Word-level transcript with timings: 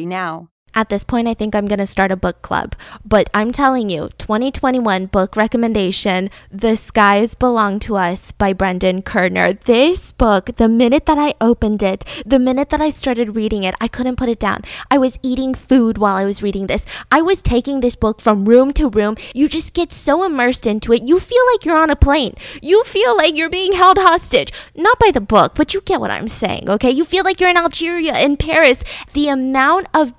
now. 0.00 0.48
At 0.74 0.88
this 0.88 1.04
point, 1.04 1.28
I 1.28 1.34
think 1.34 1.54
I'm 1.54 1.66
going 1.66 1.80
to 1.80 1.86
start 1.86 2.10
a 2.10 2.16
book 2.16 2.40
club. 2.40 2.74
But 3.04 3.28
I'm 3.34 3.52
telling 3.52 3.90
you, 3.90 4.08
2021 4.16 5.06
book 5.06 5.36
recommendation 5.36 6.30
The 6.50 6.76
Skies 6.76 7.34
Belong 7.34 7.78
to 7.80 7.96
Us 7.96 8.32
by 8.32 8.54
Brendan 8.54 9.02
Koerner. 9.02 9.60
This 9.60 10.12
book, 10.12 10.56
the 10.56 10.68
minute 10.68 11.04
that 11.04 11.18
I 11.18 11.34
opened 11.42 11.82
it, 11.82 12.06
the 12.24 12.38
minute 12.38 12.70
that 12.70 12.80
I 12.80 12.88
started 12.88 13.36
reading 13.36 13.64
it, 13.64 13.74
I 13.82 13.88
couldn't 13.88 14.16
put 14.16 14.30
it 14.30 14.38
down. 14.38 14.62
I 14.90 14.96
was 14.96 15.18
eating 15.22 15.52
food 15.54 15.98
while 15.98 16.16
I 16.16 16.24
was 16.24 16.42
reading 16.42 16.68
this. 16.68 16.86
I 17.10 17.20
was 17.20 17.42
taking 17.42 17.80
this 17.80 17.94
book 17.94 18.22
from 18.22 18.46
room 18.46 18.72
to 18.72 18.88
room. 18.88 19.16
You 19.34 19.48
just 19.48 19.74
get 19.74 19.92
so 19.92 20.24
immersed 20.24 20.66
into 20.66 20.94
it. 20.94 21.02
You 21.02 21.20
feel 21.20 21.44
like 21.52 21.66
you're 21.66 21.76
on 21.76 21.90
a 21.90 21.96
plane. 21.96 22.34
You 22.62 22.82
feel 22.84 23.14
like 23.14 23.36
you're 23.36 23.50
being 23.50 23.74
held 23.74 23.98
hostage. 23.98 24.50
Not 24.74 24.98
by 24.98 25.10
the 25.10 25.20
book, 25.20 25.54
but 25.54 25.74
you 25.74 25.82
get 25.82 26.00
what 26.00 26.10
I'm 26.10 26.28
saying, 26.28 26.70
okay? 26.70 26.90
You 26.90 27.04
feel 27.04 27.24
like 27.24 27.40
you're 27.40 27.50
in 27.50 27.58
Algeria, 27.58 28.18
in 28.18 28.38
Paris. 28.38 28.82
The 29.12 29.28
amount 29.28 29.88
of 29.92 30.16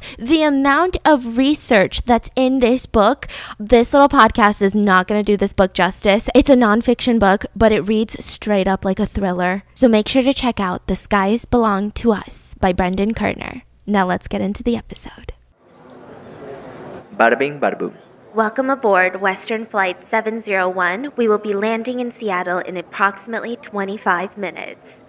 details 0.00 0.16
the 0.18 0.42
amount 0.42 0.96
of 1.04 1.36
research 1.36 2.02
that's 2.04 2.30
in 2.36 2.60
this 2.60 2.86
book, 2.86 3.26
this 3.58 3.92
little 3.92 4.08
podcast 4.08 4.62
is 4.62 4.74
not 4.74 5.06
going 5.06 5.22
to 5.22 5.32
do 5.32 5.36
this 5.36 5.52
book 5.52 5.74
justice. 5.74 6.28
It's 6.34 6.50
a 6.50 6.54
nonfiction 6.54 7.18
book, 7.18 7.46
but 7.56 7.72
it 7.72 7.80
reads 7.80 8.24
straight 8.24 8.68
up 8.68 8.84
like 8.84 8.98
a 8.98 9.06
thriller. 9.06 9.64
So 9.74 9.88
make 9.88 10.08
sure 10.08 10.22
to 10.22 10.34
check 10.34 10.60
out 10.60 10.86
The 10.86 10.96
Skies 10.96 11.44
Belong 11.44 11.90
to 11.92 12.12
Us 12.12 12.54
by 12.54 12.72
Brendan 12.72 13.14
Koerner. 13.14 13.62
Now 13.86 14.06
let's 14.06 14.28
get 14.28 14.40
into 14.40 14.62
the 14.62 14.76
episode. 14.76 15.32
Bada 17.16 17.38
bing, 17.38 17.60
bada 17.60 17.78
boom. 17.78 17.94
Welcome 18.34 18.70
aboard 18.70 19.20
Western 19.20 19.66
Flight 19.66 20.06
701. 20.06 21.12
We 21.16 21.28
will 21.28 21.38
be 21.38 21.52
landing 21.52 22.00
in 22.00 22.10
Seattle 22.12 22.58
in 22.58 22.78
approximately 22.78 23.56
25 23.56 24.38
minutes. 24.38 25.04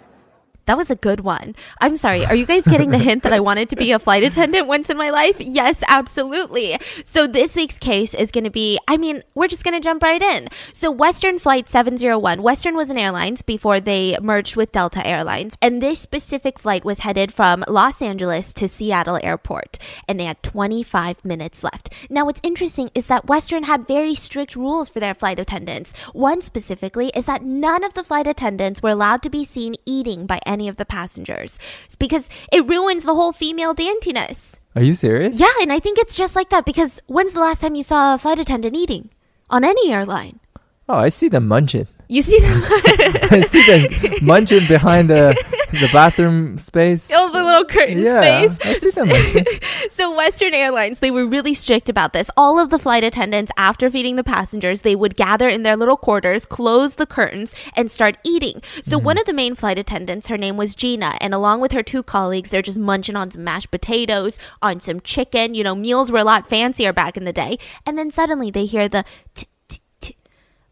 That 0.66 0.78
was 0.78 0.90
a 0.90 0.96
good 0.96 1.22
one. 1.22 1.56
I'm 1.82 1.98
sorry. 1.98 2.26
Are 2.26 2.36
you 2.36 2.46
guys 2.46 2.64
getting 2.64 2.92
the 2.92 2.98
hint 2.98 3.24
that 3.24 3.34
I 3.34 3.42
wanted 3.42 3.70
to 3.70 3.76
be 3.76 3.92
a 3.92 4.00
flight 4.00 4.24
attendant 4.24 4.66
once 4.66 4.90
in 4.90 4.96
my 4.96 5.10
life? 5.10 5.36
Yes, 5.40 5.84
absolutely. 5.90 6.80
So 7.04 7.28
this 7.28 7.56
week's 7.58 7.78
case 7.78 8.14
is 8.14 8.32
going 8.32 8.46
to 8.46 8.50
be, 8.50 8.80
I 8.88 8.96
mean, 8.96 9.24
we're 9.36 9.50
just 9.50 9.66
going 9.66 9.74
to 9.74 9.82
jump 9.82 10.02
right 10.02 10.22
in. 10.22 10.48
So 10.72 10.90
Western 10.90 11.38
Flight 11.38 11.68
701, 11.68 12.42
Western 12.42 12.76
was 12.76 12.90
an 12.90 12.98
airlines 12.98 13.42
before 13.42 13.82
they 13.82 14.18
merged 14.22 14.56
with 14.56 14.72
Delta 14.72 15.06
Airlines. 15.06 15.58
And 15.62 15.82
this 15.82 16.00
specific 16.00 16.58
flight 16.60 16.86
was 16.86 17.00
headed 17.00 17.34
from 17.34 17.66
Los 17.68 18.02
Angeles 18.02 18.54
to 18.54 18.70
Seattle 18.70 19.20
Airport. 19.22 19.78
And 20.08 20.18
they 20.18 20.26
had 20.26 20.42
25 20.44 21.26
minutes 21.26 21.64
left. 21.64 21.92
Now, 22.10 22.26
what's 22.26 22.40
interesting 22.42 22.90
is 22.96 23.08
that 23.08 23.28
Western 23.28 23.64
had 23.64 23.86
very 23.86 24.16
strict 24.16 24.56
rules 24.56 24.88
for 24.88 25.02
their 25.02 25.14
flight 25.14 25.40
attendants. 25.40 25.92
One 26.14 26.42
specifically 26.42 27.12
is 27.14 27.26
that 27.26 27.44
none 27.44 27.84
of 27.84 27.96
the 27.96 28.04
flight 28.04 28.28
attendants 28.28 28.82
were 28.82 28.90
allowed 28.90 29.22
to 29.24 29.30
be 29.30 29.44
seen 29.44 29.76
eating 29.86 30.26
by 30.26 30.40
any 30.54 30.70
of 30.70 30.78
the 30.78 30.86
passengers. 30.86 31.60
It's 31.86 31.98
because 31.98 32.30
it 32.52 32.66
ruins 32.66 33.04
the 33.04 33.16
whole 33.16 33.34
female 33.34 33.74
daintiness. 33.74 34.60
Are 34.76 34.84
you 34.84 34.96
serious? 34.96 35.40
Yeah, 35.40 35.54
and 35.62 35.74
I 35.74 35.80
think 35.80 35.98
it's 35.98 36.16
just 36.16 36.36
like 36.36 36.50
that 36.50 36.66
because 36.66 37.02
when's 37.08 37.34
the 37.34 37.42
last 37.42 37.62
time 37.62 37.76
you 37.76 37.84
saw 37.84 38.16
a 38.16 38.18
flight 38.18 38.40
attendant 38.40 38.76
eating 38.76 39.10
on 39.50 39.64
any 39.64 39.92
airline? 39.92 40.40
Oh, 40.88 40.96
I 40.96 41.10
see 41.10 41.28
them 41.28 41.48
munching. 41.48 41.88
You 42.08 42.22
see 42.22 42.40
them? 42.40 42.62
I 42.68 43.46
see 43.50 43.66
them 43.66 44.14
munching 44.22 44.68
behind 44.68 45.10
the 45.10 45.36
the 45.72 45.90
bathroom 45.92 46.58
space. 46.58 47.10
Oh, 47.14 47.32
the 47.32 47.44
little 47.44 47.66
curtain 47.66 48.00
yeah, 48.00 48.22
space. 48.48 48.60
I 48.64 48.74
see 48.78 48.90
them 48.92 49.10
munching. 49.10 49.46
so 49.92 50.16
Western 50.16 50.54
Airlines, 50.54 51.00
they 51.00 51.10
were 51.12 51.26
really 51.26 51.54
strict 51.54 51.90
about 51.90 52.14
this. 52.14 52.30
All 52.38 52.60
of 52.60 52.70
the 52.70 52.78
flight 52.78 53.04
attendants, 53.04 53.52
after 53.58 53.90
feeding 53.90 54.16
the 54.16 54.24
passengers, 54.24 54.82
they 54.82 54.96
would 54.96 55.16
gather 55.16 55.50
in 55.50 55.64
their 55.64 55.76
little 55.76 55.98
quarters, 55.98 56.46
close 56.46 56.96
the 56.96 57.06
curtains, 57.08 57.56
and 57.76 57.90
start 57.92 58.18
eating. 58.24 58.62
So 58.84 58.98
Mm-hmm. 58.98 59.06
one 59.06 59.18
of 59.18 59.26
the 59.26 59.34
main 59.34 59.56
flight 59.56 59.80
attendants, 59.80 60.28
her 60.28 60.38
name 60.38 60.56
was 60.56 60.76
Gina, 60.76 61.18
and 61.20 61.34
along 61.34 61.62
with 61.62 61.72
her 61.72 61.82
two 61.84 62.04
colleagues, 62.04 62.52
they're 62.52 62.62
just 62.62 62.78
munching 62.78 63.16
on 63.16 63.32
some 63.32 63.44
mashed 63.44 63.72
potatoes, 63.72 64.38
on 64.62 64.80
some 64.80 65.02
chicken. 65.02 65.56
You 65.56 65.64
know, 65.64 65.74
meals 65.76 66.12
were 66.12 66.20
a 66.20 66.24
lot 66.24 66.48
fancier 66.48 66.94
back 66.94 67.18
in 67.18 67.26
the 67.26 67.34
day. 67.34 67.58
And 67.86 67.98
then 67.98 68.12
suddenly 68.12 68.52
they 68.52 68.66
hear 68.66 68.88
the 68.88 69.04
t 69.34 69.48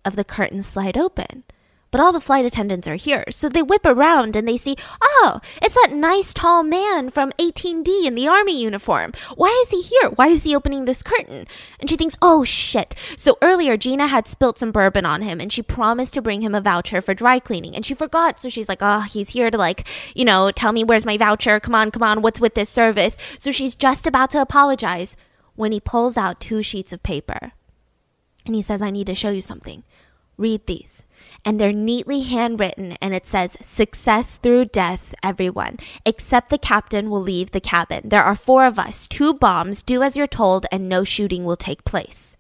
of 0.06 0.16
the 0.16 0.24
curtain 0.24 0.64
slide 0.64 0.98
open. 0.98 1.44
But 1.92 2.00
all 2.00 2.14
the 2.14 2.22
flight 2.22 2.46
attendants 2.46 2.88
are 2.88 2.96
here, 2.96 3.26
so 3.32 3.50
they 3.50 3.62
whip 3.62 3.86
around 3.86 4.38
and 4.38 4.48
they 4.48 4.56
see, 4.56 4.78
oh, 5.02 5.42
it's 5.62 5.76
that 5.76 5.94
nice 5.94 6.34
tall 6.34 6.64
man 6.64 7.10
from 7.10 7.34
18D 7.34 8.06
in 8.06 8.16
the 8.16 8.30
army 8.30 8.62
uniform. 8.62 9.12
Why 9.36 9.50
is 9.66 9.72
he 9.72 9.82
here? 9.82 10.10
Why 10.12 10.28
is 10.30 10.46
he 10.46 10.56
opening 10.56 10.86
this 10.86 11.04
curtain? 11.04 11.48
And 11.82 11.90
she 11.90 11.98
thinks, 11.98 12.16
oh 12.22 12.46
shit. 12.46 12.96
So 13.18 13.38
earlier, 13.42 13.76
Gina 13.76 14.08
had 14.08 14.30
spilt 14.30 14.58
some 14.58 14.72
bourbon 14.72 15.06
on 15.06 15.22
him 15.22 15.42
and 15.42 15.52
she 15.52 15.62
promised 15.62 16.14
to 16.14 16.22
bring 16.22 16.42
him 16.42 16.56
a 16.56 16.62
voucher 16.62 17.02
for 17.02 17.14
dry 17.14 17.40
cleaning. 17.40 17.76
And 17.76 17.86
she 17.86 17.94
forgot, 17.94 18.40
so 18.40 18.48
she's 18.48 18.70
like, 18.70 18.80
oh, 18.82 19.02
he's 19.02 19.30
here 19.30 19.52
to 19.52 19.58
like, 19.58 19.86
you 20.16 20.24
know, 20.24 20.50
tell 20.50 20.72
me 20.72 20.86
where's 20.86 21.06
my 21.06 21.18
voucher. 21.18 21.60
Come 21.60 21.76
on, 21.76 21.92
come 21.92 22.04
on, 22.04 22.22
what's 22.22 22.40
with 22.40 22.56
this 22.56 22.70
service? 22.70 23.18
So 23.38 23.52
she's 23.52 23.76
just 23.76 24.08
about 24.08 24.32
to 24.32 24.42
apologize 24.42 25.18
when 25.56 25.74
he 25.74 25.82
pulls 25.82 26.16
out 26.16 26.40
two 26.40 26.64
sheets 26.64 26.94
of 26.94 27.04
paper. 27.04 27.52
And 28.46 28.56
he 28.56 28.62
says, 28.62 28.82
I 28.82 28.92
need 28.92 29.08
to 29.08 29.16
show 29.16 29.30
you 29.30 29.42
something. 29.42 29.84
Read 30.38 30.66
these. 30.66 31.04
And 31.46 31.60
they're 31.60 31.74
neatly 31.74 32.22
handwritten, 32.22 32.94
and 33.02 33.14
it 33.14 33.28
says, 33.28 33.58
Success 33.62 34.38
through 34.38 34.66
death, 34.66 35.14
everyone. 35.24 35.78
Except 36.06 36.50
the 36.50 36.58
captain 36.58 37.10
will 37.10 37.22
leave 37.22 37.52
the 37.52 37.62
cabin. 37.62 38.10
There 38.10 38.24
are 38.24 38.36
four 38.36 38.66
of 38.66 38.80
us, 38.80 39.08
two 39.08 39.34
bombs, 39.34 39.82
do 39.82 40.02
as 40.04 40.18
you're 40.18 40.28
told, 40.28 40.66
and 40.72 40.90
no 40.90 41.04
shooting 41.04 41.46
will 41.46 41.56
take 41.56 41.84
place. 41.86 42.38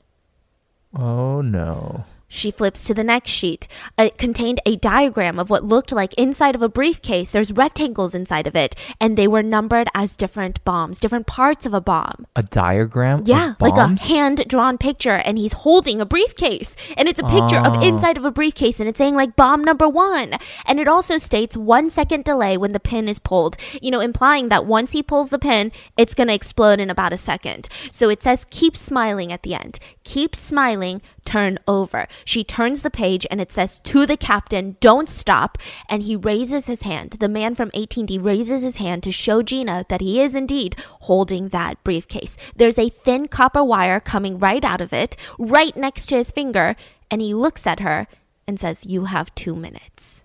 Oh 0.95 1.41
no. 1.41 2.05
She 2.33 2.49
flips 2.49 2.85
to 2.85 2.93
the 2.93 3.03
next 3.03 3.29
sheet. 3.29 3.67
It 3.97 4.17
contained 4.17 4.61
a 4.65 4.77
diagram 4.77 5.37
of 5.37 5.49
what 5.49 5.65
looked 5.65 5.91
like 5.91 6.13
inside 6.13 6.55
of 6.55 6.61
a 6.61 6.69
briefcase. 6.69 7.29
There's 7.31 7.51
rectangles 7.51 8.15
inside 8.15 8.47
of 8.47 8.55
it, 8.55 8.73
and 9.01 9.17
they 9.17 9.27
were 9.27 9.43
numbered 9.43 9.89
as 9.93 10.15
different 10.15 10.63
bombs, 10.63 10.97
different 10.97 11.27
parts 11.27 11.65
of 11.65 11.73
a 11.73 11.81
bomb. 11.81 12.25
A 12.37 12.43
diagram? 12.43 13.23
Yeah, 13.25 13.55
like 13.59 13.75
a 13.75 14.01
hand 14.01 14.45
drawn 14.47 14.77
picture, 14.77 15.17
and 15.25 15.37
he's 15.37 15.51
holding 15.51 15.99
a 15.99 16.05
briefcase. 16.05 16.77
And 16.95 17.09
it's 17.09 17.19
a 17.19 17.27
picture 17.27 17.57
of 17.57 17.77
Oh. 17.77 17.81
inside 17.81 18.17
of 18.17 18.23
a 18.23 18.31
briefcase, 18.31 18.79
and 18.79 18.87
it's 18.87 18.97
saying 18.97 19.15
like 19.15 19.35
bomb 19.35 19.61
number 19.65 19.89
one. 19.89 20.35
And 20.65 20.79
it 20.79 20.87
also 20.87 21.17
states 21.17 21.57
one 21.57 21.89
second 21.89 22.23
delay 22.23 22.55
when 22.55 22.71
the 22.71 22.79
pin 22.79 23.09
is 23.09 23.19
pulled, 23.19 23.57
you 23.81 23.91
know, 23.91 23.99
implying 23.99 24.47
that 24.47 24.65
once 24.65 24.91
he 24.91 25.03
pulls 25.03 25.29
the 25.31 25.37
pin, 25.39 25.69
it's 25.97 26.13
going 26.13 26.27
to 26.29 26.33
explode 26.33 26.79
in 26.79 26.89
about 26.89 27.11
a 27.11 27.17
second. 27.17 27.67
So 27.91 28.07
it 28.07 28.23
says 28.23 28.45
keep 28.49 28.77
smiling 28.77 29.33
at 29.33 29.43
the 29.43 29.53
end. 29.53 29.79
Keep 30.05 30.33
smiling, 30.33 31.01
turn 31.25 31.59
over. 31.67 32.07
She 32.25 32.43
turns 32.43 32.81
the 32.81 32.89
page, 32.89 33.25
and 33.29 33.39
it 33.39 33.51
says 33.51 33.79
to 33.79 34.05
the 34.05 34.17
captain, 34.17 34.77
don't 34.79 35.09
stop. 35.09 35.57
And 35.89 36.03
he 36.03 36.15
raises 36.15 36.65
his 36.65 36.81
hand. 36.81 37.17
The 37.19 37.29
man 37.29 37.55
from 37.55 37.71
18D 37.71 38.23
raises 38.23 38.61
his 38.61 38.77
hand 38.77 39.03
to 39.03 39.11
show 39.11 39.41
Gina 39.41 39.85
that 39.89 40.01
he 40.01 40.21
is 40.21 40.35
indeed 40.35 40.75
holding 41.01 41.49
that 41.49 41.83
briefcase. 41.83 42.37
There's 42.55 42.79
a 42.79 42.89
thin 42.89 43.27
copper 43.27 43.63
wire 43.63 43.99
coming 43.99 44.39
right 44.39 44.63
out 44.63 44.81
of 44.81 44.93
it, 44.93 45.15
right 45.37 45.75
next 45.75 46.07
to 46.07 46.15
his 46.15 46.31
finger, 46.31 46.75
and 47.09 47.21
he 47.21 47.33
looks 47.33 47.67
at 47.67 47.79
her 47.81 48.07
and 48.47 48.59
says, 48.59 48.85
You 48.85 49.05
have 49.05 49.33
two 49.35 49.55
minutes 49.55 50.23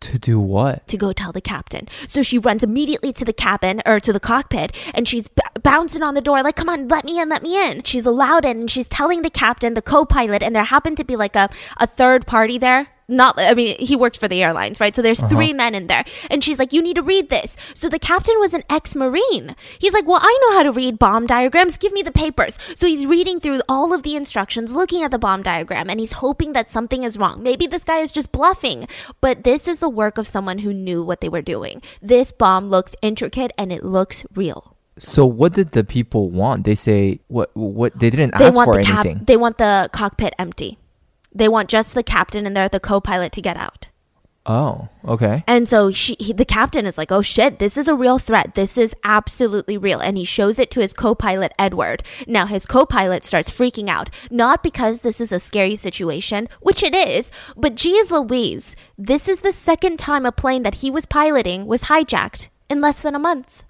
To 0.00 0.18
do 0.18 0.38
what? 0.38 0.86
to 0.88 0.96
go 0.96 1.12
tell 1.12 1.32
the 1.32 1.40
captain. 1.40 1.88
So 2.06 2.22
she 2.22 2.38
runs 2.38 2.62
immediately 2.62 3.12
to 3.14 3.24
the 3.24 3.32
cabin 3.32 3.82
or 3.84 3.98
to 4.00 4.12
the 4.12 4.20
cockpit 4.20 4.74
and 4.94 5.08
she's 5.08 5.28
b- 5.28 5.42
bouncing 5.62 6.02
on 6.02 6.14
the 6.14 6.20
door 6.20 6.42
like, 6.42 6.56
"Come 6.56 6.68
on, 6.68 6.88
let 6.88 7.04
me 7.04 7.20
in, 7.20 7.28
let 7.28 7.42
me 7.42 7.60
in." 7.60 7.82
She's 7.82 8.06
allowed 8.06 8.44
in 8.44 8.60
and 8.60 8.70
she's 8.70 8.88
telling 8.88 9.22
the 9.22 9.30
captain, 9.30 9.74
the 9.74 9.82
co-pilot, 9.82 10.42
and 10.42 10.54
there 10.54 10.64
happened 10.64 10.96
to 10.98 11.04
be 11.04 11.16
like 11.16 11.34
a 11.36 11.50
a 11.78 11.86
third 11.86 12.26
party 12.26 12.58
there. 12.58 12.88
Not, 13.10 13.38
I 13.38 13.54
mean, 13.54 13.78
he 13.78 13.96
worked 13.96 14.18
for 14.18 14.28
the 14.28 14.42
airlines, 14.42 14.80
right? 14.80 14.94
So 14.94 15.00
there's 15.00 15.20
uh-huh. 15.20 15.30
three 15.30 15.54
men 15.54 15.74
in 15.74 15.86
there. 15.86 16.04
And 16.30 16.44
she's 16.44 16.58
like, 16.58 16.74
you 16.74 16.82
need 16.82 16.96
to 16.96 17.02
read 17.02 17.30
this. 17.30 17.56
So 17.72 17.88
the 17.88 17.98
captain 17.98 18.38
was 18.38 18.52
an 18.52 18.64
ex 18.68 18.94
Marine. 18.94 19.56
He's 19.78 19.94
like, 19.94 20.06
well, 20.06 20.20
I 20.20 20.38
know 20.42 20.56
how 20.58 20.62
to 20.64 20.72
read 20.72 20.98
bomb 20.98 21.26
diagrams. 21.26 21.78
Give 21.78 21.92
me 21.92 22.02
the 22.02 22.12
papers. 22.12 22.58
So 22.76 22.86
he's 22.86 23.06
reading 23.06 23.40
through 23.40 23.62
all 23.66 23.94
of 23.94 24.02
the 24.02 24.14
instructions, 24.14 24.72
looking 24.74 25.02
at 25.02 25.10
the 25.10 25.18
bomb 25.18 25.42
diagram, 25.42 25.88
and 25.88 25.98
he's 25.98 26.12
hoping 26.12 26.52
that 26.52 26.68
something 26.68 27.02
is 27.02 27.16
wrong. 27.16 27.42
Maybe 27.42 27.66
this 27.66 27.84
guy 27.84 27.98
is 27.98 28.12
just 28.12 28.30
bluffing. 28.30 28.86
But 29.22 29.42
this 29.42 29.66
is 29.66 29.78
the 29.78 29.88
work 29.88 30.18
of 30.18 30.26
someone 30.26 30.58
who 30.58 30.74
knew 30.74 31.02
what 31.02 31.22
they 31.22 31.30
were 31.30 31.42
doing. 31.42 31.80
This 32.02 32.30
bomb 32.30 32.68
looks 32.68 32.94
intricate 33.00 33.52
and 33.56 33.72
it 33.72 33.84
looks 33.84 34.26
real. 34.34 34.76
So 34.98 35.24
what 35.24 35.54
did 35.54 35.72
the 35.72 35.84
people 35.84 36.28
want? 36.28 36.64
They 36.64 36.74
say 36.74 37.20
what 37.28 37.50
what 37.54 37.98
they 37.98 38.10
didn't 38.10 38.36
They 38.36 38.46
ask 38.46 38.56
for 38.56 38.76
the 38.76 38.82
cap- 38.82 39.06
anything. 39.06 39.24
they 39.24 39.36
want 39.36 39.56
the 39.58 39.88
cockpit 39.92 40.34
empty. 40.38 40.76
They 41.34 41.48
want 41.48 41.68
just 41.68 41.94
the 41.94 42.02
captain 42.02 42.46
and 42.46 42.56
they're 42.56 42.68
the 42.68 42.80
co-pilot 42.80 43.32
to 43.32 43.42
get 43.42 43.56
out. 43.56 43.88
Oh, 44.50 44.88
okay. 45.04 45.44
And 45.46 45.68
so 45.68 45.90
she, 45.90 46.16
he, 46.18 46.32
the 46.32 46.46
captain 46.46 46.86
is 46.86 46.96
like, 46.96 47.12
"Oh 47.12 47.20
shit, 47.20 47.58
this 47.58 47.76
is 47.76 47.86
a 47.86 47.94
real 47.94 48.18
threat. 48.18 48.54
This 48.54 48.78
is 48.78 48.96
absolutely 49.04 49.76
real." 49.76 50.00
And 50.00 50.16
he 50.16 50.24
shows 50.24 50.58
it 50.58 50.70
to 50.70 50.80
his 50.80 50.94
co-pilot 50.94 51.52
Edward. 51.58 52.02
Now 52.26 52.46
his 52.46 52.64
co-pilot 52.64 53.26
starts 53.26 53.50
freaking 53.50 53.90
out, 53.90 54.08
not 54.30 54.62
because 54.62 55.02
this 55.02 55.20
is 55.20 55.32
a 55.32 55.38
scary 55.38 55.76
situation, 55.76 56.48
which 56.62 56.82
it 56.82 56.94
is, 56.94 57.30
but 57.58 57.74
geez 57.74 58.10
Louise, 58.10 58.74
this 58.96 59.28
is 59.28 59.42
the 59.42 59.52
second 59.52 59.98
time 59.98 60.24
a 60.24 60.32
plane 60.32 60.62
that 60.62 60.76
he 60.76 60.90
was 60.90 61.04
piloting 61.04 61.66
was 61.66 61.84
hijacked 61.84 62.48
in 62.70 62.80
less 62.80 63.02
than 63.02 63.14
a 63.14 63.18
month. 63.18 63.64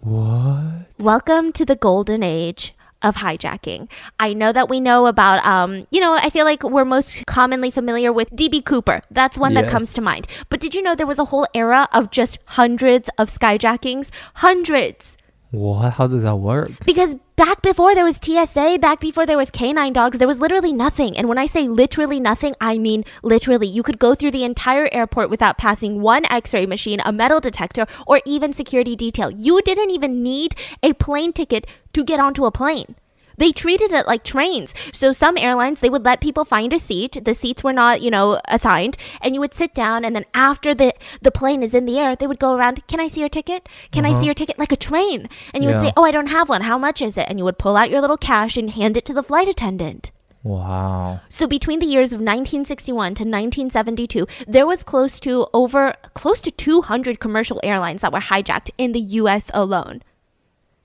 What? 0.00 0.86
Welcome 0.98 1.52
to 1.52 1.64
the 1.64 1.76
golden 1.76 2.24
age 2.24 2.74
of 3.06 3.16
hijacking. 3.16 3.88
I 4.18 4.32
know 4.32 4.52
that 4.52 4.68
we 4.68 4.80
know 4.80 5.06
about, 5.06 5.44
um, 5.46 5.86
you 5.90 6.00
know, 6.00 6.14
I 6.14 6.28
feel 6.28 6.44
like 6.44 6.62
we're 6.64 6.84
most 6.84 7.24
commonly 7.26 7.70
familiar 7.70 8.12
with 8.12 8.28
DB 8.30 8.64
Cooper. 8.64 9.00
That's 9.10 9.38
one 9.38 9.54
that 9.54 9.68
comes 9.68 9.92
to 9.94 10.00
mind. 10.00 10.26
But 10.48 10.60
did 10.60 10.74
you 10.74 10.82
know 10.82 10.94
there 10.94 11.06
was 11.06 11.20
a 11.20 11.26
whole 11.26 11.46
era 11.54 11.88
of 11.92 12.10
just 12.10 12.38
hundreds 12.46 13.08
of 13.16 13.28
skyjackings? 13.28 14.10
Hundreds. 14.34 15.16
What? 15.50 15.92
How 15.92 16.06
does 16.06 16.24
that 16.24 16.36
work? 16.36 16.70
Because 16.84 17.16
back 17.36 17.62
before 17.62 17.94
there 17.94 18.04
was 18.04 18.16
TSA, 18.16 18.78
back 18.80 19.00
before 19.00 19.26
there 19.26 19.36
was 19.36 19.50
canine 19.50 19.92
dogs, 19.92 20.18
there 20.18 20.28
was 20.28 20.38
literally 20.38 20.72
nothing. 20.72 21.16
And 21.16 21.28
when 21.28 21.38
I 21.38 21.46
say 21.46 21.68
literally 21.68 22.18
nothing, 22.20 22.54
I 22.60 22.78
mean 22.78 23.04
literally. 23.22 23.66
You 23.66 23.82
could 23.82 23.98
go 23.98 24.14
through 24.14 24.32
the 24.32 24.44
entire 24.44 24.88
airport 24.92 25.30
without 25.30 25.58
passing 25.58 26.02
one 26.02 26.24
x 26.30 26.52
ray 26.52 26.66
machine, 26.66 27.00
a 27.04 27.12
metal 27.12 27.40
detector, 27.40 27.86
or 28.06 28.20
even 28.26 28.52
security 28.52 28.96
detail. 28.96 29.30
You 29.30 29.60
didn't 29.62 29.90
even 29.90 30.22
need 30.22 30.54
a 30.82 30.92
plane 30.94 31.32
ticket 31.32 31.66
to 31.92 32.04
get 32.04 32.20
onto 32.20 32.44
a 32.44 32.50
plane. 32.50 32.96
They 33.36 33.52
treated 33.52 33.92
it 33.92 34.06
like 34.06 34.24
trains. 34.24 34.74
So 34.92 35.12
some 35.12 35.36
airlines, 35.36 35.80
they 35.80 35.90
would 35.90 36.04
let 36.04 36.20
people 36.20 36.44
find 36.44 36.72
a 36.72 36.78
seat. 36.78 37.24
The 37.24 37.34
seats 37.34 37.62
were 37.62 37.72
not, 37.72 38.00
you 38.00 38.10
know, 38.10 38.40
assigned. 38.48 38.96
And 39.20 39.34
you 39.34 39.40
would 39.40 39.54
sit 39.54 39.74
down 39.74 40.04
and 40.04 40.14
then 40.14 40.24
after 40.34 40.74
the, 40.74 40.94
the 41.22 41.30
plane 41.30 41.62
is 41.62 41.74
in 41.74 41.86
the 41.86 41.98
air, 41.98 42.16
they 42.16 42.26
would 42.26 42.38
go 42.38 42.54
around, 42.54 42.86
can 42.86 43.00
I 43.00 43.08
see 43.08 43.20
your 43.20 43.28
ticket? 43.28 43.68
Can 43.92 44.04
I 44.04 44.10
see 44.10 44.16
uh-huh. 44.16 44.24
your 44.26 44.34
ticket? 44.34 44.58
Like 44.58 44.72
a 44.72 44.76
train. 44.76 45.28
And 45.52 45.62
you 45.62 45.70
would 45.70 45.80
say, 45.80 45.92
oh, 45.96 46.04
I 46.04 46.10
don't 46.10 46.28
have 46.28 46.48
one. 46.48 46.62
How 46.62 46.78
much 46.78 47.02
is 47.02 47.16
it? 47.16 47.26
And 47.28 47.38
you 47.38 47.44
would 47.44 47.58
pull 47.58 47.76
out 47.76 47.90
your 47.90 48.00
little 48.00 48.16
cash 48.16 48.56
and 48.56 48.70
hand 48.70 48.96
it 48.96 49.04
to 49.06 49.14
the 49.14 49.22
flight 49.22 49.48
attendant. 49.48 50.10
Wow. 50.46 51.22
So 51.28 51.48
between 51.48 51.80
the 51.80 51.86
years 51.86 52.12
of 52.12 52.20
1961 52.20 52.94
to 53.16 53.24
1972, 53.24 54.28
there 54.46 54.64
was 54.64 54.84
close 54.84 55.18
to 55.20 55.48
over 55.52 55.94
close 56.14 56.40
to 56.42 56.52
200 56.52 57.18
commercial 57.18 57.58
airlines 57.64 58.02
that 58.02 58.12
were 58.12 58.20
hijacked 58.20 58.70
in 58.78 58.92
the 58.92 59.00
US 59.00 59.50
alone. 59.52 60.02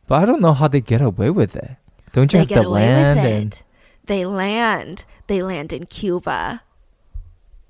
But 0.07 0.24
I 0.24 0.25
don't 0.25 0.42
know 0.42 0.53
how 0.53 0.68
they 0.68 0.81
get 0.81 1.01
away 1.01 1.30
with 1.30 1.56
it. 1.56 1.77
Don't 2.13 2.31
you 2.34 2.38
they 2.38 2.40
have 2.40 2.50
get 2.50 2.62
to 2.63 2.69
land 2.69 3.19
it. 3.19 3.25
and 3.25 3.62
They 4.06 4.25
land. 4.25 5.06
They 5.28 5.42
land 5.42 5.72
in 5.74 5.86
Cuba. 5.86 6.62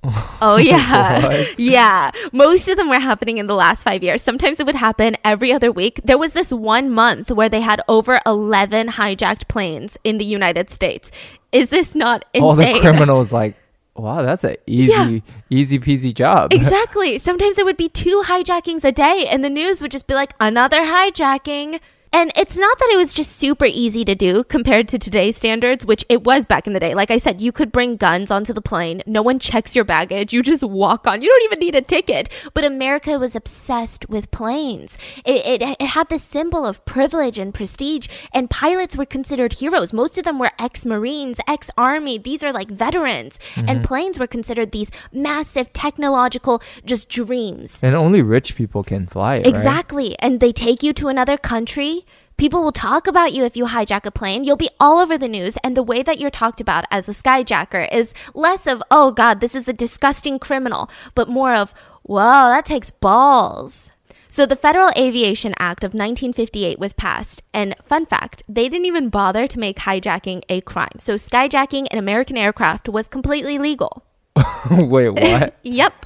Oh 0.42 0.58
yeah. 0.58 1.44
Yeah. 1.58 2.10
Most 2.32 2.68
of 2.68 2.76
them 2.76 2.90
were 2.90 3.00
happening 3.00 3.38
in 3.38 3.46
the 3.46 3.54
last 3.56 3.84
5 3.84 4.02
years. 4.02 4.24
Sometimes 4.24 4.60
it 4.60 4.66
would 4.66 4.74
happen 4.76 5.16
every 5.24 5.54
other 5.54 5.72
week. 5.72 6.02
There 6.04 6.18
was 6.18 6.34
this 6.34 6.52
one 6.52 6.90
month 6.90 7.30
where 7.30 7.50
they 7.50 7.62
had 7.62 7.82
over 7.88 8.20
11 8.26 8.88
hijacked 8.90 9.48
planes 9.48 9.98
in 10.04 10.18
the 10.18 10.26
United 10.26 10.72
States. 10.72 11.12
Is 11.52 11.70
this 11.70 11.94
not 11.94 12.26
insane? 12.34 12.44
all 12.44 12.56
the 12.56 12.80
criminals 12.80 13.32
like, 13.32 13.56
wow, 13.96 14.24
that's 14.24 14.44
an 14.44 14.56
easy, 14.66 15.22
easy 15.52 15.78
peasy 15.78 16.12
job. 16.14 16.52
Exactly. 16.62 17.20
Sometimes 17.20 17.56
there 17.58 17.66
would 17.66 17.78
be 17.78 17.90
two 17.90 18.24
hijackings 18.26 18.84
a 18.84 18.92
day, 18.92 19.28
and 19.30 19.44
the 19.44 19.50
news 19.50 19.82
would 19.84 19.92
just 19.92 20.08
be 20.08 20.16
like, 20.16 20.34
another 20.40 20.80
hijacking. 20.80 21.80
And 22.14 22.32
it's 22.36 22.58
not 22.58 22.78
that 22.78 22.90
it 22.92 22.98
was 22.98 23.14
just 23.14 23.38
super 23.38 23.66
easy 23.66 24.04
to 24.04 24.16
do 24.16 24.44
compared 24.44 24.90
to 24.90 25.00
today's 25.00 25.38
standards, 25.38 25.86
which 25.86 26.04
it 26.10 26.26
was 26.26 26.46
back 26.46 26.68
in 26.68 26.74
the 26.74 26.80
day. 26.80 26.94
Like 26.94 27.10
I 27.10 27.18
said, 27.18 27.40
you 27.40 27.54
could 27.54 27.72
bring 27.72 27.96
guns 27.96 28.30
onto 28.30 28.52
the 28.52 28.62
plane. 28.62 29.02
No 29.06 29.22
one 29.22 29.40
checks 29.40 29.76
your 29.76 29.86
baggage. 29.86 30.34
You 30.34 30.44
just 30.44 30.64
walk 30.64 31.08
on. 31.08 31.22
You 31.22 31.30
don't 31.30 31.44
even 31.44 31.60
need 31.60 31.76
a 31.76 31.82
ticket. 31.82 32.28
But 32.54 32.66
America 32.66 33.18
was 33.18 33.34
obsessed 33.34 34.10
with 34.10 34.30
planes. 34.30 34.98
It, 35.26 35.62
it, 35.62 35.78
it 35.80 35.88
had 35.88 36.10
this 36.10 36.24
symbol 36.24 36.66
of 36.66 36.84
privilege 36.84 37.40
and 37.40 37.54
prestige, 37.54 38.08
and 38.34 38.50
pilots 38.50 38.98
were 38.98 39.06
considered 39.06 39.54
heroes. 39.54 39.94
Most 39.94 40.18
of 40.18 40.26
them 40.26 40.38
were 40.38 40.52
ex 40.60 40.86
Marines, 40.86 41.40
ex 41.48 41.72
Army. 41.78 42.18
These 42.18 42.44
are 42.44 42.52
like 42.52 42.70
veterans. 42.70 43.40
And 43.56 43.68
mm-hmm. 43.68 43.82
planes 43.84 44.20
were 44.20 44.28
considered 44.28 44.74
these 44.74 44.92
massive 45.14 45.72
technological 45.72 46.62
just 46.84 47.08
dreams. 47.08 47.82
and 47.82 47.96
only 47.96 48.22
rich 48.22 48.56
people 48.56 48.84
can 48.84 49.08
fly 49.08 49.36
it, 49.36 49.46
right? 49.46 49.48
Exactly. 49.48 50.20
And 50.20 50.42
they 50.42 50.52
take 50.52 50.84
you 50.84 50.92
to 50.94 51.08
another 51.08 51.38
country. 51.38 52.01
People 52.38 52.64
will 52.64 52.72
talk 52.72 53.08
about 53.08 53.34
you 53.34 53.44
if 53.44 53.56
you 53.56 53.66
hijack 53.66 54.06
a 54.06 54.12
plane. 54.12 54.44
You'll 54.44 54.58
be 54.58 54.70
all 54.80 55.00
over 55.00 55.18
the 55.18 55.28
news. 55.28 55.58
And 55.64 55.78
the 55.78 55.84
way 55.84 56.02
that 56.02 56.20
you're 56.20 56.32
talked 56.32 56.60
about 56.60 56.86
as 56.90 57.08
a 57.08 57.12
skyjacker 57.12 57.92
is 57.94 58.14
less 58.34 58.66
of, 58.68 58.82
oh 58.90 59.12
God, 59.12 59.42
this 59.42 59.56
is 59.56 59.68
a 59.68 59.74
disgusting 59.74 60.40
criminal, 60.40 60.90
but 61.14 61.30
more 61.30 61.54
of, 61.54 61.74
whoa, 62.04 62.50
that 62.50 62.66
takes 62.66 62.90
balls. 62.90 63.92
So 64.28 64.46
the 64.46 64.56
Federal 64.56 64.92
Aviation 64.98 65.54
Act 65.60 65.84
of 65.84 65.90
1958 65.90 66.80
was 66.80 66.94
passed. 66.94 67.44
And 67.54 67.76
fun 67.84 68.06
fact, 68.06 68.44
they 68.48 68.70
didn't 68.70 68.86
even 68.86 69.10
bother 69.10 69.46
to 69.46 69.60
make 69.60 69.80
hijacking 69.80 70.44
a 70.48 70.62
crime. 70.62 71.00
So 71.00 71.16
skyjacking 71.16 71.88
an 71.92 71.98
American 71.98 72.38
aircraft 72.38 72.88
was 72.88 73.10
completely 73.10 73.58
legal. 73.58 74.06
Wait, 74.72 75.10
what? 75.10 75.58
Yep. 75.64 76.06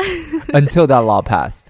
Until 0.55 0.87
that 0.87 0.99
law 0.99 1.21
passed. 1.21 1.64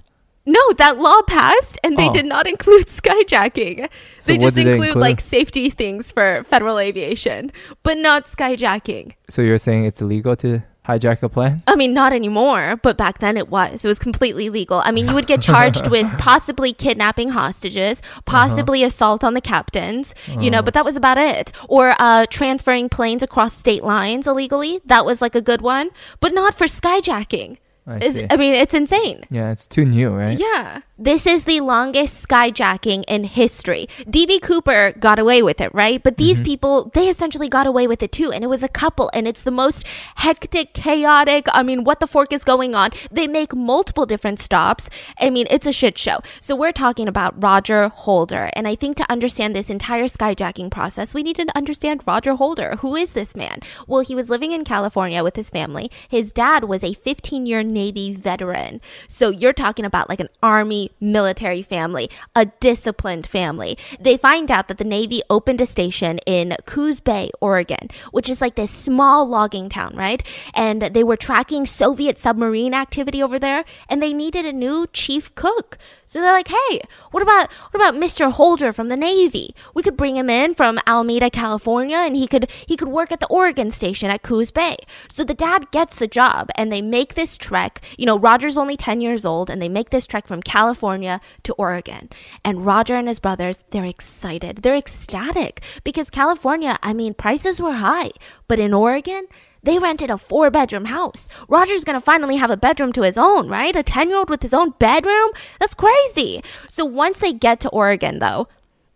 No, 0.45 0.73
that 0.73 0.97
law 0.99 1.21
passed 1.23 1.79
and 1.83 1.97
they 1.97 2.09
Oh. 2.09 2.13
did 2.13 2.25
not 2.25 2.47
include 2.47 2.85
skyjacking. 2.99 3.89
So 4.19 4.31
they 4.31 4.37
just 4.37 4.55
did 4.55 4.65
they 4.67 4.71
include, 4.71 4.87
include? 4.89 5.01
like 5.01 5.19
safety 5.21 5.69
things 5.69 6.11
for 6.11 6.43
federal 6.45 6.77
aviation, 6.79 7.51
but 7.83 7.97
not 7.97 8.25
skyjacking. 8.27 9.13
So 9.29 9.41
you're 9.41 9.57
saying 9.57 9.85
it's 9.85 10.01
illegal 10.01 10.35
to 10.37 10.63
hijack 10.87 11.23
a 11.23 11.29
plane? 11.29 11.63
I 11.65 11.75
mean, 11.75 11.93
not 11.95 12.13
anymore, 12.13 12.79
but 12.83 12.95
back 12.95 13.17
then 13.17 13.37
it 13.37 13.49
was. 13.49 13.83
It 13.83 13.87
was 13.87 13.97
completely 13.97 14.49
legal. 14.51 14.81
I 14.85 14.91
mean, 14.91 15.07
you 15.07 15.15
would 15.15 15.25
get 15.25 15.41
charged 15.51 15.87
with 15.87 16.05
possibly 16.19 16.73
kidnapping 16.73 17.29
hostages, 17.29 18.03
possibly 18.25 18.83
assault 18.83 19.23
on 19.23 19.33
the 19.33 19.41
captains, 19.41 20.13
you 20.39 20.51
know, 20.51 20.61
but 20.61 20.75
that 20.75 20.85
was 20.85 20.95
about 20.95 21.17
it. 21.17 21.51
Or 21.67 21.95
uh, 21.97 22.27
transferring 22.29 22.89
planes 22.89 23.23
across 23.23 23.57
state 23.57 23.83
lines 23.83 24.27
illegally. 24.27 24.79
That 24.85 25.05
was 25.05 25.21
like 25.23 25.33
a 25.33 25.41
good 25.41 25.61
one, 25.61 25.89
but 26.19 26.33
not 26.35 26.53
for 26.53 26.65
skyjacking. 26.65 27.57
I. 27.87 28.27
I 28.31 28.37
mean, 28.37 28.55
it's 28.55 28.73
insane. 28.73 29.25
Yeah, 29.29 29.51
it's 29.51 29.67
too 29.67 29.85
new, 29.85 30.09
right? 30.09 30.39
Yeah. 30.39 30.81
This 30.97 31.27
is 31.27 31.43
the 31.43 31.59
longest 31.59 32.25
skyjacking 32.25 33.03
in 33.09 33.25
history. 33.25 33.89
DB 34.05 34.41
Cooper 34.41 34.93
got 34.97 35.19
away 35.19 35.43
with 35.43 35.59
it, 35.59 35.75
right? 35.75 36.01
But 36.01 36.15
these 36.15 36.37
mm-hmm. 36.37 36.45
people, 36.45 36.91
they 36.93 37.09
essentially 37.09 37.49
got 37.49 37.67
away 37.67 37.85
with 37.85 38.01
it 38.01 38.13
too. 38.13 38.31
And 38.31 38.45
it 38.45 38.47
was 38.47 38.63
a 38.63 38.69
couple. 38.69 39.11
And 39.13 39.27
it's 39.27 39.43
the 39.43 39.51
most 39.51 39.83
hectic, 40.15 40.73
chaotic. 40.73 41.47
I 41.51 41.63
mean, 41.63 41.83
what 41.83 41.99
the 41.99 42.07
fork 42.07 42.31
is 42.31 42.45
going 42.45 42.75
on? 42.75 42.91
They 43.11 43.27
make 43.27 43.53
multiple 43.53 44.05
different 44.05 44.39
stops. 44.39 44.89
I 45.19 45.29
mean, 45.29 45.47
it's 45.49 45.65
a 45.65 45.73
shit 45.73 45.97
show. 45.97 46.19
So 46.39 46.55
we're 46.55 46.71
talking 46.71 47.09
about 47.09 47.43
Roger 47.43 47.89
Holder. 47.89 48.49
And 48.53 48.65
I 48.65 48.75
think 48.75 48.95
to 48.95 49.11
understand 49.11 49.53
this 49.53 49.69
entire 49.69 50.05
skyjacking 50.05 50.71
process, 50.71 51.13
we 51.13 51.23
need 51.23 51.35
to 51.35 51.57
understand 51.57 52.03
Roger 52.07 52.35
Holder. 52.35 52.77
Who 52.77 52.95
is 52.95 53.11
this 53.11 53.35
man? 53.35 53.59
Well, 53.85 53.99
he 53.99 54.15
was 54.15 54.29
living 54.29 54.53
in 54.53 54.63
California 54.63 55.25
with 55.25 55.35
his 55.35 55.49
family. 55.49 55.91
His 56.07 56.31
dad 56.31 56.63
was 56.63 56.85
a 56.85 56.93
15 56.93 57.45
year 57.45 57.63
Navy 57.63 58.13
veteran. 58.13 58.79
So 59.09 59.29
you're 59.29 59.51
talking 59.51 59.83
about 59.83 60.07
like 60.07 60.21
an 60.21 60.29
Army 60.41 60.84
military 60.99 61.61
family, 61.61 62.09
a 62.35 62.45
disciplined 62.45 63.27
family. 63.27 63.77
They 63.99 64.17
find 64.17 64.49
out 64.51 64.67
that 64.67 64.77
the 64.77 64.83
Navy 64.83 65.21
opened 65.29 65.61
a 65.61 65.65
station 65.65 66.19
in 66.25 66.55
Coos 66.65 66.99
Bay, 66.99 67.29
Oregon, 67.41 67.89
which 68.11 68.29
is 68.29 68.41
like 68.41 68.55
this 68.55 68.71
small 68.71 69.27
logging 69.27 69.69
town, 69.69 69.95
right? 69.95 70.21
And 70.53 70.81
they 70.81 71.03
were 71.03 71.17
tracking 71.17 71.65
Soviet 71.65 72.19
submarine 72.19 72.73
activity 72.73 73.21
over 73.21 73.39
there, 73.39 73.65
and 73.89 74.01
they 74.01 74.13
needed 74.13 74.45
a 74.45 74.53
new 74.53 74.87
chief 74.91 75.33
cook. 75.35 75.77
So 76.05 76.21
they're 76.21 76.31
like, 76.31 76.49
"Hey, 76.49 76.81
what 77.11 77.23
about 77.23 77.51
what 77.71 77.75
about 77.75 77.99
Mr. 77.99 78.31
Holder 78.31 78.71
from 78.71 78.89
the 78.89 78.97
Navy? 78.97 79.55
We 79.73 79.81
could 79.81 79.97
bring 79.97 80.17
him 80.17 80.29
in 80.29 80.53
from 80.53 80.79
Alameda, 80.85 81.29
California, 81.29 81.97
and 81.97 82.15
he 82.15 82.27
could 82.27 82.49
he 82.67 82.77
could 82.77 82.89
work 82.89 83.11
at 83.11 83.19
the 83.19 83.27
Oregon 83.27 83.71
station 83.71 84.09
at 84.09 84.21
Coos 84.21 84.51
Bay." 84.51 84.77
So 85.09 85.23
the 85.23 85.33
dad 85.33 85.71
gets 85.71 85.97
the 85.99 86.07
job, 86.07 86.49
and 86.55 86.71
they 86.71 86.81
make 86.81 87.15
this 87.15 87.37
trek. 87.37 87.81
You 87.97 88.05
know, 88.05 88.19
Roger's 88.19 88.57
only 88.57 88.77
ten 88.77 89.01
years 89.01 89.25
old, 89.25 89.49
and 89.49 89.61
they 89.61 89.69
make 89.69 89.89
this 89.89 90.05
trek 90.05 90.27
from 90.27 90.41
California 90.41 90.74
to 90.75 91.53
Oregon. 91.53 92.09
And 92.43 92.65
Roger 92.65 92.95
and 92.95 93.07
his 93.07 93.19
brothers, 93.19 93.63
they're 93.71 93.85
excited, 93.85 94.57
they're 94.57 94.75
ecstatic 94.75 95.61
because 95.83 96.09
California, 96.09 96.77
I 96.83 96.93
mean, 96.93 97.13
prices 97.13 97.61
were 97.61 97.73
high, 97.73 98.11
but 98.47 98.59
in 98.59 98.73
Oregon. 98.73 99.27
They 99.63 99.79
rented 99.79 100.11
a 100.11 100.17
four 100.19 100.51
bedroom 100.51 100.85
house. 100.85 101.27
Roger's 101.47 101.83
gonna 101.83 101.99
finally 101.99 102.35
have 102.35 102.51
a 102.51 102.57
bedroom 102.57 102.93
to 102.93 103.01
his 103.01 103.17
own, 103.17 103.49
right? 103.49 103.75
A 103.75 103.81
10 103.81 104.09
year 104.09 104.19
old 104.19 104.29
with 104.29 104.43
his 104.43 104.53
own 104.53 104.75
bedroom? 104.77 105.31
That's 105.59 105.73
crazy. 105.73 106.43
So 106.69 106.85
once 106.85 107.17
they 107.17 107.33
get 107.33 107.59
to 107.61 107.69
Oregon, 107.69 108.19
though, 108.19 108.47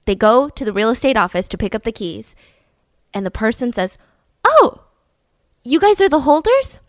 they 0.06 0.14
go 0.14 0.48
to 0.48 0.64
the 0.64 0.74
real 0.74 0.92
estate 0.92 1.18
office 1.18 1.48
to 1.48 1.58
pick 1.58 1.74
up 1.74 1.86
the 1.86 1.92
keys. 1.92 2.36
And 3.16 3.26
the 3.26 3.32
person 3.32 3.74
says, 3.74 3.98
Oh, 4.46 4.84
you 5.64 5.80
guys 5.80 6.00
are 6.02 6.10
the 6.10 6.22
holders? 6.22 6.80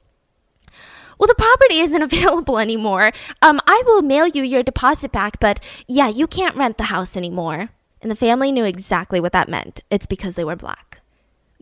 Well, 1.21 1.29
the 1.29 1.35
property 1.35 1.81
isn't 1.81 2.03
available 2.11 2.59
anymore. 2.59 3.13
Um, 3.43 3.61
I 3.67 3.83
will 3.87 4.01
mail 4.03 4.27
you 4.27 4.43
your 4.43 4.63
deposit 4.63 5.13
back, 5.13 5.39
but 5.39 5.61
yeah, 5.87 6.09
you 6.09 6.27
can't 6.27 6.57
rent 6.57 6.79
the 6.79 6.85
house 6.85 7.17
anymore. 7.17 7.69
And 8.03 8.11
the 8.11 8.17
family 8.17 8.51
knew 8.51 8.65
exactly 8.65 9.21
what 9.21 9.33
that 9.33 9.49
meant. 9.51 9.83
It's 9.91 10.07
because 10.07 10.35
they 10.35 10.45
were 10.45 10.57
black. 10.57 11.03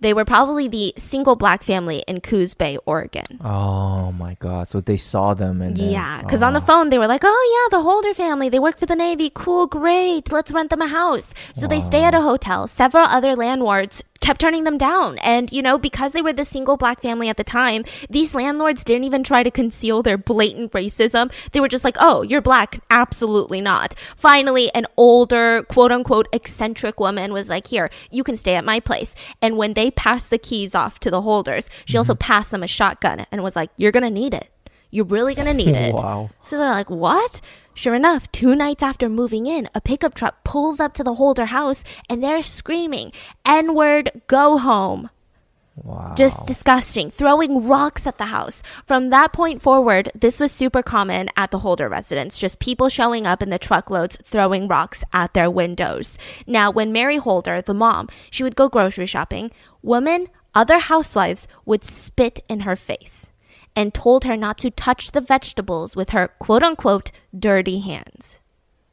They 0.01 0.15
were 0.15 0.25
probably 0.25 0.69
the 0.69 0.95
single 0.97 1.35
black 1.35 1.65
family 1.65 2.05
in 2.07 2.21
Coos 2.21 2.55
Bay, 2.55 2.79
Oregon. 2.87 3.41
Oh 3.43 4.13
my 4.13 4.37
god! 4.39 4.69
So 4.69 4.81
they 4.81 4.97
saw 4.97 5.35
them 5.35 5.61
and 5.61 5.77
then- 5.77 5.91
Yeah, 5.91 6.23
because 6.23 6.41
on 6.41 6.53
the 6.53 6.61
oh. 6.61 6.65
phone 6.65 6.91
they 6.91 6.99
were 6.99 7.09
like, 7.09 7.23
"Oh 7.25 7.69
yeah, 7.71 7.77
the 7.77 7.83
Holder 7.83 8.15
family. 8.15 8.49
They 8.49 8.61
work 8.61 8.79
for 8.79 8.87
the 8.87 8.95
Navy. 8.95 9.29
Cool, 9.35 9.67
great. 9.67 10.31
Let's 10.31 10.53
rent 10.53 10.71
them 10.71 10.83
a 10.83 10.87
house." 10.87 11.35
So 11.53 11.67
they 11.67 11.81
stay 11.81 12.05
at 12.05 12.15
a 12.15 12.21
hotel. 12.21 12.69
Several 12.69 13.07
other 13.07 13.35
landlords 13.35 14.05
kept 14.21 14.41
turning 14.41 14.65
them 14.65 14.79
down, 14.79 15.19
and 15.19 15.51
you 15.53 15.63
know 15.63 15.79
because 15.79 16.13
they 16.13 16.23
were 16.23 16.33
the 16.33 16.45
single 16.45 16.77
black 16.77 17.01
family 17.01 17.29
at 17.29 17.37
the 17.37 17.45
time, 17.45 17.85
these 18.11 18.35
landlords 18.35 18.85
didn't 18.85 19.05
even 19.05 19.23
try 19.23 19.43
to 19.43 19.51
conceal 19.51 20.03
their 20.03 20.19
blatant 20.19 20.73
racism. 20.73 21.33
They 21.53 21.61
were 21.61 21.69
just 21.69 21.85
like, 21.85 21.97
"Oh, 22.01 22.23
you're 22.23 22.41
black? 22.41 22.81
Absolutely 22.91 23.61
not." 23.61 23.95
Finally, 24.17 24.73
an 24.75 24.87
older, 24.97 25.63
quote 25.69 25.93
unquote, 25.93 26.29
eccentric 26.33 27.01
woman 27.01 27.33
was 27.33 27.49
like, 27.49 27.69
"Here, 27.69 27.91
you 28.11 28.25
can 28.25 28.37
stay 28.37 28.55
at 28.55 28.65
my 28.65 28.81
place." 28.81 29.15
And 29.41 29.57
when 29.57 29.75
they 29.75 29.91
passed 29.91 30.31
the 30.31 30.39
keys 30.39 30.75
off 30.75 30.99
to 31.01 31.11
the 31.11 31.23
holders, 31.23 31.71
she 31.85 31.97
also 31.97 32.15
mm-hmm. 32.15 32.33
passed 32.33 32.51
them 32.51 32.63
a 32.63 32.67
shotgun 32.67 33.27
and 33.31 33.43
was 33.43 33.57
like, 33.57 33.71
"You're 33.77 33.93
gonna 33.93 34.11
need 34.11 34.35
it." 34.35 34.51
You're 34.91 35.05
really 35.05 35.35
gonna 35.35 35.55
need 35.55 35.77
it. 35.77 35.95
Wow. 35.95 36.31
So 36.45 36.57
they're 36.57 36.71
like, 36.71 36.89
what? 36.89 37.41
Sure 37.79 37.95
enough, 37.95 38.29
two 38.33 38.57
nights 38.57 38.83
after 38.83 39.09
moving 39.09 39.47
in, 39.47 39.69
a 39.73 39.81
pickup 39.81 40.13
truck 40.13 40.43
pulls 40.43 40.81
up 40.81 40.95
to 40.95 41.05
the 41.05 41.15
Holder 41.15 41.45
house 41.45 41.85
and 42.11 42.21
they're 42.21 42.43
screaming, 42.43 43.13
N 43.47 43.73
word, 43.73 44.11
go 44.27 44.59
home. 44.59 45.11
Wow. 45.77 46.13
Just 46.17 46.45
disgusting, 46.45 47.09
throwing 47.09 47.69
rocks 47.69 48.05
at 48.05 48.19
the 48.19 48.25
house. 48.25 48.65
From 48.85 49.11
that 49.11 49.33
point 49.33 49.63
forward, 49.63 50.11
this 50.13 50.41
was 50.41 50.51
super 50.51 50.83
common 50.83 51.29
at 51.37 51.53
the 51.53 51.61
Holder 51.61 51.89
residence, 51.89 52.37
just 52.37 52.59
people 52.59 52.89
showing 52.89 53.29
up 53.29 53.45
in 53.45 53.51
the 53.51 53.61
truckloads 53.61 54.19
throwing 54.25 54.67
rocks 54.67 55.05
at 55.13 55.33
their 55.35 55.49
windows. 55.49 56.19
Now, 56.49 56.73
when 56.73 56.91
Mary 56.91 57.19
Holder, 57.19 57.63
the 57.63 57.75
mom, 57.75 58.09
she 58.29 58.43
would 58.43 58.57
go 58.57 58.69
grocery 58.69 59.07
shopping, 59.07 59.53
women, 59.83 60.27
other 60.53 60.81
housewives 60.81 61.47
would 61.65 61.85
spit 61.85 62.41
in 62.49 62.61
her 62.61 62.75
face 62.75 63.31
and 63.75 63.95
told 63.95 64.25
her 64.25 64.37
not 64.37 64.59
to 64.59 64.71
touch 64.71 65.13
the 65.13 65.21
vegetables 65.21 65.95
with 65.97 66.11
her 66.11 66.29
quote 66.39 66.63
unquote 66.63 67.11
dirty 67.39 67.81
hands. 67.81 68.41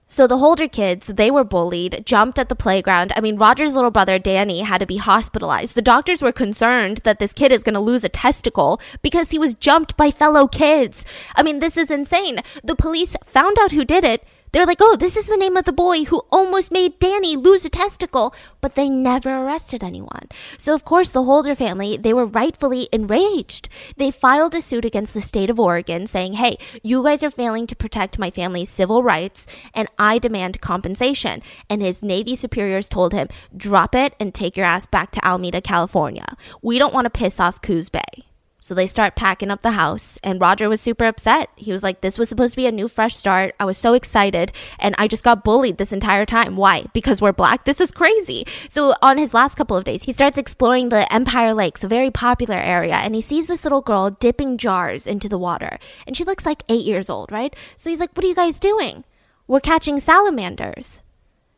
So 0.07 0.27
the 0.27 0.37
Holder 0.37 0.67
kids, 0.67 1.07
they 1.07 1.31
were 1.31 1.43
bullied, 1.43 2.03
jumped 2.05 2.37
at 2.37 2.47
the 2.47 2.55
playground. 2.55 3.11
I 3.15 3.21
mean, 3.21 3.37
Roger's 3.37 3.73
little 3.73 3.91
brother 3.91 4.19
Danny 4.19 4.61
had 4.61 4.77
to 4.77 4.85
be 4.85 4.97
hospitalized. 4.97 5.75
The 5.75 5.81
doctors 5.81 6.21
were 6.21 6.31
concerned 6.31 6.99
that 7.03 7.19
this 7.19 7.33
kid 7.33 7.51
is 7.51 7.63
going 7.63 7.73
to 7.73 7.79
lose 7.79 8.03
a 8.03 8.09
testicle 8.09 8.79
because 9.01 9.31
he 9.31 9.39
was 9.39 9.55
jumped 9.55 9.97
by 9.97 10.11
fellow 10.11 10.47
kids. 10.47 11.03
I 11.35 11.43
mean, 11.43 11.59
this 11.59 11.75
is 11.75 11.89
insane. 11.89 12.39
The 12.63 12.75
police 12.75 13.15
found 13.25 13.57
out 13.59 13.71
who 13.71 13.83
did 13.83 14.03
it. 14.03 14.23
They're 14.55 14.65
like, 14.65 14.79
oh, 14.79 14.95
this 14.95 15.17
is 15.17 15.27
the 15.27 15.35
name 15.35 15.57
of 15.57 15.65
the 15.65 15.73
boy 15.73 16.05
who 16.05 16.21
almost 16.31 16.71
made 16.71 16.97
Danny 17.01 17.35
lose 17.35 17.65
a 17.65 17.69
testicle, 17.69 18.33
but 18.61 18.75
they 18.75 18.89
never 18.89 19.29
arrested 19.29 19.83
anyone. 19.83 20.29
So, 20.57 20.73
of 20.73 20.85
course, 20.85 21.11
the 21.11 21.25
Holder 21.25 21.55
family, 21.55 21.97
they 21.97 22.13
were 22.13 22.25
rightfully 22.25 22.87
enraged. 22.93 23.67
They 23.97 24.11
filed 24.11 24.55
a 24.55 24.61
suit 24.61 24.85
against 24.85 25.13
the 25.13 25.21
state 25.21 25.49
of 25.49 25.59
Oregon 25.59 26.07
saying, 26.07 26.35
hey, 26.35 26.55
you 26.81 27.03
guys 27.03 27.21
are 27.21 27.29
failing 27.29 27.67
to 27.67 27.75
protect 27.75 28.17
my 28.17 28.31
family's 28.31 28.69
civil 28.69 29.03
rights, 29.03 29.45
and 29.73 29.89
I 29.99 30.19
demand 30.19 30.61
compensation. 30.61 31.41
And 31.69 31.81
his 31.81 32.01
Navy 32.01 32.37
superiors 32.37 32.87
told 32.87 33.11
him, 33.11 33.27
drop 33.57 33.93
it 33.93 34.13
and 34.21 34.33
take 34.33 34.55
your 34.55 34.65
ass 34.65 34.85
back 34.85 35.11
to 35.11 35.27
Alameda, 35.27 35.59
California. 35.59 36.37
We 36.61 36.79
don't 36.79 36.93
want 36.93 37.07
to 37.07 37.09
piss 37.09 37.41
off 37.41 37.61
Coos 37.61 37.89
Bay. 37.89 38.23
So 38.65 38.73
they 38.73 38.87
start 38.87 39.15
packing 39.15 39.51
up 39.51 39.61
the 39.61 39.73
house, 39.73 40.17
and 40.23 40.41
Roger 40.41 40.67
was 40.67 40.81
super 40.81 41.05
upset. 41.05 41.51
He 41.55 41.71
was 41.71 41.83
like, 41.83 42.01
This 42.01 42.17
was 42.17 42.29
supposed 42.29 42.53
to 42.53 42.57
be 42.57 42.65
a 42.65 42.71
new, 42.71 42.87
fresh 42.87 43.15
start. 43.15 43.53
I 43.59 43.65
was 43.65 43.77
so 43.77 43.93
excited, 43.93 44.51
and 44.79 44.95
I 44.97 45.07
just 45.07 45.23
got 45.23 45.43
bullied 45.43 45.77
this 45.77 45.93
entire 45.93 46.25
time. 46.25 46.55
Why? 46.55 46.87
Because 46.91 47.21
we're 47.21 47.31
black? 47.31 47.65
This 47.65 47.79
is 47.79 47.91
crazy. 47.91 48.43
So 48.67 48.95
on 49.03 49.19
his 49.19 49.35
last 49.35 49.53
couple 49.53 49.77
of 49.77 49.83
days, 49.83 50.05
he 50.05 50.13
starts 50.13 50.39
exploring 50.39 50.89
the 50.89 51.13
Empire 51.13 51.53
Lakes, 51.53 51.83
a 51.83 51.87
very 51.87 52.09
popular 52.09 52.55
area, 52.55 52.95
and 52.95 53.13
he 53.13 53.21
sees 53.21 53.45
this 53.45 53.63
little 53.63 53.81
girl 53.81 54.09
dipping 54.09 54.57
jars 54.57 55.05
into 55.05 55.29
the 55.29 55.37
water. 55.37 55.77
And 56.07 56.17
she 56.17 56.23
looks 56.23 56.43
like 56.43 56.63
eight 56.67 56.85
years 56.85 57.07
old, 57.07 57.31
right? 57.31 57.55
So 57.75 57.91
he's 57.91 57.99
like, 57.99 58.17
What 58.17 58.25
are 58.25 58.29
you 58.29 58.33
guys 58.33 58.57
doing? 58.57 59.03
We're 59.47 59.59
catching 59.59 59.99
salamanders. 59.99 61.03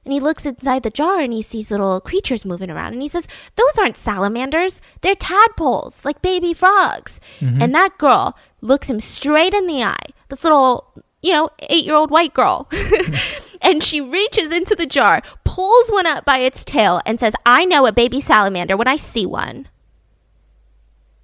And 0.08 0.14
he 0.14 0.22
looks 0.22 0.46
inside 0.46 0.84
the 0.84 0.90
jar 0.90 1.20
and 1.20 1.34
he 1.34 1.42
sees 1.42 1.70
little 1.70 2.00
creatures 2.00 2.46
moving 2.46 2.70
around. 2.72 2.94
And 2.94 3.02
he 3.02 3.10
says, 3.10 3.28
Those 3.58 3.78
aren't 3.78 3.98
salamanders. 3.98 4.80
They're 5.02 5.16
tadpoles, 5.16 6.06
like 6.06 6.22
baby 6.22 6.54
frogs. 6.54 7.20
Mm-hmm. 7.42 7.62
And 7.62 7.76
that 7.76 7.98
girl 7.98 8.38
looks 8.62 8.90
him 8.90 9.02
straight 9.02 9.54
in 9.54 9.68
the 9.68 9.84
eye. 9.84 10.08
This 10.30 10.46
little, 10.46 10.94
you 11.22 11.34
know, 11.34 11.50
eight 11.60 11.84
year 11.84 11.96
old 11.96 12.10
white 12.10 12.34
girl. 12.34 12.70
and 13.62 13.84
she 13.84 14.00
reaches 14.00 14.50
into 14.54 14.76
the 14.76 14.86
jar, 14.86 15.22
pulls 15.44 15.90
one 15.90 16.06
up 16.06 16.24
by 16.24 16.38
its 16.38 16.64
tail, 16.64 17.02
and 17.06 17.20
says, 17.20 17.34
I 17.46 17.66
know 17.66 17.86
a 17.86 17.92
baby 17.92 18.22
salamander 18.22 18.78
when 18.78 18.88
I 18.88 18.96
see 18.96 19.26
one. 19.26 19.68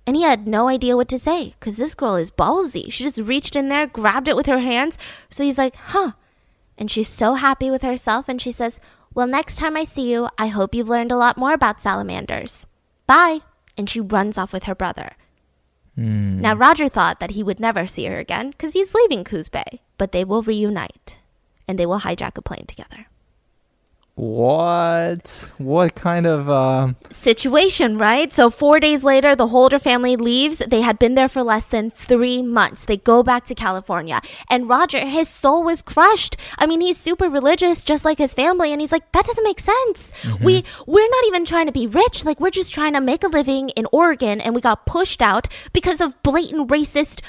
And 0.06 0.18
he 0.18 0.24
had 0.24 0.46
no 0.46 0.68
idea 0.68 0.98
what 0.98 1.08
to 1.08 1.20
say 1.20 1.54
because 1.58 1.78
this 1.78 1.96
girl 1.96 2.18
is 2.18 2.32
ballsy. 2.32 2.92
She 2.92 3.06
just 3.06 3.20
reached 3.20 3.56
in 3.56 3.70
there, 3.70 3.88
grabbed 3.88 4.28
it 4.28 4.36
with 4.36 4.48
her 4.48 4.60
hands. 4.60 4.98
So 5.30 5.46
he's 5.46 5.58
like, 5.58 5.78
huh. 5.78 6.12
And 6.78 6.90
she's 6.90 7.08
so 7.10 7.36
happy 7.36 7.70
with 7.70 7.82
herself. 7.82 8.28
And 8.28 8.42
she 8.42 8.52
says, 8.52 8.80
Well, 9.14 9.28
next 9.28 9.58
time 9.58 9.78
I 9.78 9.84
see 9.84 10.12
you, 10.12 10.30
I 10.38 10.48
hope 10.48 10.74
you've 10.74 10.90
learned 10.90 11.12
a 11.12 11.18
lot 11.18 11.38
more 11.38 11.54
about 11.54 11.82
salamanders. 11.82 12.66
Bye. 13.08 13.40
And 13.78 13.90
she 13.90 14.00
runs 14.00 14.38
off 14.38 14.54
with 14.54 14.64
her 14.64 14.76
brother. 14.76 15.12
Hmm. 15.96 16.42
Now, 16.42 16.56
Roger 16.56 16.88
thought 16.88 17.20
that 17.20 17.32
he 17.32 17.44
would 17.44 17.60
never 17.60 17.86
see 17.86 18.06
her 18.06 18.18
again 18.18 18.52
because 18.52 18.74
he's 18.74 18.94
leaving 18.94 19.24
Coos 19.24 19.50
Bay, 19.50 19.82
but 19.98 20.12
they 20.12 20.24
will 20.24 20.42
reunite 20.42 21.20
and 21.68 21.78
they 21.78 21.86
will 21.86 22.02
hijack 22.02 22.38
a 22.38 22.42
plane 22.42 22.66
together. 22.68 23.08
What? 24.16 25.50
What 25.58 25.96
kind 25.96 26.28
of 26.28 26.48
um 26.48 26.98
situation, 27.10 27.98
right? 27.98 28.32
So, 28.32 28.52
four 28.52 28.80
days 28.80 29.04
later, 29.04 29.36
the 29.36 29.48
Holder 29.48 29.80
family 29.80 30.16
leaves. 30.16 30.60
They 30.60 30.82
had 30.82 31.00
been 31.00 31.16
there 31.16 31.28
for 31.28 31.42
less 31.42 31.66
than 31.66 31.90
three 31.90 32.44
months. 32.44 32.86
They 32.86 32.98
go 32.98 33.24
back 33.24 33.46
to 33.46 33.56
California. 33.56 34.22
And 34.52 34.70
Roger, 34.70 35.00
his 35.00 35.30
soul 35.30 35.64
was 35.64 35.82
crushed. 35.82 36.38
I 36.60 36.68
mean, 36.68 36.80
he's 36.80 36.98
super 36.98 37.28
religious, 37.28 37.84
just 37.84 38.06
like 38.06 38.20
his 38.20 38.36
family. 38.36 38.72
And 38.72 38.80
he's 38.80 38.92
like, 38.92 39.12
that 39.14 39.26
doesn't 39.26 39.44
make 39.44 39.60
sense. 39.60 40.12
We, 40.44 40.64
we're 40.86 41.10
not 41.10 41.26
even 41.28 41.44
trying 41.44 41.66
to 41.66 41.72
be 41.72 41.88
rich. 41.88 42.24
Like, 42.24 42.40
we're 42.40 42.52
just 42.52 42.72
trying 42.72 42.94
to 42.94 43.02
make 43.02 43.24
a 43.24 43.28
living 43.28 43.70
in 43.70 43.88
Oregon. 43.92 44.40
And 44.40 44.54
we 44.54 44.62
got 44.62 44.86
pushed 44.86 45.22
out 45.22 45.48
because 45.74 46.00
of 46.00 46.22
blatant 46.22 46.70
racist 46.70 47.22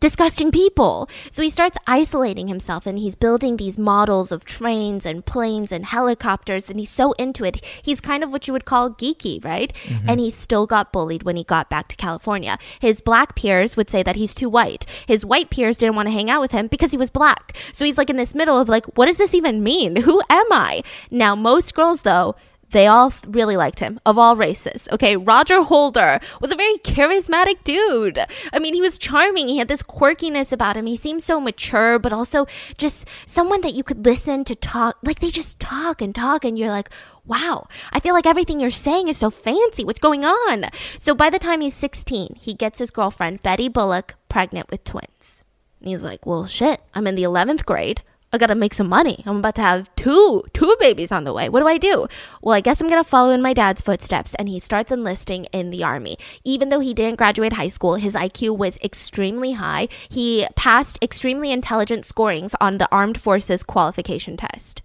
disgusting 0.00 0.50
people. 0.50 1.08
So 1.30 1.42
he 1.42 1.50
starts 1.50 1.78
isolating 1.86 2.48
himself 2.48 2.86
and 2.86 2.98
he's 2.98 3.14
building 3.14 3.56
these 3.56 3.78
models 3.78 4.32
of 4.32 4.44
trains 4.44 5.04
and 5.04 5.24
planes 5.24 5.72
and 5.72 5.86
helicopters 5.86 6.70
and 6.70 6.78
he's 6.78 6.90
so 6.90 7.12
into 7.12 7.44
it. 7.44 7.64
He's 7.82 8.00
kind 8.00 8.22
of 8.22 8.30
what 8.30 8.46
you 8.46 8.52
would 8.52 8.64
call 8.64 8.90
geeky, 8.90 9.44
right? 9.44 9.72
Mm-hmm. 9.84 10.08
And 10.08 10.20
he 10.20 10.30
still 10.30 10.66
got 10.66 10.92
bullied 10.92 11.22
when 11.22 11.36
he 11.36 11.44
got 11.44 11.70
back 11.70 11.88
to 11.88 11.96
California. 11.96 12.58
His 12.80 13.00
black 13.00 13.34
peers 13.34 13.76
would 13.76 13.90
say 13.90 14.02
that 14.02 14.16
he's 14.16 14.34
too 14.34 14.48
white. 14.48 14.86
His 15.06 15.24
white 15.24 15.50
peers 15.50 15.76
didn't 15.76 15.96
want 15.96 16.06
to 16.06 16.12
hang 16.12 16.30
out 16.30 16.40
with 16.40 16.52
him 16.52 16.66
because 16.66 16.90
he 16.90 16.96
was 16.96 17.10
black. 17.10 17.56
So 17.72 17.84
he's 17.84 17.98
like 17.98 18.10
in 18.10 18.16
this 18.16 18.34
middle 18.34 18.58
of 18.58 18.68
like, 18.68 18.86
what 18.96 19.06
does 19.06 19.18
this 19.18 19.34
even 19.34 19.62
mean? 19.62 19.96
Who 19.96 20.20
am 20.30 20.52
I? 20.52 20.82
Now, 21.10 21.34
most 21.34 21.74
girls 21.74 22.02
though, 22.02 22.36
they 22.70 22.86
all 22.86 23.12
really 23.26 23.56
liked 23.56 23.80
him 23.80 23.98
of 24.04 24.18
all 24.18 24.36
races. 24.36 24.88
Okay, 24.92 25.16
Roger 25.16 25.62
Holder 25.62 26.20
was 26.40 26.52
a 26.52 26.56
very 26.56 26.76
charismatic 26.78 27.64
dude. 27.64 28.18
I 28.52 28.58
mean, 28.58 28.74
he 28.74 28.80
was 28.80 28.98
charming. 28.98 29.48
He 29.48 29.58
had 29.58 29.68
this 29.68 29.82
quirkiness 29.82 30.52
about 30.52 30.76
him. 30.76 30.86
He 30.86 30.96
seemed 30.96 31.22
so 31.22 31.40
mature, 31.40 31.98
but 31.98 32.12
also 32.12 32.46
just 32.76 33.08
someone 33.26 33.62
that 33.62 33.74
you 33.74 33.82
could 33.82 34.04
listen 34.04 34.44
to 34.44 34.54
talk. 34.54 34.98
Like 35.02 35.20
they 35.20 35.30
just 35.30 35.58
talk 35.58 36.02
and 36.02 36.14
talk, 36.14 36.44
and 36.44 36.58
you're 36.58 36.68
like, 36.68 36.90
wow, 37.24 37.68
I 37.92 38.00
feel 38.00 38.14
like 38.14 38.26
everything 38.26 38.60
you're 38.60 38.70
saying 38.70 39.08
is 39.08 39.18
so 39.18 39.30
fancy. 39.30 39.84
What's 39.84 40.00
going 40.00 40.24
on? 40.24 40.64
So 40.98 41.14
by 41.14 41.30
the 41.30 41.38
time 41.38 41.60
he's 41.60 41.74
16, 41.74 42.36
he 42.40 42.54
gets 42.54 42.78
his 42.78 42.90
girlfriend, 42.90 43.42
Betty 43.42 43.68
Bullock, 43.68 44.14
pregnant 44.28 44.70
with 44.70 44.84
twins. 44.84 45.44
And 45.80 45.90
he's 45.90 46.02
like, 46.02 46.26
well, 46.26 46.46
shit, 46.46 46.80
I'm 46.94 47.06
in 47.06 47.14
the 47.14 47.22
11th 47.22 47.64
grade. 47.64 48.02
I 48.30 48.36
gotta 48.36 48.54
make 48.54 48.74
some 48.74 48.88
money. 48.88 49.22
I'm 49.24 49.38
about 49.38 49.54
to 49.54 49.62
have 49.62 49.94
two, 49.96 50.44
two 50.52 50.76
babies 50.78 51.10
on 51.10 51.24
the 51.24 51.32
way. 51.32 51.48
What 51.48 51.60
do 51.60 51.66
I 51.66 51.78
do? 51.78 52.06
Well, 52.42 52.54
I 52.54 52.60
guess 52.60 52.80
I'm 52.80 52.88
gonna 52.88 53.02
follow 53.02 53.30
in 53.30 53.40
my 53.40 53.54
dad's 53.54 53.80
footsteps. 53.80 54.34
And 54.34 54.50
he 54.50 54.60
starts 54.60 54.92
enlisting 54.92 55.46
in 55.46 55.70
the 55.70 55.82
army. 55.82 56.18
Even 56.44 56.68
though 56.68 56.80
he 56.80 56.92
didn't 56.92 57.16
graduate 57.16 57.54
high 57.54 57.68
school, 57.68 57.94
his 57.94 58.14
IQ 58.14 58.58
was 58.58 58.78
extremely 58.84 59.52
high. 59.52 59.88
He 60.10 60.46
passed 60.56 60.98
extremely 61.00 61.50
intelligent 61.52 62.04
scorings 62.04 62.54
on 62.60 62.76
the 62.76 62.88
Armed 62.92 63.18
Forces 63.18 63.62
qualification 63.62 64.36
test. 64.36 64.82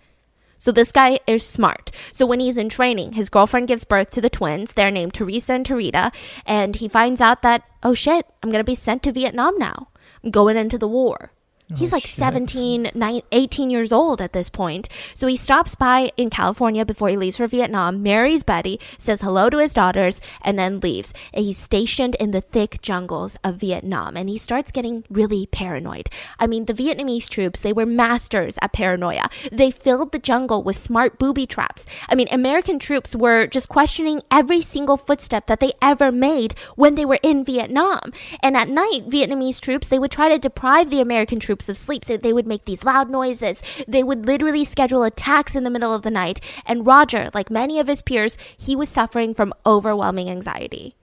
So 0.57 0.71
this 0.71 0.93
guy 0.93 1.19
is 1.27 1.45
smart. 1.45 1.91
So 2.13 2.25
when 2.25 2.39
he's 2.39 2.55
in 2.55 2.69
training, 2.69 3.13
his 3.13 3.27
girlfriend 3.27 3.67
gives 3.67 3.83
birth 3.83 4.11
to 4.11 4.21
the 4.21 4.29
twins. 4.29 4.71
They're 4.71 4.89
named 4.89 5.13
Teresa 5.13 5.51
and 5.51 5.65
Tarita. 5.65 6.13
And 6.45 6.77
he 6.77 6.87
finds 6.87 7.19
out 7.19 7.41
that, 7.41 7.63
oh 7.83 7.93
shit, 7.93 8.25
I'm 8.41 8.49
gonna 8.49 8.63
be 8.63 8.73
sent 8.73 9.03
to 9.03 9.11
Vietnam 9.11 9.57
now. 9.57 9.89
I'm 10.23 10.31
going 10.31 10.55
into 10.55 10.77
the 10.77 10.87
war. 10.87 11.33
He's 11.75 11.93
Oh, 11.93 11.97
like 11.97 12.03
shit. 12.05 12.15
17, 12.15 12.91
9, 12.93 13.21
18 13.31 13.69
years 13.69 13.91
old 13.91 14.21
at 14.21 14.33
this 14.33 14.49
point. 14.49 14.89
So 15.13 15.27
he 15.27 15.37
stops 15.37 15.75
by 15.75 16.11
in 16.17 16.29
California 16.29 16.85
before 16.85 17.09
he 17.09 17.17
leaves 17.17 17.37
for 17.37 17.47
Vietnam, 17.47 18.01
marries 18.01 18.43
Betty, 18.43 18.79
says 18.97 19.21
hello 19.21 19.49
to 19.49 19.57
his 19.59 19.73
daughters, 19.73 20.21
and 20.41 20.57
then 20.57 20.79
leaves. 20.79 21.13
And 21.33 21.45
he's 21.45 21.57
stationed 21.57 22.15
in 22.15 22.31
the 22.31 22.41
thick 22.41 22.81
jungles 22.81 23.37
of 23.43 23.55
Vietnam 23.55 24.17
and 24.17 24.29
he 24.29 24.37
starts 24.37 24.71
getting 24.71 25.03
really 25.09 25.45
paranoid. 25.47 26.09
I 26.39 26.47
mean, 26.47 26.65
the 26.65 26.73
Vietnamese 26.73 27.29
troops, 27.29 27.61
they 27.61 27.73
were 27.73 27.85
masters 27.85 28.57
at 28.61 28.73
paranoia. 28.73 29.29
They 29.51 29.71
filled 29.71 30.11
the 30.11 30.19
jungle 30.19 30.63
with 30.63 30.75
smart 30.77 31.19
booby 31.19 31.45
traps. 31.45 31.85
I 32.09 32.15
mean, 32.15 32.27
American 32.31 32.79
troops 32.79 33.15
were 33.15 33.47
just 33.47 33.69
questioning 33.69 34.21
every 34.31 34.61
single 34.61 34.97
footstep 34.97 35.47
that 35.47 35.59
they 35.59 35.73
ever 35.81 36.11
made 36.11 36.55
when 36.75 36.95
they 36.95 37.05
were 37.05 37.19
in 37.23 37.43
Vietnam. 37.43 38.11
And 38.41 38.55
at 38.57 38.69
night, 38.69 39.09
Vietnamese 39.09 39.59
troops, 39.59 39.87
they 39.87 39.99
would 39.99 40.11
try 40.11 40.29
to 40.29 40.37
deprive 40.39 40.89
the 40.89 41.01
American 41.01 41.39
troops 41.39 41.62
of 41.69 41.77
sleep. 41.77 42.05
So 42.05 42.17
they 42.17 42.33
would 42.33 42.47
make 42.47 42.65
these 42.65 42.83
loud 42.83 43.09
noises. 43.09 43.61
They 43.87 44.03
would 44.03 44.25
literally 44.25 44.65
schedule 44.65 45.03
attacks 45.03 45.55
in 45.55 45.63
the 45.63 45.69
middle 45.69 45.93
of 45.93 46.01
the 46.01 46.11
night. 46.11 46.39
And 46.65 46.85
Roger, 46.85 47.29
like 47.33 47.49
many 47.49 47.79
of 47.79 47.87
his 47.87 48.01
peers, 48.01 48.37
he 48.57 48.75
was 48.75 48.89
suffering 48.89 49.33
from 49.33 49.53
overwhelming 49.65 50.29
anxiety. 50.29 50.95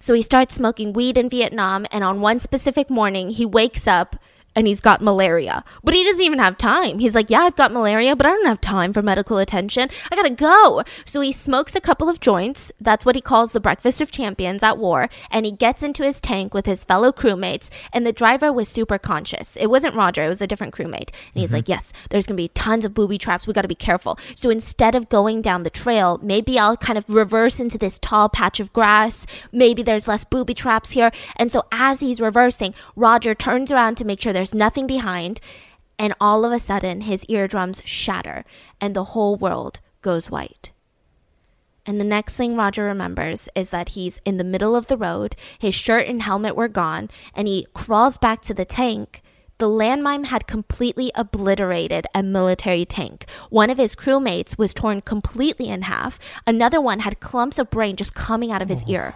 So 0.00 0.14
he 0.14 0.22
starts 0.22 0.54
smoking 0.54 0.92
weed 0.92 1.18
in 1.18 1.28
Vietnam, 1.28 1.84
and 1.90 2.04
on 2.04 2.20
one 2.20 2.38
specific 2.38 2.88
morning, 2.88 3.30
he 3.30 3.44
wakes 3.44 3.88
up 3.88 4.14
and 4.58 4.66
he's 4.66 4.80
got 4.80 5.00
malaria. 5.00 5.62
But 5.84 5.94
he 5.94 6.02
doesn't 6.02 6.24
even 6.24 6.40
have 6.40 6.58
time. 6.58 6.98
He's 6.98 7.14
like, 7.14 7.30
Yeah, 7.30 7.42
I've 7.42 7.54
got 7.54 7.70
malaria, 7.70 8.16
but 8.16 8.26
I 8.26 8.30
don't 8.30 8.46
have 8.46 8.60
time 8.60 8.92
for 8.92 9.02
medical 9.02 9.38
attention. 9.38 9.88
I 10.10 10.16
gotta 10.16 10.30
go. 10.30 10.82
So 11.04 11.20
he 11.20 11.30
smokes 11.30 11.76
a 11.76 11.80
couple 11.80 12.08
of 12.08 12.18
joints. 12.18 12.72
That's 12.80 13.06
what 13.06 13.14
he 13.14 13.20
calls 13.20 13.52
the 13.52 13.60
breakfast 13.60 14.00
of 14.00 14.10
champions 14.10 14.64
at 14.64 14.76
war. 14.76 15.08
And 15.30 15.46
he 15.46 15.52
gets 15.52 15.84
into 15.84 16.02
his 16.02 16.20
tank 16.20 16.54
with 16.54 16.66
his 16.66 16.82
fellow 16.82 17.12
crewmates. 17.12 17.70
And 17.92 18.04
the 18.04 18.12
driver 18.12 18.52
was 18.52 18.68
super 18.68 18.98
conscious. 18.98 19.54
It 19.54 19.68
wasn't 19.68 19.94
Roger, 19.94 20.24
it 20.24 20.28
was 20.28 20.42
a 20.42 20.48
different 20.48 20.74
crewmate. 20.74 21.10
And 21.10 21.34
he's 21.40 21.50
mm-hmm. 21.50 21.58
like, 21.58 21.68
Yes, 21.68 21.92
there's 22.10 22.26
gonna 22.26 22.36
be 22.36 22.48
tons 22.48 22.84
of 22.84 22.94
booby 22.94 23.16
traps. 23.16 23.46
We 23.46 23.52
gotta 23.52 23.68
be 23.68 23.76
careful. 23.76 24.18
So 24.34 24.50
instead 24.50 24.96
of 24.96 25.08
going 25.08 25.40
down 25.40 25.62
the 25.62 25.70
trail, 25.70 26.18
maybe 26.20 26.58
I'll 26.58 26.76
kind 26.76 26.98
of 26.98 27.08
reverse 27.08 27.60
into 27.60 27.78
this 27.78 28.00
tall 28.00 28.28
patch 28.28 28.58
of 28.58 28.72
grass. 28.72 29.24
Maybe 29.52 29.84
there's 29.84 30.08
less 30.08 30.24
booby 30.24 30.54
traps 30.54 30.90
here. 30.90 31.12
And 31.36 31.52
so 31.52 31.62
as 31.70 32.00
he's 32.00 32.20
reversing, 32.20 32.74
Roger 32.96 33.36
turns 33.36 33.70
around 33.70 33.94
to 33.98 34.04
make 34.04 34.20
sure 34.20 34.32
there's 34.32 34.47
nothing 34.54 34.86
behind. 34.86 35.40
And 35.98 36.14
all 36.20 36.44
of 36.44 36.52
a 36.52 36.58
sudden, 36.58 37.02
his 37.02 37.24
eardrums 37.28 37.82
shatter 37.84 38.44
and 38.80 38.94
the 38.94 39.04
whole 39.04 39.36
world 39.36 39.80
goes 40.02 40.30
white. 40.30 40.72
And 41.88 41.98
the 41.98 42.04
next 42.04 42.36
thing 42.36 42.54
Roger 42.54 42.84
remembers 42.84 43.48
is 43.54 43.70
that 43.70 43.90
he's 43.90 44.20
in 44.26 44.36
the 44.36 44.44
middle 44.44 44.76
of 44.76 44.88
the 44.88 44.96
road, 44.98 45.34
his 45.58 45.74
shirt 45.74 46.06
and 46.06 46.22
helmet 46.22 46.54
were 46.54 46.68
gone, 46.68 47.08
and 47.34 47.48
he 47.48 47.66
crawls 47.72 48.18
back 48.18 48.42
to 48.42 48.52
the 48.52 48.66
tank. 48.66 49.22
The 49.56 49.68
landmine 49.68 50.26
had 50.26 50.46
completely 50.46 51.10
obliterated 51.14 52.06
a 52.14 52.22
military 52.22 52.84
tank. 52.84 53.24
One 53.48 53.70
of 53.70 53.78
his 53.78 53.96
crewmates 53.96 54.58
was 54.58 54.74
torn 54.74 55.00
completely 55.00 55.68
in 55.68 55.82
half. 55.82 56.18
Another 56.46 56.80
one 56.80 57.00
had 57.00 57.20
clumps 57.20 57.58
of 57.58 57.70
brain 57.70 57.96
just 57.96 58.14
coming 58.14 58.52
out 58.52 58.62
of 58.62 58.68
his 58.68 58.84
oh. 58.86 58.90
ear. 58.90 59.14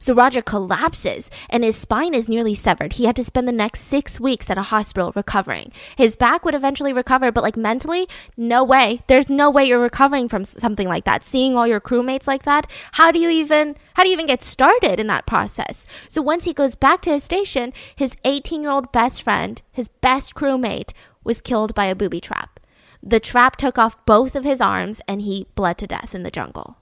So 0.00 0.14
Roger 0.14 0.42
collapses 0.42 1.30
and 1.48 1.64
his 1.64 1.76
spine 1.76 2.14
is 2.14 2.28
nearly 2.28 2.54
severed. 2.54 2.94
He 2.94 3.04
had 3.04 3.16
to 3.16 3.24
spend 3.24 3.48
the 3.48 3.52
next 3.52 3.80
six 3.80 4.20
weeks 4.20 4.50
at 4.50 4.58
a 4.58 4.62
hospital 4.62 5.12
recovering. 5.14 5.72
His 5.96 6.16
back 6.16 6.44
would 6.44 6.54
eventually 6.54 6.92
recover, 6.92 7.32
but 7.32 7.42
like 7.42 7.56
mentally, 7.56 8.08
no 8.36 8.62
way. 8.62 9.02
There's 9.06 9.28
no 9.28 9.50
way 9.50 9.64
you're 9.64 9.78
recovering 9.78 10.28
from 10.28 10.44
something 10.44 10.88
like 10.88 11.04
that. 11.04 11.24
Seeing 11.24 11.56
all 11.56 11.66
your 11.66 11.80
crewmates 11.80 12.26
like 12.26 12.44
that, 12.44 12.66
how 12.92 13.10
do 13.10 13.18
you 13.18 13.30
even 13.30 13.76
how 13.94 14.02
do 14.02 14.08
you 14.10 14.14
even 14.14 14.26
get 14.26 14.42
started 14.42 15.00
in 15.00 15.06
that 15.06 15.26
process? 15.26 15.86
So 16.08 16.20
once 16.20 16.44
he 16.44 16.52
goes 16.52 16.74
back 16.74 17.00
to 17.02 17.10
his 17.10 17.24
station, 17.24 17.72
his 17.94 18.16
18 18.24 18.62
year 18.62 18.70
old 18.70 18.92
best 18.92 19.22
friend, 19.22 19.62
his 19.72 19.88
best 19.88 20.34
crewmate, 20.34 20.92
was 21.24 21.40
killed 21.40 21.74
by 21.74 21.86
a 21.86 21.94
booby 21.94 22.20
trap. 22.20 22.60
The 23.02 23.20
trap 23.20 23.56
took 23.56 23.78
off 23.78 24.04
both 24.04 24.34
of 24.34 24.44
his 24.44 24.60
arms 24.60 25.00
and 25.08 25.22
he 25.22 25.46
bled 25.54 25.78
to 25.78 25.86
death 25.86 26.14
in 26.14 26.22
the 26.22 26.30
jungle. 26.30 26.78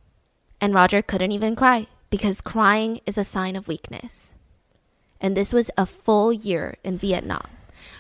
And 0.61 0.75
Roger 0.75 1.03
couldn't 1.03 1.33
even 1.33 1.57
cry 1.57 1.87
because 2.15 2.41
crying 2.41 3.01
is 3.07 3.19
a 3.19 3.25
sign 3.25 3.57
of 3.57 3.67
weakness. 3.67 4.33
And 5.21 5.37
this 5.37 5.53
was 5.53 5.69
a 5.77 5.85
full 5.85 6.33
year 6.33 6.77
in 6.85 6.97
Vietnam. 6.97 7.49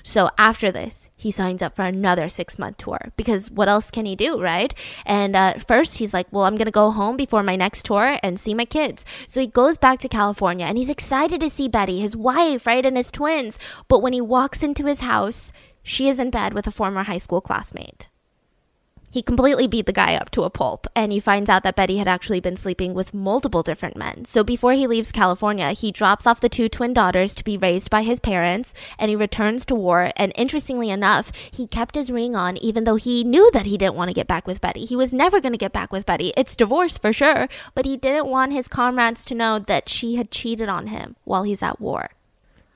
So 0.04 0.30
after 0.38 0.71
this, 0.71 1.11
he 1.16 1.33
signs 1.33 1.61
up 1.61 1.75
for 1.75 1.85
another 1.85 2.28
six 2.28 2.56
month 2.56 2.76
tour 2.76 3.11
because 3.16 3.50
what 3.50 3.68
else 3.68 3.90
can 3.90 4.06
he 4.06 4.14
do, 4.14 4.40
right? 4.40 4.73
And 5.04 5.35
uh, 5.35 5.54
first, 5.54 5.99
he's 5.99 6.14
like, 6.14 6.28
Well, 6.30 6.44
I'm 6.44 6.54
going 6.54 6.66
to 6.66 6.71
go 6.71 6.92
home 6.92 7.16
before 7.16 7.42
my 7.42 7.56
next 7.56 7.87
tour 7.87 8.21
and 8.23 8.38
see 8.38 8.54
my 8.54 8.64
kids. 8.64 9.04
So 9.26 9.40
he 9.40 9.49
goes 9.49 9.78
back 9.78 9.99
to 10.02 10.09
California 10.09 10.66
and 10.66 10.78
he's 10.78 10.90
excited 10.90 11.40
to 11.40 11.50
see 11.50 11.66
Betty, 11.66 11.99
his 11.99 12.16
wife, 12.16 12.68
right? 12.68 12.87
And 12.87 12.97
his 12.97 13.11
twins. 13.11 13.59
But 13.88 13.99
when 13.99 14.12
he 14.12 14.21
walks 14.21 14.62
into 14.62 14.87
his 14.87 15.00
house, 15.00 15.52
she 15.83 16.09
is 16.09 16.21
in 16.21 16.30
bed 16.30 16.54
with 16.54 16.68
a 16.68 16.76
former 16.78 17.02
high 17.02 17.18
school 17.18 17.40
classmate. 17.40 18.06
He 19.14 19.23
completely 19.23 19.68
beat 19.68 19.87
the 19.87 19.92
guy 19.92 20.16
up 20.16 20.30
to 20.30 20.42
a 20.42 20.50
pulp, 20.50 20.88
and 20.97 21.12
he 21.12 21.21
finds 21.21 21.49
out 21.49 21.62
that 21.62 21.76
Betty 21.76 21.99
had 21.99 22.09
actually 22.09 22.40
been 22.40 22.56
sleeping 22.56 22.94
with 22.94 23.14
multiple 23.14 23.62
different 23.62 23.97
men. 23.97 24.25
So 24.25 24.42
before 24.42 24.73
he 24.73 24.88
leaves 24.88 25.12
California, 25.12 25.70
he 25.70 25.92
drops 25.92 26.27
off 26.27 26.40
the 26.40 26.48
two 26.48 26.68
twin 26.68 26.92
daughters 26.92 27.33
to 27.37 27.44
be 27.44 27.57
raised 27.57 27.90
by 27.90 28.03
his 28.03 28.18
parents, 28.18 28.74
and 28.98 29.11
he 29.11 29.14
returns 29.14 29.64
to 29.66 29.77
war. 29.77 30.11
And 30.16 30.33
interestingly 30.35 30.90
enough, 30.90 31.31
he 31.53 31.68
kept 31.68 31.94
his 31.94 32.11
ring 32.11 32.35
on 32.35 32.57
even 32.57 32.83
though 32.83 32.96
he 32.96 33.22
knew 33.22 33.53
that 33.53 33.66
he 33.66 33.79
didn't 33.79 33.94
want 33.94 34.09
to 34.09 34.14
get 34.14 34.27
back 34.27 34.48
with 34.48 34.61
Betty. 34.61 34.85
He 34.85 34.96
was 34.96 35.14
never 35.14 35.40
going 35.40 35.53
to 35.53 35.59
get 35.59 35.72
back 35.72 35.92
with 35.92 36.07
Betty. 36.07 36.33
It's 36.37 36.57
divorce 36.57 36.98
for 36.98 37.12
sure, 37.12 37.48
but 37.77 37.85
he 37.85 37.96
didn't 37.96 38.27
want 38.27 38.53
his 38.53 38.66
comrades 38.66 39.24
to 39.27 39.37
know 39.37 39.61
that 39.61 39.88
she 39.88 40.16
had 40.16 40.33
cheated 40.33 40.68
on 40.68 40.88
him 40.88 41.14
while 41.22 41.44
he's 41.44 41.62
at 41.62 41.81
war. 41.81 42.11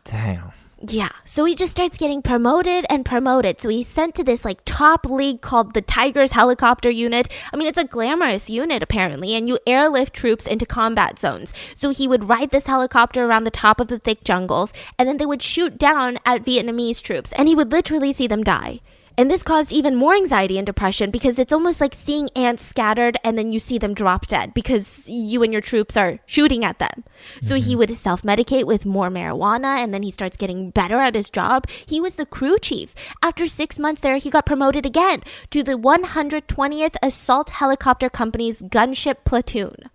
Damn. 0.05 0.53
Yeah. 0.81 1.11
So 1.25 1.45
he 1.45 1.57
just 1.57 1.73
starts 1.73 1.97
getting 1.97 2.23
promoted 2.23 2.87
and 2.88 3.05
promoted. 3.05 3.61
So 3.61 3.69
he's 3.69 3.88
sent 3.88 4.14
to 4.14 4.23
this 4.23 4.45
like 4.45 4.61
top 4.64 5.07
league 5.07 5.41
called 5.41 5.75
the 5.75 5.83
Tigers 5.83 6.33
Helicopter 6.33 6.88
Unit. 6.88 7.29
I 7.53 7.57
mean, 7.57 7.67
it's 7.67 7.79
a 7.79 7.85
glamorous 7.85 8.49
unit 8.49 8.83
apparently, 8.83 9.35
and 9.35 9.49
you 9.49 9.59
airlift 9.67 10.14
troops 10.14 10.47
into 10.47 10.67
combat 10.67 11.19
zones. 11.19 11.53
So 11.75 11.91
he 11.91 12.07
would 12.07 12.29
ride 12.29 12.51
this 12.51 12.67
helicopter 12.67 13.25
around 13.25 13.45
the 13.45 13.51
top 13.51 13.81
of 13.81 13.88
the 13.88 13.99
thick 13.99 14.23
jungles, 14.23 14.73
and 14.99 15.09
then 15.09 15.17
they 15.17 15.27
would 15.27 15.43
shoot 15.43 15.79
down 15.79 16.19
at 16.25 16.45
Vietnamese 16.45 17.03
troops, 17.03 17.33
and 17.33 17.49
he 17.49 17.57
would 17.57 17.73
literally 17.73 18.12
see 18.12 18.29
them 18.29 18.45
die. 18.45 18.81
And 19.18 19.28
this 19.28 19.42
caused 19.42 19.72
even 19.72 19.96
more 19.96 20.14
anxiety 20.14 20.59
and 20.59 20.64
depression 20.64 21.11
because 21.11 21.40
it's 21.40 21.52
almost 21.52 21.81
like 21.81 21.92
seeing 21.96 22.31
ants 22.37 22.64
scattered 22.64 23.18
and 23.24 23.37
then 23.37 23.52
you 23.52 23.59
see 23.59 23.76
them 23.76 23.92
drop 23.92 24.28
dead 24.28 24.54
because 24.54 25.09
you 25.09 25.42
and 25.42 25.52
your 25.52 25.61
troops 25.61 25.96
are 25.96 26.20
shooting 26.24 26.64
at 26.64 26.78
them. 26.78 27.02
So 27.42 27.57
he 27.57 27.72
mm-hmm. 27.72 27.78
would 27.78 27.96
self 27.96 28.22
medicate 28.22 28.64
with 28.64 28.87
more 28.87 29.11
marijuana 29.11 29.83
and 29.83 29.92
then 29.92 30.04
he 30.04 30.12
starts 30.12 30.37
getting 30.37 30.70
better 30.70 31.00
at 31.00 31.16
his 31.16 31.31
job. 31.31 31.68
He 31.68 32.00
was 32.00 32.14
the 32.14 32.26
crew 32.26 32.61
chief. 32.61 32.94
After 33.20 33.48
six 33.48 33.76
months 33.76 34.02
there, 34.02 34.18
he 34.18 34.31
got 34.31 34.46
promoted 34.46 34.87
again 34.87 35.24
to 35.50 35.64
the 35.64 35.76
120th 35.76 36.94
Assault 37.02 37.50
Helicopter 37.50 38.09
Company's 38.09 38.62
gunship 38.62 39.24
platoon. 39.24 39.90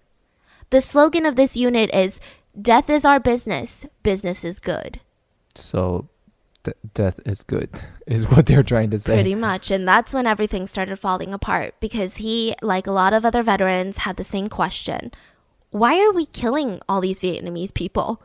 The 0.69 0.81
slogan 0.81 1.25
of 1.25 1.37
this 1.37 1.55
unit 1.55 1.89
is 1.93 2.19
Death 2.61 2.89
is 2.89 3.05
our 3.05 3.21
business, 3.21 3.85
business 4.03 4.43
is 4.43 4.59
good. 4.59 4.99
So, 5.55 6.09
th- 6.63 6.77
death 6.93 7.19
is 7.25 7.43
good, 7.43 7.69
is 8.07 8.29
what 8.29 8.45
they're 8.45 8.63
trying 8.63 8.89
to 8.91 8.99
say. 8.99 9.13
Pretty 9.13 9.35
much. 9.35 9.71
And 9.71 9.87
that's 9.87 10.13
when 10.13 10.27
everything 10.27 10.67
started 10.67 10.97
falling 10.97 11.33
apart 11.33 11.75
because 11.79 12.17
he, 12.17 12.55
like 12.61 12.87
a 12.87 12.91
lot 12.91 13.13
of 13.13 13.25
other 13.25 13.43
veterans, 13.43 13.97
had 13.97 14.17
the 14.17 14.23
same 14.23 14.47
question 14.49 15.11
Why 15.71 15.99
are 15.99 16.11
we 16.11 16.25
killing 16.25 16.79
all 16.87 17.01
these 17.01 17.19
Vietnamese 17.19 17.73
people? 17.73 18.21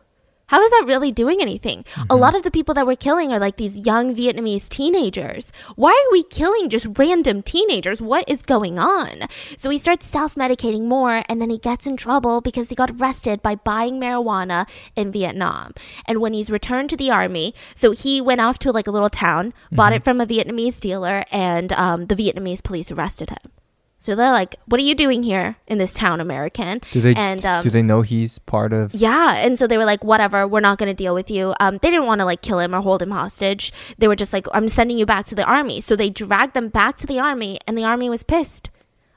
How 0.48 0.62
is 0.62 0.70
that 0.70 0.84
really 0.87 1.12
doing 1.12 1.42
anything? 1.42 1.84
A 2.08 2.16
lot 2.16 2.34
of 2.34 2.42
the 2.42 2.50
people 2.50 2.72
that 2.72 2.87
we're 2.87 2.96
killing 2.96 3.30
are 3.32 3.38
like 3.38 3.58
these 3.58 3.78
young 3.80 4.14
Vietnamese 4.14 4.66
teenagers. 4.66 5.52
Why 5.76 5.90
are 5.90 6.11
we 6.11 6.22
killing 6.22 6.70
just 6.70 6.98
random 6.98 7.42
teenagers? 7.42 8.00
What 8.00 8.26
is 8.26 8.40
going 8.40 8.78
on? 8.78 9.28
So 9.58 9.68
he 9.68 9.78
starts 9.78 10.06
self 10.06 10.37
medicating 10.37 10.84
more 10.84 11.22
and 11.28 11.42
then 11.42 11.50
he 11.50 11.58
gets 11.58 11.87
in 11.87 11.98
trouble 11.98 12.40
because 12.40 12.70
he 12.70 12.74
got 12.74 12.92
arrested 12.92 13.42
by 13.42 13.56
buying 13.56 14.00
marijuana 14.00 14.66
in 14.96 15.12
Vietnam. 15.12 15.74
And 16.06 16.22
when 16.22 16.32
he's 16.32 16.50
returned 16.50 16.88
to 16.90 16.96
the 16.96 17.11
army, 17.11 17.54
so 17.74 17.90
he 17.90 18.22
went 18.22 18.40
off 18.40 18.58
to 18.61 18.72
like 18.72 18.87
a 18.87 18.90
little 18.90 19.11
town, 19.11 19.52
bought 19.70 19.92
it 19.92 20.02
from 20.02 20.18
a 20.18 20.26
Vietnamese 20.26 20.80
dealer, 20.80 21.26
and 21.30 21.74
um, 21.74 22.06
the 22.06 22.16
Vietnamese 22.16 22.62
police 22.62 22.90
arrested 22.90 23.28
him. 23.28 23.58
So 24.00 24.14
they're 24.14 24.32
like, 24.32 24.56
"What 24.66 24.80
are 24.80 24.84
you 24.84 24.94
doing 24.94 25.22
here 25.24 25.56
in 25.66 25.78
this 25.78 25.92
town, 25.92 26.20
American?" 26.20 26.80
Do 26.92 27.00
they 27.00 27.14
And 27.14 27.44
um, 27.44 27.62
do 27.62 27.70
they 27.70 27.82
know 27.82 28.02
he's 28.02 28.38
part 28.38 28.72
of? 28.72 28.94
yeah, 28.94 29.34
and 29.34 29.58
so 29.58 29.66
they 29.66 29.76
were 29.76 29.84
like, 29.84 30.04
whatever, 30.04 30.46
we're 30.46 30.61
not 30.61 30.78
going 30.78 30.88
to 30.88 30.94
deal 30.94 31.14
with 31.14 31.30
you. 31.30 31.52
Um, 31.58 31.78
they 31.82 31.90
didn't 31.90 32.06
want 32.06 32.20
to 32.20 32.24
like 32.24 32.40
kill 32.40 32.61
him 32.61 32.74
or 32.74 32.80
hold 32.80 33.02
him 33.02 33.11
hostage. 33.11 33.72
They 33.98 34.06
were 34.06 34.16
just 34.16 34.32
like, 34.32 34.46
I'm 34.52 34.68
sending 34.68 34.98
you 34.98 35.06
back 35.06 35.26
to 35.26 35.34
the 35.34 35.44
army. 35.44 35.80
So 35.80 35.96
they 35.96 36.11
dragged 36.11 36.54
them 36.54 36.68
back 36.68 36.96
to 36.98 37.06
the 37.06 37.18
army, 37.18 37.58
and 37.66 37.76
the 37.76 37.84
army 37.84 38.08
was 38.08 38.22
pissed. 38.22 38.70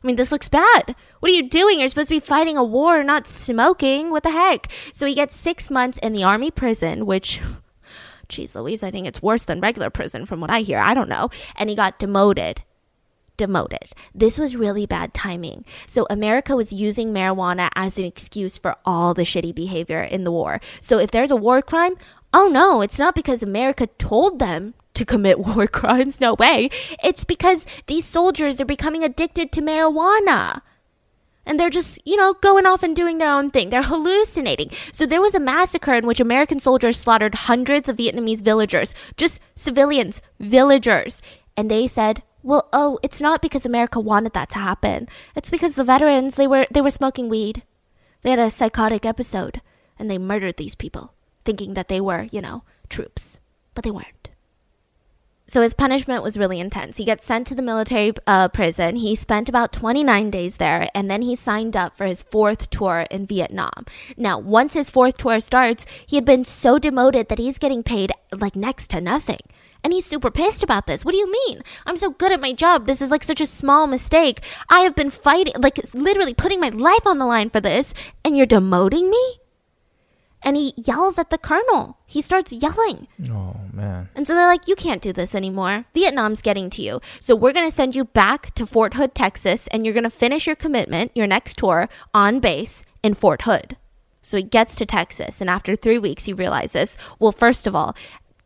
I 0.04 0.08
mean, 0.08 0.16
this 0.16 0.32
looks 0.32 0.50
bad. 0.50 0.96
What 1.20 1.32
are 1.32 1.36
you 1.36 1.48
doing? 1.48 1.80
You're 1.80 1.90
supposed 1.90 2.08
to 2.10 2.16
be 2.16 2.20
fighting 2.20 2.58
a 2.58 2.64
war, 2.64 3.04
not 3.04 3.28
smoking. 3.28 4.10
What 4.10 4.24
the 4.24 4.32
heck? 4.32 4.72
So 4.94 5.06
he 5.06 5.14
gets 5.14 5.36
six 5.36 5.70
months 5.70 6.00
in 6.00 6.14
the 6.14 6.24
army 6.24 6.50
prison, 6.50 7.06
which, 7.06 7.40
geez 8.28 8.56
Louise, 8.56 8.82
I 8.82 8.90
think 8.90 9.06
it's 9.06 9.22
worse 9.22 9.44
than 9.44 9.62
regular 9.62 9.92
prison 9.92 10.26
from 10.26 10.42
what 10.42 10.50
I 10.50 10.62
hear. 10.62 10.80
I 10.80 10.96
don't 10.96 11.08
know. 11.10 11.30
And 11.56 11.70
he 11.70 11.76
got 11.76 12.00
demoted 12.00 12.64
demoted. 13.42 13.90
This 14.14 14.38
was 14.38 14.56
really 14.56 14.86
bad 14.86 15.16
timing. 15.16 15.66
So 15.88 16.06
America 16.12 16.56
was 16.56 16.72
using 16.72 17.12
marijuana 17.12 17.70
as 17.74 17.98
an 17.98 18.06
excuse 18.06 18.60
for 18.60 18.76
all 18.86 19.16
the 19.16 19.24
shitty 19.24 19.56
behavior 19.56 20.04
in 20.04 20.26
the 20.26 20.32
war. 20.32 20.62
So 20.80 21.00
if 21.00 21.10
there's 21.10 21.32
a 21.32 21.36
war 21.36 21.64
crime, 21.64 21.96
oh 22.36 22.48
no, 22.48 22.82
it's 22.82 23.00
not 23.00 23.16
because 23.16 23.42
America 23.42 23.88
told 23.98 24.38
them 24.38 24.76
to 24.94 25.06
commit 25.06 25.40
war 25.48 25.66
crimes. 25.66 26.22
No 26.22 26.36
way. 26.36 26.70
It's 27.04 27.24
because 27.24 27.66
these 27.88 28.06
soldiers 28.06 28.62
are 28.62 28.66
becoming 28.66 29.04
addicted 29.04 29.52
to 29.54 29.62
marijuana. 29.64 30.62
And 31.44 31.60
they're 31.60 31.72
just, 31.72 32.00
you 32.06 32.18
know, 32.18 32.34
going 32.34 32.68
off 32.68 32.84
and 32.84 32.96
doing 32.96 33.18
their 33.18 33.34
own 33.34 33.50
thing. 33.50 33.72
They're 33.72 33.82
hallucinating. 33.82 34.70
So 34.94 35.08
there 35.08 35.20
was 35.20 35.34
a 35.34 35.40
massacre 35.40 35.96
in 35.96 36.06
which 36.06 36.20
American 36.20 36.60
soldiers 36.60 37.00
slaughtered 37.00 37.34
hundreds 37.50 37.90
of 37.90 37.98
Vietnamese 37.98 38.44
villagers, 38.44 38.94
just 39.18 39.40
civilians, 39.56 40.22
villagers. 40.40 41.24
And 41.58 41.72
they 41.72 41.88
said, 41.88 42.22
well, 42.44 42.68
oh, 42.74 43.00
it's 43.04 43.22
not 43.22 43.42
because 43.42 43.66
America 43.66 44.00
wanted 44.00 44.34
that 44.34 44.50
to 44.52 44.60
happen. 44.60 45.08
It's 45.36 45.50
because 45.50 45.76
the 45.76 45.84
veterans, 45.84 46.36
they 46.36 46.48
were 46.48 46.68
they 46.72 46.82
were 46.82 46.90
smoking 46.90 47.30
weed. 47.30 47.64
They 48.22 48.30
had 48.32 48.40
a 48.40 48.50
psychotic 48.50 49.06
episode 49.06 49.62
and 49.98 50.10
they 50.10 50.18
murdered 50.18 50.58
these 50.58 50.76
people, 50.76 51.14
thinking 51.46 51.74
that 51.76 51.88
they 51.88 52.02
were, 52.02 52.28
you 52.32 52.42
know, 52.42 52.64
troops. 52.90 53.40
But 53.74 53.84
they 53.84 53.92
weren't. 53.92 54.22
So 55.52 55.62
his 55.62 55.74
punishment 55.74 56.24
was 56.24 56.38
really 56.38 56.62
intense. 56.62 56.96
He 56.96 57.04
gets 57.04 57.26
sent 57.26 57.46
to 57.48 57.56
the 57.56 57.62
military 57.62 58.14
uh, 58.26 58.48
prison. 58.48 58.96
He 58.96 59.16
spent 59.16 59.50
about 59.50 59.74
29 59.74 60.32
days 60.32 60.56
there, 60.56 60.88
and 60.96 61.12
then 61.12 61.22
he 61.24 61.36
signed 61.36 61.76
up 61.76 61.98
for 61.98 62.06
his 62.06 62.24
fourth 62.24 62.70
tour 62.70 63.06
in 63.12 63.26
Vietnam. 63.26 63.86
Now, 64.16 64.40
once 64.40 64.76
his 64.76 64.90
fourth 64.90 65.18
tour 65.18 65.42
starts, 65.42 65.86
he 66.06 66.16
had 66.16 66.24
been 66.24 66.46
so 66.46 66.80
demoted 66.80 67.28
that 67.28 67.38
he's 67.38 67.58
getting 67.58 67.84
paid 67.84 68.14
like 68.32 68.56
next 68.56 68.92
to 68.92 69.02
nothing. 69.02 69.42
And 69.84 69.94
he's 69.94 70.06
super 70.06 70.30
pissed 70.30 70.64
about 70.64 70.86
this. 70.86 71.04
What 71.04 71.12
do 71.12 71.18
you 71.18 71.32
mean? 71.32 71.62
I'm 71.86 71.98
so 71.98 72.12
good 72.12 72.32
at 72.32 72.42
my 72.42 72.54
job. 72.54 72.86
This 72.86 73.02
is 73.02 73.10
like 73.10 73.24
such 73.24 73.42
a 73.42 73.48
small 73.48 73.88
mistake. 73.88 74.44
I 74.70 74.82
have 74.82 74.96
been 74.96 75.10
fighting, 75.10 75.54
like 75.58 75.80
literally 75.94 76.34
putting 76.34 76.60
my 76.60 76.70
life 76.70 77.08
on 77.08 77.18
the 77.18 77.26
line 77.26 77.50
for 77.50 77.60
this, 77.60 77.94
and 78.24 78.38
you're 78.38 78.46
demoting 78.46 79.10
me? 79.10 79.42
and 80.44 80.58
he 80.58 80.74
yells 80.76 81.18
at 81.18 81.30
the 81.30 81.38
colonel. 81.38 81.98
He 82.06 82.22
starts 82.22 82.52
yelling. 82.52 83.08
Oh, 83.32 83.56
man. 83.72 84.10
And 84.16 84.26
so 84.26 84.34
they're 84.34 84.48
like, 84.48 84.68
you 84.68 84.76
can't 84.76 85.02
do 85.02 85.14
this 85.14 85.36
anymore. 85.36 85.86
Vietnam's 85.94 86.42
getting 86.42 86.70
to 86.72 86.82
you. 86.82 87.00
So 87.20 87.36
we're 87.36 87.54
going 87.54 87.68
to 87.68 87.76
send 87.76 87.96
you 87.96 88.06
back 88.06 88.54
to 88.56 88.66
Fort 88.66 88.96
Hood, 88.96 89.14
Texas, 89.14 89.68
and 89.68 89.86
you're 89.86 89.94
going 89.94 90.04
to 90.04 90.10
finish 90.10 90.48
your 90.48 90.56
commitment, 90.56 91.12
your 91.16 91.28
next 91.28 91.58
tour, 91.58 91.90
on 92.14 92.40
base 92.40 92.86
in 93.04 93.14
Fort 93.14 93.44
Hood. 93.44 93.78
So 94.24 94.38
he 94.38 94.44
gets 94.44 94.76
to 94.76 94.86
Texas, 94.86 95.42
and 95.42 95.50
after 95.50 95.76
three 95.76 95.98
weeks, 95.98 96.26
he 96.26 96.34
realizes, 96.34 96.96
well, 97.18 97.32
first 97.32 97.66
of 97.66 97.76
all, 97.76 97.96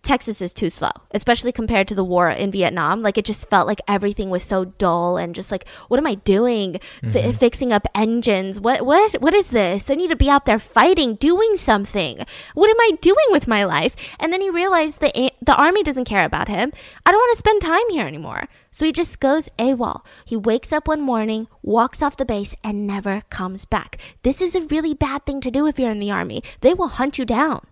Texas 0.06 0.42
is 0.42 0.54
too 0.54 0.70
slow, 0.70 0.92
especially 1.12 1.52
compared 1.52 1.88
to 1.90 1.96
the 1.96 2.04
war 2.04 2.30
in 2.30 2.52
Vietnam. 2.52 3.02
Like 3.02 3.18
it 3.18 3.26
just 3.26 3.50
felt 3.50 3.68
like 3.68 3.82
everything 3.88 4.30
was 4.30 4.44
so 4.44 4.66
dull 4.66 5.18
and 5.18 5.36
just 5.36 5.52
like, 5.52 5.68
what 5.88 5.98
am 5.98 6.08
I 6.08 6.16
doing? 6.16 6.80
Mm-hmm. 7.04 7.18
F- 7.18 7.38
fixing 7.38 7.74
up 7.74 7.88
engines. 7.94 8.60
What 8.60 8.86
what 8.86 9.14
what 9.22 9.34
is 9.34 9.50
this? 9.50 9.90
I 9.90 9.96
need 9.96 10.10
to 10.10 10.16
be 10.16 10.30
out 10.30 10.46
there 10.46 10.60
fighting, 10.60 11.16
doing 11.16 11.58
something. 11.58 12.24
What 12.54 12.70
am 12.70 12.80
I 12.80 12.92
doing 13.02 13.26
with 13.32 13.48
my 13.48 13.64
life? 13.64 13.96
And 14.20 14.32
then 14.32 14.42
he 14.42 14.50
realized 14.50 15.02
the 15.02 15.32
the 15.42 15.56
army 15.56 15.84
doesn't 15.84 16.06
care 16.06 16.24
about 16.24 16.48
him. 16.48 16.72
I 17.06 17.12
don't 17.12 17.20
want 17.20 17.34
to 17.34 17.40
spend 17.40 17.62
time 17.62 17.90
here 17.90 18.06
anymore. 18.06 18.48
So 18.72 18.86
he 18.86 18.92
just 18.92 19.20
goes 19.20 19.50
AWOL. 19.58 20.06
He 20.26 20.36
wakes 20.36 20.74
up 20.74 20.88
one 20.88 21.02
morning, 21.02 21.48
walks 21.62 22.04
off 22.04 22.18
the 22.18 22.26
base, 22.26 22.56
and 22.64 22.86
never 22.86 23.22
comes 23.30 23.64
back. 23.66 23.98
This 24.24 24.42
is 24.42 24.54
a 24.54 24.62
really 24.64 24.94
bad 24.94 25.26
thing 25.26 25.40
to 25.42 25.50
do 25.50 25.66
if 25.66 25.80
you're 25.80 25.90
in 25.90 26.00
the 26.02 26.12
army. 26.12 26.44
They 26.62 26.74
will 26.74 26.90
hunt 26.90 27.18
you 27.18 27.26
down. 27.26 27.66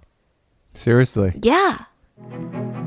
Seriously? 0.74 1.40
Yeah. 1.44 1.86
Thank 2.32 2.54
you. 2.54 2.83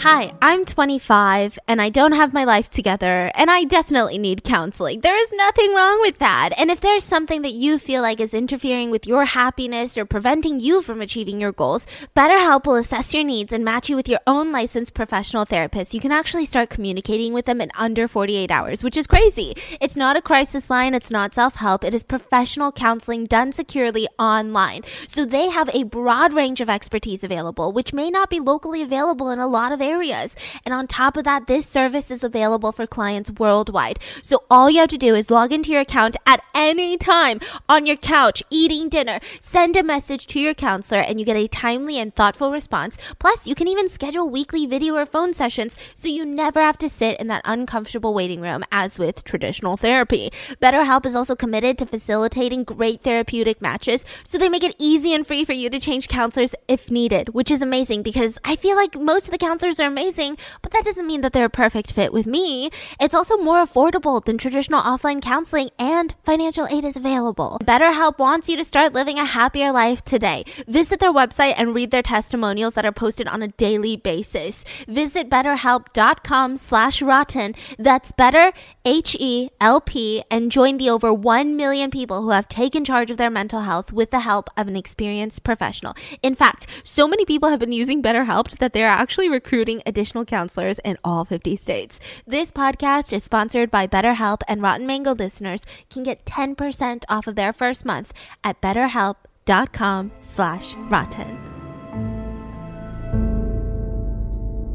Hi, 0.00 0.34
I'm 0.42 0.66
25 0.66 1.58
and 1.66 1.80
I 1.80 1.88
don't 1.88 2.12
have 2.12 2.34
my 2.34 2.44
life 2.44 2.68
together 2.68 3.30
and 3.34 3.50
I 3.50 3.64
definitely 3.64 4.18
need 4.18 4.44
counseling. 4.44 5.00
There 5.00 5.18
is 5.18 5.32
nothing 5.32 5.74
wrong 5.74 6.02
with 6.02 6.18
that. 6.18 6.50
And 6.58 6.70
if 6.70 6.82
there's 6.82 7.02
something 7.02 7.40
that 7.40 7.54
you 7.54 7.78
feel 7.78 8.02
like 8.02 8.20
is 8.20 8.34
interfering 8.34 8.90
with 8.90 9.06
your 9.06 9.24
happiness 9.24 9.96
or 9.96 10.04
preventing 10.04 10.60
you 10.60 10.82
from 10.82 11.00
achieving 11.00 11.40
your 11.40 11.50
goals, 11.50 11.86
BetterHelp 12.14 12.66
will 12.66 12.74
assess 12.74 13.14
your 13.14 13.24
needs 13.24 13.54
and 13.54 13.64
match 13.64 13.88
you 13.88 13.96
with 13.96 14.06
your 14.06 14.20
own 14.26 14.52
licensed 14.52 14.92
professional 14.92 15.46
therapist. 15.46 15.94
You 15.94 16.00
can 16.00 16.12
actually 16.12 16.44
start 16.44 16.68
communicating 16.68 17.32
with 17.32 17.46
them 17.46 17.62
in 17.62 17.70
under 17.74 18.06
48 18.06 18.50
hours, 18.50 18.84
which 18.84 18.98
is 18.98 19.06
crazy. 19.06 19.54
It's 19.80 19.96
not 19.96 20.14
a 20.14 20.22
crisis 20.22 20.68
line, 20.68 20.92
it's 20.92 21.10
not 21.10 21.32
self-help, 21.32 21.82
it 21.82 21.94
is 21.94 22.04
professional 22.04 22.70
counseling 22.70 23.24
done 23.24 23.50
securely 23.50 24.06
online. 24.18 24.82
So 25.08 25.24
they 25.24 25.48
have 25.48 25.70
a 25.70 25.84
broad 25.84 26.34
range 26.34 26.60
of 26.60 26.68
expertise 26.68 27.24
available, 27.24 27.72
which 27.72 27.94
may 27.94 28.10
not 28.10 28.28
be 28.28 28.40
locally 28.40 28.82
available 28.82 29.30
in 29.30 29.38
a 29.38 29.46
lot 29.46 29.72
of 29.72 29.85
areas. 29.86 30.36
And 30.64 30.74
on 30.74 30.86
top 30.86 31.16
of 31.16 31.24
that, 31.24 31.46
this 31.46 31.66
service 31.66 32.10
is 32.10 32.24
available 32.24 32.72
for 32.72 32.86
clients 32.86 33.30
worldwide. 33.30 33.98
So 34.22 34.44
all 34.50 34.68
you 34.68 34.80
have 34.80 34.90
to 34.90 34.98
do 34.98 35.14
is 35.14 35.30
log 35.30 35.52
into 35.52 35.70
your 35.70 35.82
account 35.82 36.16
at 36.26 36.42
any 36.54 36.96
time 36.96 37.40
on 37.68 37.86
your 37.86 37.96
couch, 37.96 38.42
eating 38.50 38.88
dinner, 38.88 39.20
send 39.40 39.76
a 39.76 39.82
message 39.82 40.26
to 40.28 40.40
your 40.40 40.54
counselor, 40.54 41.00
and 41.00 41.20
you 41.20 41.26
get 41.26 41.36
a 41.36 41.46
timely 41.48 41.98
and 41.98 42.14
thoughtful 42.14 42.50
response. 42.50 42.98
Plus, 43.18 43.46
you 43.46 43.54
can 43.54 43.68
even 43.68 43.88
schedule 43.88 44.28
weekly 44.28 44.66
video 44.66 44.96
or 44.96 45.06
phone 45.06 45.32
sessions 45.32 45.76
so 45.94 46.08
you 46.08 46.24
never 46.24 46.60
have 46.60 46.78
to 46.78 46.88
sit 46.88 47.20
in 47.20 47.28
that 47.28 47.42
uncomfortable 47.44 48.14
waiting 48.14 48.40
room 48.40 48.64
as 48.72 48.98
with 48.98 49.22
traditional 49.24 49.76
therapy. 49.76 50.30
BetterHelp 50.60 51.06
is 51.06 51.14
also 51.14 51.36
committed 51.36 51.78
to 51.78 51.86
facilitating 51.86 52.64
great 52.64 53.02
therapeutic 53.02 53.60
matches, 53.60 54.04
so 54.24 54.38
they 54.38 54.48
make 54.48 54.64
it 54.64 54.74
easy 54.78 55.14
and 55.14 55.26
free 55.26 55.44
for 55.44 55.52
you 55.52 55.70
to 55.70 55.78
change 55.78 56.08
counselors 56.08 56.54
if 56.66 56.90
needed, 56.90 57.30
which 57.30 57.50
is 57.50 57.62
amazing 57.62 58.02
because 58.02 58.38
I 58.44 58.56
feel 58.56 58.76
like 58.76 58.98
most 58.98 59.26
of 59.26 59.32
the 59.32 59.38
counselors 59.38 59.75
are 59.80 59.86
amazing, 59.86 60.38
but 60.62 60.72
that 60.72 60.84
doesn't 60.84 61.06
mean 61.06 61.20
that 61.20 61.32
they're 61.32 61.46
a 61.46 61.50
perfect 61.50 61.92
fit 61.92 62.12
with 62.12 62.26
me. 62.26 62.70
It's 63.00 63.14
also 63.14 63.36
more 63.36 63.64
affordable 63.64 64.24
than 64.24 64.38
traditional 64.38 64.80
offline 64.80 65.20
counseling 65.20 65.70
and 65.78 66.14
financial 66.24 66.66
aid 66.68 66.84
is 66.84 66.96
available. 66.96 67.58
BetterHelp 67.62 68.18
wants 68.18 68.48
you 68.48 68.56
to 68.56 68.64
start 68.64 68.92
living 68.92 69.18
a 69.18 69.24
happier 69.24 69.72
life 69.72 70.04
today. 70.04 70.44
Visit 70.66 71.00
their 71.00 71.12
website 71.12 71.54
and 71.56 71.74
read 71.74 71.90
their 71.90 72.02
testimonials 72.02 72.74
that 72.74 72.86
are 72.86 72.92
posted 72.92 73.28
on 73.28 73.42
a 73.42 73.48
daily 73.48 73.96
basis. 73.96 74.64
Visit 74.88 75.28
betterhelp.com 75.28 76.56
slash 76.56 77.02
rotten. 77.02 77.54
That's 77.78 78.12
better, 78.12 78.52
H-E-L-P, 78.84 80.24
and 80.30 80.50
join 80.52 80.76
the 80.78 80.90
over 80.90 81.12
1 81.12 81.56
million 81.56 81.90
people 81.90 82.22
who 82.22 82.30
have 82.30 82.48
taken 82.48 82.84
charge 82.84 83.10
of 83.10 83.16
their 83.16 83.30
mental 83.30 83.60
health 83.60 83.92
with 83.92 84.10
the 84.10 84.20
help 84.20 84.48
of 84.56 84.68
an 84.68 84.76
experienced 84.76 85.42
professional. 85.44 85.94
In 86.22 86.34
fact, 86.34 86.66
so 86.84 87.06
many 87.06 87.24
people 87.24 87.48
have 87.48 87.58
been 87.58 87.72
using 87.72 88.02
BetterHelp 88.02 88.56
that 88.58 88.72
they're 88.72 88.86
actually 88.86 89.28
recruiting 89.28 89.65
recruiting 89.66 89.82
additional 89.86 90.24
counselors 90.24 90.78
in 90.84 90.96
all 91.02 91.24
50 91.24 91.56
states. 91.56 91.98
This 92.26 92.52
podcast 92.52 93.12
is 93.12 93.24
sponsored 93.24 93.70
by 93.70 93.86
BetterHelp, 93.86 94.42
and 94.46 94.62
Rotten 94.62 94.86
Mango 94.86 95.14
listeners 95.14 95.62
can 95.90 96.02
get 96.04 96.24
10% 96.24 97.04
off 97.08 97.26
of 97.26 97.34
their 97.34 97.52
first 97.52 97.84
month 97.84 98.12
at 98.44 98.60
betterhelp.com 98.60 100.12
slash 100.20 100.74
rotten. 100.90 101.38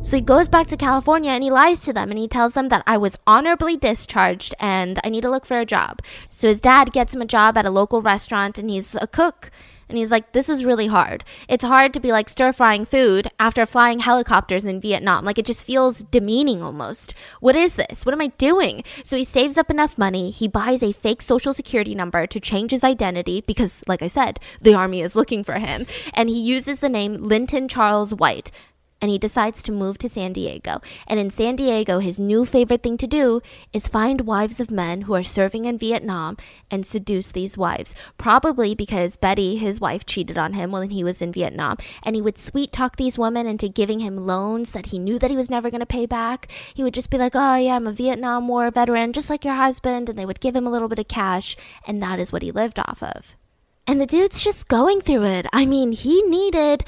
So 0.03 0.17
he 0.17 0.21
goes 0.21 0.49
back 0.49 0.67
to 0.67 0.77
California 0.77 1.29
and 1.31 1.43
he 1.43 1.51
lies 1.51 1.81
to 1.81 1.93
them 1.93 2.09
and 2.09 2.17
he 2.17 2.27
tells 2.27 2.53
them 2.53 2.69
that 2.69 2.83
I 2.87 2.97
was 2.97 3.19
honorably 3.27 3.77
discharged 3.77 4.55
and 4.59 4.99
I 5.03 5.09
need 5.09 5.21
to 5.21 5.29
look 5.29 5.45
for 5.45 5.59
a 5.59 5.65
job. 5.65 6.01
So 6.29 6.47
his 6.47 6.59
dad 6.59 6.91
gets 6.91 7.13
him 7.13 7.21
a 7.21 7.25
job 7.25 7.55
at 7.55 7.67
a 7.67 7.69
local 7.69 8.01
restaurant 8.01 8.57
and 8.57 8.69
he's 8.69 8.95
a 8.95 9.05
cook. 9.05 9.51
And 9.91 9.97
he's 9.97 10.09
like, 10.09 10.31
this 10.31 10.47
is 10.47 10.63
really 10.63 10.87
hard. 10.87 11.25
It's 11.49 11.65
hard 11.65 11.93
to 11.93 11.99
be 11.99 12.13
like 12.13 12.29
stir 12.29 12.53
frying 12.53 12.85
food 12.85 13.29
after 13.37 13.65
flying 13.65 13.99
helicopters 13.99 14.63
in 14.63 14.79
Vietnam. 14.79 15.25
Like 15.25 15.37
it 15.37 15.45
just 15.45 15.65
feels 15.65 16.03
demeaning 16.03 16.63
almost. 16.63 17.13
What 17.41 17.57
is 17.57 17.75
this? 17.75 18.05
What 18.05 18.13
am 18.13 18.21
I 18.21 18.27
doing? 18.37 18.85
So 19.03 19.17
he 19.17 19.25
saves 19.25 19.57
up 19.57 19.69
enough 19.69 19.97
money. 19.97 20.31
He 20.31 20.47
buys 20.47 20.81
a 20.81 20.93
fake 20.93 21.21
social 21.21 21.53
security 21.53 21.93
number 21.93 22.25
to 22.25 22.39
change 22.39 22.71
his 22.71 22.85
identity 22.85 23.43
because, 23.45 23.83
like 23.85 24.01
I 24.01 24.07
said, 24.07 24.39
the 24.61 24.73
army 24.73 25.01
is 25.01 25.13
looking 25.13 25.43
for 25.43 25.59
him. 25.59 25.85
And 26.13 26.29
he 26.29 26.39
uses 26.39 26.79
the 26.79 26.87
name 26.87 27.15
Linton 27.15 27.67
Charles 27.67 28.13
White 28.13 28.49
and 29.01 29.09
he 29.09 29.17
decides 29.17 29.63
to 29.63 29.71
move 29.71 29.97
to 29.97 30.07
San 30.07 30.31
Diego. 30.31 30.79
And 31.07 31.19
in 31.19 31.31
San 31.31 31.55
Diego, 31.55 31.99
his 31.99 32.19
new 32.19 32.45
favorite 32.45 32.83
thing 32.83 32.97
to 32.97 33.07
do 33.07 33.41
is 33.73 33.87
find 33.87 34.21
wives 34.21 34.59
of 34.59 34.69
men 34.69 35.01
who 35.01 35.15
are 35.15 35.23
serving 35.23 35.65
in 35.65 35.77
Vietnam 35.77 36.37
and 36.69 36.85
seduce 36.85 37.31
these 37.31 37.57
wives. 37.57 37.95
Probably 38.17 38.75
because 38.75 39.17
Betty, 39.17 39.55
his 39.55 39.81
wife, 39.81 40.05
cheated 40.05 40.37
on 40.37 40.53
him 40.53 40.71
when 40.71 40.91
he 40.91 41.03
was 41.03 41.21
in 41.21 41.31
Vietnam. 41.31 41.77
And 42.03 42.15
he 42.15 42.21
would 42.21 42.37
sweet 42.37 42.71
talk 42.71 42.95
these 42.95 43.17
women 43.17 43.47
into 43.47 43.67
giving 43.67 43.99
him 43.99 44.27
loans 44.27 44.71
that 44.71 44.87
he 44.87 44.99
knew 44.99 45.17
that 45.17 45.31
he 45.31 45.37
was 45.37 45.49
never 45.49 45.71
going 45.71 45.79
to 45.79 45.85
pay 45.85 46.05
back. 46.05 46.51
He 46.73 46.83
would 46.83 46.93
just 46.93 47.09
be 47.09 47.17
like, 47.17 47.33
oh, 47.35 47.55
yeah, 47.55 47.75
I'm 47.75 47.87
a 47.87 47.91
Vietnam 47.91 48.47
War 48.47 48.69
veteran, 48.69 49.13
just 49.13 49.29
like 49.29 49.43
your 49.43 49.55
husband. 49.55 50.09
And 50.09 50.19
they 50.19 50.25
would 50.25 50.39
give 50.39 50.55
him 50.55 50.67
a 50.67 50.71
little 50.71 50.87
bit 50.87 50.99
of 50.99 51.07
cash. 51.07 51.57
And 51.87 52.01
that 52.03 52.19
is 52.19 52.31
what 52.31 52.43
he 52.43 52.51
lived 52.51 52.77
off 52.77 53.01
of. 53.01 53.35
And 53.87 53.99
the 53.99 54.05
dude's 54.05 54.43
just 54.43 54.67
going 54.67 55.01
through 55.01 55.23
it. 55.23 55.47
I 55.51 55.65
mean, 55.65 55.91
he 55.91 56.21
needed 56.23 56.85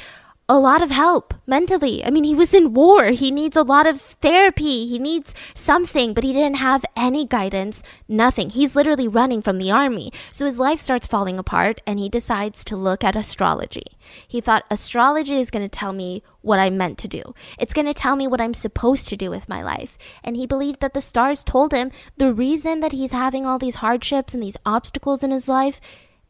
a 0.54 0.60
lot 0.60 0.84
of 0.84 0.92
help 0.92 1.34
mentally. 1.48 2.06
I 2.06 2.12
mean, 2.12 2.24
he 2.24 2.36
was 2.36 2.54
in 2.54 2.76
war. 2.76 3.06
He 3.06 3.32
needs 3.32 3.58
a 3.58 3.64
lot 3.64 3.88
of 3.88 4.00
therapy. 4.00 4.86
He 4.86 5.00
needs 5.00 5.34
something, 5.56 6.14
but 6.14 6.24
he 6.24 6.32
didn't 6.32 6.58
have 6.58 6.86
any 6.96 7.26
guidance, 7.26 7.82
nothing. 8.08 8.52
He's 8.52 8.76
literally 8.76 9.08
running 9.08 9.42
from 9.42 9.58
the 9.58 9.72
army. 9.72 10.12
So 10.32 10.46
his 10.46 10.60
life 10.60 10.80
starts 10.80 11.08
falling 11.08 11.40
apart 11.40 11.82
and 11.88 11.98
he 11.98 12.08
decides 12.08 12.64
to 12.66 12.76
look 12.76 13.04
at 13.04 13.16
astrology. 13.16 13.98
He 14.28 14.42
thought 14.42 14.66
astrology 14.70 15.40
is 15.40 15.50
going 15.50 15.66
to 15.66 15.80
tell 15.80 15.92
me 15.92 16.22
what 16.42 16.60
I'm 16.60 16.78
meant 16.78 17.00
to 17.00 17.08
do. 17.08 17.34
It's 17.58 17.74
going 17.74 17.88
to 17.88 17.94
tell 17.96 18.16
me 18.16 18.28
what 18.28 18.40
I'm 18.40 18.54
supposed 18.54 19.08
to 19.08 19.18
do 19.18 19.32
with 19.32 19.50
my 19.50 19.64
life. 19.64 19.98
And 20.24 20.38
he 20.38 20.46
believed 20.46 20.82
that 20.82 20.94
the 20.94 21.02
stars 21.02 21.44
told 21.44 21.74
him 21.74 21.90
the 22.18 22.32
reason 22.32 22.80
that 22.82 22.92
he's 22.92 23.12
having 23.12 23.48
all 23.48 23.58
these 23.58 23.82
hardships 23.82 24.36
and 24.36 24.44
these 24.44 24.58
obstacles 24.68 25.24
in 25.24 25.32
his 25.32 25.48
life 25.48 25.82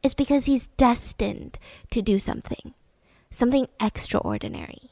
is 0.02 0.14
because 0.14 0.46
he's 0.46 0.68
destined 0.78 1.60
to 1.90 2.02
do 2.02 2.18
something 2.18 2.74
something 3.34 3.68
extraordinary. 3.80 4.92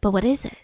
But 0.00 0.12
what 0.12 0.24
is 0.24 0.44
it? 0.44 0.56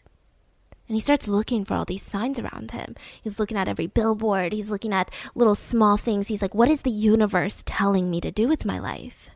And 0.88 0.96
he 0.96 1.00
starts 1.00 1.28
looking 1.28 1.64
for 1.64 1.74
all 1.74 1.84
these 1.84 2.02
signs 2.02 2.38
around 2.38 2.72
him. 2.72 2.96
He's 3.22 3.38
looking 3.38 3.56
at 3.56 3.68
every 3.68 3.86
billboard, 3.86 4.52
he's 4.52 4.70
looking 4.70 4.92
at 4.92 5.12
little 5.34 5.54
small 5.54 5.96
things. 5.96 6.28
He's 6.28 6.42
like, 6.42 6.54
what 6.54 6.68
is 6.68 6.82
the 6.82 6.90
universe 6.90 7.62
telling 7.64 8.10
me 8.10 8.20
to 8.20 8.32
do 8.32 8.48
with 8.48 8.64
my 8.64 8.78
life? 8.78 9.30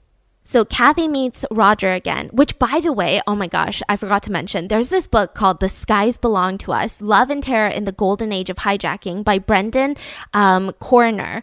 So 0.46 0.64
Cathy 0.64 1.08
meets 1.08 1.46
Roger 1.50 1.92
again, 1.92 2.28
which 2.32 2.58
by 2.58 2.80
the 2.82 2.92
way, 2.92 3.22
oh 3.26 3.34
my 3.34 3.46
gosh, 3.46 3.82
I 3.88 3.96
forgot 3.96 4.22
to 4.24 4.32
mention. 4.32 4.68
There's 4.68 4.90
this 4.90 5.06
book 5.06 5.34
called 5.34 5.60
The 5.60 5.70
Skies 5.70 6.18
Belong 6.18 6.58
to 6.58 6.72
Us 6.72 7.00
Love 7.00 7.30
and 7.30 7.42
Terror 7.42 7.68
in 7.68 7.84
the 7.84 7.92
Golden 7.92 8.30
Age 8.30 8.50
of 8.50 8.58
Hijacking 8.58 9.24
by 9.24 9.38
Brendan 9.38 9.96
um, 10.34 10.72
Coroner. 10.80 11.42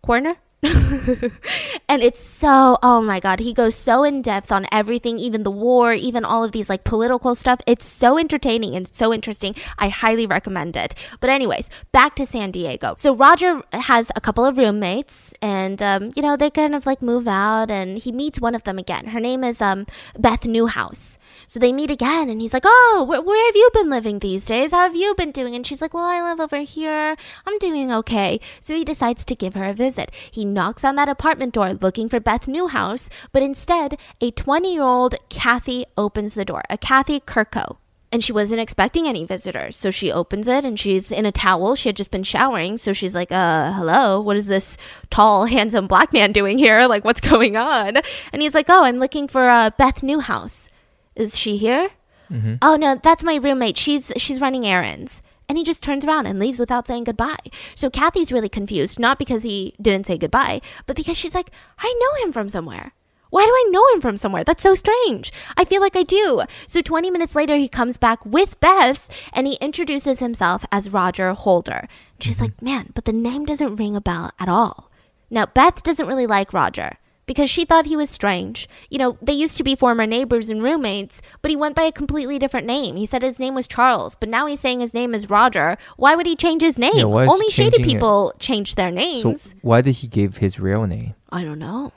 Coroner? 0.00 0.36
and 1.88 2.02
it's 2.02 2.22
so 2.22 2.78
oh 2.82 3.00
my 3.00 3.20
god 3.20 3.40
he 3.40 3.52
goes 3.52 3.74
so 3.74 4.04
in 4.04 4.22
depth 4.22 4.50
on 4.50 4.66
everything 4.72 5.18
even 5.18 5.42
the 5.42 5.50
war 5.50 5.92
even 5.92 6.24
all 6.24 6.42
of 6.42 6.52
these 6.52 6.68
like 6.68 6.84
political 6.84 7.34
stuff. 7.34 7.60
It's 7.66 7.86
so 7.86 8.18
entertaining 8.18 8.74
and 8.74 8.92
so 8.94 9.12
interesting. 9.12 9.54
I 9.78 9.88
highly 9.88 10.26
recommend 10.26 10.76
it. 10.76 10.94
But 11.20 11.30
anyways 11.30 11.70
back 11.92 12.16
to 12.16 12.26
san 12.26 12.50
diego. 12.50 12.94
So 12.98 13.14
roger 13.14 13.62
has 13.72 14.10
a 14.16 14.20
couple 14.20 14.44
of 14.44 14.56
roommates 14.56 15.34
and 15.42 15.82
um, 15.82 16.12
you 16.16 16.22
know 16.22 16.36
they 16.36 16.50
kind 16.50 16.74
of 16.74 16.86
like 16.86 17.02
move 17.02 17.28
out 17.28 17.70
and 17.70 17.98
he 17.98 18.12
meets 18.12 18.40
one 18.40 18.54
of 18.54 18.64
them 18.64 18.78
again. 18.78 19.06
Her 19.06 19.20
name 19.20 19.44
is 19.44 19.60
um, 19.60 19.86
beth 20.18 20.46
newhouse 20.46 21.18
so 21.46 21.58
they 21.60 21.72
meet 21.72 21.90
again 21.90 22.28
and 22.28 22.40
he's 22.40 22.54
like 22.54 22.64
oh 22.66 23.04
wh- 23.06 23.26
where 23.26 23.46
have 23.46 23.56
you 23.56 23.70
been 23.72 23.90
living 23.90 24.18
these 24.18 24.44
days 24.46 24.72
how 24.72 24.80
have 24.80 24.96
you 24.96 25.14
been 25.16 25.30
doing 25.30 25.54
and 25.54 25.66
she's 25.66 25.80
like 25.80 25.94
well 25.94 26.04
i 26.04 26.20
live 26.22 26.40
over 26.40 26.58
here 26.58 27.16
i'm 27.46 27.58
doing 27.58 27.92
okay 27.92 28.40
so 28.60 28.74
he 28.74 28.84
decides 28.84 29.24
to 29.24 29.34
give 29.34 29.54
her 29.54 29.64
a 29.64 29.72
visit 29.72 30.10
he 30.30 30.44
knocks 30.44 30.84
on 30.84 30.96
that 30.96 31.08
apartment 31.08 31.54
door 31.54 31.74
looking 31.74 32.08
for 32.08 32.20
Beth 32.20 32.48
Newhouse, 32.48 33.08
but 33.32 33.42
instead, 33.42 33.98
a 34.20 34.30
20 34.30 34.74
year 34.74 34.82
old 34.82 35.14
Cathy 35.28 35.84
opens 35.96 36.34
the 36.34 36.44
door, 36.44 36.62
a 36.68 36.76
Cathy 36.78 37.20
Kerkow. 37.20 37.76
And 38.12 38.22
she 38.22 38.32
wasn't 38.32 38.60
expecting 38.60 39.06
any 39.06 39.24
visitors. 39.24 39.76
So 39.76 39.90
she 39.90 40.12
opens 40.12 40.46
it 40.46 40.64
and 40.64 40.78
she's 40.78 41.10
in 41.10 41.26
a 41.26 41.32
towel. 41.32 41.74
She 41.74 41.88
had 41.88 41.96
just 41.96 42.10
been 42.12 42.22
showering. 42.22 42.78
So 42.78 42.92
she's 42.92 43.14
like, 43.14 43.32
uh, 43.32 43.72
hello, 43.72 44.20
what 44.20 44.36
is 44.36 44.46
this 44.46 44.76
tall, 45.10 45.46
handsome 45.46 45.86
black 45.86 46.12
man 46.12 46.32
doing 46.32 46.56
here? 46.56 46.86
Like, 46.86 47.04
what's 47.04 47.20
going 47.20 47.56
on? 47.56 47.98
And 48.32 48.42
he's 48.42 48.54
like, 48.54 48.66
oh, 48.68 48.84
I'm 48.84 48.98
looking 48.98 49.28
for 49.28 49.48
uh, 49.48 49.70
Beth 49.70 50.02
Newhouse. 50.02 50.68
Is 51.16 51.36
she 51.36 51.56
here? 51.56 51.90
Mm-hmm. 52.30 52.56
Oh 52.62 52.76
no, 52.76 53.00
that's 53.02 53.24
my 53.24 53.36
roommate. 53.36 53.78
She's 53.78 54.12
she's 54.16 54.40
running 54.40 54.66
errands 54.66 55.22
and 55.48 55.56
he 55.56 55.64
just 55.64 55.82
turns 55.82 56.04
around 56.04 56.26
and 56.26 56.38
leaves 56.38 56.58
without 56.58 56.86
saying 56.86 57.04
goodbye. 57.04 57.36
So 57.74 57.90
Cathy's 57.90 58.32
really 58.32 58.48
confused, 58.48 58.98
not 58.98 59.18
because 59.18 59.42
he 59.42 59.74
didn't 59.80 60.06
say 60.06 60.18
goodbye, 60.18 60.60
but 60.86 60.96
because 60.96 61.16
she's 61.16 61.34
like, 61.34 61.50
I 61.78 61.94
know 62.00 62.24
him 62.24 62.32
from 62.32 62.48
somewhere. 62.48 62.92
Why 63.30 63.44
do 63.44 63.50
I 63.50 63.66
know 63.70 63.86
him 63.92 64.00
from 64.00 64.16
somewhere? 64.16 64.44
That's 64.44 64.62
so 64.62 64.74
strange. 64.74 65.32
I 65.56 65.64
feel 65.64 65.80
like 65.80 65.96
I 65.96 66.04
do. 66.04 66.42
So 66.66 66.80
20 66.80 67.10
minutes 67.10 67.34
later, 67.34 67.56
he 67.56 67.68
comes 67.68 67.98
back 67.98 68.24
with 68.24 68.58
Beth 68.60 69.08
and 69.32 69.46
he 69.46 69.54
introduces 69.54 70.20
himself 70.20 70.64
as 70.70 70.92
Roger 70.92 71.32
Holder. 71.32 71.88
She's 72.20 72.40
like, 72.40 72.62
man, 72.62 72.92
but 72.94 73.04
the 73.04 73.12
name 73.12 73.44
doesn't 73.44 73.76
ring 73.76 73.96
a 73.96 74.00
bell 74.00 74.30
at 74.38 74.48
all. 74.48 74.90
Now, 75.28 75.44
Beth 75.46 75.82
doesn't 75.82 76.06
really 76.06 76.26
like 76.26 76.52
Roger 76.52 76.98
because 77.26 77.50
she 77.50 77.64
thought 77.64 77.86
he 77.86 77.96
was 77.96 78.08
strange. 78.08 78.68
You 78.88 78.98
know, 78.98 79.18
they 79.20 79.32
used 79.32 79.56
to 79.58 79.64
be 79.64 79.76
former 79.76 80.06
neighbors 80.06 80.48
and 80.48 80.62
roommates, 80.62 81.20
but 81.42 81.50
he 81.50 81.56
went 81.56 81.74
by 81.74 81.82
a 81.82 81.92
completely 81.92 82.38
different 82.38 82.66
name. 82.66 82.96
He 82.96 83.06
said 83.06 83.22
his 83.22 83.38
name 83.38 83.54
was 83.54 83.66
Charles, 83.66 84.16
but 84.16 84.28
now 84.28 84.46
he's 84.46 84.60
saying 84.60 84.80
his 84.80 84.94
name 84.94 85.14
is 85.14 85.28
Roger. 85.28 85.76
Why 85.96 86.14
would 86.14 86.26
he 86.26 86.36
change 86.36 86.62
his 86.62 86.78
name? 86.78 86.96
Yeah, 86.96 87.04
Only 87.04 87.50
shady 87.50 87.70
changing 87.72 87.90
it? 87.90 87.94
people 87.94 88.32
change 88.38 88.74
their 88.76 88.90
names. 88.90 89.42
So 89.42 89.56
why 89.62 89.80
did 89.80 89.96
he 89.96 90.06
give 90.06 90.38
his 90.38 90.58
real 90.58 90.86
name? 90.86 91.14
I 91.30 91.44
don't 91.44 91.58
know. 91.58 91.92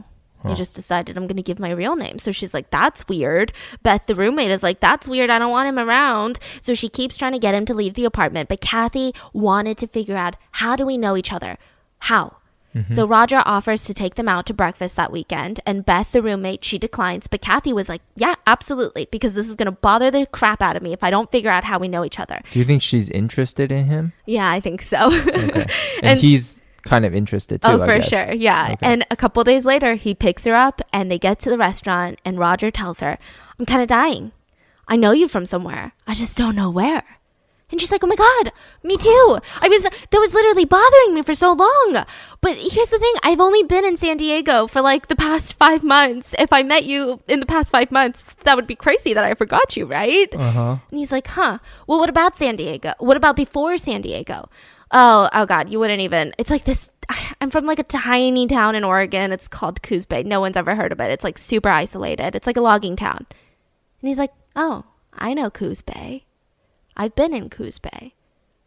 He 0.48 0.56
just 0.56 0.74
decided 0.74 1.18
I'm 1.18 1.28
going 1.28 1.36
to 1.36 1.44
give 1.44 1.60
my 1.60 1.72
real 1.72 1.98
name. 1.98 2.18
So 2.18 2.32
she's 2.32 2.54
like, 2.54 2.70
that's 2.70 3.06
weird. 3.10 3.52
Beth, 3.84 4.06
the 4.06 4.16
roommate, 4.16 4.52
is 4.52 4.64
like, 4.64 4.80
that's 4.80 5.06
weird. 5.06 5.30
I 5.30 5.38
don't 5.38 5.52
want 5.52 5.68
him 5.68 5.78
around. 5.78 6.40
So 6.62 6.74
she 6.74 6.88
keeps 6.88 7.18
trying 7.18 7.34
to 7.34 7.40
get 7.40 7.54
him 7.54 7.66
to 7.66 7.74
leave 7.74 7.96
the 7.96 8.06
apartment. 8.06 8.48
But 8.48 8.62
Cathy 8.62 9.14
wanted 9.34 9.78
to 9.80 9.88
figure 9.88 10.16
out 10.16 10.38
how 10.52 10.78
do 10.78 10.86
we 10.86 10.98
know 10.98 11.18
each 11.18 11.34
other? 11.34 11.58
How? 12.00 12.38
Mm-hmm. 12.76 12.94
So 12.94 13.08
Roger 13.08 13.42
offers 13.46 13.84
to 13.86 13.94
take 13.94 14.16
them 14.16 14.28
out 14.30 14.46
to 14.46 14.54
breakfast 14.54 14.96
that 14.96 15.12
weekend, 15.12 15.60
and 15.66 15.86
Beth, 15.86 16.12
the 16.12 16.22
roommate, 16.22 16.64
she 16.64 16.78
declines. 16.78 17.28
But 17.28 17.42
Cathy 17.42 17.74
was 17.74 17.90
like, 17.90 18.02
"Yeah, 18.16 18.36
absolutely, 18.46 19.08
because 19.12 19.34
this 19.34 19.50
is 19.50 19.56
gonna 19.56 19.72
bother 19.72 20.12
the 20.12 20.26
crap 20.28 20.62
out 20.62 20.76
of 20.76 20.84
me 20.84 20.94
if 20.94 21.04
I 21.04 21.10
don't 21.10 21.32
figure 21.32 21.50
out 21.50 21.64
how 21.64 21.80
we 21.80 21.88
know 21.88 22.06
each 22.06 22.20
other." 22.20 22.40
Do 22.52 22.60
you 22.60 22.66
think 22.66 22.82
she's 22.82 23.10
interested 23.10 23.72
in 23.72 23.86
him? 23.86 24.14
Yeah, 24.26 24.50
I 24.50 24.60
think 24.60 24.82
so. 24.84 25.08
Okay. 25.08 25.32
and, 25.44 25.70
And- 26.04 26.20
he's 26.20 26.62
kind 26.84 27.06
of 27.06 27.14
interested 27.14 27.62
too. 27.62 27.70
Oh, 27.72 27.86
for 27.86 28.02
sure. 28.02 28.32
Yeah. 28.32 28.70
Okay. 28.74 28.86
And 28.86 29.06
a 29.12 29.16
couple 29.16 29.44
days 29.44 29.66
later, 29.66 29.96
he 29.96 30.16
picks 30.16 30.46
her 30.46 30.56
up 30.56 30.82
and 30.94 31.12
they 31.12 31.20
get 31.20 31.40
to 31.42 31.50
the 31.50 31.58
restaurant, 31.58 32.20
and 32.24 32.38
Roger 32.40 32.72
tells 32.72 33.00
her, 33.02 33.18
I'm 33.60 33.66
kind 33.66 33.82
of 33.82 33.88
dying. 33.88 34.32
I 34.88 34.96
know 34.96 35.12
you 35.12 35.28
from 35.28 35.46
somewhere. 35.46 35.92
I 36.08 36.14
just 36.16 36.38
don't 36.38 36.56
know 36.56 36.70
where. 36.70 37.04
And 37.72 37.80
she's 37.80 37.92
like, 37.92 38.04
"Oh 38.04 38.08
my 38.08 38.16
god, 38.16 38.52
me 38.84 38.98
too. 38.98 39.40
I 39.62 39.70
was 39.70 39.84
that 39.84 40.20
was 40.20 40.34
literally 40.34 40.66
bothering 40.66 41.14
me 41.14 41.22
for 41.22 41.34
so 41.34 41.54
long." 41.54 42.06
But 42.42 42.56
here's 42.58 42.90
the 42.90 43.00
thing, 43.00 43.14
I've 43.24 43.42
only 43.42 43.64
been 43.64 43.86
in 43.86 43.98
San 43.98 44.18
Diego 44.18 44.66
for 44.66 44.82
like 44.82 45.08
the 45.08 45.16
past 45.16 45.54
5 45.54 45.84
months. 45.84 46.34
If 46.40 46.54
I 46.54 46.64
met 46.64 46.86
you 46.86 47.20
in 47.28 47.42
the 47.42 47.46
past 47.46 47.70
5 47.70 47.92
months, 47.92 48.24
that 48.44 48.56
would 48.56 48.66
be 48.68 48.76
crazy 48.76 49.14
that 49.14 49.26
I 49.26 49.34
forgot 49.34 49.76
you, 49.76 49.86
right? 49.86 50.34
Uh 50.34 50.52
huh. 50.52 50.78
And 50.90 51.00
he's 51.00 51.12
like, 51.12 51.28
huh. 51.28 51.60
Well, 51.86 52.00
what 52.00 52.10
about 52.10 52.38
San 52.38 52.56
Diego? 52.56 52.94
What 53.00 53.18
about 53.18 53.36
before 53.36 53.78
San 53.78 54.02
Diego? 54.02 54.50
Oh, 54.92 55.30
oh 55.34 55.46
God, 55.46 55.70
you 55.70 55.80
wouldn't 55.80 56.02
even. 56.02 56.34
It's 56.38 56.50
like 56.50 56.66
this. 56.66 56.90
I'm 57.42 57.52
from 57.52 57.66
like 57.66 57.80
a 57.80 57.84
tiny 57.84 58.48
town 58.48 58.76
in 58.76 58.84
Oregon. 58.84 59.32
It's 59.32 59.48
called 59.48 59.82
Coos 59.82 60.06
Bay. 60.06 60.24
No 60.24 60.40
one's 60.40 60.58
ever 60.58 60.76
heard 60.76 60.92
of 60.92 61.00
it. 61.00 61.12
It's 61.12 61.24
like 61.24 61.38
super 61.38 61.70
isolated. 61.70 62.36
It's 62.36 62.48
like 62.48 62.58
a 62.58 62.62
logging 62.62 62.96
town. 62.96 63.26
And 64.02 64.08
he's 64.08 64.18
like, 64.18 64.32
oh, 64.56 64.86
I 65.14 65.34
know 65.34 65.50
Coos 65.50 65.82
Bay. 65.82 66.26
I've 67.00 67.16
been 67.16 67.34
in 67.34 67.50
Coos 67.50 67.80
Bay. 67.80 68.14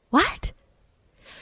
What? 0.09 0.53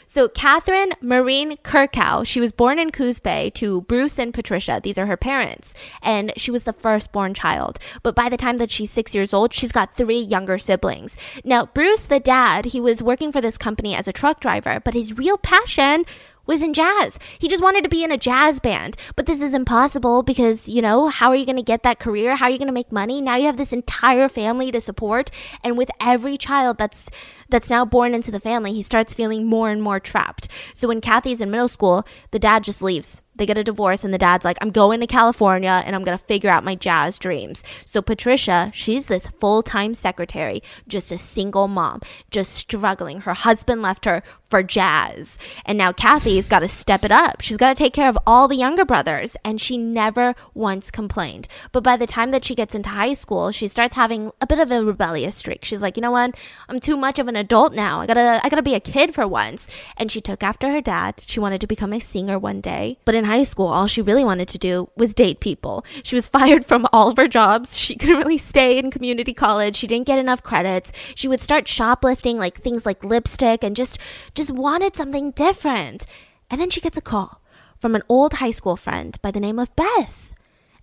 So 0.08 0.28
Catherine 0.28 0.94
Marine 1.00 1.56
Kerkow, 1.58 2.26
she 2.26 2.40
was 2.40 2.50
born 2.50 2.80
in 2.80 2.90
Coos 2.90 3.20
Bay 3.20 3.48
to 3.50 3.82
Bruce 3.82 4.18
and 4.18 4.34
Patricia. 4.34 4.80
These 4.82 4.98
are 4.98 5.06
her 5.06 5.16
parents. 5.16 5.72
And 6.02 6.32
she 6.36 6.50
was 6.50 6.64
the 6.64 6.72
firstborn 6.72 7.32
child. 7.32 7.78
But 8.02 8.16
by 8.16 8.28
the 8.28 8.36
time 8.36 8.56
that 8.56 8.72
she's 8.72 8.90
six 8.90 9.14
years 9.14 9.32
old, 9.32 9.54
she's 9.54 9.70
got 9.70 9.94
three 9.94 10.18
younger 10.18 10.58
siblings. 10.58 11.16
Now, 11.44 11.66
Bruce, 11.66 12.02
the 12.02 12.18
dad, 12.18 12.64
he 12.64 12.80
was 12.80 13.04
working 13.04 13.30
for 13.30 13.40
this 13.40 13.56
company 13.56 13.94
as 13.94 14.08
a 14.08 14.12
truck 14.12 14.40
driver, 14.40 14.80
but 14.84 14.94
his 14.94 15.16
real 15.16 15.38
passion 15.38 16.04
was 16.46 16.62
in 16.62 16.72
jazz. 16.72 17.18
He 17.38 17.48
just 17.48 17.62
wanted 17.62 17.84
to 17.84 17.90
be 17.90 18.04
in 18.04 18.10
a 18.10 18.18
jazz 18.18 18.60
band. 18.60 18.96
But 19.16 19.26
this 19.26 19.40
is 19.40 19.54
impossible 19.54 20.22
because, 20.22 20.68
you 20.68 20.82
know, 20.82 21.08
how 21.08 21.28
are 21.28 21.36
you 21.36 21.46
going 21.46 21.56
to 21.56 21.62
get 21.62 21.82
that 21.82 21.98
career? 21.98 22.36
How 22.36 22.46
are 22.46 22.50
you 22.50 22.58
going 22.58 22.66
to 22.66 22.72
make 22.72 22.92
money? 22.92 23.20
Now 23.20 23.36
you 23.36 23.46
have 23.46 23.56
this 23.56 23.72
entire 23.72 24.28
family 24.28 24.70
to 24.72 24.80
support. 24.80 25.30
And 25.62 25.76
with 25.76 25.90
every 26.00 26.36
child 26.36 26.78
that's 26.78 27.10
that's 27.48 27.70
now 27.70 27.84
born 27.84 28.14
into 28.14 28.30
the 28.30 28.40
family, 28.40 28.72
he 28.72 28.82
starts 28.82 29.12
feeling 29.12 29.44
more 29.44 29.70
and 29.70 29.82
more 29.82 29.98
trapped. 29.98 30.48
So 30.72 30.88
when 30.88 31.00
Cathy's 31.00 31.40
in 31.40 31.50
middle 31.50 31.68
school, 31.68 32.06
the 32.30 32.38
dad 32.38 32.62
just 32.62 32.80
leaves. 32.80 33.22
They 33.36 33.46
get 33.46 33.58
a 33.58 33.64
divorce, 33.64 34.04
and 34.04 34.12
the 34.12 34.18
dad's 34.18 34.44
like, 34.44 34.58
I'm 34.60 34.70
going 34.70 35.00
to 35.00 35.06
California 35.06 35.82
and 35.86 35.96
I'm 35.96 36.04
going 36.04 36.18
to 36.18 36.24
figure 36.24 36.50
out 36.50 36.62
my 36.62 36.74
jazz 36.74 37.18
dreams. 37.18 37.64
So 37.86 38.02
Patricia, 38.02 38.70
she's 38.74 39.06
this 39.06 39.26
full 39.26 39.62
time 39.62 39.94
secretary, 39.94 40.62
just 40.86 41.10
a 41.10 41.16
single 41.16 41.66
mom, 41.66 42.02
just 42.30 42.52
struggling. 42.52 43.22
Her 43.22 43.34
husband 43.34 43.80
left 43.80 44.04
her 44.04 44.22
for 44.50 44.62
jazz. 44.62 45.38
And 45.64 45.78
now 45.78 45.92
Cathy's 45.92 46.48
got 46.48 46.58
to 46.58 46.68
step 46.68 47.04
it 47.04 47.12
up. 47.12 47.40
She's 47.40 47.56
got 47.56 47.68
to 47.68 47.74
take 47.74 47.92
care 47.94 48.08
of 48.08 48.18
all 48.26 48.48
the 48.48 48.56
younger 48.56 48.84
brothers, 48.84 49.36
and 49.44 49.60
she 49.60 49.78
never 49.78 50.34
once 50.52 50.90
complained. 50.90 51.46
But 51.72 51.84
by 51.84 51.96
the 51.96 52.06
time 52.06 52.32
that 52.32 52.44
she 52.44 52.54
gets 52.54 52.74
into 52.74 52.90
high 52.90 53.14
school, 53.14 53.52
she 53.52 53.68
starts 53.68 53.94
having 53.94 54.32
a 54.40 54.46
bit 54.46 54.58
of 54.58 54.70
a 54.70 54.84
rebellious 54.84 55.36
streak. 55.36 55.64
She's 55.64 55.80
like, 55.80 55.96
you 55.96 56.02
know 56.02 56.10
what? 56.10 56.34
I'm 56.68 56.80
too 56.80 56.96
much 56.96 57.18
of 57.18 57.28
an 57.28 57.36
adult 57.36 57.72
now. 57.74 58.00
I 58.00 58.06
gotta, 58.06 58.40
I 58.42 58.48
gotta 58.48 58.62
be 58.62 58.74
a 58.74 58.80
kid 58.80 59.14
for 59.14 59.26
once. 59.26 59.68
And 59.96 60.10
she 60.10 60.20
took 60.20 60.42
after 60.42 60.70
her 60.70 60.80
dad. 60.80 61.22
She 61.26 61.38
wanted 61.38 61.60
to 61.60 61.66
become 61.66 61.92
a 61.92 62.00
singer 62.00 62.38
one 62.38 62.60
day. 62.60 62.98
But 63.04 63.14
in 63.14 63.24
high 63.24 63.44
school, 63.44 63.68
all 63.68 63.86
she 63.86 64.02
really 64.02 64.24
wanted 64.24 64.48
to 64.48 64.58
do 64.58 64.90
was 64.96 65.14
date 65.14 65.38
people. 65.40 65.84
She 66.02 66.16
was 66.16 66.28
fired 66.40 66.64
from 66.64 66.88
all 66.92 67.08
of 67.08 67.16
her 67.16 67.28
jobs. 67.28 67.78
She 67.78 67.94
couldn't 67.94 68.18
really 68.18 68.38
stay 68.38 68.78
in 68.78 68.90
community 68.90 69.32
college. 69.32 69.76
She 69.76 69.86
didn't 69.86 70.06
get 70.06 70.18
enough 70.18 70.42
credits. 70.42 70.92
She 71.14 71.28
would 71.28 71.40
start 71.40 71.68
shoplifting 71.68 72.36
like 72.38 72.60
things 72.60 72.84
like 72.84 73.04
lipstick 73.04 73.62
and 73.62 73.76
just, 73.76 73.98
just 74.34 74.39
wanted 74.48 74.96
something 74.96 75.32
different. 75.32 76.06
And 76.48 76.60
then 76.60 76.70
she 76.70 76.80
gets 76.80 76.96
a 76.96 77.02
call 77.02 77.40
from 77.78 77.94
an 77.94 78.02
old 78.08 78.34
high 78.34 78.50
school 78.50 78.76
friend 78.76 79.20
by 79.22 79.30
the 79.30 79.40
name 79.40 79.58
of 79.58 79.74
Beth. 79.76 80.32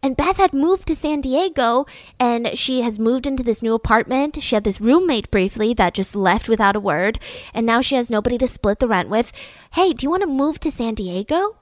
And 0.04 0.16
Beth 0.16 0.38
had 0.38 0.54
moved 0.54 0.88
to 0.88 0.96
San 0.96 1.22
Diego 1.22 1.86
and 2.20 2.58
she 2.58 2.82
has 2.82 3.00
moved 3.00 3.26
into 3.26 3.44
this 3.44 3.64
new 3.64 3.74
apartment. 3.74 4.42
She 4.42 4.56
had 4.56 4.64
this 4.64 4.80
roommate 4.80 5.32
briefly 5.32 5.74
that 5.74 5.96
just 5.96 6.16
left 6.16 6.48
without 6.48 6.76
a 6.76 6.80
word. 6.80 7.20
And 7.54 7.66
now 7.66 7.82
she 7.82 7.96
has 7.96 8.10
nobody 8.10 8.38
to 8.38 8.48
split 8.48 8.80
the 8.80 8.88
rent 8.88 9.10
with. 9.10 9.32
Hey, 9.74 9.94
do 9.94 10.06
you 10.06 10.10
want 10.10 10.22
to 10.22 10.28
move 10.28 10.60
to 10.60 10.72
San 10.72 10.94
Diego? 10.94 11.58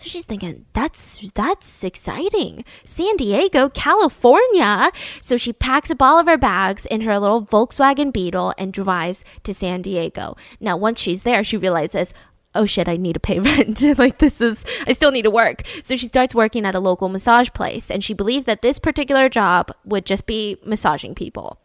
So 0.00 0.08
she's 0.08 0.24
thinking, 0.24 0.64
that's 0.72 1.20
that's 1.34 1.84
exciting. 1.84 2.64
San 2.86 3.16
Diego, 3.16 3.68
California. 3.68 4.90
So 5.20 5.36
she 5.36 5.52
packs 5.52 5.90
up 5.90 6.00
all 6.00 6.18
of 6.18 6.26
her 6.26 6.38
bags 6.38 6.86
in 6.86 7.02
her 7.02 7.18
little 7.18 7.44
Volkswagen 7.44 8.10
Beetle 8.10 8.54
and 8.56 8.72
drives 8.72 9.24
to 9.44 9.52
San 9.52 9.82
Diego. 9.82 10.38
Now, 10.58 10.78
once 10.78 11.00
she's 11.00 11.22
there, 11.22 11.44
she 11.44 11.58
realizes, 11.58 12.14
oh 12.54 12.64
shit, 12.64 12.88
I 12.88 12.96
need 12.96 13.12
to 13.12 13.20
pay 13.20 13.40
rent. 13.40 13.82
like 13.98 14.16
this 14.16 14.40
is, 14.40 14.64
I 14.86 14.94
still 14.94 15.10
need 15.10 15.24
to 15.24 15.30
work. 15.30 15.64
So 15.82 15.96
she 15.96 16.06
starts 16.06 16.34
working 16.34 16.64
at 16.64 16.74
a 16.74 16.80
local 16.80 17.10
massage 17.10 17.50
place 17.50 17.90
and 17.90 18.02
she 18.02 18.14
believed 18.14 18.46
that 18.46 18.62
this 18.62 18.78
particular 18.78 19.28
job 19.28 19.70
would 19.84 20.06
just 20.06 20.24
be 20.24 20.56
massaging 20.64 21.14
people. 21.14 21.58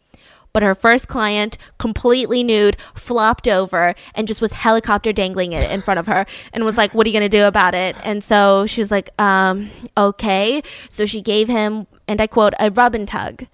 But 0.56 0.64
her 0.64 0.74
first 0.74 1.10
client, 1.10 1.58
completely 1.80 2.42
nude, 2.42 2.78
flopped 2.94 3.46
over 3.46 3.94
and 4.14 4.26
just 4.26 4.40
was 4.40 4.54
helicopter 4.54 5.12
dangling 5.12 5.52
it 5.52 5.70
in 5.70 5.82
front 5.82 6.00
of 6.00 6.08
her 6.08 6.26
and 6.54 6.64
was 6.64 6.78
like, 6.78 6.94
What 6.94 7.06
are 7.06 7.10
you 7.10 7.14
going 7.14 7.30
to 7.30 7.38
do 7.38 7.44
about 7.44 7.76
it? 7.76 7.94
And 8.06 8.24
so 8.24 8.66
she 8.66 8.80
was 8.80 8.90
like, 8.90 9.10
um, 9.22 9.70
Okay. 9.98 10.64
So 10.90 11.06
she 11.06 11.22
gave 11.22 11.50
him, 11.50 11.88
and 12.08 12.22
I 12.22 12.28
quote, 12.28 12.54
a 12.58 12.72
rub 12.72 12.96
and 12.96 13.06
tug 13.06 13.48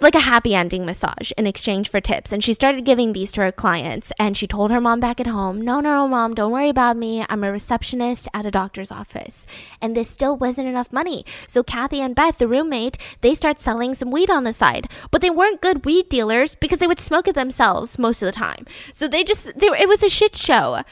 like 0.00 0.14
a 0.14 0.20
happy 0.20 0.54
ending 0.54 0.86
massage 0.86 1.32
in 1.32 1.46
exchange 1.46 1.88
for 1.88 2.00
tips. 2.00 2.32
And 2.32 2.42
she 2.42 2.54
started 2.54 2.84
giving 2.84 3.12
these 3.12 3.32
to 3.32 3.42
her 3.42 3.52
clients. 3.52 4.12
And 4.18 4.36
she 4.36 4.46
told 4.46 4.70
her 4.70 4.80
mom 4.80 5.00
back 5.00 5.20
at 5.20 5.26
home, 5.26 5.60
No, 5.60 5.80
no, 5.80 6.02
no, 6.02 6.08
mom, 6.08 6.34
don't 6.34 6.52
worry 6.52 6.68
about 6.68 6.96
me. 6.96 7.24
I'm 7.28 7.44
a 7.44 7.52
receptionist 7.52 8.28
at 8.32 8.46
a 8.46 8.50
doctor's 8.50 8.90
office. 8.90 9.46
And 9.80 9.96
this 9.96 10.08
still 10.08 10.36
wasn't 10.36 10.68
enough 10.68 10.92
money. 10.92 11.24
So 11.46 11.62
Cathy 11.62 12.00
and 12.00 12.14
Beth, 12.14 12.38
the 12.38 12.48
roommate, 12.48 12.98
they 13.20 13.34
start 13.34 13.60
selling 13.60 13.94
some 13.94 14.10
weed 14.10 14.30
on 14.30 14.44
the 14.44 14.52
side. 14.52 14.88
But 15.10 15.20
they 15.20 15.30
weren't 15.30 15.60
good 15.60 15.84
weed 15.84 16.08
dealers 16.08 16.54
because 16.54 16.78
they 16.78 16.86
would 16.86 17.00
smoke 17.00 17.28
it 17.28 17.34
themselves 17.34 17.98
most 17.98 18.22
of 18.22 18.26
the 18.26 18.32
time. 18.32 18.66
So 18.92 19.08
they 19.08 19.24
just, 19.24 19.58
they, 19.58 19.66
it 19.66 19.88
was 19.88 20.02
a 20.02 20.08
shit 20.08 20.36
show. 20.36 20.82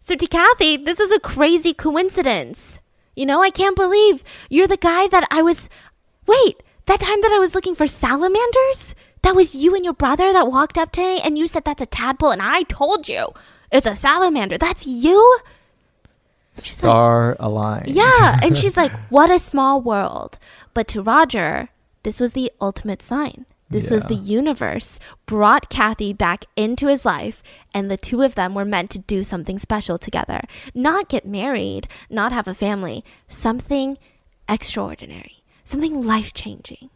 So 0.00 0.14
to 0.14 0.26
Cathy, 0.26 0.76
this 0.76 1.00
is 1.00 1.10
a 1.10 1.20
crazy 1.20 1.72
coincidence. 1.72 2.78
You 3.16 3.26
know, 3.26 3.42
I 3.42 3.50
can't 3.50 3.76
believe 3.76 4.22
you're 4.50 4.66
the 4.66 4.76
guy 4.76 5.08
that 5.08 5.26
I 5.30 5.40
was. 5.40 5.68
Wait, 6.26 6.62
that 6.86 7.00
time 7.00 7.20
that 7.22 7.32
I 7.32 7.38
was 7.38 7.54
looking 7.54 7.74
for 7.74 7.86
salamanders? 7.86 8.94
That 9.22 9.34
was 9.34 9.54
you 9.54 9.74
and 9.74 9.84
your 9.84 9.94
brother 9.94 10.32
that 10.32 10.50
walked 10.50 10.76
up 10.76 10.92
to 10.92 11.00
me 11.00 11.20
and 11.20 11.38
you 11.38 11.48
said 11.48 11.64
that's 11.64 11.80
a 11.82 11.86
tadpole 11.86 12.30
and 12.30 12.42
I 12.42 12.62
told 12.64 13.08
you 13.08 13.28
it's 13.72 13.86
a 13.86 13.96
salamander. 13.96 14.58
That's 14.58 14.86
you? 14.86 15.38
She's 16.56 16.82
like- 16.82 16.90
Star 16.90 17.36
aligned. 17.40 17.88
Yeah. 17.88 18.38
And 18.42 18.56
she's 18.56 18.76
like, 18.76 18.92
what 19.08 19.30
a 19.30 19.38
small 19.38 19.80
world. 19.80 20.38
But 20.74 20.86
to 20.88 21.02
Roger, 21.02 21.70
this 22.02 22.20
was 22.20 22.32
the 22.32 22.52
ultimate 22.60 23.00
sign. 23.02 23.46
This 23.70 23.90
was 23.90 24.04
the 24.04 24.14
universe 24.14 25.00
brought 25.26 25.68
Cathy 25.70 26.12
back 26.12 26.44
into 26.54 26.86
his 26.86 27.04
life, 27.04 27.42
and 27.72 27.90
the 27.90 27.96
two 27.96 28.22
of 28.22 28.36
them 28.36 28.54
were 28.54 28.64
meant 28.66 28.90
to 28.90 29.00
do 29.00 29.24
something 29.24 29.58
special 29.58 29.98
together. 29.98 30.42
Not 30.74 31.08
get 31.08 31.26
married, 31.26 31.88
not 32.08 32.30
have 32.30 32.46
a 32.46 32.54
family, 32.54 33.02
something 33.26 33.98
extraordinary, 34.48 35.42
something 35.64 36.02
life 36.02 36.32
changing. 36.32 36.90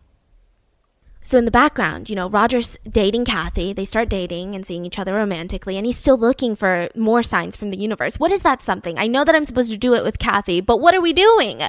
So 1.29 1.37
in 1.37 1.45
the 1.45 1.51
background, 1.51 2.09
you 2.09 2.17
know, 2.17 2.31
Roger's 2.31 2.79
dating 2.89 3.27
Cathy. 3.27 3.75
They 3.75 3.85
start 3.85 4.09
dating 4.09 4.55
and 4.55 4.65
seeing 4.65 4.87
each 4.87 4.99
other 4.99 5.13
romantically, 5.13 5.77
and 5.77 5.85
he's 5.85 5.99
still 5.99 6.17
looking 6.17 6.57
for 6.57 6.89
more 6.97 7.23
signs 7.23 7.55
from 7.55 7.69
the 7.69 7.77
universe. 7.77 8.19
What 8.19 8.33
is 8.33 8.41
that 8.45 8.63
something? 8.63 8.99
I 8.99 9.09
know 9.09 9.25
that 9.25 9.35
I'm 9.35 9.45
supposed 9.45 9.71
to 9.71 9.77
do 9.77 9.93
it 9.93 10.05
with 10.05 10.19
Cathy, 10.19 10.63
but 10.63 10.81
what 10.81 10.95
are 10.95 11.03
we 11.03 11.13
doing? 11.13 11.61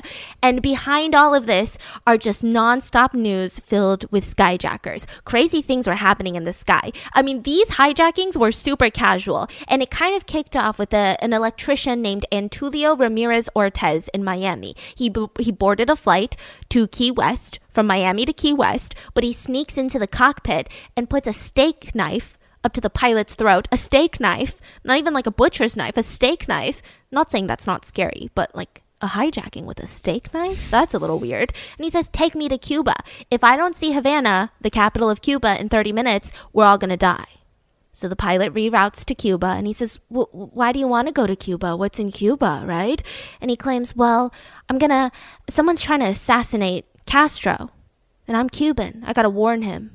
And 0.41 0.61
behind 0.61 1.13
all 1.13 1.35
of 1.35 1.45
this 1.45 1.77
are 2.07 2.17
just 2.17 2.41
nonstop 2.41 3.13
news 3.13 3.59
filled 3.59 4.09
with 4.13 4.23
skyjackers. 4.23 5.05
Crazy 5.25 5.61
things 5.61 5.87
were 5.87 5.95
happening 5.95 6.35
in 6.35 6.45
the 6.45 6.53
sky. 6.53 6.93
I 7.13 7.21
mean, 7.21 7.41
these 7.41 7.71
hijackings 7.71 8.37
were 8.37 8.53
super 8.53 8.89
casual, 8.89 9.49
and 9.67 9.81
it 9.81 9.91
kind 9.91 10.15
of 10.15 10.25
kicked 10.25 10.55
off 10.55 10.79
with 10.79 10.93
a, 10.93 11.17
an 11.19 11.33
electrician 11.33 12.01
named 12.01 12.25
Antulio 12.31 12.97
Ramirez 12.97 13.49
Ortiz 13.57 14.07
in 14.13 14.23
Miami. 14.23 14.73
He 14.95 15.13
he 15.37 15.51
boarded 15.51 15.89
a 15.89 15.97
flight 15.97 16.37
to 16.69 16.87
Key 16.87 17.11
West 17.11 17.59
from 17.69 17.87
Miami 17.87 18.25
to 18.25 18.33
Key 18.33 18.53
West, 18.53 18.95
but 19.13 19.23
he 19.23 19.33
sneaks 19.33 19.77
into 19.77 19.99
the 19.99 20.07
cockpit 20.07 20.69
and 20.95 21.09
puts 21.09 21.27
a 21.27 21.33
steak 21.33 21.93
knife 21.93 22.37
up 22.63 22.73
to 22.73 22.81
the 22.81 22.89
pilot's 22.89 23.35
throat. 23.35 23.67
A 23.71 23.77
steak 23.77 24.19
knife, 24.19 24.59
not 24.83 24.97
even 24.97 25.13
like 25.13 25.27
a 25.27 25.31
butcher's 25.31 25.77
knife, 25.77 25.97
a 25.97 26.03
steak 26.03 26.47
knife. 26.47 26.81
Not 27.11 27.31
saying 27.31 27.47
that's 27.47 27.67
not 27.67 27.85
scary, 27.85 28.29
but 28.35 28.53
like 28.55 28.83
a 29.01 29.07
hijacking 29.07 29.63
with 29.63 29.79
a 29.79 29.87
steak 29.87 30.33
knife? 30.33 30.69
That's 30.69 30.93
a 30.93 30.99
little 30.99 31.19
weird. 31.19 31.53
And 31.77 31.85
he 31.85 31.91
says, 31.91 32.09
Take 32.09 32.35
me 32.35 32.49
to 32.49 32.57
Cuba. 32.57 32.95
If 33.31 33.43
I 33.43 33.55
don't 33.55 33.75
see 33.75 33.93
Havana, 33.93 34.51
the 34.61 34.69
capital 34.69 35.09
of 35.09 35.21
Cuba, 35.21 35.59
in 35.59 35.69
30 35.69 35.91
minutes, 35.93 36.31
we're 36.53 36.65
all 36.65 36.77
gonna 36.77 36.97
die. 36.97 37.27
So 37.91 38.07
the 38.07 38.15
pilot 38.15 38.53
reroutes 38.53 39.03
to 39.05 39.15
Cuba 39.15 39.47
and 39.47 39.67
he 39.67 39.73
says, 39.73 39.99
Why 40.09 40.71
do 40.71 40.79
you 40.79 40.87
want 40.87 41.07
to 41.07 41.13
go 41.13 41.27
to 41.27 41.35
Cuba? 41.35 41.75
What's 41.75 41.99
in 41.99 42.11
Cuba, 42.11 42.63
right? 42.65 43.01
And 43.41 43.49
he 43.49 43.57
claims, 43.57 43.95
Well, 43.95 44.33
I'm 44.69 44.77
gonna, 44.77 45.11
someone's 45.49 45.81
trying 45.81 46.01
to 46.01 46.07
assassinate 46.07 46.85
Castro, 47.09 47.71
and 48.27 48.37
I'm 48.37 48.49
Cuban. 48.49 49.03
I 49.03 49.13
gotta 49.13 49.31
warn 49.31 49.63
him. 49.63 49.89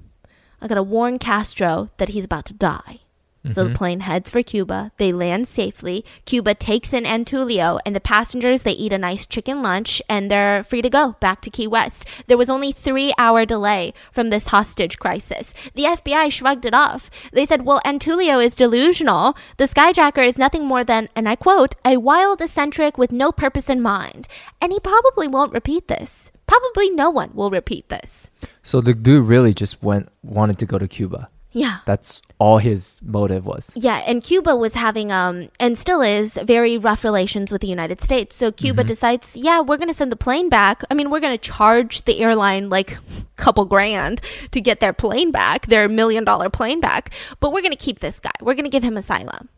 I 0.60 0.66
gotta 0.66 0.82
warn 0.82 1.20
Castro 1.20 1.90
that 1.98 2.08
he's 2.08 2.24
about 2.24 2.44
to 2.46 2.54
die. 2.54 2.98
So 3.46 3.62
the 3.62 3.68
mm-hmm. 3.68 3.76
plane 3.76 4.00
heads 4.00 4.30
for 4.30 4.42
Cuba. 4.42 4.90
They 4.96 5.12
land 5.12 5.46
safely. 5.46 6.04
Cuba 6.24 6.54
takes 6.54 6.92
in 6.92 7.04
Antulio, 7.04 7.78
and 7.86 7.94
the 7.94 8.00
passengers 8.00 8.62
they 8.62 8.72
eat 8.72 8.92
a 8.92 8.98
nice 8.98 9.26
chicken 9.26 9.62
lunch, 9.62 10.02
and 10.08 10.28
they're 10.28 10.64
free 10.64 10.82
to 10.82 10.90
go 10.90 11.14
back 11.20 11.40
to 11.42 11.50
Key 11.50 11.68
West. 11.68 12.04
There 12.26 12.38
was 12.38 12.50
only 12.50 12.72
three 12.72 13.12
hour 13.16 13.44
delay 13.44 13.94
from 14.10 14.30
this 14.30 14.48
hostage 14.48 14.98
crisis. 14.98 15.54
The 15.74 15.84
FBI 15.84 16.32
shrugged 16.32 16.66
it 16.66 16.74
off. 16.74 17.10
They 17.32 17.46
said, 17.46 17.64
"Well, 17.64 17.80
Antulio 17.84 18.44
is 18.44 18.56
delusional. 18.56 19.36
The 19.58 19.68
skyjacker 19.68 20.26
is 20.26 20.36
nothing 20.36 20.64
more 20.64 20.82
than, 20.82 21.08
and 21.14 21.28
I 21.28 21.36
quote, 21.36 21.76
a 21.84 21.98
wild 21.98 22.40
eccentric 22.40 22.98
with 22.98 23.12
no 23.12 23.30
purpose 23.30 23.70
in 23.70 23.80
mind, 23.80 24.26
and 24.60 24.72
he 24.72 24.80
probably 24.80 25.28
won't 25.28 25.52
repeat 25.52 25.86
this. 25.86 26.32
Probably 26.46 26.90
no 26.90 27.10
one 27.10 27.30
will 27.34 27.50
repeat 27.50 27.88
this." 27.88 28.30
So 28.62 28.80
the 28.80 28.94
dude 28.94 29.26
really 29.26 29.54
just 29.54 29.82
went 29.82 30.08
wanted 30.22 30.58
to 30.58 30.66
go 30.66 30.78
to 30.78 30.88
Cuba. 30.88 31.28
Yeah. 31.54 31.78
That's 31.86 32.20
all 32.40 32.58
his 32.58 33.00
motive 33.02 33.46
was. 33.46 33.70
Yeah, 33.76 34.02
and 34.06 34.22
Cuba 34.22 34.56
was 34.56 34.74
having 34.74 35.12
um 35.12 35.48
and 35.60 35.78
still 35.78 36.02
is 36.02 36.36
very 36.42 36.76
rough 36.76 37.04
relations 37.04 37.52
with 37.52 37.62
the 37.62 37.68
United 37.68 38.02
States. 38.02 38.34
So 38.34 38.50
Cuba 38.50 38.82
decides, 38.82 39.36
yeah, 39.36 39.60
we're 39.60 39.76
going 39.76 39.88
to 39.88 39.94
send 39.94 40.10
the 40.10 40.16
plane 40.16 40.48
back. 40.48 40.82
I 40.90 40.94
mean, 40.94 41.10
we're 41.10 41.20
going 41.20 41.36
to 41.38 41.50
charge 41.50 42.04
the 42.04 42.20
airline 42.20 42.68
like 42.68 42.96
a 42.96 43.00
couple 43.36 43.64
grand 43.64 44.20
to 44.50 44.60
get 44.60 44.80
their 44.80 44.92
plane 44.92 45.30
back, 45.30 45.66
their 45.66 45.88
million 45.88 46.24
dollar 46.24 46.50
plane 46.50 46.80
back, 46.80 47.14
but 47.38 47.52
we're 47.52 47.62
going 47.62 47.72
to 47.72 47.78
keep 47.78 48.00
this 48.00 48.18
guy. 48.18 48.32
We're 48.40 48.54
going 48.54 48.64
to 48.64 48.70
give 48.70 48.82
him 48.82 48.96
asylum. 48.96 49.48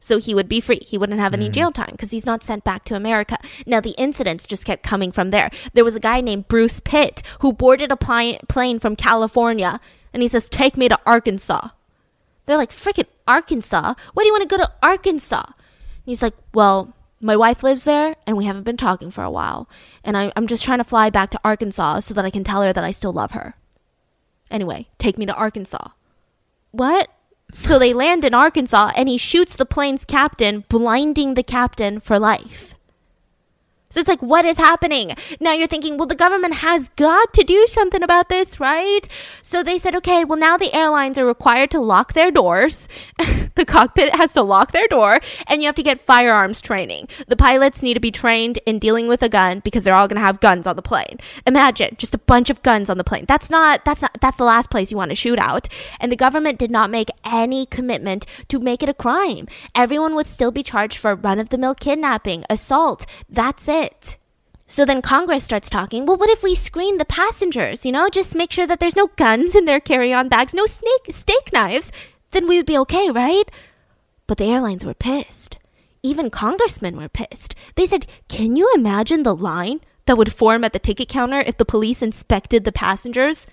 So 0.00 0.18
he 0.18 0.34
would 0.34 0.48
be 0.48 0.60
free. 0.60 0.80
He 0.86 0.96
wouldn't 0.96 1.20
have 1.20 1.34
any 1.34 1.48
mm. 1.48 1.52
jail 1.52 1.72
time 1.72 1.90
because 1.92 2.10
he's 2.10 2.26
not 2.26 2.42
sent 2.42 2.64
back 2.64 2.84
to 2.86 2.94
America. 2.94 3.38
Now, 3.66 3.80
the 3.80 3.94
incidents 3.98 4.46
just 4.46 4.64
kept 4.64 4.82
coming 4.82 5.12
from 5.12 5.30
there. 5.30 5.50
There 5.74 5.84
was 5.84 5.94
a 5.94 6.00
guy 6.00 6.20
named 6.22 6.48
Bruce 6.48 6.80
Pitt 6.80 7.22
who 7.40 7.52
boarded 7.52 7.92
a 7.92 7.96
pli- 7.96 8.40
plane 8.48 8.78
from 8.78 8.96
California 8.96 9.78
and 10.12 10.22
he 10.22 10.28
says, 10.28 10.48
Take 10.48 10.76
me 10.76 10.88
to 10.88 10.98
Arkansas. 11.04 11.68
They're 12.46 12.56
like, 12.56 12.70
freaking 12.70 13.06
Arkansas? 13.28 13.94
Why 14.12 14.22
do 14.22 14.26
you 14.26 14.32
want 14.32 14.42
to 14.42 14.48
go 14.48 14.56
to 14.56 14.72
Arkansas? 14.82 15.44
And 15.46 15.54
he's 16.04 16.22
like, 16.22 16.34
well, 16.52 16.94
my 17.20 17.36
wife 17.36 17.62
lives 17.62 17.84
there 17.84 18.16
and 18.26 18.36
we 18.36 18.46
haven't 18.46 18.64
been 18.64 18.76
talking 18.76 19.10
for 19.10 19.22
a 19.22 19.30
while. 19.30 19.68
And 20.02 20.16
I, 20.16 20.32
I'm 20.34 20.48
just 20.48 20.64
trying 20.64 20.78
to 20.78 20.84
fly 20.84 21.10
back 21.10 21.30
to 21.30 21.40
Arkansas 21.44 22.00
so 22.00 22.14
that 22.14 22.24
I 22.24 22.30
can 22.30 22.42
tell 22.42 22.62
her 22.62 22.72
that 22.72 22.82
I 22.82 22.90
still 22.90 23.12
love 23.12 23.32
her. 23.32 23.54
Anyway, 24.50 24.88
take 24.98 25.16
me 25.16 25.26
to 25.26 25.34
Arkansas. 25.34 25.90
What? 26.72 27.08
So 27.52 27.78
they 27.78 27.92
land 27.92 28.24
in 28.24 28.34
Arkansas 28.34 28.92
and 28.96 29.08
he 29.08 29.18
shoots 29.18 29.56
the 29.56 29.66
plane's 29.66 30.04
captain, 30.04 30.64
blinding 30.68 31.34
the 31.34 31.42
captain 31.42 32.00
for 32.00 32.18
life. 32.18 32.74
So 33.90 33.98
it's 33.98 34.08
like, 34.08 34.22
what 34.22 34.44
is 34.44 34.56
happening? 34.56 35.16
Now 35.40 35.52
you're 35.52 35.66
thinking, 35.66 35.98
well, 35.98 36.06
the 36.06 36.14
government 36.14 36.54
has 36.54 36.88
got 36.90 37.32
to 37.34 37.42
do 37.42 37.66
something 37.66 38.04
about 38.04 38.28
this, 38.28 38.60
right? 38.60 39.00
So 39.42 39.64
they 39.64 39.78
said, 39.78 39.96
okay, 39.96 40.24
well, 40.24 40.38
now 40.38 40.56
the 40.56 40.72
airlines 40.72 41.18
are 41.18 41.26
required 41.26 41.72
to 41.72 41.80
lock 41.80 42.12
their 42.12 42.30
doors. 42.30 42.88
the 43.60 43.64
cockpit 43.64 44.16
has 44.16 44.32
to 44.32 44.42
lock 44.42 44.72
their 44.72 44.88
door, 44.88 45.20
and 45.46 45.60
you 45.60 45.66
have 45.66 45.74
to 45.76 45.82
get 45.82 46.00
firearms 46.00 46.60
training. 46.60 47.08
The 47.28 47.36
pilots 47.36 47.82
need 47.82 47.94
to 47.94 48.00
be 48.00 48.10
trained 48.10 48.58
in 48.66 48.78
dealing 48.78 49.06
with 49.06 49.22
a 49.22 49.28
gun 49.28 49.60
because 49.60 49.84
they're 49.84 49.94
all 49.94 50.08
going 50.08 50.20
to 50.20 50.26
have 50.26 50.40
guns 50.40 50.66
on 50.66 50.76
the 50.76 50.82
plane. 50.82 51.18
Imagine 51.46 51.94
just 51.98 52.14
a 52.14 52.18
bunch 52.18 52.48
of 52.50 52.62
guns 52.62 52.88
on 52.88 52.98
the 52.98 53.04
plane. 53.04 53.26
That's 53.28 53.50
not, 53.50 53.84
that's 53.84 54.02
not, 54.02 54.16
that's 54.20 54.38
the 54.38 54.44
last 54.44 54.70
place 54.70 54.90
you 54.90 54.96
want 54.96 55.10
to 55.10 55.14
shoot 55.14 55.38
out. 55.38 55.68
And 56.00 56.10
the 56.10 56.16
government 56.16 56.58
did 56.58 56.70
not 56.70 56.90
make 56.90 57.10
any 57.24 57.66
commitment 57.66 58.26
to 58.48 58.58
make 58.58 58.82
it 58.82 58.88
a 58.88 58.94
crime. 58.94 59.46
Everyone 59.74 60.14
would 60.14 60.26
still 60.26 60.50
be 60.50 60.62
charged 60.62 60.96
for 60.96 61.14
run 61.14 61.38
of 61.38 61.50
the 61.50 61.58
mill 61.58 61.74
kidnapping, 61.74 62.44
assault. 62.48 63.04
That's 63.28 63.68
it. 63.68 64.16
So 64.66 64.84
then 64.84 65.02
Congress 65.02 65.42
starts 65.42 65.68
talking. 65.68 66.06
Well, 66.06 66.16
what 66.16 66.30
if 66.30 66.44
we 66.44 66.54
screen 66.54 66.98
the 66.98 67.04
passengers? 67.04 67.84
You 67.84 67.90
know, 67.90 68.08
just 68.08 68.36
make 68.36 68.52
sure 68.52 68.68
that 68.68 68.78
there's 68.78 68.94
no 68.96 69.08
guns 69.16 69.56
in 69.56 69.64
their 69.64 69.80
carry-on 69.80 70.28
bags, 70.28 70.54
no 70.54 70.66
snake 70.66 71.06
steak 71.10 71.52
knives. 71.52 71.90
Then 72.30 72.46
we 72.46 72.56
would 72.56 72.66
be 72.66 72.78
okay, 72.78 73.10
right? 73.10 73.50
But 74.26 74.38
the 74.38 74.44
airlines 74.44 74.84
were 74.84 74.94
pissed. 74.94 75.58
Even 76.02 76.30
congressmen 76.30 76.96
were 76.96 77.08
pissed. 77.08 77.54
They 77.74 77.86
said, 77.86 78.06
"Can 78.28 78.56
you 78.56 78.72
imagine 78.74 79.22
the 79.22 79.34
line 79.34 79.80
that 80.06 80.16
would 80.16 80.32
form 80.32 80.64
at 80.64 80.72
the 80.72 80.78
ticket 80.78 81.08
counter 81.08 81.40
if 81.40 81.58
the 81.58 81.64
police 81.64 82.02
inspected 82.02 82.64
the 82.64 82.72
passengers?" 82.72 83.46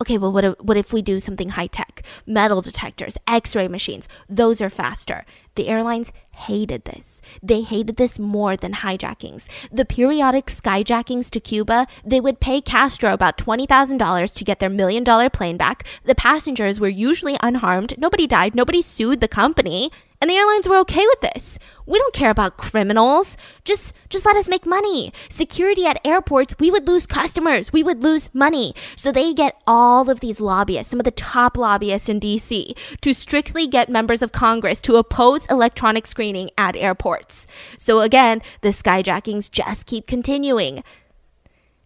Okay, 0.00 0.18
well, 0.18 0.32
what 0.32 0.44
if, 0.44 0.54
what 0.58 0.76
if 0.76 0.92
we 0.92 1.00
do 1.00 1.20
something 1.20 1.50
high 1.50 1.68
tech? 1.68 2.02
Metal 2.26 2.60
detectors, 2.60 3.16
x 3.28 3.54
ray 3.54 3.68
machines, 3.68 4.08
those 4.28 4.60
are 4.60 4.70
faster. 4.70 5.24
The 5.54 5.68
airlines 5.68 6.12
hated 6.48 6.84
this. 6.84 7.20
They 7.42 7.62
hated 7.62 7.96
this 7.96 8.18
more 8.18 8.56
than 8.56 8.72
hijackings. 8.84 9.48
The 9.70 9.84
periodic 9.84 10.46
skyjackings 10.46 11.30
to 11.30 11.40
Cuba, 11.40 11.86
they 12.04 12.20
would 12.20 12.40
pay 12.40 12.60
Castro 12.60 13.12
about 13.12 13.38
$20,000 13.38 14.34
to 14.34 14.44
get 14.44 14.58
their 14.58 14.70
million 14.70 15.04
dollar 15.04 15.30
plane 15.30 15.56
back. 15.56 15.86
The 16.04 16.14
passengers 16.14 16.80
were 16.80 16.88
usually 16.88 17.36
unharmed. 17.42 17.94
Nobody 17.98 18.26
died. 18.26 18.54
Nobody 18.54 18.82
sued 18.82 19.20
the 19.20 19.28
company. 19.28 19.90
And 20.22 20.30
the 20.30 20.36
airlines 20.36 20.68
were 20.68 20.76
okay 20.76 21.04
with 21.04 21.20
this. 21.20 21.58
We 21.84 21.98
don't 21.98 22.14
care 22.14 22.30
about 22.30 22.56
criminals. 22.56 23.36
Just 23.64 23.92
just 24.08 24.24
let 24.24 24.36
us 24.36 24.48
make 24.48 24.64
money. 24.64 25.12
Security 25.28 25.84
at 25.84 26.00
airports, 26.04 26.54
we 26.60 26.70
would 26.70 26.86
lose 26.86 27.06
customers. 27.06 27.72
We 27.72 27.82
would 27.82 28.04
lose 28.04 28.32
money. 28.32 28.72
So 28.94 29.10
they 29.10 29.34
get 29.34 29.60
all 29.66 30.08
of 30.08 30.20
these 30.20 30.38
lobbyists, 30.38 30.92
some 30.92 31.00
of 31.00 31.04
the 31.04 31.10
top 31.10 31.56
lobbyists 31.56 32.08
in 32.08 32.20
DC, 32.20 32.76
to 33.00 33.14
strictly 33.14 33.66
get 33.66 33.88
members 33.88 34.22
of 34.22 34.30
Congress 34.30 34.80
to 34.82 34.94
oppose 34.94 35.44
electronic 35.46 36.06
screening 36.06 36.50
at 36.56 36.76
airports. 36.76 37.48
So 37.76 37.98
again, 38.00 38.42
the 38.60 38.68
skyjackings 38.68 39.50
just 39.50 39.86
keep 39.86 40.06
continuing. 40.06 40.84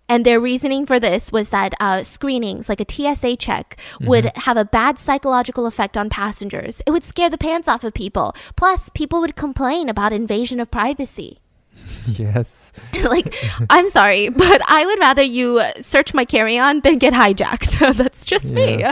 And 0.08 0.24
their 0.24 0.40
reasoning 0.40 0.86
for 0.86 1.00
this 1.00 1.32
was 1.32 1.50
that 1.50 1.74
uh, 1.80 2.02
screenings, 2.02 2.68
like 2.68 2.80
a 2.80 2.86
TSA 2.88 3.36
check, 3.36 3.76
would 4.00 4.30
have 4.36 4.56
a 4.56 4.64
bad 4.64 4.98
psychological 4.98 5.66
effect 5.66 5.96
on 5.96 6.08
passengers. 6.08 6.80
It 6.86 6.90
would 6.92 7.04
scare 7.04 7.30
the 7.30 7.38
pants 7.38 7.68
off 7.68 7.82
of 7.82 7.94
people. 7.94 8.34
Plus, 8.56 8.88
people 8.90 9.20
would 9.20 9.36
complain 9.36 9.88
about 9.88 10.12
invasion 10.12 10.60
of 10.60 10.70
privacy. 10.70 11.38
yes. 12.06 12.65
like, 13.04 13.34
I'm 13.70 13.88
sorry, 13.90 14.28
but 14.28 14.60
I 14.68 14.86
would 14.86 14.98
rather 14.98 15.22
you 15.22 15.62
search 15.80 16.14
my 16.14 16.24
carry 16.24 16.58
on 16.58 16.80
than 16.80 16.98
get 16.98 17.12
hijacked. 17.12 17.96
That's 17.96 18.24
just 18.24 18.44
me. 18.46 18.84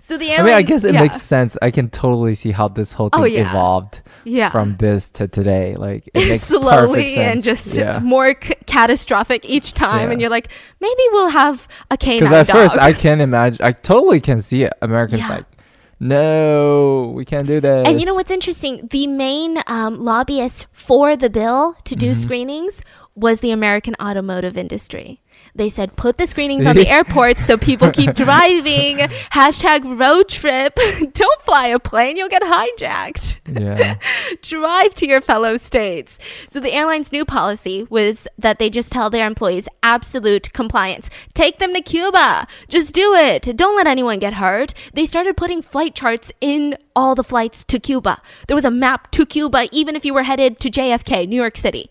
So 0.00 0.16
the 0.18 0.30
I 0.30 0.34
airlines. 0.34 0.44
mean, 0.46 0.54
I 0.54 0.62
guess 0.62 0.84
it 0.84 0.94
yeah. 0.94 1.02
makes 1.02 1.20
sense. 1.22 1.56
I 1.62 1.70
can 1.70 1.88
totally 1.90 2.34
see 2.34 2.50
how 2.52 2.68
this 2.68 2.92
whole 2.92 3.08
thing 3.08 3.20
Oh, 3.20 3.24
yeah. 3.24 3.48
evolved 3.50 4.02
Yeah. 4.24 4.50
from 4.50 4.76
this 4.78 5.10
to 5.12 5.28
today. 5.28 5.74
Like 5.76 6.08
it 6.14 6.28
makes 6.28 6.44
slowly 6.44 7.16
and 7.16 7.42
just 7.42 7.76
yeah. 7.76 7.98
more 8.00 8.34
c- 8.42 8.54
catastrophic 8.66 9.44
each 9.48 9.72
time 9.72 10.10
and 10.10 10.20
you're 10.20 10.30
like 10.30 10.48
maybe 10.80 11.02
we'll 11.12 11.30
have 11.30 11.68
a 11.90 11.96
canine 11.96 12.20
Because 12.20 12.32
at 12.34 12.46
dog. 12.48 12.56
first 12.56 12.78
I 12.78 12.92
can 12.92 13.20
imagine, 13.20 13.64
I 13.64 13.72
totally 13.72 14.20
can 14.20 14.40
see 14.42 14.64
it. 14.64 14.72
Americans 14.82 15.20
Yeah. 15.22 15.28
like, 15.28 15.44
no, 16.16 17.12
we 17.14 17.24
can't 17.24 17.46
do 17.46 17.60
this. 17.60 17.86
and 17.86 18.00
you 18.00 18.06
know 18.06 18.14
what's 18.14 18.30
interesting 18.30 18.88
the 18.90 19.06
main 19.06 19.58
um, 19.68 20.04
lobbyist 20.04 20.66
for 20.72 21.16
the 21.16 21.30
bill 21.30 21.74
to 21.84 21.94
do 21.94 22.10
Mm-hmm. 22.10 22.22
screenings 22.22 22.82
was 23.14 23.40
the 23.40 23.50
american 23.50 23.94
automotive 24.00 24.56
industry 24.56 25.20
they 25.54 25.68
said 25.68 25.96
put 25.96 26.18
the 26.18 26.26
screenings 26.26 26.66
on 26.66 26.76
the 26.76 26.88
airports 26.88 27.44
so 27.44 27.56
people 27.56 27.90
keep 27.90 28.14
driving 28.26 28.98
hashtag 29.32 29.98
road 29.98 30.28
trip 30.28 30.74
don't 31.12 31.42
fly 31.42 31.66
a 31.66 31.78
plane 31.78 32.16
you'll 32.16 32.28
get 32.28 32.42
hijacked 32.42 33.38
Yeah. 33.46 33.96
drive 34.42 34.94
to 34.94 35.06
your 35.06 35.20
fellow 35.20 35.56
states. 35.56 36.18
So 36.48 36.60
the 36.60 36.72
airline's 36.72 37.12
new 37.12 37.24
policy 37.24 37.86
was 37.90 38.28
that 38.38 38.58
they 38.58 38.70
just 38.70 38.92
tell 38.92 39.10
their 39.10 39.26
employees 39.26 39.68
absolute 39.82 40.52
compliance. 40.52 41.10
Take 41.34 41.58
them 41.58 41.74
to 41.74 41.80
Cuba. 41.82 42.46
Just 42.68 42.94
do 42.94 43.14
it. 43.14 43.56
Don't 43.56 43.76
let 43.76 43.86
anyone 43.86 44.18
get 44.20 44.34
hurt. 44.34 44.74
They 44.94 45.06
started 45.06 45.36
putting 45.36 45.60
flight 45.60 45.94
charts 45.94 46.30
in 46.40 46.76
all 46.94 47.14
the 47.14 47.24
flights 47.24 47.64
to 47.64 47.78
Cuba. 47.80 48.22
There 48.46 48.54
was 48.56 48.64
a 48.64 48.70
map 48.70 49.10
to 49.12 49.26
Cuba 49.26 49.66
even 49.72 49.96
if 49.96 50.04
you 50.04 50.14
were 50.14 50.22
headed 50.22 50.60
to 50.60 50.70
JFK, 50.70 51.28
New 51.28 51.36
York 51.36 51.56
City. 51.56 51.90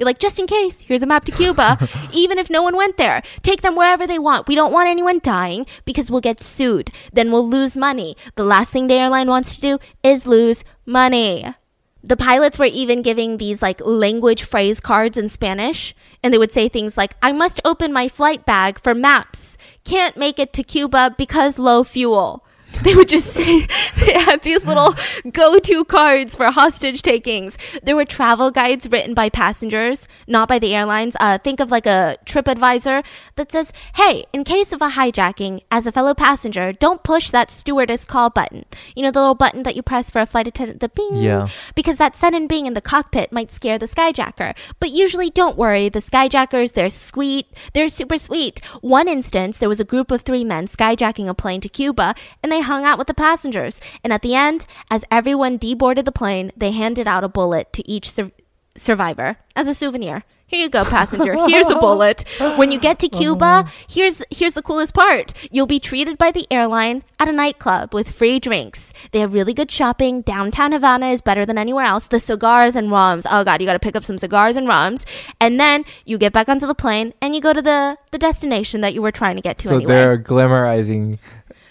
You're 0.00 0.06
like, 0.06 0.18
just 0.18 0.38
in 0.38 0.46
case, 0.46 0.80
here's 0.80 1.02
a 1.02 1.06
map 1.06 1.26
to 1.26 1.32
Cuba. 1.32 1.76
Even 2.14 2.38
if 2.38 2.48
no 2.48 2.62
one 2.62 2.74
went 2.74 2.96
there, 2.96 3.22
take 3.42 3.60
them 3.60 3.76
wherever 3.76 4.06
they 4.06 4.18
want. 4.18 4.48
We 4.48 4.54
don't 4.54 4.72
want 4.72 4.88
anyone 4.88 5.20
dying 5.22 5.66
because 5.84 6.10
we'll 6.10 6.22
get 6.22 6.40
sued. 6.40 6.90
Then 7.12 7.30
we'll 7.30 7.46
lose 7.46 7.76
money. 7.76 8.16
The 8.34 8.42
last 8.42 8.72
thing 8.72 8.86
the 8.86 8.94
airline 8.94 9.28
wants 9.28 9.54
to 9.56 9.60
do 9.60 9.78
is 10.02 10.26
lose 10.26 10.64
money. 10.86 11.54
The 12.02 12.16
pilots 12.16 12.58
were 12.58 12.64
even 12.64 13.02
giving 13.02 13.36
these 13.36 13.60
like 13.60 13.84
language 13.84 14.42
phrase 14.42 14.80
cards 14.80 15.18
in 15.18 15.28
Spanish, 15.28 15.94
and 16.22 16.32
they 16.32 16.38
would 16.38 16.50
say 16.50 16.70
things 16.70 16.96
like, 16.96 17.14
I 17.20 17.32
must 17.32 17.60
open 17.62 17.92
my 17.92 18.08
flight 18.08 18.46
bag 18.46 18.78
for 18.78 18.94
maps. 18.94 19.58
Can't 19.84 20.16
make 20.16 20.38
it 20.38 20.54
to 20.54 20.62
Cuba 20.62 21.14
because 21.18 21.58
low 21.58 21.84
fuel. 21.84 22.46
They 22.84 22.94
would 22.94 23.08
just 23.08 23.32
say 23.32 23.66
they 23.96 24.12
had 24.14 24.42
these 24.42 24.64
little 24.64 24.94
go 25.32 25.58
to 25.58 25.84
cards 25.84 26.34
for 26.34 26.50
hostage 26.50 27.02
takings. 27.02 27.58
There 27.82 27.94
were 27.94 28.04
travel 28.06 28.50
guides 28.50 28.88
written 28.88 29.12
by 29.14 29.28
passengers, 29.28 30.08
not 30.26 30.48
by 30.48 30.58
the 30.58 30.74
airlines. 30.74 31.14
Uh, 31.20 31.36
think 31.38 31.60
of 31.60 31.70
like 31.70 31.86
a 31.86 32.16
trip 32.24 32.48
advisor 32.48 33.02
that 33.36 33.52
says, 33.52 33.72
Hey, 33.96 34.24
in 34.32 34.44
case 34.44 34.72
of 34.72 34.80
a 34.80 34.90
hijacking, 34.90 35.60
as 35.70 35.86
a 35.86 35.92
fellow 35.92 36.14
passenger, 36.14 36.72
don't 36.72 37.02
push 37.02 37.30
that 37.30 37.50
stewardess 37.50 38.04
call 38.04 38.30
button. 38.30 38.64
You 38.96 39.02
know, 39.02 39.10
the 39.10 39.20
little 39.20 39.34
button 39.34 39.62
that 39.64 39.76
you 39.76 39.82
press 39.82 40.10
for 40.10 40.20
a 40.20 40.26
flight 40.26 40.46
attendant, 40.46 40.80
the 40.80 40.88
bing 40.88 41.16
Yeah. 41.16 41.48
because 41.74 41.98
that 41.98 42.16
sudden 42.16 42.46
bing 42.46 42.66
in 42.66 42.74
the 42.74 42.80
cockpit 42.80 43.30
might 43.30 43.52
scare 43.52 43.78
the 43.78 43.86
skyjacker. 43.86 44.54
But 44.80 44.90
usually, 44.90 45.28
don't 45.30 45.58
worry, 45.58 45.88
the 45.88 46.00
skyjackers, 46.00 46.72
they're 46.72 46.88
sweet, 46.88 47.46
they're 47.74 47.88
super 47.88 48.16
sweet. 48.16 48.60
One 48.80 49.06
instance, 49.08 49.58
there 49.58 49.68
was 49.68 49.80
a 49.80 49.84
group 49.84 50.10
of 50.10 50.22
three 50.22 50.44
men 50.44 50.66
skyjacking 50.66 51.28
a 51.28 51.34
plane 51.34 51.60
to 51.60 51.68
Cuba, 51.68 52.14
and 52.42 52.50
they 52.50 52.60
hung 52.70 52.84
out 52.84 52.98
with 52.98 53.08
the 53.08 53.14
passengers. 53.14 53.80
And 54.04 54.12
at 54.12 54.22
the 54.22 54.34
end, 54.36 54.64
as 54.90 55.04
everyone 55.10 55.58
deboarded 55.58 56.04
the 56.04 56.12
plane, 56.12 56.52
they 56.56 56.70
handed 56.70 57.08
out 57.08 57.24
a 57.24 57.28
bullet 57.28 57.72
to 57.74 57.82
each 57.88 58.10
sur- 58.10 58.30
survivor 58.76 59.38
as 59.56 59.66
a 59.66 59.74
souvenir. 59.74 60.22
Here 60.46 60.60
you 60.60 60.68
go, 60.68 60.84
passenger. 60.84 61.34
Here's 61.46 61.70
a 61.70 61.76
bullet. 61.76 62.24
When 62.56 62.72
you 62.72 62.80
get 62.80 62.98
to 63.00 63.08
oh, 63.12 63.18
Cuba, 63.18 63.70
here's 63.88 64.20
here's 64.30 64.54
the 64.54 64.62
coolest 64.62 64.94
part. 64.94 65.32
You'll 65.52 65.68
be 65.68 65.78
treated 65.78 66.18
by 66.18 66.32
the 66.32 66.44
airline 66.50 67.04
at 67.20 67.28
a 67.28 67.32
nightclub 67.32 67.94
with 67.94 68.10
free 68.10 68.40
drinks. 68.40 68.92
They 69.12 69.20
have 69.20 69.32
really 69.32 69.54
good 69.54 69.70
shopping. 69.70 70.22
Downtown 70.22 70.72
Havana 70.72 71.06
is 71.10 71.22
better 71.22 71.46
than 71.46 71.56
anywhere 71.56 71.84
else. 71.84 72.08
The 72.08 72.18
cigars 72.18 72.74
and 72.74 72.90
rums. 72.90 73.26
Oh 73.30 73.44
god, 73.44 73.60
you 73.60 73.66
got 73.68 73.74
to 73.74 73.78
pick 73.78 73.94
up 73.94 74.04
some 74.04 74.18
cigars 74.18 74.56
and 74.56 74.66
rums. 74.66 75.06
And 75.40 75.60
then 75.60 75.84
you 76.04 76.18
get 76.18 76.32
back 76.32 76.48
onto 76.48 76.66
the 76.66 76.74
plane 76.74 77.14
and 77.22 77.32
you 77.32 77.40
go 77.40 77.52
to 77.52 77.62
the 77.62 77.96
the 78.10 78.18
destination 78.18 78.80
that 78.80 78.92
you 78.92 79.02
were 79.02 79.12
trying 79.12 79.36
to 79.36 79.42
get 79.42 79.56
to 79.58 79.68
So 79.68 79.76
anyway. 79.76 79.92
they're 79.92 80.18
glamorizing 80.18 81.20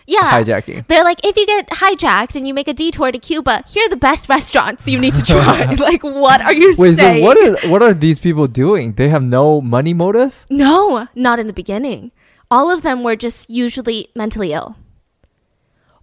yeah. 0.10 0.44
hijacking. 0.44 0.88
They're 0.88 1.04
like, 1.04 1.26
if 1.26 1.38
you 1.38 1.46
get 1.46 1.70
hijacked 1.70 2.36
and 2.36 2.48
you 2.48 2.54
make 2.54 2.68
a 2.68 2.74
detour 2.74 3.12
to 3.12 3.20
Cuba, 3.20 3.64
here 3.68 3.86
are 3.86 3.90
the 3.90 3.98
best 3.98 4.28
restaurants 4.30 4.88
you 4.88 5.00
need 5.00 5.14
to 5.14 5.24
try. 5.24 5.74
like, 5.76 6.04
what 6.04 6.42
are 6.42 6.54
you 6.54 6.76
Wait, 6.78 6.96
saying? 6.96 7.24
so 7.24 7.26
what 7.26 7.38
are 7.38 7.70
what 7.70 7.84
are 7.84 7.94
these 7.94 8.20
people 8.20 8.48
doing? 8.48 8.94
They 8.94 9.10
have 9.10 9.24
no 9.24 9.62
money 9.62 9.94
motive? 9.94 10.46
No, 10.50 11.08
not 11.16 11.40
in 11.40 11.48
the 11.48 11.54
beginning. 11.54 12.12
All 12.52 12.72
of 12.72 12.82
them 12.82 13.04
were 13.04 13.16
just 13.16 13.50
usually 13.50 14.10
mentally 14.16 14.54
ill. 14.54 14.76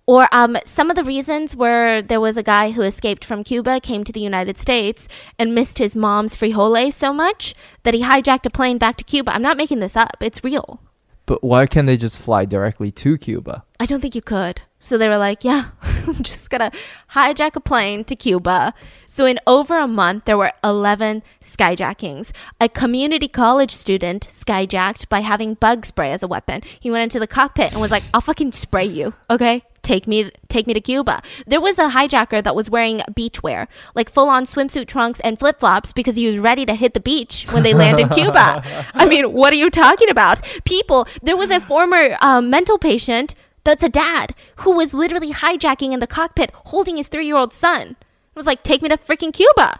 Or 0.08 0.28
um, 0.30 0.56
some 0.64 0.88
of 0.88 0.94
the 0.94 1.02
reasons 1.02 1.56
were 1.56 2.00
there 2.00 2.20
was 2.20 2.36
a 2.36 2.42
guy 2.44 2.70
who 2.70 2.82
escaped 2.82 3.24
from 3.24 3.42
Cuba, 3.42 3.80
came 3.80 4.04
to 4.04 4.12
the 4.12 4.20
United 4.20 4.56
States, 4.56 5.08
and 5.36 5.52
missed 5.52 5.78
his 5.78 5.96
mom's 5.96 6.36
frijoles 6.36 6.92
so 6.92 7.12
much 7.12 7.56
that 7.82 7.92
he 7.92 8.02
hijacked 8.02 8.46
a 8.46 8.50
plane 8.50 8.78
back 8.78 8.96
to 8.98 9.04
Cuba. 9.04 9.34
I'm 9.34 9.42
not 9.42 9.56
making 9.56 9.80
this 9.80 9.96
up, 9.96 10.16
it's 10.20 10.44
real. 10.44 10.80
But 11.26 11.42
why 11.42 11.66
can't 11.66 11.86
they 11.86 11.96
just 11.96 12.16
fly 12.18 12.44
directly 12.44 12.90
to 12.92 13.18
Cuba? 13.18 13.64
I 13.80 13.86
don't 13.86 14.00
think 14.00 14.14
you 14.14 14.22
could. 14.22 14.62
So 14.78 14.96
they 14.96 15.08
were 15.08 15.18
like, 15.18 15.42
yeah, 15.44 15.70
I'm 15.82 16.22
just 16.22 16.48
gonna 16.50 16.70
hijack 17.12 17.56
a 17.56 17.60
plane 17.60 18.04
to 18.04 18.16
Cuba. 18.16 18.72
So 19.08 19.24
in 19.24 19.40
over 19.46 19.78
a 19.78 19.88
month, 19.88 20.26
there 20.26 20.36
were 20.36 20.52
11 20.62 21.22
skyjackings. 21.42 22.32
A 22.60 22.68
community 22.68 23.28
college 23.28 23.70
student 23.70 24.28
skyjacked 24.30 25.08
by 25.08 25.20
having 25.20 25.54
bug 25.54 25.86
spray 25.86 26.12
as 26.12 26.22
a 26.22 26.28
weapon. 26.28 26.60
He 26.78 26.90
went 26.90 27.04
into 27.04 27.18
the 27.18 27.26
cockpit 27.26 27.72
and 27.72 27.80
was 27.80 27.90
like, 27.90 28.02
I'll 28.12 28.20
fucking 28.20 28.52
spray 28.52 28.84
you, 28.84 29.14
okay? 29.30 29.62
Take 29.86 30.08
me, 30.08 30.32
take 30.48 30.66
me 30.66 30.74
to 30.74 30.80
Cuba. 30.80 31.22
There 31.46 31.60
was 31.60 31.78
a 31.78 31.90
hijacker 31.90 32.42
that 32.42 32.56
was 32.56 32.68
wearing 32.68 33.02
beachwear, 33.12 33.68
like 33.94 34.10
full 34.10 34.28
on 34.28 34.44
swimsuit 34.44 34.88
trunks 34.88 35.20
and 35.20 35.38
flip 35.38 35.60
flops 35.60 35.92
because 35.92 36.16
he 36.16 36.26
was 36.26 36.38
ready 36.38 36.66
to 36.66 36.74
hit 36.74 36.92
the 36.92 36.98
beach 36.98 37.46
when 37.52 37.62
they 37.62 37.72
landed 37.72 38.02
in 38.02 38.08
Cuba. 38.08 38.64
I 38.94 39.06
mean, 39.06 39.32
what 39.32 39.52
are 39.52 39.56
you 39.56 39.70
talking 39.70 40.10
about? 40.10 40.44
People, 40.64 41.06
there 41.22 41.36
was 41.36 41.52
a 41.52 41.60
former 41.60 42.16
um, 42.20 42.50
mental 42.50 42.78
patient 42.78 43.36
that's 43.62 43.84
a 43.84 43.88
dad 43.88 44.34
who 44.56 44.72
was 44.72 44.92
literally 44.92 45.32
hijacking 45.32 45.92
in 45.92 46.00
the 46.00 46.08
cockpit 46.08 46.50
holding 46.64 46.96
his 46.96 47.06
three 47.06 47.26
year 47.26 47.36
old 47.36 47.52
son. 47.52 47.90
It 47.90 48.34
was 48.34 48.46
like, 48.46 48.64
take 48.64 48.82
me 48.82 48.88
to 48.88 48.96
freaking 48.96 49.32
Cuba. 49.32 49.78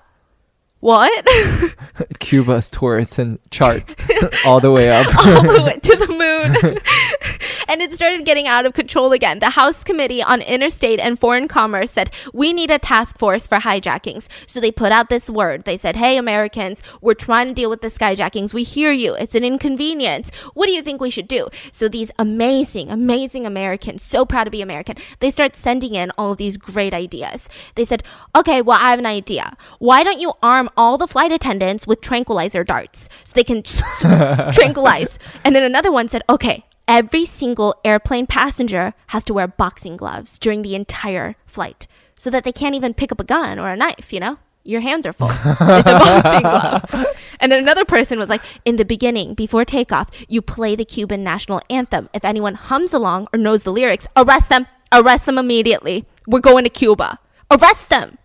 What? 0.80 1.26
Cuba's 2.20 2.68
tourism 2.68 3.38
chart 3.50 3.96
all 4.44 4.60
the 4.60 4.70
way 4.70 4.90
up. 4.90 5.06
all 5.16 5.42
the 5.42 5.62
way 5.64 5.78
to 5.78 5.96
the 5.96 6.06
moon. 6.06 6.78
and 7.68 7.80
it 7.80 7.94
started 7.94 8.24
getting 8.24 8.46
out 8.46 8.66
of 8.66 8.74
control 8.74 9.12
again. 9.12 9.38
The 9.38 9.50
House 9.50 9.82
Committee 9.82 10.22
on 10.22 10.42
Interstate 10.42 11.00
and 11.00 11.18
Foreign 11.18 11.48
Commerce 11.48 11.90
said, 11.90 12.10
We 12.32 12.52
need 12.52 12.70
a 12.70 12.78
task 12.78 13.18
force 13.18 13.46
for 13.46 13.58
hijackings. 13.58 14.28
So 14.46 14.60
they 14.60 14.70
put 14.70 14.92
out 14.92 15.08
this 15.08 15.30
word. 15.30 15.64
They 15.64 15.76
said, 15.76 15.96
Hey, 15.96 16.18
Americans, 16.18 16.82
we're 17.00 17.14
trying 17.14 17.48
to 17.48 17.54
deal 17.54 17.70
with 17.70 17.80
the 17.80 17.88
skyjackings. 17.88 18.52
We 18.52 18.62
hear 18.62 18.92
you. 18.92 19.14
It's 19.14 19.34
an 19.34 19.44
inconvenience. 19.44 20.30
What 20.54 20.66
do 20.66 20.72
you 20.72 20.82
think 20.82 21.00
we 21.00 21.10
should 21.10 21.28
do? 21.28 21.48
So 21.72 21.88
these 21.88 22.12
amazing, 22.18 22.90
amazing 22.90 23.46
Americans, 23.46 24.02
so 24.02 24.24
proud 24.24 24.44
to 24.44 24.50
be 24.50 24.62
American, 24.62 24.96
they 25.20 25.30
start 25.30 25.56
sending 25.56 25.94
in 25.94 26.12
all 26.18 26.32
of 26.32 26.38
these 26.38 26.56
great 26.58 26.92
ideas. 26.92 27.48
They 27.76 27.84
said, 27.84 28.02
Okay, 28.36 28.62
well, 28.62 28.78
I 28.80 28.90
have 28.90 28.98
an 28.98 29.06
idea. 29.06 29.56
Why 29.78 30.04
don't 30.04 30.20
you 30.20 30.34
arm 30.42 30.65
all 30.76 30.98
the 30.98 31.06
flight 31.06 31.32
attendants 31.32 31.86
with 31.86 32.00
tranquilizer 32.00 32.64
darts 32.64 33.08
so 33.24 33.32
they 33.34 33.44
can 33.44 33.62
tranquilize? 34.52 35.18
And 35.44 35.54
then 35.54 35.62
another 35.62 35.92
one 35.92 36.08
said, 36.08 36.22
Okay, 36.28 36.64
every 36.88 37.24
single 37.24 37.74
airplane 37.84 38.26
passenger 38.26 38.94
has 39.08 39.24
to 39.24 39.34
wear 39.34 39.48
boxing 39.48 39.96
gloves 39.96 40.38
during 40.38 40.62
the 40.62 40.74
entire 40.74 41.36
flight 41.46 41.86
so 42.16 42.30
that 42.30 42.44
they 42.44 42.52
can't 42.52 42.74
even 42.74 42.94
pick 42.94 43.12
up 43.12 43.20
a 43.20 43.24
gun 43.24 43.58
or 43.58 43.68
a 43.68 43.76
knife, 43.76 44.12
you 44.12 44.20
know? 44.20 44.38
Your 44.64 44.80
hands 44.80 45.06
are 45.06 45.12
full. 45.12 45.30
It's 45.30 45.40
a 45.40 45.84
boxing 45.84 46.40
glove. 46.40 47.06
And 47.38 47.52
then 47.52 47.60
another 47.60 47.84
person 47.84 48.18
was 48.18 48.28
like, 48.28 48.42
in 48.64 48.76
the 48.76 48.84
beginning, 48.84 49.34
before 49.34 49.64
takeoff, 49.64 50.10
you 50.26 50.42
play 50.42 50.74
the 50.74 50.84
Cuban 50.84 51.22
national 51.22 51.60
anthem. 51.70 52.08
If 52.12 52.24
anyone 52.24 52.54
hums 52.54 52.92
along 52.92 53.28
or 53.32 53.38
knows 53.38 53.62
the 53.62 53.72
lyrics, 53.72 54.08
arrest 54.16 54.48
them. 54.48 54.66
Arrest 54.90 55.26
them 55.26 55.38
immediately. 55.38 56.04
We're 56.26 56.40
going 56.40 56.64
to 56.64 56.70
Cuba. 56.70 57.20
Arrest 57.48 57.90
them. 57.90 58.18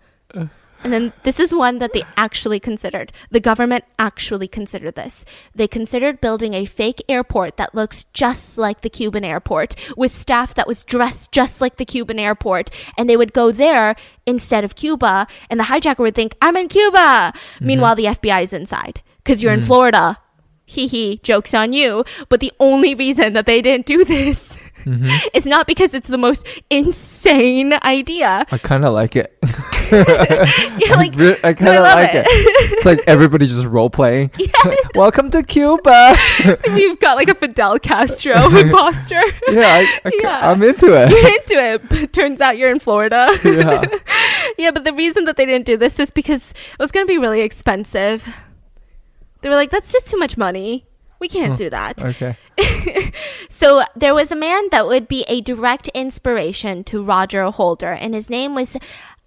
And 0.84 0.94
then 0.94 1.14
this 1.24 1.40
is 1.40 1.54
one 1.54 1.80
that 1.80 1.94
they 1.94 2.04
actually 2.18 2.60
considered. 2.60 3.12
The 3.30 3.40
government 3.40 3.86
actually 4.00 4.48
considered 4.48 4.96
this. 4.96 5.26
They 5.54 5.68
considered 5.68 6.22
building 6.22 6.54
a 6.54 6.66
fake 6.66 7.04
airport 7.08 7.58
that 7.58 7.76
looks 7.76 8.06
just 8.14 8.58
like 8.58 8.82
the 8.82 8.90
Cuban 8.90 9.24
airport 9.24 9.76
with 9.96 10.12
staff 10.12 10.54
that 10.56 10.68
was 10.68 10.84
dressed 10.84 11.32
just 11.32 11.62
like 11.62 11.78
the 11.78 11.86
Cuban 11.86 12.20
airport. 12.20 12.72
And 12.98 13.10
they 13.10 13.18
would 13.18 13.34
go 13.34 13.52
there 13.52 13.96
instead 14.26 14.64
of 14.64 14.76
Cuba. 14.76 15.28
And 15.50 15.60
the 15.60 15.66
hijacker 15.66 16.00
would 16.00 16.16
think, 16.16 16.36
I'm 16.42 16.58
in 16.58 16.68
Cuba. 16.68 16.98
Mm-hmm. 16.98 17.66
Meanwhile, 17.66 17.96
the 17.96 18.06
FBI 18.06 18.44
is 18.44 18.54
inside 18.54 19.02
because 19.24 19.44
you're 19.44 19.54
in 19.54 19.60
mm. 19.60 19.68
Florida. 19.68 20.18
Hee 20.66 20.88
hee, 20.88 21.20
joke's 21.22 21.54
on 21.54 21.74
you. 21.74 22.06
But 22.30 22.40
the 22.40 22.54
only 22.60 22.96
reason 22.96 23.34
that 23.34 23.46
they 23.46 23.62
didn't 23.62 23.86
do 23.86 24.06
this 24.06 24.58
mm-hmm. 24.86 25.10
is 25.34 25.46
not 25.46 25.68
because 25.68 25.94
it's 25.94 26.08
the 26.08 26.18
most 26.18 26.46
insane 26.70 27.74
idea. 27.84 28.46
I 28.52 28.58
kind 28.58 28.86
of 28.86 28.94
like 28.94 29.16
it. 29.16 29.38
You're 29.92 30.96
like, 30.96 31.14
I 31.44 31.54
kind 31.54 31.76
of 31.76 31.84
like 31.84 32.16
it. 32.16 32.26
It's 32.30 32.86
like 32.86 33.02
everybody 33.08 33.46
just 33.46 33.66
role 33.66 33.90
playing. 33.90 34.32
Welcome 34.96 35.30
to 35.32 35.44
Cuba. 35.44 36.16
We've 36.74 36.98
got 37.00 37.16
like 37.18 37.28
a 37.28 37.36
Fidel 37.36 37.78
Castro 37.78 38.34
imposter. 38.56 39.22
yeah, 39.50 39.84
I, 39.84 40.00
I, 40.06 40.12
Yeah. 40.22 40.52
am 40.52 40.64
into 40.64 40.94
it. 40.94 41.10
You're 41.10 41.20
it. 41.20 41.42
into 41.42 41.62
it, 41.62 41.90
but 41.90 42.14
turns 42.14 42.40
out 42.40 42.58
you're 42.58 42.72
in 42.72 42.80
Florida. 42.80 43.38
yeah. 43.44 43.84
yeah, 44.58 44.72
but 44.72 44.86
the 44.86 44.94
reason 44.94 45.26
that 45.26 45.36
they 45.36 45.46
didn't 45.46 45.66
do 45.66 45.76
this 45.76 46.00
is 46.00 46.10
because 46.10 46.52
it 46.52 46.80
was 46.80 46.92
going 46.92 47.06
to 47.06 47.12
be 47.12 47.18
really 47.18 47.42
expensive. 47.42 48.26
They 49.42 49.50
were 49.50 49.56
like, 49.56 49.72
that's 49.72 49.92
just 49.92 50.08
too 50.08 50.18
much 50.18 50.38
money. 50.38 50.86
We 51.20 51.28
can't 51.28 51.56
do 51.58 51.70
that. 51.70 52.04
Okay. 52.04 52.36
So 53.50 53.84
there 53.96 54.16
was 54.16 54.32
a 54.32 54.36
man 54.36 54.70
that 54.72 54.88
would 54.88 55.08
be 55.08 55.24
a 55.28 55.40
direct 55.40 55.88
inspiration 55.90 56.84
to 56.86 57.04
Roger 57.04 57.44
Holder, 57.52 57.92
and 57.92 58.16
his 58.16 58.28
name 58.28 58.56
was 58.56 58.76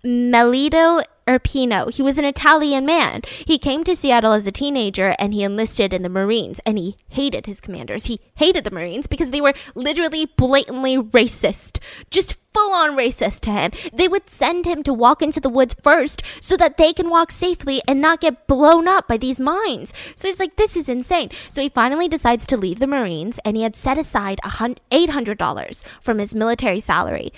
Melito 0.05 1.01
Erpino. 1.27 1.91
He 1.93 2.03
was 2.03 2.19
an 2.19 2.27
Italian 2.27 2.85
man. 2.85 3.23
He 3.47 3.59
came 3.59 3.85
to 3.85 3.97
Seattle 3.97 4.33
as 4.33 4.47
a 4.47 4.53
teenager 4.53 5.17
and 5.19 5.33
he 5.33 5.43
enlisted 5.43 5.95
in 5.95 6.03
the 6.03 6.11
Marines 6.11 6.61
and 6.67 6.79
he 6.79 6.97
hated 7.09 7.47
his 7.47 7.61
commanders. 7.61 8.05
He 8.05 8.21
hated 8.35 8.65
the 8.65 8.71
Marines 8.71 9.07
because 9.07 9.31
they 9.31 9.41
were 9.41 9.55
literally 9.75 10.27
blatantly 10.27 10.99
racist. 10.99 11.79
Just 12.11 12.37
full 12.53 12.73
on 12.75 12.91
racist 12.91 13.41
to 13.41 13.51
him. 13.51 13.71
They 13.93 14.07
would 14.07 14.29
send 14.29 14.67
him 14.67 14.83
to 14.83 14.93
walk 14.93 15.23
into 15.23 15.41
the 15.41 15.49
woods 15.49 15.75
first 15.83 16.23
so 16.41 16.57
that 16.59 16.77
they 16.77 16.93
can 16.93 17.09
walk 17.09 17.33
safely 17.33 17.81
and 17.89 18.01
not 18.01 18.21
get 18.21 18.47
blown 18.47 18.87
up 18.87 19.09
by 19.09 19.17
these 19.17 19.41
mines. 19.41 19.93
So 20.15 20.29
he's 20.29 20.39
like, 20.39 20.57
this 20.57 20.77
is 20.77 20.89
insane. 20.89 21.31
So 21.51 21.63
he 21.63 21.69
finally 21.71 22.09
decides 22.09 22.47
to 22.49 22.57
leave 22.59 22.79
the 22.79 22.87
Marines 22.87 23.41
and 23.45 23.57
he 23.57 23.63
had 23.63 23.75
set 23.75 23.97
aside 23.97 24.41
a 24.45 24.51
hun- 24.51 24.77
$800 24.91 25.83
from 26.03 26.19
his 26.19 26.35
military 26.35 26.81
salary. 26.81 27.33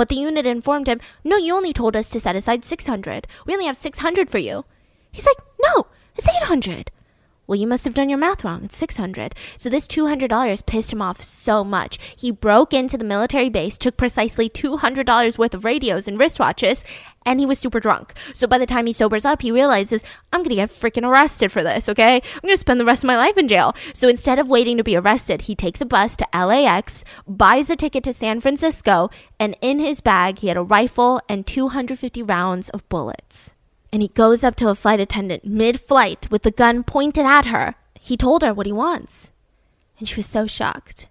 But 0.00 0.08
the 0.08 0.14
unit 0.14 0.46
informed 0.46 0.86
him, 0.86 0.98
no, 1.24 1.36
you 1.36 1.54
only 1.54 1.74
told 1.74 1.94
us 1.94 2.08
to 2.08 2.20
set 2.20 2.34
aside 2.34 2.64
600. 2.64 3.26
We 3.44 3.52
only 3.52 3.66
have 3.66 3.76
600 3.76 4.30
for 4.30 4.38
you. 4.38 4.64
He's 5.12 5.26
like, 5.26 5.36
no, 5.62 5.88
it's 6.16 6.26
800. 6.26 6.90
Well, 7.50 7.58
you 7.58 7.66
must 7.66 7.84
have 7.84 7.94
done 7.94 8.08
your 8.08 8.16
math 8.16 8.44
wrong. 8.44 8.66
It's 8.66 8.76
600. 8.76 9.34
So 9.56 9.68
this 9.68 9.88
$200 9.88 10.66
pissed 10.66 10.92
him 10.92 11.02
off 11.02 11.20
so 11.20 11.64
much. 11.64 11.98
He 12.16 12.30
broke 12.30 12.72
into 12.72 12.96
the 12.96 13.02
military 13.02 13.50
base, 13.50 13.76
took 13.76 13.96
precisely 13.96 14.48
$200 14.48 15.36
worth 15.36 15.54
of 15.54 15.64
radios 15.64 16.06
and 16.06 16.16
wristwatches, 16.16 16.84
and 17.26 17.40
he 17.40 17.46
was 17.46 17.58
super 17.58 17.80
drunk. 17.80 18.12
So 18.34 18.46
by 18.46 18.56
the 18.56 18.66
time 18.66 18.86
he 18.86 18.92
sobers 18.92 19.24
up, 19.24 19.42
he 19.42 19.50
realizes, 19.50 20.04
I'm 20.32 20.44
going 20.44 20.50
to 20.50 20.54
get 20.54 20.70
freaking 20.70 21.02
arrested 21.02 21.50
for 21.50 21.64
this, 21.64 21.88
okay? 21.88 22.22
I'm 22.22 22.40
going 22.42 22.54
to 22.54 22.56
spend 22.56 22.78
the 22.78 22.84
rest 22.84 23.02
of 23.02 23.08
my 23.08 23.16
life 23.16 23.36
in 23.36 23.48
jail. 23.48 23.74
So 23.94 24.06
instead 24.06 24.38
of 24.38 24.48
waiting 24.48 24.76
to 24.76 24.84
be 24.84 24.94
arrested, 24.94 25.42
he 25.42 25.56
takes 25.56 25.80
a 25.80 25.86
bus 25.86 26.16
to 26.18 26.28
LAX, 26.32 27.04
buys 27.26 27.68
a 27.68 27.74
ticket 27.74 28.04
to 28.04 28.14
San 28.14 28.40
Francisco, 28.40 29.10
and 29.40 29.56
in 29.60 29.80
his 29.80 30.00
bag, 30.00 30.38
he 30.38 30.46
had 30.46 30.56
a 30.56 30.62
rifle 30.62 31.20
and 31.28 31.48
250 31.48 32.22
rounds 32.22 32.68
of 32.68 32.88
bullets 32.88 33.54
and 33.92 34.02
he 34.02 34.08
goes 34.08 34.44
up 34.44 34.56
to 34.56 34.68
a 34.68 34.74
flight 34.74 35.00
attendant 35.00 35.44
mid 35.44 35.80
flight 35.80 36.28
with 36.30 36.42
the 36.42 36.50
gun 36.50 36.82
pointed 36.82 37.26
at 37.26 37.46
her. 37.46 37.74
He 38.00 38.16
told 38.16 38.42
her 38.42 38.54
what 38.54 38.66
he 38.66 38.72
wants. 38.72 39.32
And 39.98 40.08
she 40.08 40.16
was 40.16 40.26
so 40.26 40.46
shocked. 40.46 41.08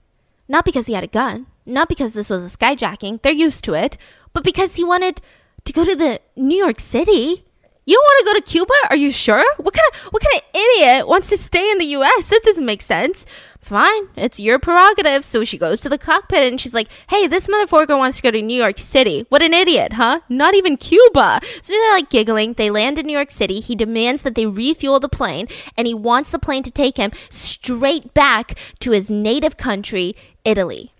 Not 0.47 0.65
because 0.65 0.87
he 0.87 0.93
had 0.93 1.03
a 1.03 1.07
gun, 1.07 1.45
not 1.65 1.89
because 1.89 2.13
this 2.13 2.29
was 2.29 2.43
a 2.43 2.57
skyjacking, 2.57 3.21
they're 3.21 3.31
used 3.31 3.63
to 3.65 3.73
it, 3.73 3.97
but 4.33 4.43
because 4.43 4.75
he 4.75 4.83
wanted 4.83 5.21
to 5.65 5.73
go 5.73 5.85
to 5.85 5.95
the 5.95 6.19
New 6.35 6.57
York 6.57 6.79
City. 6.79 7.45
You 7.85 7.95
don't 7.95 8.03
want 8.03 8.19
to 8.19 8.25
go 8.25 8.33
to 8.33 8.51
Cuba? 8.51 8.73
Are 8.89 8.95
you 8.95 9.11
sure? 9.11 9.45
What 9.57 9.73
kind 9.73 9.87
of 9.93 9.99
what 10.11 10.23
kind 10.23 10.41
of 10.41 10.61
idiot 10.61 11.07
wants 11.07 11.29
to 11.29 11.37
stay 11.37 11.71
in 11.71 11.79
the 11.79 11.85
US? 11.97 12.27
That 12.27 12.41
doesn't 12.43 12.65
make 12.65 12.81
sense. 12.81 13.25
Fine, 13.69 14.07
it's 14.15 14.39
your 14.39 14.57
prerogative. 14.57 15.23
So 15.23 15.43
she 15.43 15.55
goes 15.55 15.79
to 15.81 15.89
the 15.89 15.99
cockpit 15.99 16.41
and 16.41 16.59
she's 16.59 16.73
like, 16.73 16.87
"Hey, 17.07 17.27
this 17.27 17.45
motherfucker 17.45 17.95
wants 17.95 18.17
to 18.17 18.23
go 18.23 18.31
to 18.31 18.41
New 18.41 18.57
York 18.57 18.79
City. 18.79 19.27
What 19.29 19.43
an 19.43 19.53
idiot, 19.53 19.93
huh? 19.93 20.21
Not 20.27 20.55
even 20.55 20.75
Cuba." 20.75 21.39
So 21.61 21.73
they're 21.73 21.93
like 21.93 22.09
giggling. 22.09 22.53
They 22.53 22.71
land 22.71 22.97
in 22.97 23.05
New 23.05 23.13
York 23.13 23.29
City. 23.29 23.59
He 23.59 23.75
demands 23.75 24.23
that 24.23 24.33
they 24.33 24.47
refuel 24.47 24.99
the 24.99 25.07
plane 25.07 25.47
and 25.77 25.85
he 25.85 25.93
wants 25.93 26.31
the 26.31 26.39
plane 26.39 26.63
to 26.63 26.71
take 26.71 26.97
him 26.97 27.11
straight 27.29 28.15
back 28.15 28.57
to 28.79 28.89
his 28.89 29.11
native 29.11 29.55
country, 29.55 30.15
Italy. 30.43 30.91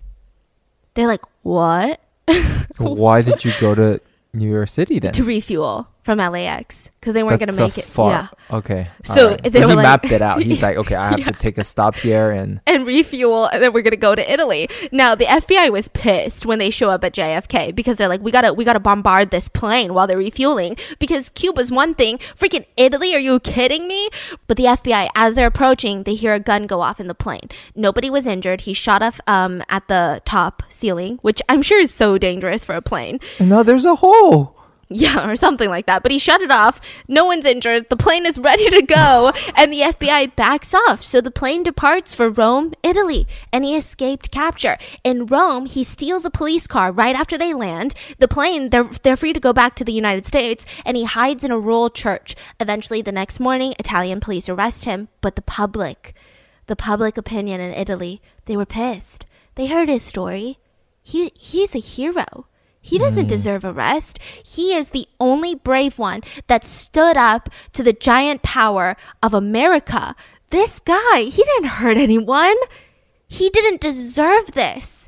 They're 0.94 1.08
like, 1.08 1.26
"What?" 1.42 2.00
Why 2.78 3.24
did 3.24 3.44
you 3.44 3.52
go 3.60 3.74
to 3.74 4.00
New 4.32 4.48
York 4.48 4.70
City 4.70 5.00
then? 5.00 5.14
to 5.14 5.24
refuel 5.24 5.88
from 6.10 6.18
LAX 6.32 6.90
because 7.00 7.14
they 7.14 7.22
weren't 7.22 7.40
going 7.40 7.54
to 7.56 7.62
make 7.62 7.74
so 7.74 7.80
it. 7.82 7.86
far. 7.86 8.12
Yeah. 8.12 8.28
Okay. 8.58 8.88
So 9.04 9.24
alright. 9.26 9.44
they 9.44 9.50
so 9.52 9.60
were 9.62 9.68
he 9.70 9.76
like- 9.76 9.84
mapped 9.84 10.12
it 10.12 10.22
out. 10.24 10.42
He's 10.42 10.62
like, 10.64 10.76
okay, 10.78 10.96
I 10.96 11.10
have 11.10 11.20
Yeah. 11.20 11.26
to 11.28 11.32
take 11.34 11.60
a 11.60 11.64
stop 11.64 11.96
here 11.96 12.32
and 12.32 12.60
and 12.68 12.88
refuel 12.88 13.46
and 13.46 13.62
then 13.62 13.74
we're 13.74 13.84
gonna 13.84 13.96
go 13.96 14.16
to 14.16 14.32
Italy. 14.34 14.68
Now 14.92 15.14
the 15.14 15.26
FBI 15.26 15.72
was 15.72 15.88
pissed 15.90 16.48
when 16.48 16.58
they 16.58 16.72
show 16.72 16.90
up 16.90 17.04
at 17.04 17.14
JFK 17.14 17.76
because 17.76 17.98
they're 17.98 18.08
like, 18.08 18.22
we 18.22 18.32
gotta 18.32 18.54
we 18.56 18.66
gotta 18.66 18.80
bombard 18.80 19.30
this 19.30 19.48
plane 19.48 19.94
while 19.94 20.08
they're 20.08 20.18
refueling 20.18 20.76
because 20.98 21.30
Cuba's 21.30 21.72
one 21.72 21.94
thing, 21.94 22.18
freaking 22.36 22.66
Italy, 22.76 23.14
are 23.14 23.20
you 23.20 23.40
kidding 23.40 23.88
me? 23.88 24.10
But 24.48 24.58
the 24.58 24.64
FBI, 24.66 25.10
as 25.14 25.36
they're 25.36 25.46
approaching, 25.48 26.04
they 26.04 26.16
hear 26.16 26.34
a 26.34 26.40
gun 26.40 26.66
go 26.66 26.82
off 26.82 27.00
in 27.00 27.06
the 27.08 27.14
plane. 27.14 27.50
Nobody 27.76 28.10
was 28.10 28.26
injured. 28.26 28.62
He 28.62 28.74
shot 28.74 29.04
off 29.04 29.22
um 29.28 29.62
at 29.70 29.88
the 29.88 30.24
top 30.26 30.64
ceiling, 30.70 31.20
which 31.22 31.40
I'm 31.48 31.62
sure 31.62 31.80
is 31.80 31.94
so 31.94 32.18
dangerous 32.18 32.66
for 32.66 32.74
a 32.74 32.82
plane. 32.82 33.20
No, 33.40 33.62
there's 33.62 33.86
a 33.86 33.96
hole. 33.96 34.56
Yeah, 35.00 35.30
or 35.30 35.36
something 35.36 35.70
like 35.70 35.86
that. 35.86 36.02
But 36.02 36.12
he 36.12 36.18
shut 36.18 36.42
it 36.42 36.50
off. 36.50 36.82
No 37.08 37.24
one's 37.24 37.46
injured. 37.46 37.90
The 37.90 37.96
plane 37.96 38.26
is 38.26 38.40
ready 38.40 38.72
to 38.72 38.82
go. 38.82 39.32
and 39.56 39.72
the 39.72 39.82
FBI 39.82 40.36
backs 40.36 40.74
off. 40.74 41.04
So 41.04 41.22
the 41.22 41.30
plane 41.30 41.62
departs 41.62 42.16
for 42.16 42.28
Rome, 42.28 42.74
Italy. 42.82 43.28
And 43.54 43.64
he 43.64 43.78
escaped 43.78 44.32
capture. 44.32 44.80
In 45.04 45.28
Rome, 45.28 45.68
he 45.68 45.84
steals 45.84 46.26
a 46.26 46.32
police 46.32 46.66
car 46.66 46.92
right 46.92 47.16
after 47.16 47.38
they 47.38 47.54
land. 47.54 47.94
The 48.18 48.28
plane, 48.28 48.72
they're, 48.72 48.90
they're 49.04 49.16
free 49.16 49.32
to 49.32 49.40
go 49.40 49.54
back 49.54 49.76
to 49.76 49.84
the 49.84 49.94
United 49.94 50.26
States. 50.26 50.66
And 50.84 50.98
he 50.98 51.04
hides 51.04 51.44
in 51.44 51.52
a 51.52 51.60
rural 51.60 51.92
church. 51.92 52.36
Eventually, 52.60 53.04
the 53.04 53.12
next 53.12 53.40
morning, 53.40 53.76
Italian 53.78 54.20
police 54.20 54.50
arrest 54.50 54.86
him. 54.86 55.10
But 55.22 55.36
the 55.36 55.44
public, 55.44 56.16
the 56.66 56.76
public 56.76 57.16
opinion 57.16 57.62
in 57.62 57.74
Italy, 57.74 58.24
they 58.46 58.58
were 58.58 58.66
pissed. 58.66 59.28
They 59.54 59.68
heard 59.68 59.88
his 59.88 60.02
story. 60.02 60.58
He, 61.04 61.32
he's 61.36 61.76
a 61.76 61.80
hero. 61.80 62.48
He 62.90 62.98
doesn't 62.98 63.26
hmm. 63.26 63.36
deserve 63.36 63.64
arrest. 63.64 64.18
He 64.44 64.74
is 64.74 64.90
the 64.90 65.08
only 65.20 65.54
brave 65.54 66.00
one 66.00 66.22
that 66.48 66.66
stood 66.66 67.18
up 67.18 67.48
to 67.74 67.84
the 67.84 67.94
giant 67.94 68.42
power 68.42 68.98
of 69.22 69.32
America. 69.32 70.16
This 70.50 70.80
guy, 70.80 71.30
he 71.30 71.44
didn't 71.44 71.78
hurt 71.78 71.98
anyone. 71.98 72.56
He 73.28 73.52
didn't 73.52 73.80
deserve 73.80 74.54
this. 74.54 75.08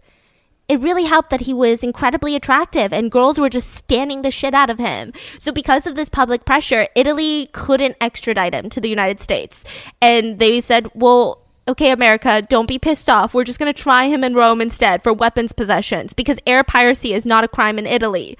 It 0.67 0.79
really 0.79 1.05
helped 1.05 1.31
that 1.31 1.41
he 1.41 1.55
was 1.55 1.83
incredibly 1.83 2.35
attractive 2.35 2.93
and 2.93 3.11
girls 3.11 3.39
were 3.39 3.49
just 3.49 3.73
standing 3.73 4.21
the 4.21 4.29
shit 4.29 4.53
out 4.53 4.69
of 4.69 4.77
him. 4.77 5.11
So, 5.39 5.51
because 5.51 5.87
of 5.87 5.95
this 5.95 6.07
public 6.07 6.45
pressure, 6.45 6.87
Italy 6.95 7.49
couldn't 7.51 7.97
extradite 7.99 8.53
him 8.53 8.69
to 8.69 8.79
the 8.79 8.89
United 8.89 9.19
States. 9.19 9.65
And 10.01 10.37
they 10.37 10.61
said, 10.61 10.87
well, 10.93 11.40
okay, 11.71 11.91
America, 11.91 12.41
don't 12.41 12.67
be 12.67 12.77
pissed 12.77 13.09
off. 13.09 13.33
We're 13.33 13.43
just 13.43 13.59
going 13.59 13.71
to 13.71 13.81
try 13.81 14.05
him 14.05 14.23
in 14.23 14.33
Rome 14.33 14.61
instead 14.61 15.01
for 15.01 15.13
weapons 15.13 15.53
possessions 15.53 16.13
because 16.13 16.37
air 16.45 16.63
piracy 16.63 17.13
is 17.13 17.25
not 17.25 17.43
a 17.43 17.47
crime 17.47 17.79
in 17.79 17.85
Italy. 17.85 18.37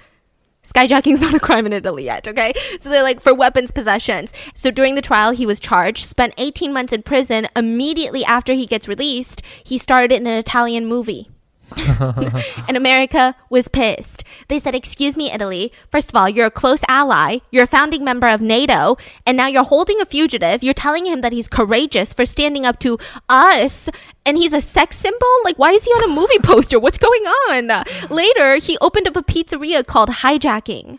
Skyjacking's 0.62 1.20
not 1.22 1.34
a 1.34 1.40
crime 1.40 1.66
in 1.66 1.72
Italy 1.72 2.04
yet, 2.04 2.28
okay? 2.28 2.52
So 2.78 2.88
they're 2.88 3.02
like 3.02 3.20
for 3.20 3.34
weapons 3.34 3.72
possessions. 3.72 4.32
So 4.54 4.70
during 4.70 4.94
the 4.94 5.02
trial, 5.02 5.32
he 5.32 5.46
was 5.46 5.58
charged, 5.58 6.06
spent 6.06 6.34
18 6.38 6.72
months 6.72 6.92
in 6.92 7.02
prison. 7.02 7.48
Immediately 7.56 8.24
after 8.24 8.52
he 8.52 8.66
gets 8.66 8.86
released, 8.86 9.42
he 9.64 9.78
starred 9.78 10.12
in 10.12 10.26
an 10.26 10.38
Italian 10.38 10.86
movie. 10.86 11.31
and 12.68 12.76
America 12.76 13.34
was 13.50 13.68
pissed. 13.68 14.24
They 14.48 14.58
said, 14.58 14.74
Excuse 14.74 15.16
me, 15.16 15.30
Italy. 15.32 15.72
First 15.90 16.10
of 16.10 16.16
all, 16.16 16.28
you're 16.28 16.46
a 16.46 16.50
close 16.50 16.82
ally. 16.88 17.38
You're 17.50 17.64
a 17.64 17.66
founding 17.68 18.04
member 18.04 18.28
of 18.28 18.40
NATO. 18.40 18.96
And 19.26 19.36
now 19.36 19.46
you're 19.46 19.64
holding 19.64 20.00
a 20.00 20.04
fugitive. 20.04 20.62
You're 20.62 20.74
telling 20.74 21.06
him 21.06 21.20
that 21.20 21.32
he's 21.32 21.48
courageous 21.48 22.12
for 22.12 22.26
standing 22.26 22.66
up 22.66 22.78
to 22.80 22.98
us. 23.28 23.88
And 24.24 24.36
he's 24.36 24.52
a 24.52 24.60
sex 24.60 24.96
symbol? 24.96 25.28
Like, 25.44 25.58
why 25.58 25.72
is 25.72 25.84
he 25.84 25.90
on 25.90 26.04
a 26.10 26.14
movie 26.14 26.38
poster? 26.42 26.78
What's 26.78 26.98
going 26.98 27.22
on? 27.48 27.84
Later, 28.10 28.56
he 28.56 28.78
opened 28.80 29.08
up 29.08 29.16
a 29.16 29.22
pizzeria 29.22 29.84
called 29.86 30.10
Hijacking. 30.10 30.98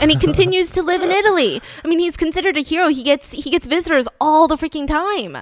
and 0.00 0.10
he 0.10 0.16
continues 0.26 0.70
to 0.72 0.82
live 0.82 1.02
in 1.02 1.10
Italy. 1.10 1.60
I 1.84 1.88
mean, 1.88 1.98
he's 1.98 2.16
considered 2.16 2.56
a 2.56 2.60
hero. 2.60 2.88
He 2.88 3.02
gets 3.02 3.32
he 3.32 3.50
gets 3.50 3.66
visitors 3.66 4.08
all 4.20 4.48
the 4.48 4.56
freaking 4.56 4.86
time. 4.86 5.36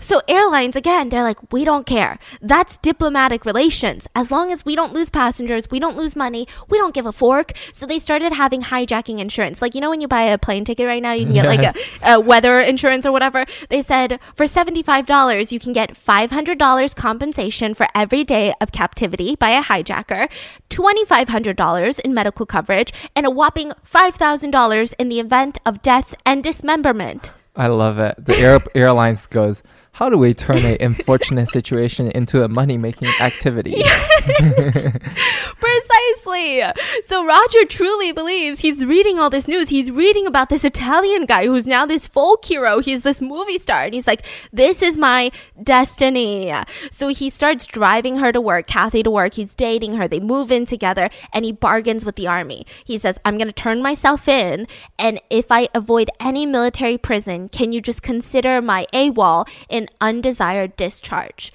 So 0.00 0.22
airlines 0.28 0.76
again, 0.76 1.08
they're 1.08 1.24
like, 1.24 1.52
we 1.52 1.64
don't 1.64 1.84
care. 1.84 2.20
That's 2.40 2.76
diplomatic 2.76 3.44
relations. 3.44 4.06
As 4.14 4.30
long 4.30 4.52
as 4.52 4.64
we 4.64 4.76
don't 4.76 4.92
lose 4.92 5.10
passengers, 5.10 5.70
we 5.72 5.80
don't 5.80 5.96
lose 5.96 6.14
money, 6.14 6.46
we 6.68 6.78
don't 6.78 6.94
give 6.94 7.04
a 7.04 7.12
fork. 7.12 7.52
So 7.72 7.84
they 7.84 7.98
started 7.98 8.32
having 8.32 8.62
hijacking 8.62 9.18
insurance. 9.18 9.60
Like 9.60 9.74
you 9.74 9.80
know 9.80 9.90
when 9.90 10.00
you 10.00 10.06
buy 10.06 10.22
a 10.22 10.38
plane 10.38 10.64
ticket 10.64 10.86
right 10.86 11.02
now, 11.02 11.12
you 11.12 11.24
can 11.24 11.34
get 11.34 11.46
like 11.46 11.64
a, 11.64 11.74
a 12.12 12.20
weather 12.20 12.60
insurance 12.60 13.04
or 13.04 13.10
whatever. 13.10 13.44
They 13.70 13.82
said 13.82 14.20
for 14.34 14.44
$75 14.46 15.50
you 15.50 15.58
can 15.58 15.72
get 15.72 15.94
$500 15.94 16.94
compensation 16.94 17.74
for 17.74 17.88
every 17.92 18.22
day 18.22 18.54
of 18.60 18.70
captivity 18.70 19.34
by 19.34 19.50
a 19.50 19.64
hijacker, 19.64 20.28
$2500 20.70 22.00
in 22.00 22.14
medical 22.14 22.46
coverage, 22.46 22.92
and 23.16 23.26
a 23.26 23.30
whopping 23.30 23.72
$5000 23.84 24.94
in 24.96 25.08
the 25.08 25.18
event 25.18 25.58
of 25.66 25.82
death 25.82 26.14
and 26.24 26.44
dismemberment. 26.44 27.32
I 27.56 27.66
love 27.66 27.98
it. 27.98 28.24
The 28.24 28.36
air, 28.36 28.60
airlines 28.76 29.26
goes, 29.26 29.64
how 29.98 30.08
do 30.08 30.16
we 30.16 30.32
turn 30.32 30.58
a 30.58 30.76
unfortunate 30.78 31.48
situation 31.48 32.08
into 32.12 32.44
a 32.44 32.48
money 32.48 32.78
making 32.78 33.08
activity? 33.20 33.82
Precisely. 35.60 36.62
So 37.04 37.24
Roger 37.24 37.64
truly 37.64 38.12
believes 38.12 38.60
he's 38.60 38.84
reading 38.84 39.18
all 39.18 39.30
this 39.30 39.48
news. 39.48 39.68
He's 39.68 39.90
reading 39.90 40.26
about 40.26 40.48
this 40.48 40.64
Italian 40.64 41.26
guy 41.26 41.46
who's 41.46 41.66
now 41.66 41.86
this 41.86 42.06
folk 42.06 42.44
hero. 42.44 42.80
He's 42.80 43.02
this 43.02 43.20
movie 43.20 43.58
star. 43.58 43.82
And 43.82 43.94
he's 43.94 44.06
like, 44.06 44.24
this 44.52 44.82
is 44.82 44.96
my 44.96 45.30
destiny. 45.62 46.52
So 46.90 47.08
he 47.08 47.30
starts 47.30 47.66
driving 47.66 48.16
her 48.16 48.32
to 48.32 48.40
work, 48.40 48.66
Cathy 48.66 49.02
to 49.02 49.10
work. 49.10 49.34
He's 49.34 49.54
dating 49.54 49.94
her. 49.96 50.08
They 50.08 50.20
move 50.20 50.50
in 50.50 50.66
together 50.66 51.10
and 51.32 51.44
he 51.44 51.52
bargains 51.52 52.04
with 52.04 52.16
the 52.16 52.26
army. 52.26 52.66
He 52.84 52.98
says, 52.98 53.18
I'm 53.24 53.38
going 53.38 53.48
to 53.48 53.52
turn 53.52 53.82
myself 53.82 54.28
in. 54.28 54.66
And 54.98 55.20
if 55.30 55.50
I 55.50 55.68
avoid 55.74 56.10
any 56.20 56.46
military 56.46 56.98
prison, 56.98 57.48
can 57.48 57.72
you 57.72 57.80
just 57.80 58.02
consider 58.02 58.60
my 58.60 58.86
AWOL 58.92 59.48
an 59.70 59.88
undesired 60.00 60.76
discharge? 60.76 61.52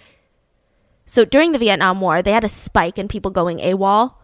So 1.14 1.26
during 1.26 1.51
the 1.51 1.59
Vietnam 1.59 2.01
War, 2.01 2.24
they 2.24 2.32
had 2.32 2.43
a 2.43 2.49
spike 2.49 2.97
in 2.97 3.07
people 3.07 3.30
going 3.30 3.59
AWOL, 3.59 4.16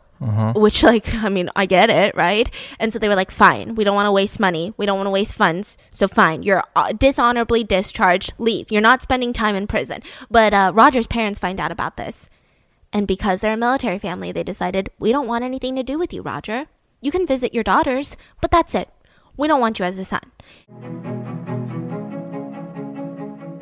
which, 0.55 0.81
like, 0.91 1.13
I 1.13 1.29
mean, 1.29 1.47
I 1.55 1.67
get 1.67 1.91
it, 1.91 2.15
right? 2.15 2.49
And 2.79 2.91
so 2.91 2.97
they 2.97 3.07
were 3.07 3.13
like, 3.13 3.29
fine, 3.29 3.75
we 3.75 3.83
don't 3.83 3.93
want 3.93 4.07
to 4.07 4.11
waste 4.11 4.39
money. 4.39 4.73
We 4.75 4.87
don't 4.87 4.97
want 4.97 5.05
to 5.05 5.11
waste 5.11 5.35
funds. 5.35 5.77
So 5.91 6.07
fine, 6.07 6.41
you're 6.41 6.63
uh, 6.75 6.91
dishonorably 6.93 7.63
discharged. 7.63 8.33
Leave. 8.39 8.71
You're 8.71 8.81
not 8.81 9.03
spending 9.03 9.33
time 9.33 9.55
in 9.55 9.67
prison. 9.67 10.01
But 10.31 10.51
uh, 10.51 10.71
Roger's 10.73 11.05
parents 11.05 11.37
find 11.37 11.59
out 11.59 11.71
about 11.71 11.95
this. 11.95 12.27
And 12.91 13.05
because 13.05 13.41
they're 13.41 13.53
a 13.53 13.57
military 13.57 13.99
family, 13.99 14.31
they 14.31 14.41
decided, 14.41 14.89
we 14.97 15.11
don't 15.11 15.27
want 15.27 15.43
anything 15.43 15.75
to 15.75 15.83
do 15.83 15.99
with 15.99 16.11
you, 16.11 16.23
Roger. 16.23 16.65
You 17.01 17.11
can 17.11 17.27
visit 17.27 17.53
your 17.53 17.63
daughters, 17.63 18.17
but 18.41 18.49
that's 18.49 18.73
it. 18.73 18.89
We 19.37 19.47
don't 19.47 19.61
want 19.61 19.77
you 19.77 19.85
as 19.85 19.99
a 19.99 20.05
son. 20.05 21.18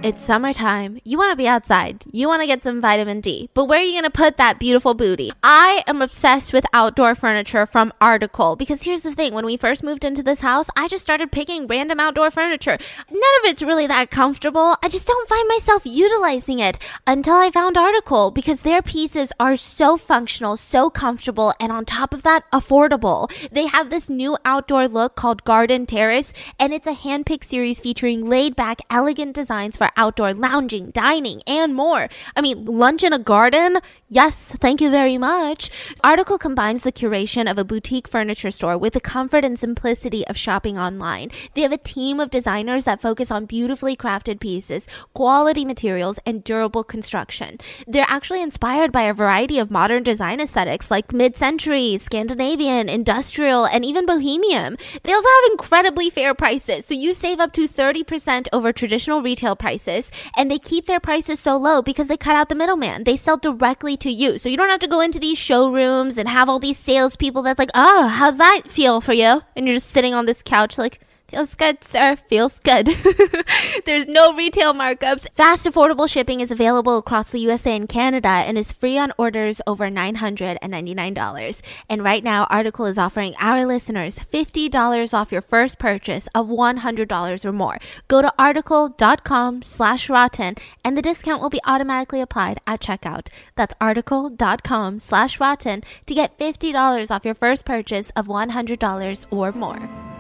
It's 0.04 0.22
summertime. 0.22 1.00
You 1.04 1.18
want 1.18 1.32
to 1.32 1.36
be 1.36 1.48
outside. 1.48 2.04
You 2.12 2.28
want 2.28 2.43
to 2.43 2.48
get 2.48 2.64
some 2.64 2.80
vitamin 2.80 3.20
D. 3.20 3.50
But 3.56 3.66
where 3.66 3.80
are 3.80 3.84
you 3.84 3.93
going 3.93 4.04
to 4.04 4.12
put 4.12 4.38
that 4.38 4.60
beautiful 4.60 4.93
booty? 4.93 5.32
I 5.41 5.84
am 5.88 6.04
obsessed 6.04 6.54
with 6.54 6.68
outdoor 6.72 7.16
furniture 7.16 7.66
from 7.66 7.91
Article 8.00 8.56
because 8.56 8.84
here's 8.84 9.02
the 9.02 9.16
thing. 9.16 9.34
When 9.34 9.45
we 9.45 9.58
first 9.58 9.84
moved 9.84 10.06
into 10.06 10.22
this 10.22 10.41
house, 10.41 10.70
I 10.78 10.88
just 10.88 11.04
started 11.04 11.32
picking 11.32 11.66
random 11.66 12.00
outdoor 12.00 12.30
furniture. 12.30 12.78
None 13.10 13.18
of 13.41 13.45
it's 13.50 13.64
really 13.64 13.88
that 13.88 14.12
comfortable. 14.12 14.76
I 14.84 14.88
just 14.88 15.08
don't 15.08 15.28
find 15.28 15.48
myself 15.48 15.82
utilizing 15.84 16.60
it 16.60 16.78
until 17.08 17.36
I 17.36 17.50
found 17.50 17.76
Article 17.76 18.30
because 18.30 18.62
their 18.62 18.84
pieces 18.84 19.34
are 19.39 19.58
so 19.58 19.98
functional, 19.98 20.58
so 20.58 20.91
comfortable, 20.91 21.56
and 21.60 21.72
on 21.72 21.86
top 21.86 22.14
of 22.14 22.22
that, 22.22 22.50
affordable. 22.52 23.32
They 23.50 23.66
have 23.66 23.89
this 23.89 24.12
new 24.12 24.38
outdoor 24.45 24.88
look 24.88 25.16
called 25.16 25.43
Garden 25.43 25.88
Terrace, 25.88 26.34
and 26.60 26.72
it's 26.72 26.88
a 26.88 26.93
handpicked 26.93 27.45
series 27.45 27.80
featuring 27.80 28.30
laid 28.30 28.56
back, 28.56 28.80
elegant 28.91 29.34
designs 29.34 29.76
for 29.76 29.87
outdoor 29.96 30.34
lounging, 30.34 30.92
dining, 30.92 31.42
and 31.48 31.74
more. 31.74 32.10
I 32.36 32.42
mean, 32.42 32.66
lunch 32.66 33.04
in 33.04 33.14
a 33.14 33.20
garden? 33.20 33.78
Yes, 34.10 34.55
thank 34.62 34.80
you 34.80 34.89
very 34.89 35.18
much. 35.18 35.70
Article 36.01 36.38
combines 36.38 36.84
the 36.84 36.93
curation 36.93 37.51
of 37.51 37.58
a 37.58 37.66
boutique 37.66 38.08
furniture 38.08 38.51
store 38.51 38.78
with 38.78 38.93
the 38.93 39.01
comfort 39.01 39.43
and 39.43 39.60
simplicity 39.60 40.26
of 40.28 40.38
shopping 40.38 40.80
online. 40.80 41.30
They 41.55 41.62
have 41.64 41.74
a 41.74 41.78
team 41.78 42.22
of 42.22 42.30
designers 42.30 42.86
that 42.86 43.01
focus 43.01 43.32
on 43.32 43.47
beautifully 43.47 43.97
crafted 43.97 44.39
pieces, 44.39 44.88
quality 45.14 45.66
materials, 45.66 46.20
and 46.26 46.41
durable 46.41 46.86
construction. 46.86 47.58
They're 47.86 48.05
actually 48.08 48.41
inspired 48.41 48.93
by 48.93 49.01
a 49.01 49.14
variety 49.14 49.60
of 49.60 49.70
modern 49.70 50.03
design 50.03 50.39
aesthetics 50.39 50.89
like 50.89 51.12
mid-century, 51.12 51.97
Scandinavian, 51.97 52.88
industrial, 52.88 53.66
and 53.66 53.84
even 53.84 54.05
bohemian. 54.05 54.78
They 55.03 55.12
also 55.12 55.28
have 55.28 55.51
incredibly 55.51 56.10
fair 56.10 56.34
prices, 56.34 56.86
so 56.86 56.93
you 56.93 57.14
save 57.14 57.41
up 57.41 57.51
to 57.53 57.68
30% 57.68 58.47
over 58.53 58.72
traditional 58.72 59.22
retail 59.22 59.58
prices, 59.58 60.14
and 60.38 60.49
they 60.49 60.60
keep 60.60 60.86
their 60.86 61.01
prices 61.01 61.41
so 61.41 61.58
low 61.58 61.82
because 61.82 62.08
they 62.08 62.16
cut 62.16 62.38
out 62.38 62.47
the 62.47 62.55
middleman. 62.55 63.03
They 63.03 63.18
sell 63.18 63.36
directly 63.36 63.97
to 64.02 64.12
you, 64.12 64.38
so 64.38 64.50
you 64.50 64.58
don't 64.58 64.70
have 64.70 64.80
to 64.82 64.88
go 64.88 65.02
into 65.02 65.20
these 65.20 65.38
showrooms 65.38 66.18
and 66.18 66.28
have 66.28 66.50
all 66.50 66.60
these 66.60 66.78
salespeople 66.78 67.41
that's 67.41 67.60
like, 67.60 67.72
oh, 67.76 68.08
how's 68.08 68.38
that 68.38 68.64
feel 68.68 69.02
for 69.02 69.14
you? 69.14 69.41
And 69.56 69.68
you're 69.68 69.76
just 69.78 69.89
sitting 69.89 70.14
on 70.14 70.26
this 70.26 70.41
couch 70.41 70.78
like, 70.78 71.00
Feels 71.30 71.56
good, 71.56 71.84
sir. 71.84 72.16
Feels 72.30 72.62
good. 72.62 72.88
There's 73.86 74.08
no 74.08 74.34
retail 74.34 74.74
markups. 74.74 75.30
Fast, 75.34 75.66
affordable 75.66 76.08
shipping 76.10 76.40
is 76.40 76.52
available 76.52 76.98
across 76.98 77.30
the 77.30 77.42
USA 77.42 77.76
and 77.76 77.90
Canada 77.90 78.30
and 78.30 78.58
is 78.58 78.72
free 78.72 78.98
on 78.98 79.12
orders 79.18 79.60
over 79.68 79.90
$999. 79.90 81.62
And 81.90 82.02
right 82.02 82.24
now, 82.24 82.46
Article 82.50 82.86
is 82.86 82.98
offering 82.98 83.36
our 83.40 83.66
listeners 83.66 84.20
$50 84.20 85.14
off 85.14 85.34
your 85.34 85.42
first 85.42 85.80
purchase 85.80 86.30
of 86.34 86.48
$100 86.48 87.46
or 87.46 87.52
more. 87.52 87.78
Go 88.08 88.22
to 88.22 88.34
article.com 88.40 89.64
slash 89.64 90.10
rotten 90.10 90.56
and 90.86 90.98
the 90.98 91.02
discount 91.02 91.42
will 91.42 91.50
be 91.50 91.60
automatically 91.66 92.22
applied 92.22 92.62
at 92.66 92.80
checkout. 92.80 93.28
That's 93.56 93.74
article.com 93.82 95.00
slash 95.00 95.42
rotten 95.42 95.84
to 96.06 96.16
get 96.16 96.40
$50 96.40 97.12
off 97.12 97.26
your 97.26 97.34
first 97.34 97.66
purchase 97.66 98.12
of 98.12 98.28
$100 98.28 99.26
or 99.30 99.52
more. 99.52 100.16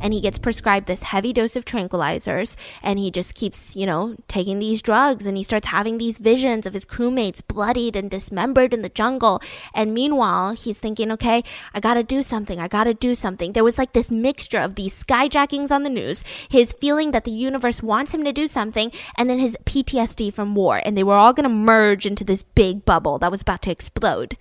And 0.00 0.12
he 0.12 0.20
gets 0.20 0.38
prescribed 0.38 0.86
this 0.86 1.02
heavy 1.02 1.32
dose 1.32 1.56
of 1.56 1.64
tranquilizers 1.64 2.56
and 2.82 2.98
he 2.98 3.10
just 3.10 3.34
keeps, 3.34 3.76
you 3.76 3.86
know, 3.86 4.16
taking 4.28 4.58
these 4.58 4.82
drugs 4.82 5.26
and 5.26 5.36
he 5.36 5.42
starts 5.42 5.68
having 5.68 5.98
these 5.98 6.18
visions 6.18 6.66
of 6.66 6.74
his 6.74 6.84
crewmates 6.84 7.46
bloodied 7.46 7.96
and 7.96 8.10
dismembered 8.10 8.72
in 8.72 8.82
the 8.82 8.88
jungle. 8.88 9.40
And 9.74 9.94
meanwhile, 9.94 10.52
he's 10.52 10.78
thinking, 10.78 11.10
okay, 11.12 11.42
I 11.74 11.80
gotta 11.80 12.02
do 12.02 12.22
something. 12.22 12.60
I 12.60 12.68
gotta 12.68 12.94
do 12.94 13.14
something. 13.14 13.52
There 13.52 13.64
was 13.64 13.78
like 13.78 13.92
this 13.92 14.10
mixture 14.10 14.60
of 14.60 14.74
these 14.74 15.02
skyjackings 15.02 15.70
on 15.70 15.82
the 15.82 15.90
news, 15.90 16.24
his 16.48 16.72
feeling 16.72 17.10
that 17.10 17.24
the 17.24 17.30
universe 17.30 17.82
wants 17.82 18.12
him 18.12 18.24
to 18.24 18.32
do 18.32 18.46
something, 18.46 18.90
and 19.16 19.28
then 19.28 19.38
his 19.38 19.56
PTSD 19.64 20.32
from 20.32 20.54
war. 20.54 20.80
And 20.84 20.96
they 20.96 21.04
were 21.04 21.14
all 21.14 21.32
gonna 21.32 21.48
merge 21.48 22.06
into 22.06 22.24
this 22.24 22.42
big 22.42 22.84
bubble 22.84 23.18
that 23.18 23.30
was 23.30 23.42
about 23.42 23.62
to 23.62 23.70
explode. 23.70 24.36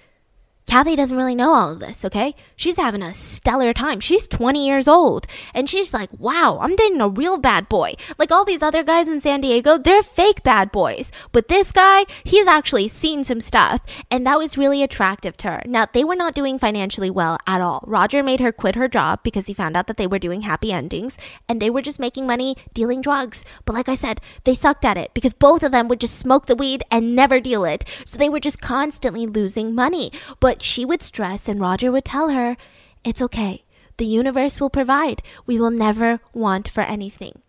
Cathy 0.67 0.95
doesn't 0.95 1.15
really 1.15 1.35
know 1.35 1.53
all 1.53 1.71
of 1.71 1.79
this, 1.79 2.03
okay? 2.03 2.33
She's 2.55 2.77
having 2.77 3.03
a 3.03 3.13
stellar 3.13 3.71
time. 3.71 3.99
She's 3.99 4.27
20 4.27 4.65
years 4.65 4.87
old. 4.87 5.27
And 5.53 5.69
she's 5.69 5.93
like, 5.93 6.09
wow, 6.17 6.57
I'm 6.59 6.75
dating 6.75 7.01
a 7.01 7.07
real 7.07 7.37
bad 7.37 7.69
boy. 7.69 7.93
Like 8.17 8.31
all 8.31 8.43
these 8.43 8.63
other 8.63 8.83
guys 8.83 9.07
in 9.07 9.21
San 9.21 9.41
Diego, 9.41 9.77
they're 9.77 10.01
fake 10.01 10.41
bad 10.43 10.71
boys. 10.71 11.11
But 11.31 11.49
this 11.49 11.71
guy, 11.71 12.05
he's 12.23 12.47
actually 12.47 12.87
seen 12.87 13.23
some 13.23 13.41
stuff. 13.41 13.81
And 14.09 14.25
that 14.25 14.39
was 14.39 14.57
really 14.57 14.81
attractive 14.81 15.37
to 15.37 15.49
her. 15.49 15.61
Now, 15.65 15.85
they 15.93 16.03
were 16.03 16.15
not 16.15 16.33
doing 16.33 16.57
financially 16.57 17.11
well 17.11 17.37
at 17.45 17.61
all. 17.61 17.83
Roger 17.85 18.23
made 18.23 18.39
her 18.39 18.51
quit 18.51 18.75
her 18.75 18.87
job 18.87 19.19
because 19.21 19.45
he 19.45 19.53
found 19.53 19.77
out 19.77 19.85
that 19.85 19.97
they 19.97 20.07
were 20.07 20.19
doing 20.19 20.41
happy 20.41 20.71
endings. 20.71 21.17
And 21.47 21.61
they 21.61 21.69
were 21.69 21.83
just 21.83 21.99
making 21.99 22.25
money 22.25 22.55
dealing 22.73 23.01
drugs. 23.01 23.45
But 23.65 23.73
like 23.73 23.87
I 23.87 23.95
said, 23.95 24.19
they 24.45 24.55
sucked 24.55 24.83
at 24.83 24.97
it 24.97 25.13
because 25.13 25.33
both 25.33 25.61
of 25.61 25.71
them 25.71 25.87
would 25.87 25.99
just 25.99 26.17
smoke 26.17 26.47
the 26.47 26.55
weed 26.55 26.83
and 26.89 27.15
never 27.15 27.39
deal 27.39 27.65
it. 27.65 27.85
So 28.03 28.17
they 28.17 28.29
were 28.29 28.39
just 28.39 28.61
constantly 28.61 29.27
losing 29.27 29.75
money. 29.75 30.11
But 30.39 30.54
she 30.61 30.85
would 30.85 31.01
stress, 31.01 31.47
and 31.47 31.59
Roger 31.59 31.91
would 31.91 32.05
tell 32.05 32.29
her, 32.29 32.57
It's 33.03 33.21
okay. 33.21 33.63
The 33.97 34.05
universe 34.05 34.59
will 34.59 34.69
provide. 34.69 35.21
We 35.45 35.59
will 35.59 35.71
never 35.71 36.19
want 36.33 36.67
for 36.67 36.81
anything. 36.81 37.41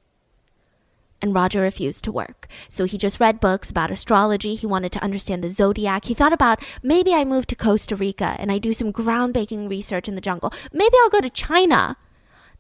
And 1.21 1.35
Roger 1.35 1.63
refused 1.63 2.05
to 2.05 2.13
work. 2.13 2.47
So 2.69 2.85
he 2.85 2.99
just 2.99 3.19
read 3.19 3.41
books 3.41 3.71
about 3.71 3.91
astrology. 3.91 4.55
He 4.55 4.67
wanted 4.67 4.93
to 4.93 5.03
understand 5.03 5.43
the 5.43 5.51
zodiac. 5.51 6.05
He 6.05 6.15
thought 6.15 6.33
about 6.33 6.63
maybe 6.83 7.15
I 7.15 7.25
move 7.25 7.47
to 7.49 7.57
Costa 7.57 7.97
Rica 7.97 8.37
and 8.39 8.53
I 8.53 8.59
do 8.59 8.73
some 8.73 8.93
groundbreaking 8.93 9.69
research 9.69 10.09
in 10.09 10.15
the 10.15 10.21
jungle. 10.21 10.53
Maybe 10.73 10.95
I'll 11.03 11.11
go 11.11 11.21
to 11.21 11.31
China. 11.31 11.97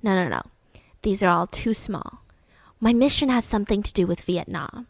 No, 0.03 0.15
no, 0.15 0.29
no. 0.29 0.43
These 1.03 1.23
are 1.23 1.29
all 1.29 1.47
too 1.47 1.75
small. 1.75 2.23
My 2.81 2.93
mission 2.93 3.29
has 3.29 3.45
something 3.45 3.83
to 3.83 3.93
do 3.93 4.07
with 4.07 4.23
Vietnam. 4.23 4.87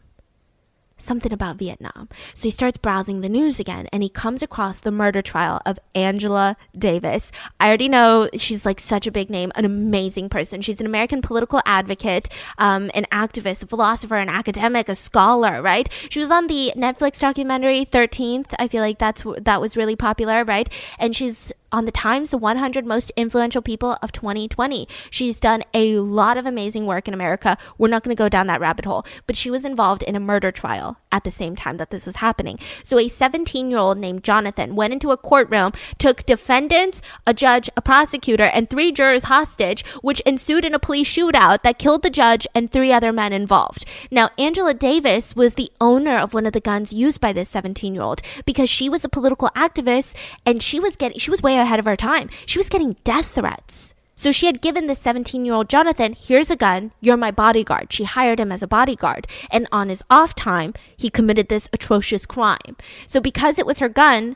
Something 0.97 1.31
about 1.31 1.57
Vietnam. 1.57 2.09
So 2.33 2.43
he 2.43 2.51
starts 2.51 2.77
browsing 2.77 3.21
the 3.21 3.29
news 3.29 3.59
again 3.59 3.87
and 3.93 4.03
he 4.03 4.09
comes 4.09 4.41
across 4.41 4.79
the 4.79 4.91
murder 4.91 5.21
trial 5.21 5.61
of 5.65 5.79
Angela 5.95 6.57
Davis. 6.77 7.31
I 7.59 7.67
already 7.67 7.89
know 7.89 8.29
she's 8.35 8.65
like 8.65 8.79
such 8.79 9.07
a 9.07 9.11
big 9.11 9.29
name, 9.29 9.51
an 9.55 9.65
amazing 9.65 10.29
person. 10.29 10.61
She's 10.61 10.79
an 10.79 10.85
American 10.85 11.21
political 11.21 11.61
advocate, 11.65 12.29
um, 12.57 12.89
an 12.93 13.05
activist, 13.11 13.63
a 13.63 13.67
philosopher, 13.67 14.15
an 14.15 14.29
academic, 14.29 14.89
a 14.89 14.95
scholar, 14.95 15.61
right? 15.61 15.89
She 16.09 16.19
was 16.19 16.31
on 16.31 16.47
the 16.47 16.73
Netflix 16.75 17.19
documentary 17.19 17.85
13th. 17.85 18.53
I 18.59 18.67
feel 18.67 18.81
like 18.81 18.99
that's 18.99 19.23
that 19.37 19.61
was 19.61 19.77
really 19.77 19.95
popular, 19.95 20.43
right? 20.43 20.69
And 20.99 21.15
she's 21.15 21.51
on 21.71 21.85
the 21.85 21.91
Times 21.91 22.33
100 22.33 22.85
most 22.85 23.11
influential 23.17 23.61
people 23.61 23.97
of 24.01 24.11
2020. 24.11 24.87
She's 25.09 25.39
done 25.39 25.63
a 25.73 25.97
lot 25.97 26.37
of 26.37 26.45
amazing 26.45 26.85
work 26.85 27.07
in 27.07 27.13
America. 27.13 27.57
We're 27.77 27.89
not 27.89 28.03
going 28.03 28.15
to 28.15 28.19
go 28.19 28.29
down 28.29 28.47
that 28.47 28.61
rabbit 28.61 28.85
hole, 28.85 29.05
but 29.25 29.35
she 29.35 29.51
was 29.51 29.65
involved 29.65 30.03
in 30.03 30.15
a 30.15 30.19
murder 30.19 30.51
trial 30.51 30.86
at 31.11 31.23
the 31.23 31.31
same 31.31 31.55
time 31.55 31.77
that 31.77 31.89
this 31.89 32.05
was 32.05 32.17
happening. 32.17 32.59
So 32.83 32.99
a 32.99 33.07
17 33.07 33.69
year 33.69 33.79
old 33.79 33.97
named 33.97 34.23
Jonathan 34.23 34.75
went 34.75 34.93
into 34.93 35.11
a 35.11 35.17
courtroom, 35.17 35.71
took 35.97 36.25
defendants, 36.25 37.01
a 37.25 37.33
judge, 37.33 37.69
a 37.75 37.81
prosecutor, 37.81 38.45
and 38.45 38.69
three 38.69 38.91
jurors 38.91 39.23
hostage, 39.23 39.85
which 40.01 40.19
ensued 40.21 40.65
in 40.65 40.73
a 40.73 40.79
police 40.79 41.09
shootout 41.09 41.63
that 41.63 41.79
killed 41.79 42.03
the 42.03 42.09
judge 42.09 42.45
and 42.53 42.71
three 42.71 42.91
other 42.91 43.11
men 43.11 43.33
involved. 43.33 43.85
Now, 44.11 44.29
Angela 44.37 44.73
Davis 44.73 45.35
was 45.35 45.53
the 45.53 45.71
owner 45.79 46.17
of 46.17 46.33
one 46.33 46.45
of 46.45 46.53
the 46.53 46.59
guns 46.59 46.93
used 46.93 47.21
by 47.21 47.33
this 47.33 47.49
17 47.49 47.93
year 47.93 48.03
old 48.03 48.21
because 48.45 48.69
she 48.69 48.89
was 48.89 49.03
a 49.03 49.09
political 49.09 49.49
activist 49.49 50.15
and 50.45 50.61
she 50.61 50.79
was 50.79 50.95
getting, 50.95 51.19
she 51.19 51.31
was 51.31 51.41
way 51.41 51.57
ahead 51.57 51.79
of 51.79 51.85
her 51.85 51.95
time. 51.95 52.29
She 52.45 52.59
was 52.59 52.69
getting 52.69 52.95
death 53.03 53.33
threats. 53.35 53.93
So 54.17 54.31
she 54.31 54.47
had 54.47 54.61
given 54.61 54.87
this 54.87 54.99
17 54.99 55.45
year 55.45 55.53
old 55.53 55.69
Jonathan, 55.69 56.13
here's 56.17 56.49
a 56.49 56.55
gun, 56.55 56.91
you're 56.99 57.15
my 57.15 57.29
bodyguard. 57.29 57.93
She 57.93 58.03
hired 58.03 58.39
him 58.39 58.51
as 58.51 58.63
a 58.63 58.67
bodyguard. 58.67 59.27
And 59.51 59.67
on 59.71 59.89
his 59.89 60.03
off 60.09 60.33
time, 60.33 60.73
he 60.97 61.11
committed 61.11 61.47
this 61.47 61.69
atrocious 61.71 62.25
crime. 62.25 62.75
So 63.05 63.21
because 63.21 63.59
it 63.59 63.65
was 63.67 63.77
her 63.77 63.87
gun, 63.87 64.35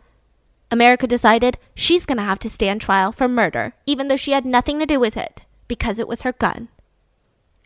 America 0.69 1.07
decided 1.07 1.57
she's 1.73 2.05
going 2.05 2.19
to 2.19 2.23
have 2.23 2.39
to 2.39 2.49
stand 2.49 2.79
trial 2.79 3.11
for 3.11 3.27
murder, 3.27 3.73
even 3.87 4.07
though 4.07 4.15
she 4.15 4.31
had 4.31 4.45
nothing 4.45 4.77
to 4.79 4.85
do 4.85 4.99
with 4.99 5.17
it, 5.17 5.41
because 5.67 5.97
it 5.97 6.07
was 6.07 6.21
her 6.21 6.31
gun. 6.31 6.69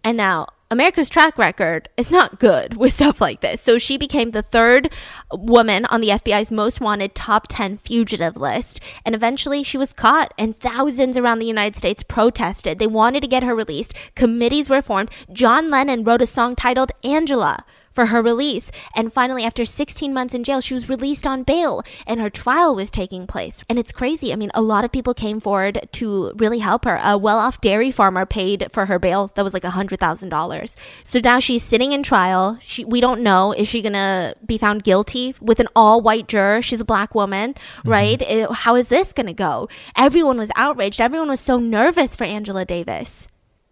And 0.02 0.16
now 0.16 0.48
America's 0.72 1.10
track 1.10 1.38
record 1.38 1.90
is 1.96 2.10
not 2.10 2.40
good 2.40 2.76
with 2.78 2.94
stuff 2.94 3.22
like 3.22 3.42
this. 3.42 3.62
So 3.62 3.78
she 3.78 3.98
became 3.98 4.32
the 4.32 4.42
third 4.42 4.92
woman 5.32 5.86
on 5.86 6.02
the 6.02 6.10
FBI's 6.10 6.52
most 6.52 6.82
wanted 6.82 7.14
top 7.14 7.46
10 7.50 7.78
fugitive 7.78 8.36
list. 8.36 8.80
And 9.06 9.14
eventually 9.14 9.62
she 9.62 9.78
was 9.78 9.94
caught, 9.94 10.34
and 10.38 10.56
thousands 10.56 11.18
around 11.18 11.40
the 11.40 11.46
United 11.46 11.78
States 11.78 12.04
protested. 12.04 12.80
They 12.80 12.88
wanted 12.88 13.22
to 13.22 13.28
get 13.28 13.44
her 13.44 13.56
released. 13.56 13.94
Committees 14.16 14.70
were 14.70 14.82
formed. 14.82 15.12
John 15.32 15.70
Lennon 15.70 16.04
wrote 16.04 16.22
a 16.22 16.28
song 16.28 16.56
titled 16.56 16.92
Angela 17.04 17.64
for 17.96 18.08
her 18.08 18.22
release. 18.22 18.70
And 18.94 19.12
finally, 19.12 19.44
after 19.44 19.64
16 19.64 20.14
months 20.14 20.36
in 20.36 20.44
jail, 20.44 20.60
she 20.60 20.74
was 20.74 20.90
released 20.90 21.26
on 21.26 21.44
bail 21.44 21.82
and 22.06 22.20
her 22.20 22.30
trial 22.30 22.76
was 22.76 22.92
taking 22.92 23.26
place. 23.26 23.64
And 23.70 23.80
it's 23.80 23.94
crazy. 23.94 24.34
I 24.34 24.36
mean, 24.36 24.52
a 24.54 24.62
lot 24.62 24.84
of 24.84 24.92
people 24.92 25.14
came 25.14 25.40
forward 25.40 25.88
to 25.94 26.34
really 26.36 26.60
help 26.60 26.84
her. 26.86 27.00
A 27.02 27.18
well 27.18 27.38
off 27.38 27.62
dairy 27.62 27.92
farmer 27.92 28.26
paid 28.26 28.68
for 28.72 28.88
her 28.88 29.00
bail. 29.00 29.32
That 29.36 29.44
was 29.44 29.54
like 29.54 29.64
$100,000. 29.64 30.76
So 31.04 31.20
now 31.24 31.40
she's 31.40 31.64
sitting 31.64 31.94
in 31.94 32.04
trial. 32.04 32.60
She, 32.62 32.84
we 32.84 33.00
don't 33.00 33.22
know. 33.22 33.54
Is 33.54 33.68
she 33.68 33.82
going 33.82 33.94
to 33.94 34.36
be 34.46 34.58
found 34.58 34.84
guilty 34.84 35.34
with 35.40 35.60
an 35.60 35.68
all 35.76 36.02
white 36.02 36.28
juror? 36.28 36.62
She's 36.62 36.82
a 36.82 36.86
black 36.86 37.16
woman, 37.16 37.54
mm-hmm. 37.54 37.90
right? 37.90 38.22
It, 38.22 38.52
how 38.52 38.76
is 38.76 38.90
this 38.90 39.14
going 39.14 39.28
to 39.28 39.34
go? 39.34 39.70
Everyone 39.96 40.38
was 40.38 40.52
outraged. 40.58 41.00
Everyone 41.00 41.30
was 41.30 41.40
so 41.40 41.58
nervous 41.58 42.16
for 42.16 42.26
Angela 42.26 42.66
Davis. 42.66 43.30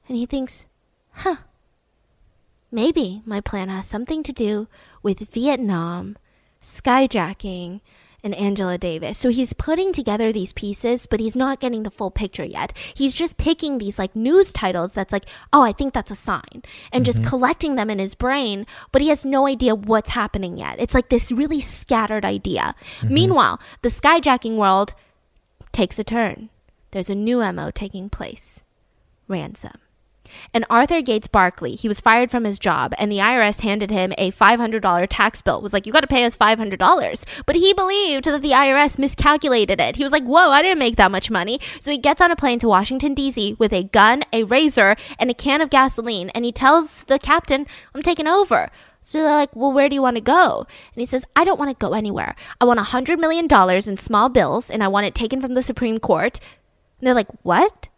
And 0.07 0.17
he 0.17 0.25
thinks, 0.25 0.67
huh 1.11 1.37
Maybe 2.73 3.21
my 3.23 3.39
plan 3.39 3.69
has 3.69 3.85
something 3.85 4.23
to 4.23 4.33
do 4.33 4.67
with 5.03 5.19
Vietnam, 5.31 6.17
skyjacking, 6.59 7.81
and 8.23 8.33
Angela 8.33 8.79
Davis. 8.79 9.19
So 9.19 9.29
he's 9.29 9.53
putting 9.53 9.93
together 9.93 10.31
these 10.31 10.53
pieces, 10.53 11.05
but 11.05 11.19
he's 11.19 11.35
not 11.35 11.59
getting 11.59 11.83
the 11.83 11.91
full 11.91 12.09
picture 12.09 12.43
yet. 12.43 12.75
He's 12.95 13.13
just 13.13 13.37
picking 13.37 13.77
these 13.77 13.99
like 13.99 14.15
news 14.15 14.51
titles 14.51 14.91
that's 14.93 15.13
like, 15.13 15.25
oh, 15.53 15.61
I 15.61 15.71
think 15.71 15.93
that's 15.93 16.09
a 16.09 16.15
sign, 16.15 16.63
and 16.91 17.03
mm-hmm. 17.03 17.03
just 17.03 17.23
collecting 17.23 17.75
them 17.75 17.91
in 17.91 17.99
his 17.99 18.15
brain, 18.15 18.65
but 18.91 19.03
he 19.03 19.09
has 19.09 19.23
no 19.23 19.45
idea 19.45 19.75
what's 19.75 20.09
happening 20.09 20.57
yet. 20.57 20.77
It's 20.79 20.95
like 20.95 21.09
this 21.09 21.31
really 21.31 21.61
scattered 21.61 22.25
idea. 22.25 22.73
Mm-hmm. 23.01 23.13
Meanwhile, 23.13 23.59
the 23.83 23.89
skyjacking 23.89 24.55
world 24.55 24.95
takes 25.71 25.99
a 25.99 26.03
turn. 26.03 26.49
There's 26.89 27.11
a 27.11 27.15
new 27.15 27.37
MO 27.53 27.69
taking 27.69 28.09
place 28.09 28.63
ransom. 29.27 29.82
And 30.53 30.65
Arthur 30.69 31.01
Gates 31.01 31.27
Barkley, 31.27 31.75
he 31.75 31.87
was 31.87 32.01
fired 32.01 32.31
from 32.31 32.43
his 32.43 32.59
job, 32.59 32.93
and 32.97 33.11
the 33.11 33.17
IRS 33.17 33.61
handed 33.61 33.91
him 33.91 34.13
a 34.17 34.31
$500 34.31 35.07
tax 35.09 35.41
bill. 35.41 35.57
It 35.57 35.63
was 35.63 35.73
like, 35.73 35.85
you 35.85 35.93
got 35.93 36.01
to 36.01 36.07
pay 36.07 36.25
us 36.25 36.37
$500. 36.37 37.43
But 37.45 37.55
he 37.55 37.73
believed 37.73 38.25
that 38.25 38.41
the 38.41 38.51
IRS 38.51 38.99
miscalculated 38.99 39.79
it. 39.79 39.95
He 39.95 40.03
was 40.03 40.11
like, 40.11 40.23
whoa, 40.23 40.49
I 40.49 40.61
didn't 40.61 40.79
make 40.79 40.95
that 40.97 41.11
much 41.11 41.31
money. 41.31 41.59
So 41.79 41.91
he 41.91 41.97
gets 41.97 42.21
on 42.21 42.31
a 42.31 42.35
plane 42.35 42.59
to 42.59 42.67
Washington, 42.67 43.13
D.C. 43.13 43.55
with 43.59 43.73
a 43.73 43.83
gun, 43.83 44.23
a 44.31 44.43
razor, 44.43 44.95
and 45.19 45.29
a 45.29 45.33
can 45.33 45.61
of 45.61 45.69
gasoline, 45.69 46.29
and 46.29 46.45
he 46.45 46.51
tells 46.51 47.03
the 47.05 47.19
captain, 47.19 47.65
I'm 47.93 48.01
taking 48.01 48.27
over. 48.27 48.69
So 49.03 49.21
they're 49.21 49.35
like, 49.35 49.53
well, 49.53 49.73
where 49.73 49.89
do 49.89 49.95
you 49.95 50.01
want 50.01 50.15
to 50.15 50.23
go? 50.23 50.65
And 50.67 51.01
he 51.01 51.05
says, 51.05 51.25
I 51.35 51.43
don't 51.43 51.59
want 51.59 51.69
to 51.69 51.85
go 51.85 51.93
anywhere. 51.93 52.35
I 52.61 52.65
want 52.65 52.79
a 52.79 52.83
$100 52.83 53.19
million 53.19 53.47
in 53.85 53.97
small 53.97 54.29
bills, 54.29 54.71
and 54.71 54.81
I 54.81 54.87
want 54.87 55.05
it 55.05 55.13
taken 55.13 55.41
from 55.41 55.55
the 55.55 55.61
Supreme 55.61 55.99
Court. 55.99 56.39
And 56.99 57.07
they're 57.07 57.13
like, 57.13 57.27
what? 57.43 57.89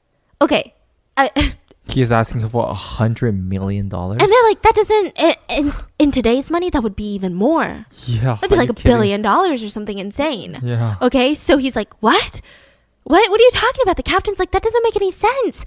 Okay. 0.41 0.73
I. 1.15 1.55
He's 1.88 2.11
asking 2.11 2.47
for 2.49 2.67
a 2.67 2.73
hundred 2.73 3.33
million 3.33 3.89
dollars, 3.89 4.17
and 4.21 4.31
they're 4.31 4.43
like, 4.43 4.61
"That 4.63 4.75
doesn't 4.75 5.19
in, 5.49 5.73
in 5.99 6.11
today's 6.11 6.49
money 6.49 6.69
that 6.71 6.81
would 6.83 6.95
be 6.95 7.13
even 7.13 7.33
more. 7.33 7.86
Yeah, 8.05 8.36
that'd 8.36 8.49
be 8.49 8.55
like 8.55 8.69
a 8.69 8.73
kidding? 8.73 8.91
billion 8.91 9.21
dollars 9.21 9.63
or 9.63 9.69
something 9.69 9.99
insane. 9.99 10.59
Yeah. 10.63 10.95
Okay, 11.01 11.33
so 11.36 11.57
he's 11.57 11.75
like, 11.75 11.93
"What? 12.01 12.41
What? 13.03 13.29
What 13.29 13.39
are 13.39 13.43
you 13.43 13.51
talking 13.53 13.83
about?" 13.83 13.97
The 13.97 14.03
captain's 14.03 14.39
like, 14.39 14.51
"That 14.51 14.63
doesn't 14.63 14.83
make 14.83 14.95
any 14.95 15.11
sense." 15.11 15.63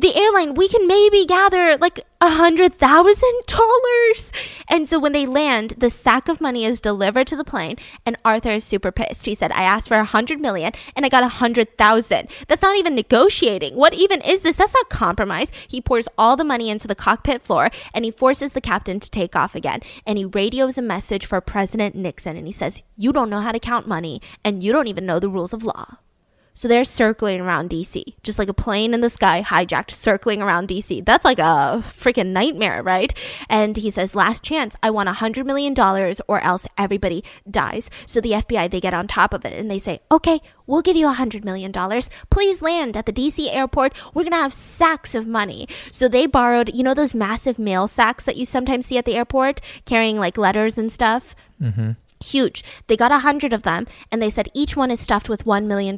The 0.00 0.16
airline, 0.16 0.54
we 0.54 0.66
can 0.66 0.86
maybe 0.86 1.26
gather 1.26 1.76
like 1.76 2.00
a 2.22 2.30
hundred 2.30 2.74
thousand 2.74 3.32
dollars. 3.46 4.32
And 4.66 4.88
so 4.88 4.98
when 4.98 5.12
they 5.12 5.26
land, 5.26 5.74
the 5.76 5.90
sack 5.90 6.28
of 6.28 6.40
money 6.40 6.64
is 6.64 6.80
delivered 6.80 7.26
to 7.26 7.36
the 7.36 7.44
plane, 7.44 7.76
and 8.06 8.16
Arthur 8.24 8.52
is 8.52 8.64
super 8.64 8.90
pissed. 8.90 9.26
He 9.26 9.34
said, 9.34 9.52
I 9.52 9.62
asked 9.62 9.88
for 9.88 9.98
a 9.98 10.04
hundred 10.04 10.40
million 10.40 10.72
and 10.96 11.04
I 11.04 11.10
got 11.10 11.22
a 11.22 11.28
hundred 11.28 11.76
thousand. 11.76 12.30
That's 12.48 12.62
not 12.62 12.78
even 12.78 12.94
negotiating. 12.94 13.76
What 13.76 13.92
even 13.92 14.22
is 14.22 14.40
this? 14.40 14.56
That's 14.56 14.72
not 14.72 14.88
compromise. 14.88 15.52
He 15.68 15.82
pours 15.82 16.08
all 16.16 16.34
the 16.34 16.44
money 16.44 16.70
into 16.70 16.88
the 16.88 16.94
cockpit 16.94 17.42
floor 17.42 17.70
and 17.92 18.04
he 18.04 18.10
forces 18.10 18.54
the 18.54 18.60
captain 18.62 19.00
to 19.00 19.10
take 19.10 19.36
off 19.36 19.54
again. 19.54 19.80
And 20.06 20.16
he 20.16 20.24
radios 20.24 20.78
a 20.78 20.82
message 20.82 21.26
for 21.26 21.42
President 21.42 21.94
Nixon 21.94 22.36
and 22.38 22.46
he 22.46 22.52
says, 22.52 22.82
You 22.96 23.12
don't 23.12 23.30
know 23.30 23.40
how 23.40 23.52
to 23.52 23.58
count 23.58 23.86
money 23.86 24.22
and 24.44 24.62
you 24.62 24.72
don't 24.72 24.88
even 24.88 25.04
know 25.04 25.20
the 25.20 25.28
rules 25.28 25.52
of 25.52 25.62
law. 25.62 25.98
So 26.54 26.68
they're 26.68 26.84
circling 26.84 27.40
around 27.40 27.70
DC, 27.70 28.14
just 28.22 28.38
like 28.38 28.48
a 28.48 28.54
plane 28.54 28.92
in 28.92 29.00
the 29.00 29.10
sky 29.10 29.42
hijacked, 29.46 29.90
circling 29.92 30.42
around 30.42 30.68
DC. 30.68 31.04
That's 31.04 31.24
like 31.24 31.38
a 31.38 31.82
freaking 31.86 32.28
nightmare, 32.28 32.82
right? 32.82 33.14
And 33.48 33.76
he 33.76 33.90
says, 33.90 34.14
Last 34.14 34.42
chance, 34.42 34.76
I 34.82 34.90
want 34.90 35.08
a 35.08 35.12
$100 35.12 35.46
million 35.46 35.78
or 36.28 36.40
else 36.40 36.66
everybody 36.76 37.24
dies. 37.50 37.90
So 38.06 38.20
the 38.20 38.32
FBI, 38.32 38.70
they 38.70 38.80
get 38.80 38.94
on 38.94 39.06
top 39.06 39.32
of 39.32 39.44
it 39.44 39.58
and 39.58 39.70
they 39.70 39.78
say, 39.78 40.00
Okay, 40.10 40.40
we'll 40.66 40.82
give 40.82 40.96
you 40.96 41.08
a 41.08 41.14
$100 41.14 41.44
million. 41.44 41.72
Please 42.30 42.62
land 42.62 42.96
at 42.96 43.06
the 43.06 43.12
DC 43.12 43.54
airport. 43.54 43.94
We're 44.14 44.24
going 44.24 44.32
to 44.32 44.38
have 44.38 44.54
sacks 44.54 45.14
of 45.14 45.26
money. 45.26 45.68
So 45.90 46.08
they 46.08 46.26
borrowed, 46.26 46.74
you 46.74 46.82
know, 46.82 46.94
those 46.94 47.14
massive 47.14 47.58
mail 47.58 47.88
sacks 47.88 48.24
that 48.24 48.36
you 48.36 48.44
sometimes 48.44 48.86
see 48.86 48.98
at 48.98 49.04
the 49.04 49.16
airport 49.16 49.60
carrying 49.84 50.16
like 50.16 50.36
letters 50.36 50.78
and 50.78 50.92
stuff? 50.92 51.34
Mm-hmm 51.60 51.92
huge. 52.22 52.64
They 52.86 52.96
got 52.96 53.12
a 53.12 53.20
hundred 53.20 53.52
of 53.52 53.62
them, 53.62 53.86
and 54.10 54.22
they 54.22 54.30
said 54.30 54.48
each 54.54 54.76
one 54.76 54.90
is 54.90 55.00
stuffed 55.00 55.28
with 55.28 55.44
$1 55.44 55.66
million 55.66 55.96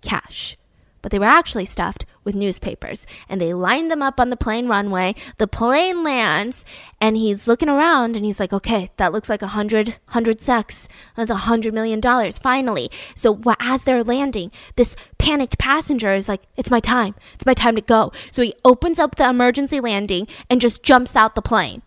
cash. 0.00 0.56
But 1.02 1.12
they 1.12 1.18
were 1.18 1.24
actually 1.24 1.64
stuffed 1.64 2.04
with 2.24 2.34
newspapers. 2.34 3.06
And 3.28 3.40
they 3.40 3.54
lined 3.54 3.90
them 3.90 4.02
up 4.02 4.20
on 4.20 4.30
the 4.30 4.36
plane 4.36 4.68
runway. 4.68 5.14
The 5.38 5.46
plane 5.46 6.02
lands, 6.04 6.64
and 7.00 7.16
he's 7.16 7.48
looking 7.48 7.68
around 7.68 8.16
and 8.16 8.24
he's 8.24 8.38
like, 8.38 8.52
okay, 8.52 8.90
that 8.98 9.12
looks 9.12 9.30
like 9.30 9.42
a 9.42 9.48
hundred, 9.48 9.96
hundred 10.08 10.40
sacks. 10.42 10.88
That's 11.16 11.30
a 11.30 11.36
hundred 11.36 11.72
million 11.72 12.00
dollars, 12.00 12.38
finally. 12.38 12.90
So 13.14 13.40
as 13.58 13.84
they're 13.84 14.04
landing, 14.04 14.52
this 14.76 14.94
panicked 15.16 15.58
passenger 15.58 16.12
is 16.12 16.28
like, 16.28 16.42
it's 16.56 16.70
my 16.70 16.80
time. 16.80 17.14
It's 17.34 17.46
my 17.46 17.54
time 17.54 17.76
to 17.76 17.82
go. 17.82 18.12
So 18.30 18.42
he 18.42 18.54
opens 18.64 18.98
up 18.98 19.14
the 19.14 19.28
emergency 19.28 19.80
landing 19.80 20.28
and 20.50 20.60
just 20.60 20.82
jumps 20.82 21.16
out 21.16 21.34
the 21.34 21.42
plane. 21.42 21.82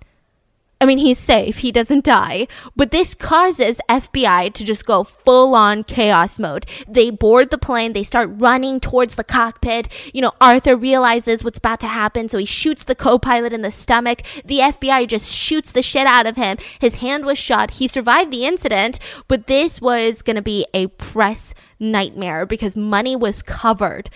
I 0.83 0.85
mean, 0.85 0.97
he's 0.97 1.17
safe. 1.17 1.59
He 1.59 1.71
doesn't 1.71 2.03
die. 2.03 2.45
But 2.75 2.91
this 2.91 3.13
causes 3.13 3.79
FBI 3.87 4.53
to 4.53 4.65
just 4.65 4.85
go 4.85 5.05
full 5.05 5.55
on 5.55 5.85
chaos 5.85 6.37
mode. 6.37 6.65
They 6.89 7.09
board 7.09 7.51
the 7.51 7.57
plane. 7.57 7.93
They 7.93 8.03
start 8.03 8.29
running 8.33 8.81
towards 8.81 9.15
the 9.15 9.23
cockpit. 9.23 9.87
You 10.13 10.21
know, 10.23 10.33
Arthur 10.41 10.75
realizes 10.75 11.41
what's 11.41 11.57
about 11.57 11.79
to 11.79 11.87
happen. 11.87 12.27
So 12.27 12.37
he 12.37 12.43
shoots 12.43 12.83
the 12.83 12.95
co-pilot 12.95 13.53
in 13.53 13.61
the 13.61 13.71
stomach. 13.71 14.23
The 14.43 14.59
FBI 14.59 15.07
just 15.07 15.33
shoots 15.33 15.71
the 15.71 15.81
shit 15.81 16.05
out 16.05 16.25
of 16.25 16.35
him. 16.35 16.57
His 16.79 16.95
hand 16.95 17.23
was 17.23 17.37
shot. 17.37 17.71
He 17.75 17.87
survived 17.87 18.31
the 18.31 18.45
incident, 18.45 18.99
but 19.29 19.47
this 19.47 19.79
was 19.79 20.21
going 20.21 20.35
to 20.35 20.41
be 20.41 20.65
a 20.73 20.87
press 20.87 21.53
nightmare 21.79 22.45
because 22.45 22.75
money 22.75 23.15
was 23.15 23.41
covered 23.41 24.09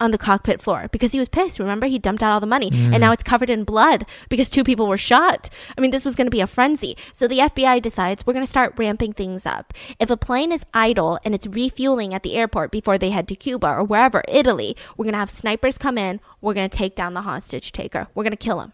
on 0.00 0.10
the 0.10 0.18
cockpit 0.18 0.60
floor 0.60 0.88
because 0.90 1.12
he 1.12 1.18
was 1.18 1.28
pissed. 1.28 1.58
Remember, 1.58 1.86
he 1.86 1.98
dumped 1.98 2.22
out 2.22 2.32
all 2.32 2.40
the 2.40 2.46
money 2.46 2.68
and 2.72 2.94
mm. 2.94 3.00
now 3.00 3.12
it's 3.12 3.22
covered 3.22 3.50
in 3.50 3.64
blood 3.64 4.06
because 4.28 4.48
two 4.48 4.64
people 4.64 4.86
were 4.86 4.96
shot. 4.96 5.50
I 5.76 5.80
mean, 5.80 5.90
this 5.90 6.04
was 6.04 6.14
going 6.14 6.26
to 6.26 6.30
be 6.30 6.40
a 6.40 6.46
frenzy. 6.46 6.96
So 7.12 7.28
the 7.28 7.38
FBI 7.38 7.82
decides 7.82 8.26
we're 8.26 8.32
going 8.32 8.44
to 8.44 8.50
start 8.50 8.74
ramping 8.76 9.12
things 9.12 9.46
up. 9.46 9.72
If 9.98 10.10
a 10.10 10.16
plane 10.16 10.52
is 10.52 10.64
idle 10.74 11.18
and 11.24 11.34
it's 11.34 11.46
refueling 11.46 12.14
at 12.14 12.22
the 12.22 12.36
airport 12.36 12.70
before 12.70 12.98
they 12.98 13.10
head 13.10 13.28
to 13.28 13.36
Cuba 13.36 13.68
or 13.68 13.84
wherever, 13.84 14.22
Italy, 14.28 14.76
we're 14.96 15.04
going 15.04 15.12
to 15.12 15.18
have 15.18 15.30
snipers 15.30 15.78
come 15.78 15.98
in. 15.98 16.20
We're 16.40 16.54
going 16.54 16.70
to 16.70 16.76
take 16.76 16.94
down 16.94 17.14
the 17.14 17.22
hostage 17.22 17.72
taker. 17.72 18.08
We're 18.14 18.24
going 18.24 18.32
to 18.32 18.36
kill 18.36 18.60
him. 18.60 18.72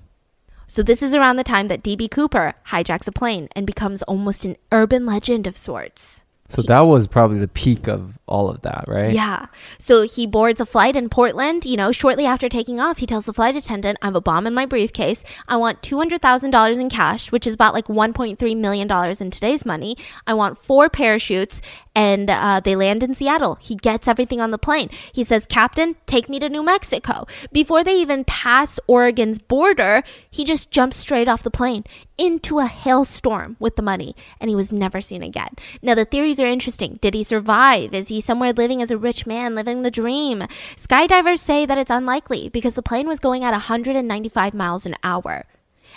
So 0.68 0.82
this 0.82 1.00
is 1.00 1.14
around 1.14 1.36
the 1.36 1.44
time 1.44 1.68
that 1.68 1.82
DB 1.82 2.10
Cooper 2.10 2.54
hijacks 2.68 3.06
a 3.06 3.12
plane 3.12 3.48
and 3.54 3.66
becomes 3.66 4.02
almost 4.02 4.44
an 4.44 4.56
urban 4.72 5.06
legend 5.06 5.46
of 5.46 5.56
sorts. 5.56 6.24
So 6.48 6.62
that 6.62 6.80
was 6.80 7.06
probably 7.06 7.38
the 7.38 7.48
peak 7.48 7.88
of 7.88 8.18
all 8.28 8.50
of 8.50 8.62
that, 8.62 8.84
right? 8.88 9.12
Yeah. 9.12 9.46
So 9.78 10.02
he 10.02 10.26
boards 10.26 10.60
a 10.60 10.66
flight 10.66 10.96
in 10.96 11.08
Portland. 11.08 11.64
You 11.64 11.76
know, 11.76 11.92
shortly 11.92 12.26
after 12.26 12.48
taking 12.48 12.80
off, 12.80 12.98
he 12.98 13.06
tells 13.06 13.24
the 13.24 13.32
flight 13.32 13.56
attendant, 13.56 13.98
I 14.02 14.06
have 14.06 14.16
a 14.16 14.20
bomb 14.20 14.46
in 14.46 14.54
my 14.54 14.66
briefcase. 14.66 15.24
I 15.46 15.56
want 15.56 15.82
$200,000 15.82 16.80
in 16.80 16.90
cash, 16.90 17.30
which 17.30 17.46
is 17.46 17.54
about 17.54 17.74
like 17.74 17.86
$1.3 17.86 18.56
million 18.56 18.90
in 18.90 19.30
today's 19.30 19.64
money. 19.64 19.96
I 20.26 20.34
want 20.34 20.58
four 20.58 20.88
parachutes. 20.88 21.62
And 21.94 22.28
uh, 22.28 22.60
they 22.60 22.76
land 22.76 23.02
in 23.02 23.14
Seattle. 23.14 23.54
He 23.54 23.74
gets 23.74 24.06
everything 24.06 24.38
on 24.38 24.50
the 24.50 24.58
plane. 24.58 24.90
He 25.14 25.24
says, 25.24 25.46
Captain, 25.46 25.96
take 26.04 26.28
me 26.28 26.38
to 26.40 26.50
New 26.50 26.62
Mexico. 26.62 27.26
Before 27.52 27.82
they 27.82 27.94
even 27.94 28.22
pass 28.24 28.78
Oregon's 28.86 29.38
border, 29.38 30.02
he 30.30 30.44
just 30.44 30.70
jumps 30.70 30.98
straight 30.98 31.26
off 31.26 31.42
the 31.42 31.50
plane 31.50 31.84
into 32.18 32.58
a 32.58 32.66
hailstorm 32.66 33.56
with 33.58 33.76
the 33.76 33.82
money. 33.82 34.14
And 34.38 34.50
he 34.50 34.56
was 34.56 34.74
never 34.74 35.00
seen 35.00 35.22
again. 35.22 35.54
Now, 35.80 35.94
the 35.94 36.04
theories 36.04 36.38
are 36.38 36.46
interesting. 36.46 36.98
Did 37.00 37.14
he 37.14 37.24
survive? 37.24 37.94
Is 37.94 38.08
he 38.08 38.15
somewhere 38.20 38.52
living 38.52 38.82
as 38.82 38.90
a 38.90 38.98
rich 38.98 39.26
man, 39.26 39.54
living 39.54 39.82
the 39.82 39.90
dream? 39.90 40.44
Skydivers 40.76 41.38
say 41.38 41.66
that 41.66 41.78
it's 41.78 41.90
unlikely 41.90 42.48
because 42.48 42.74
the 42.74 42.82
plane 42.82 43.08
was 43.08 43.18
going 43.18 43.44
at 43.44 43.52
195 43.52 44.54
miles 44.54 44.86
an 44.86 44.94
hour. 45.02 45.46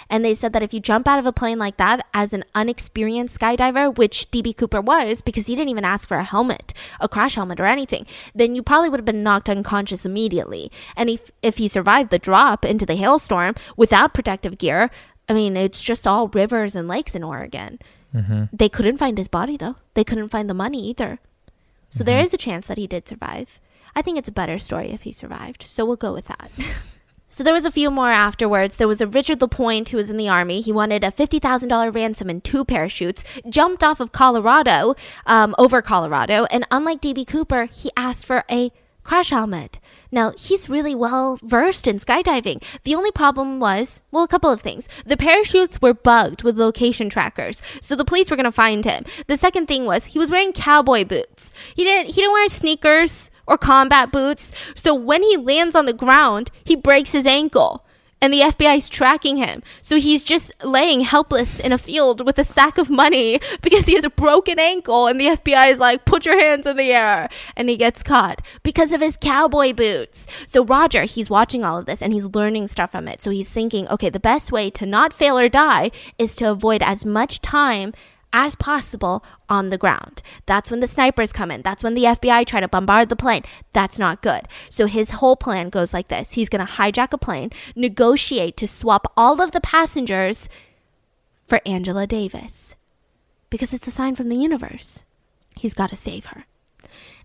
And 0.09 0.23
they 0.23 0.33
said 0.33 0.53
that 0.53 0.63
if 0.63 0.73
you 0.73 0.79
jump 0.79 1.07
out 1.07 1.19
of 1.19 1.25
a 1.25 1.33
plane 1.33 1.59
like 1.59 1.77
that 1.77 2.05
as 2.13 2.33
an 2.33 2.43
unexperienced 2.55 3.39
skydiver, 3.39 3.95
which 3.95 4.29
DB 4.31 4.55
Cooper 4.55 4.81
was 4.81 5.21
because 5.21 5.47
he 5.47 5.55
didn't 5.55 5.69
even 5.69 5.85
ask 5.85 6.07
for 6.07 6.17
a 6.17 6.23
helmet, 6.23 6.73
a 6.99 7.09
crash 7.09 7.35
helmet 7.35 7.59
or 7.59 7.65
anything, 7.65 8.05
then 8.33 8.55
you 8.55 8.63
probably 8.63 8.89
would 8.89 8.99
have 8.99 9.05
been 9.05 9.23
knocked 9.23 9.49
unconscious 9.49 10.05
immediately. 10.05 10.71
And 10.95 11.09
if 11.09 11.31
if 11.41 11.57
he 11.57 11.67
survived 11.67 12.09
the 12.09 12.19
drop 12.19 12.65
into 12.65 12.85
the 12.85 12.95
hailstorm 12.95 13.55
without 13.75 14.13
protective 14.13 14.57
gear, 14.57 14.89
I 15.27 15.33
mean, 15.33 15.55
it's 15.57 15.83
just 15.83 16.07
all 16.07 16.27
rivers 16.27 16.75
and 16.75 16.87
lakes 16.87 17.15
in 17.15 17.23
Oregon. 17.23 17.79
Mm-hmm. 18.13 18.45
They 18.51 18.69
couldn't 18.69 18.97
find 18.97 19.17
his 19.17 19.27
body 19.27 19.57
though. 19.57 19.75
They 19.93 20.03
couldn't 20.03 20.29
find 20.29 20.49
the 20.49 20.55
money 20.55 20.83
either. 20.89 21.19
So 21.89 22.03
there 22.03 22.19
is 22.19 22.33
a 22.33 22.37
chance 22.37 22.67
that 22.67 22.77
he 22.77 22.87
did 22.87 23.07
survive. 23.07 23.59
I 23.95 24.01
think 24.01 24.17
it's 24.17 24.29
a 24.29 24.33
better 24.33 24.59
story 24.59 24.91
if 24.91 25.01
he 25.01 25.11
survived. 25.11 25.63
So 25.63 25.85
we'll 25.85 25.95
go 25.95 26.13
with 26.13 26.27
that. 26.27 26.51
So 27.31 27.43
there 27.43 27.53
was 27.53 27.63
a 27.63 27.71
few 27.71 27.91
more 27.91 28.09
afterwards. 28.09 28.77
There 28.77 28.87
was 28.87 29.01
a 29.01 29.07
Richard 29.07 29.39
Lapointe 29.39 29.89
who 29.89 29.97
was 29.97 30.09
in 30.09 30.17
the 30.17 30.27
army. 30.27 30.61
He 30.61 30.71
wanted 30.71 31.03
a 31.03 31.11
fifty 31.11 31.37
thousand 31.37 31.69
dollar 31.69 31.91
ransom 31.91 32.27
and 32.27 32.43
two 32.43 32.65
parachutes. 32.65 33.23
Jumped 33.47 33.83
off 33.83 33.99
of 33.99 34.11
Colorado, 34.11 34.95
um, 35.27 35.53
over 35.59 35.83
Colorado, 35.83 36.45
and 36.45 36.65
unlike 36.71 37.01
DB 37.01 37.27
Cooper, 37.27 37.65
he 37.65 37.91
asked 37.95 38.25
for 38.25 38.43
a 38.49 38.71
crash 39.03 39.29
helmet. 39.29 39.79
Now 40.11 40.33
he's 40.37 40.69
really 40.69 40.95
well 40.95 41.39
versed 41.43 41.87
in 41.87 41.97
skydiving. 41.97 42.63
The 42.83 42.95
only 42.95 43.11
problem 43.11 43.59
was, 43.59 44.01
well, 44.11 44.23
a 44.23 44.27
couple 44.27 44.51
of 44.51 44.61
things. 44.61 44.87
The 45.05 45.17
parachutes 45.17 45.81
were 45.81 45.93
bugged 45.93 46.43
with 46.43 46.57
location 46.57 47.09
trackers, 47.09 47.61
so 47.81 47.95
the 47.95 48.05
police 48.05 48.29
were 48.29 48.37
gonna 48.37 48.51
find 48.51 48.85
him. 48.85 49.05
The 49.27 49.37
second 49.37 49.67
thing 49.67 49.85
was 49.85 50.05
he 50.05 50.19
was 50.19 50.31
wearing 50.31 50.53
cowboy 50.53 51.05
boots. 51.05 51.53
He 51.75 51.83
didn't. 51.83 52.07
He 52.07 52.21
didn't 52.21 52.33
wear 52.33 52.49
sneakers 52.49 53.31
or 53.47 53.57
combat 53.57 54.11
boots. 54.11 54.51
So 54.75 54.93
when 54.93 55.23
he 55.23 55.37
lands 55.37 55.75
on 55.75 55.85
the 55.85 55.93
ground, 55.93 56.51
he 56.63 56.75
breaks 56.75 57.11
his 57.11 57.25
ankle. 57.25 57.85
And 58.21 58.33
the 58.33 58.41
FBI 58.41 58.77
is 58.77 58.89
tracking 58.89 59.37
him. 59.37 59.63
So 59.81 59.97
he's 59.97 60.23
just 60.23 60.51
laying 60.63 61.01
helpless 61.01 61.59
in 61.59 61.71
a 61.71 61.77
field 61.77 62.25
with 62.25 62.37
a 62.37 62.43
sack 62.43 62.77
of 62.77 62.89
money 62.89 63.39
because 63.61 63.85
he 63.85 63.95
has 63.95 64.03
a 64.03 64.09
broken 64.09 64.59
ankle. 64.59 65.07
And 65.07 65.19
the 65.19 65.27
FBI 65.27 65.71
is 65.71 65.79
like, 65.79 66.05
put 66.05 66.25
your 66.25 66.39
hands 66.39 66.65
in 66.65 66.77
the 66.77 66.91
air. 66.91 67.29
And 67.55 67.69
he 67.69 67.77
gets 67.77 68.03
caught 68.03 68.41
because 68.63 68.91
of 68.91 69.01
his 69.01 69.17
cowboy 69.17 69.73
boots. 69.73 70.27
So 70.47 70.63
Roger, 70.65 71.03
he's 71.03 71.29
watching 71.29 71.63
all 71.63 71.77
of 71.77 71.85
this 71.85 72.01
and 72.01 72.13
he's 72.13 72.25
learning 72.25 72.67
stuff 72.67 72.91
from 72.91 73.07
it. 73.07 73.21
So 73.21 73.31
he's 73.31 73.49
thinking, 73.49 73.87
okay, 73.89 74.09
the 74.09 74.19
best 74.19 74.51
way 74.51 74.69
to 74.71 74.85
not 74.85 75.13
fail 75.13 75.37
or 75.37 75.49
die 75.49 75.91
is 76.17 76.35
to 76.37 76.51
avoid 76.51 76.83
as 76.83 77.05
much 77.05 77.41
time 77.41 77.93
as 78.31 78.55
possible 78.55 79.23
on 79.47 79.69
the 79.69 79.77
ground. 79.77 80.21
That's 80.45 80.69
when 80.69 80.79
the 80.79 80.87
snipers 80.87 81.31
come 81.31 81.51
in. 81.51 81.61
That's 81.61 81.83
when 81.83 81.93
the 81.93 82.03
FBI 82.03 82.45
try 82.45 82.59
to 82.59 82.67
bombard 82.67 83.09
the 83.09 83.15
plane. 83.15 83.43
That's 83.73 83.99
not 83.99 84.21
good. 84.21 84.47
So 84.69 84.85
his 84.85 85.11
whole 85.11 85.35
plan 85.35 85.69
goes 85.69 85.93
like 85.93 86.07
this 86.07 86.31
he's 86.31 86.49
going 86.49 86.65
to 86.65 86.71
hijack 86.73 87.13
a 87.13 87.17
plane, 87.17 87.51
negotiate 87.75 88.57
to 88.57 88.67
swap 88.67 89.11
all 89.17 89.41
of 89.41 89.51
the 89.51 89.61
passengers 89.61 90.47
for 91.47 91.61
Angela 91.65 92.05
Davis 92.05 92.75
because 93.49 93.73
it's 93.73 93.87
a 93.87 93.91
sign 93.91 94.15
from 94.15 94.29
the 94.29 94.35
universe. 94.35 95.03
He's 95.55 95.73
got 95.73 95.89
to 95.89 95.95
save 95.95 96.25
her. 96.25 96.45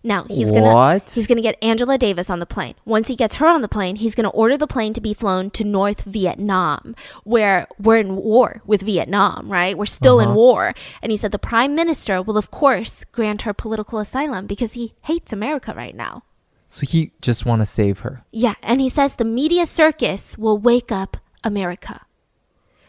Now 0.07 0.27
he's 0.29 0.51
gonna 0.51 0.75
What? 0.75 1.13
he's 1.15 1.27
gonna 1.27 1.41
get 1.41 1.57
Angela 1.63 1.97
Davis 1.97 2.29
on 2.29 2.39
the 2.39 2.47
plane. 2.47 2.75
Once 2.85 3.09
he 3.09 3.17
gets 3.17 3.37
her 3.37 3.47
on 3.47 3.63
the 3.63 3.69
plane, 3.69 3.97
he's 3.97 4.15
gonna 4.15 4.29
order 4.29 4.59
the 4.59 4.67
plane 4.67 4.93
to 4.93 5.01
be 5.01 5.15
flown 5.15 5.51
to 5.53 5.65
North 5.65 6.03
Vietnam, 6.03 6.95
where 7.25 7.67
we're 7.79 7.97
in 7.97 8.17
war 8.17 8.61
with 8.67 8.83
Vietnam, 8.83 9.51
right? 9.51 9.79
We're 9.79 9.87
still 9.87 10.21
in 10.21 10.29
uh-huh. 10.29 10.37
war. 10.37 10.75
And 11.01 11.11
he 11.11 11.17
said 11.17 11.33
the 11.33 11.39
prime 11.39 11.75
minister 11.75 12.21
will 12.21 12.37
of 12.37 12.51
course 12.51 13.05
grant 13.05 13.43
her 13.43 13.55
political 13.55 13.99
asylum 13.99 14.47
because 14.47 14.75
he 14.75 14.93
hates 15.03 15.33
America 15.33 15.73
right 15.75 15.95
now. 15.95 16.25
So 16.69 16.85
he 16.85 17.13
just 17.23 17.47
want 17.47 17.63
to 17.63 17.67
save 17.67 18.01
her. 18.01 18.25
Yeah, 18.31 18.55
and 18.63 18.81
he 18.81 18.91
says 18.91 19.15
the 19.15 19.25
media 19.25 19.65
circus 19.65 20.37
will 20.37 20.59
wake 20.59 20.93
up 20.93 21.17
America. 21.43 22.03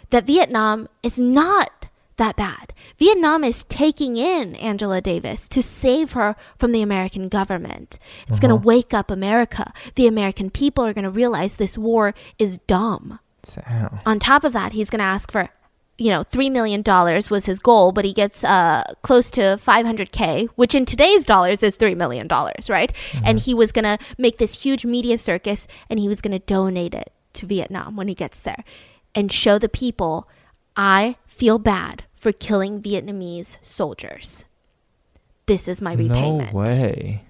That 0.09 0.26
Vietnam 0.28 0.89
is 1.01 1.18
not 1.20 1.70
that 2.18 2.36
bad. 2.36 2.74
Vietnam 2.97 3.43
is 3.43 3.63
taking 3.63 4.18
in 4.18 4.55
Angela 4.55 5.01
Davis 5.01 5.47
to 5.49 5.61
save 5.61 6.11
her 6.11 6.36
from 6.57 6.72
the 6.72 6.82
American 6.82 7.30
government. 7.30 7.99
It's 8.28 8.39
going 8.39 8.49
to 8.49 8.55
wake 8.55 8.93
up 8.93 9.11
America. 9.11 9.74
The 9.95 10.07
American 10.07 10.49
people 10.49 10.86
are 10.86 10.93
going 10.93 11.03
to 11.03 11.09
realize 11.09 11.55
this 11.55 11.78
war 11.78 12.13
is 12.39 12.59
dumb. 12.59 13.20
Damn. 13.43 13.99
On 14.05 14.20
top 14.20 14.43
of 14.43 14.53
that, 14.53 14.72
he's 14.72 14.89
going 14.89 14.99
to 14.99 15.05
ask 15.05 15.32
for 15.32 15.49
you 15.97 16.09
know, 16.09 16.26
$3 16.26 16.51
million 16.51 16.84
was 17.32 17.45
his 17.45 17.59
goal, 17.59 17.93
but 17.93 18.03
he 18.03 18.11
gets 18.11 18.43
uh, 18.43 18.84
close 19.01 19.32
to 19.32 19.57
500K, 19.61 20.49
which 20.55 20.76
in 20.76 20.86
today's 20.86 21.26
dollars 21.26 21.63
is 21.63 21.78
$3 21.78 21.95
million, 21.95 22.28
right? 22.68 22.91
And 23.24 23.39
he 23.39 23.53
was 23.53 23.72
going 23.72 23.86
to 23.86 23.97
make 24.18 24.38
this 24.38 24.61
huge 24.61 24.86
media 24.86 25.18
circus 25.18 25.68
and 25.89 25.97
he 25.97 26.09
was 26.09 26.20
going 26.20 26.34
to 26.34 26.45
donate 26.45 26.93
it 26.93 27.13
to 27.34 27.45
Vietnam 27.45 27.95
when 27.95 28.09
he 28.09 28.13
gets 28.13 28.41
there 28.41 28.63
and 29.13 29.32
show 29.32 29.57
the 29.57 29.70
people, 29.70 30.28
I 30.76 31.16
feel 31.26 31.57
bad 31.59 32.03
for 32.26 32.32
killing 32.32 32.82
Vietnamese 32.82 33.59
soldiers. 33.61 34.45
This 35.45 35.67
is 35.67 35.80
my 35.80 35.93
repayment. 35.93 36.53
No 36.55 36.59
way. 36.59 37.23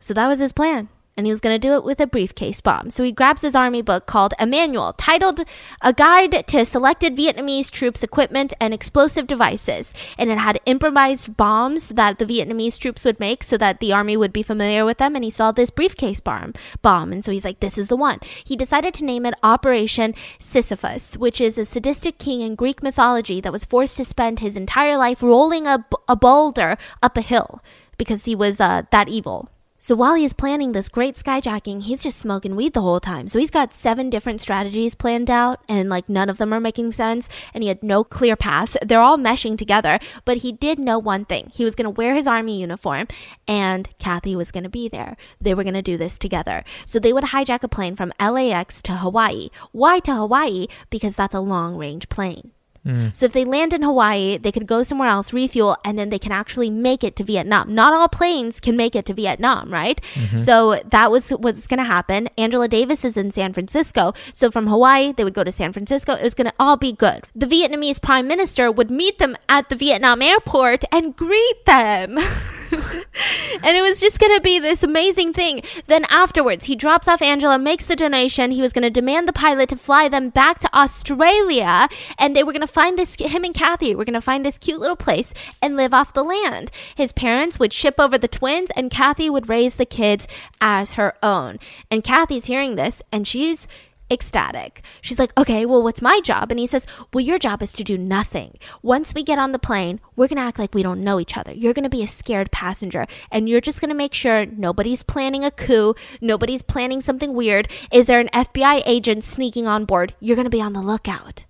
So 0.00 0.12
that 0.12 0.26
was 0.26 0.40
his 0.40 0.50
plan. 0.50 0.88
And 1.20 1.26
he 1.26 1.32
was 1.32 1.40
going 1.40 1.54
to 1.54 1.58
do 1.58 1.74
it 1.74 1.84
with 1.84 2.00
a 2.00 2.06
briefcase 2.06 2.62
bomb. 2.62 2.88
So 2.88 3.04
he 3.04 3.12
grabs 3.12 3.42
his 3.42 3.54
army 3.54 3.82
book 3.82 4.06
called 4.06 4.32
A 4.38 4.46
Manual, 4.46 4.94
titled 4.94 5.40
A 5.82 5.92
Guide 5.92 6.46
to 6.46 6.64
Selected 6.64 7.14
Vietnamese 7.14 7.70
Troops' 7.70 8.02
Equipment 8.02 8.54
and 8.58 8.72
Explosive 8.72 9.26
Devices. 9.26 9.92
And 10.16 10.30
it 10.30 10.38
had 10.38 10.62
improvised 10.64 11.36
bombs 11.36 11.90
that 11.90 12.18
the 12.18 12.24
Vietnamese 12.24 12.78
troops 12.78 13.04
would 13.04 13.20
make 13.20 13.44
so 13.44 13.58
that 13.58 13.80
the 13.80 13.92
army 13.92 14.16
would 14.16 14.32
be 14.32 14.42
familiar 14.42 14.86
with 14.86 14.96
them. 14.96 15.14
And 15.14 15.22
he 15.22 15.28
saw 15.28 15.52
this 15.52 15.68
briefcase 15.68 16.20
bomb. 16.20 16.54
bomb. 16.80 17.12
And 17.12 17.22
so 17.22 17.32
he's 17.32 17.44
like, 17.44 17.60
this 17.60 17.76
is 17.76 17.88
the 17.88 17.96
one. 17.96 18.18
He 18.42 18.56
decided 18.56 18.94
to 18.94 19.04
name 19.04 19.26
it 19.26 19.34
Operation 19.42 20.14
Sisyphus, 20.38 21.18
which 21.18 21.38
is 21.38 21.58
a 21.58 21.66
sadistic 21.66 22.16
king 22.16 22.40
in 22.40 22.54
Greek 22.54 22.82
mythology 22.82 23.42
that 23.42 23.52
was 23.52 23.66
forced 23.66 23.98
to 23.98 24.06
spend 24.06 24.38
his 24.38 24.56
entire 24.56 24.96
life 24.96 25.22
rolling 25.22 25.66
a, 25.66 25.84
a 26.08 26.16
boulder 26.16 26.78
up 27.02 27.18
a 27.18 27.20
hill 27.20 27.62
because 27.98 28.24
he 28.24 28.34
was 28.34 28.58
uh, 28.58 28.84
that 28.90 29.10
evil. 29.10 29.50
So 29.82 29.94
while 29.94 30.14
he's 30.14 30.34
planning 30.34 30.72
this 30.72 30.90
great 30.90 31.16
skyjacking, 31.16 31.84
he's 31.84 32.02
just 32.02 32.18
smoking 32.18 32.54
weed 32.54 32.74
the 32.74 32.82
whole 32.82 33.00
time. 33.00 33.28
So 33.28 33.38
he's 33.38 33.50
got 33.50 33.72
seven 33.72 34.10
different 34.10 34.42
strategies 34.42 34.94
planned 34.94 35.30
out, 35.30 35.62
and 35.70 35.88
like 35.88 36.06
none 36.06 36.28
of 36.28 36.36
them 36.36 36.52
are 36.52 36.60
making 36.60 36.92
sense, 36.92 37.30
and 37.54 37.62
he 37.62 37.68
had 37.68 37.82
no 37.82 38.04
clear 38.04 38.36
path. 38.36 38.76
They're 38.82 39.00
all 39.00 39.16
meshing 39.16 39.56
together, 39.56 39.98
but 40.26 40.36
he 40.38 40.52
did 40.52 40.78
know 40.78 40.98
one 40.98 41.24
thing. 41.24 41.50
He 41.54 41.64
was 41.64 41.74
going 41.74 41.84
to 41.84 41.90
wear 41.90 42.14
his 42.14 42.26
army 42.26 42.60
uniform, 42.60 43.08
and 43.48 43.88
Cathy 43.98 44.36
was 44.36 44.50
going 44.50 44.64
to 44.64 44.68
be 44.68 44.86
there. 44.86 45.16
They 45.40 45.54
were 45.54 45.64
going 45.64 45.72
to 45.72 45.80
do 45.80 45.96
this 45.96 46.18
together. 46.18 46.62
So 46.84 46.98
they 46.98 47.14
would 47.14 47.24
hijack 47.24 47.62
a 47.62 47.68
plane 47.68 47.96
from 47.96 48.12
LAX 48.20 48.82
to 48.82 48.96
Hawaii. 48.96 49.48
Why 49.72 50.00
to 50.00 50.14
Hawaii? 50.14 50.66
Because 50.90 51.16
that's 51.16 51.34
a 51.34 51.40
long 51.40 51.78
range 51.78 52.10
plane. 52.10 52.52
Mm. 52.86 53.14
So 53.16 53.26
if 53.26 53.32
they 53.32 53.44
land 53.44 53.72
in 53.72 53.82
Hawaii, 53.82 54.38
they 54.38 54.52
could 54.52 54.66
go 54.66 54.82
somewhere 54.82 55.08
else, 55.08 55.32
refuel, 55.32 55.76
and 55.84 55.98
then 55.98 56.10
they 56.10 56.18
can 56.18 56.32
actually 56.32 56.70
make 56.70 57.04
it 57.04 57.16
to 57.16 57.24
Vietnam. 57.24 57.74
Not 57.74 57.92
all 57.92 58.08
planes 58.08 58.60
can 58.60 58.76
make 58.76 58.96
it 58.96 59.06
to 59.06 59.14
Vietnam, 59.14 59.72
right? 59.72 60.00
Mm-hmm. 60.14 60.38
So 60.38 60.80
that 60.90 61.10
was 61.10 61.30
what's 61.30 61.66
going 61.66 61.78
to 61.78 61.84
happen. 61.84 62.28
Angela 62.38 62.68
Davis 62.68 63.04
is 63.04 63.16
in 63.16 63.32
San 63.32 63.52
Francisco. 63.52 64.12
So 64.32 64.50
from 64.50 64.66
Hawaii, 64.66 65.12
they 65.12 65.24
would 65.24 65.34
go 65.34 65.44
to 65.44 65.52
San 65.52 65.72
Francisco. 65.72 66.14
It 66.14 66.22
was 66.22 66.34
going 66.34 66.48
to 66.48 66.54
all 66.58 66.76
be 66.76 66.92
good. 66.92 67.24
The 67.34 67.46
Vietnamese 67.46 68.00
prime 68.00 68.26
minister 68.26 68.70
would 68.70 68.90
meet 68.90 69.18
them 69.18 69.36
at 69.48 69.68
the 69.68 69.76
Vietnam 69.76 70.22
airport 70.22 70.84
and 70.92 71.14
greet 71.16 71.66
them. 71.66 72.18
and 72.72 73.76
it 73.76 73.82
was 73.82 74.00
just 74.00 74.18
going 74.18 74.34
to 74.34 74.40
be 74.40 74.58
this 74.58 74.82
amazing 74.82 75.32
thing. 75.32 75.62
Then 75.86 76.04
afterwards, 76.10 76.66
he 76.66 76.76
drops 76.76 77.08
off 77.08 77.22
Angela, 77.22 77.58
makes 77.58 77.86
the 77.86 77.96
donation. 77.96 78.50
He 78.50 78.62
was 78.62 78.72
going 78.72 78.82
to 78.82 78.90
demand 78.90 79.28
the 79.28 79.32
pilot 79.32 79.68
to 79.70 79.76
fly 79.76 80.08
them 80.08 80.30
back 80.30 80.58
to 80.60 80.76
Australia, 80.76 81.88
and 82.18 82.34
they 82.34 82.42
were 82.42 82.52
going 82.52 82.60
to 82.60 82.66
find 82.66 82.98
this. 82.98 83.16
Him 83.18 83.44
and 83.44 83.54
Cathy 83.54 83.94
were 83.94 84.04
going 84.04 84.14
to 84.14 84.20
find 84.20 84.44
this 84.44 84.58
cute 84.58 84.80
little 84.80 84.96
place 84.96 85.34
and 85.60 85.76
live 85.76 85.92
off 85.94 86.12
the 86.12 86.24
land. 86.24 86.70
His 86.94 87.12
parents 87.12 87.58
would 87.58 87.72
ship 87.72 87.96
over 87.98 88.16
the 88.16 88.28
twins, 88.28 88.70
and 88.76 88.90
Cathy 88.90 89.28
would 89.28 89.48
raise 89.48 89.76
the 89.76 89.86
kids 89.86 90.26
as 90.60 90.92
her 90.92 91.14
own. 91.22 91.58
And 91.90 92.04
Cathy's 92.04 92.46
hearing 92.46 92.76
this, 92.76 93.02
and 93.12 93.26
she's 93.26 93.66
ecstatic. 94.10 94.82
She's 95.00 95.18
like, 95.18 95.36
okay, 95.38 95.64
well, 95.66 95.82
what's 95.82 96.02
my 96.02 96.20
job? 96.20 96.50
And 96.50 96.58
he 96.58 96.66
says, 96.66 96.86
well, 97.12 97.24
your 97.24 97.38
job 97.38 97.62
is 97.62 97.72
to 97.74 97.84
do 97.84 97.96
nothing. 97.96 98.58
Once 98.82 99.14
we 99.14 99.22
get 99.22 99.38
on 99.38 99.52
the 99.52 99.58
plane, 99.58 100.00
we're 100.16 100.28
going 100.28 100.38
to 100.38 100.42
act 100.42 100.58
like 100.58 100.74
we 100.74 100.82
don't 100.82 101.04
know 101.04 101.20
each 101.20 101.36
other. 101.36 101.52
You're 101.52 101.74
going 101.74 101.84
to 101.84 101.90
be 101.90 102.02
a 102.02 102.08
scared 102.08 102.50
passenger 102.50 103.06
and 103.30 103.48
you're 103.48 103.60
just 103.60 103.80
going 103.80 103.90
to 103.90 103.94
make 103.94 104.14
sure 104.14 104.46
nobody's 104.46 105.02
planning 105.02 105.44
a 105.44 105.50
coup, 105.50 105.94
nobody's 106.20 106.62
planning 106.62 107.00
something 107.00 107.34
weird. 107.34 107.68
Is 107.92 108.06
there 108.06 108.20
an 108.20 108.28
FBI 108.28 108.82
agent 108.86 109.24
sneaking 109.24 109.66
on 109.66 109.84
board? 109.84 110.14
You're 110.20 110.36
going 110.36 110.44
to 110.44 110.50
be 110.50 110.62
on 110.62 110.72
the 110.72 110.82
lookout. 110.82 111.44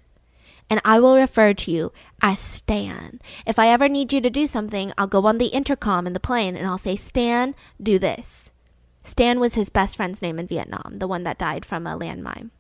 And 0.69 0.81
I 0.85 1.01
will 1.01 1.17
refer 1.17 1.53
to 1.53 1.71
you 1.71 1.93
as 2.23 2.39
Stan. 2.39 3.21
If 3.45 3.59
I 3.59 3.69
ever 3.69 3.89
need 3.89 4.13
you 4.13 4.21
to 4.21 4.31
do 4.31 4.47
something, 4.47 4.93
I'll 4.97 5.09
go 5.09 5.27
on 5.27 5.39
the 5.39 5.47
intercom 5.47 6.07
in 6.07 6.13
the 6.13 6.21
plane 6.21 6.57
and 6.57 6.67
I'll 6.67 6.79
say, 6.79 6.95
Stan, 6.95 7.57
do 7.83 7.99
this. 7.99 8.49
Stan 9.11 9.41
was 9.41 9.55
his 9.55 9.71
best 9.71 9.97
friend's 9.97 10.23
name 10.23 10.39
in 10.39 10.47
Vietnam, 10.47 10.99
the 10.99 11.09
one 11.09 11.25
that 11.25 11.37
died 11.37 11.67
from 11.67 11.85
a 11.85 11.99
landmine. 11.99 12.51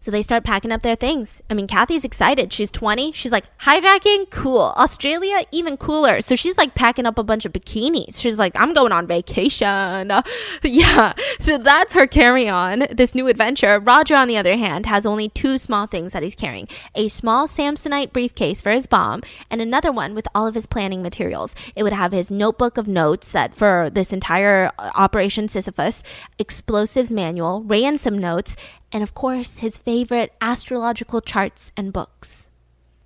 So 0.00 0.10
they 0.10 0.22
start 0.22 0.44
packing 0.44 0.72
up 0.72 0.80
their 0.82 0.96
things. 0.96 1.42
I 1.50 1.54
mean, 1.54 1.66
Cathy's 1.66 2.06
excited. 2.06 2.54
She's 2.54 2.70
20. 2.70 3.12
She's 3.12 3.30
like, 3.30 3.44
hijacking? 3.58 4.30
Cool. 4.30 4.72
Australia? 4.76 5.44
Even 5.52 5.76
cooler. 5.76 6.22
So 6.22 6.34
she's 6.34 6.56
like 6.56 6.74
packing 6.74 7.04
up 7.04 7.18
a 7.18 7.22
bunch 7.22 7.44
of 7.44 7.52
bikinis. 7.52 8.18
She's 8.18 8.38
like, 8.38 8.58
I'm 8.58 8.72
going 8.72 8.92
on 8.92 9.06
vacation. 9.06 10.10
yeah. 10.64 11.12
So 11.50 11.58
that's 11.58 11.94
her 11.94 12.06
carry 12.06 12.48
on, 12.48 12.86
this 12.92 13.12
new 13.12 13.26
adventure. 13.26 13.80
Roger, 13.80 14.14
on 14.14 14.28
the 14.28 14.36
other 14.36 14.56
hand, 14.56 14.86
has 14.86 15.04
only 15.04 15.28
two 15.28 15.58
small 15.58 15.88
things 15.88 16.12
that 16.12 16.22
he's 16.22 16.36
carrying 16.36 16.68
a 16.94 17.08
small 17.08 17.48
Samsonite 17.48 18.12
briefcase 18.12 18.62
for 18.62 18.70
his 18.70 18.86
bomb, 18.86 19.22
and 19.50 19.60
another 19.60 19.90
one 19.90 20.14
with 20.14 20.28
all 20.32 20.46
of 20.46 20.54
his 20.54 20.66
planning 20.66 21.02
materials. 21.02 21.56
It 21.74 21.82
would 21.82 21.92
have 21.92 22.12
his 22.12 22.30
notebook 22.30 22.78
of 22.78 22.86
notes 22.86 23.32
that 23.32 23.56
for 23.56 23.90
this 23.90 24.12
entire 24.12 24.70
uh, 24.78 24.92
Operation 24.94 25.48
Sisyphus, 25.48 26.04
explosives 26.38 27.12
manual, 27.12 27.64
ransom 27.64 28.16
notes, 28.16 28.54
and 28.92 29.02
of 29.02 29.14
course, 29.14 29.58
his 29.58 29.76
favorite 29.76 30.32
astrological 30.40 31.20
charts 31.20 31.72
and 31.76 31.92
books. 31.92 32.49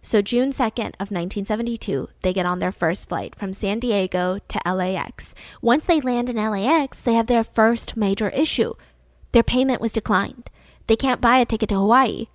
So, 0.07 0.21
June 0.21 0.51
2nd 0.51 0.93
of 1.01 1.11
1972, 1.11 2.11
they 2.21 2.35
get 2.35 2.45
on 2.45 2.59
their 2.59 2.71
first 2.71 3.09
flight 3.09 3.35
from 3.35 3.55
San 3.55 3.79
Diego 3.79 4.39
to 4.49 4.61
LAX. 4.71 5.35
Once 5.63 5.87
they 5.87 5.99
land 6.03 6.29
in 6.29 6.37
LAX, 6.37 7.01
they 7.01 7.15
have 7.15 7.27
their 7.27 7.43
first 7.43 7.97
major 7.97 8.29
issue. 8.29 8.75
Their 9.33 9.43
payment 9.43 9.81
was 9.81 9.95
declined. 9.95 10.51
They 10.89 10.95
can't 10.95 11.23
buy 11.23 11.39
a 11.39 11.47
ticket 11.47 11.71
to 11.71 11.77
Hawaii. 11.77 12.27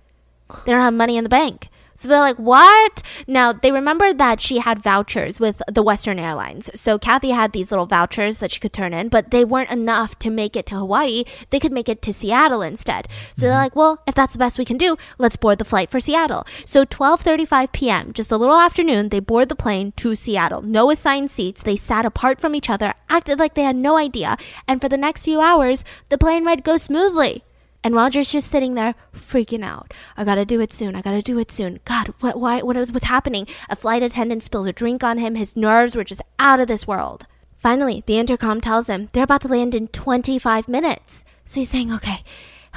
They 0.66 0.72
don't 0.72 0.80
have 0.80 0.94
money 0.94 1.16
in 1.16 1.22
the 1.22 1.30
bank. 1.30 1.68
So 2.00 2.08
they're 2.08 2.18
like, 2.18 2.38
what? 2.38 3.02
Now, 3.26 3.52
they 3.52 3.70
remembered 3.70 4.16
that 4.16 4.40
she 4.40 4.60
had 4.60 4.78
vouchers 4.78 5.38
with 5.38 5.60
the 5.70 5.82
Western 5.82 6.18
Airlines. 6.18 6.70
So 6.74 6.98
Cathy 6.98 7.28
had 7.28 7.52
these 7.52 7.70
little 7.70 7.84
vouchers 7.84 8.38
that 8.38 8.50
she 8.50 8.58
could 8.58 8.72
turn 8.72 8.94
in, 8.94 9.10
but 9.10 9.30
they 9.30 9.44
weren't 9.44 9.70
enough 9.70 10.18
to 10.20 10.30
make 10.30 10.56
it 10.56 10.64
to 10.66 10.76
Hawaii. 10.76 11.24
They 11.50 11.60
could 11.60 11.74
make 11.74 11.90
it 11.90 12.00
to 12.00 12.14
Seattle 12.14 12.62
instead. 12.62 13.06
So 13.34 13.42
they're 13.42 13.50
mm-hmm. 13.50 13.64
like, 13.64 13.76
well, 13.76 14.02
if 14.06 14.14
that's 14.14 14.32
the 14.32 14.38
best 14.38 14.58
we 14.58 14.64
can 14.64 14.78
do, 14.78 14.96
let's 15.18 15.36
board 15.36 15.58
the 15.58 15.64
flight 15.66 15.90
for 15.90 16.00
Seattle. 16.00 16.46
So 16.64 16.86
12:35 16.86 17.70
p.m., 17.72 18.14
just 18.14 18.32
a 18.32 18.38
little 18.38 18.56
afternoon, 18.56 19.10
they 19.10 19.20
board 19.20 19.50
the 19.50 19.54
plane 19.54 19.92
to 19.96 20.14
Seattle. 20.14 20.62
No 20.62 20.90
assigned 20.90 21.30
seats. 21.30 21.62
They 21.62 21.76
sat 21.76 22.06
apart 22.06 22.40
from 22.40 22.54
each 22.54 22.70
other, 22.70 22.94
acted 23.10 23.38
like 23.38 23.52
they 23.52 23.64
had 23.64 23.76
no 23.76 23.98
idea, 23.98 24.38
and 24.66 24.80
for 24.80 24.88
the 24.88 24.96
next 24.96 25.26
few 25.26 25.42
hours, 25.42 25.84
the 26.08 26.16
plane 26.16 26.46
ride 26.46 26.64
goes 26.64 26.84
smoothly. 26.84 27.44
And 27.82 27.94
Roger's 27.94 28.30
just 28.30 28.50
sitting 28.50 28.74
there 28.74 28.94
freaking 29.14 29.64
out. 29.64 29.94
I 30.16 30.24
gotta 30.24 30.44
do 30.44 30.60
it 30.60 30.72
soon. 30.72 30.94
I 30.94 31.00
gotta 31.00 31.22
do 31.22 31.38
it 31.38 31.50
soon. 31.50 31.80
God, 31.84 32.12
what, 32.20 32.38
why, 32.38 32.60
what 32.60 32.76
is, 32.76 32.92
what's 32.92 33.06
happening? 33.06 33.46
A 33.70 33.76
flight 33.76 34.02
attendant 34.02 34.42
spills 34.42 34.66
a 34.66 34.72
drink 34.72 35.02
on 35.02 35.18
him. 35.18 35.34
His 35.34 35.56
nerves 35.56 35.96
were 35.96 36.04
just 36.04 36.22
out 36.38 36.60
of 36.60 36.68
this 36.68 36.86
world. 36.86 37.26
Finally, 37.58 38.02
the 38.06 38.18
intercom 38.18 38.60
tells 38.60 38.88
him 38.88 39.08
they're 39.12 39.24
about 39.24 39.42
to 39.42 39.48
land 39.48 39.74
in 39.74 39.88
25 39.88 40.68
minutes. 40.68 41.24
So 41.44 41.60
he's 41.60 41.70
saying, 41.70 41.92
okay, 41.92 42.22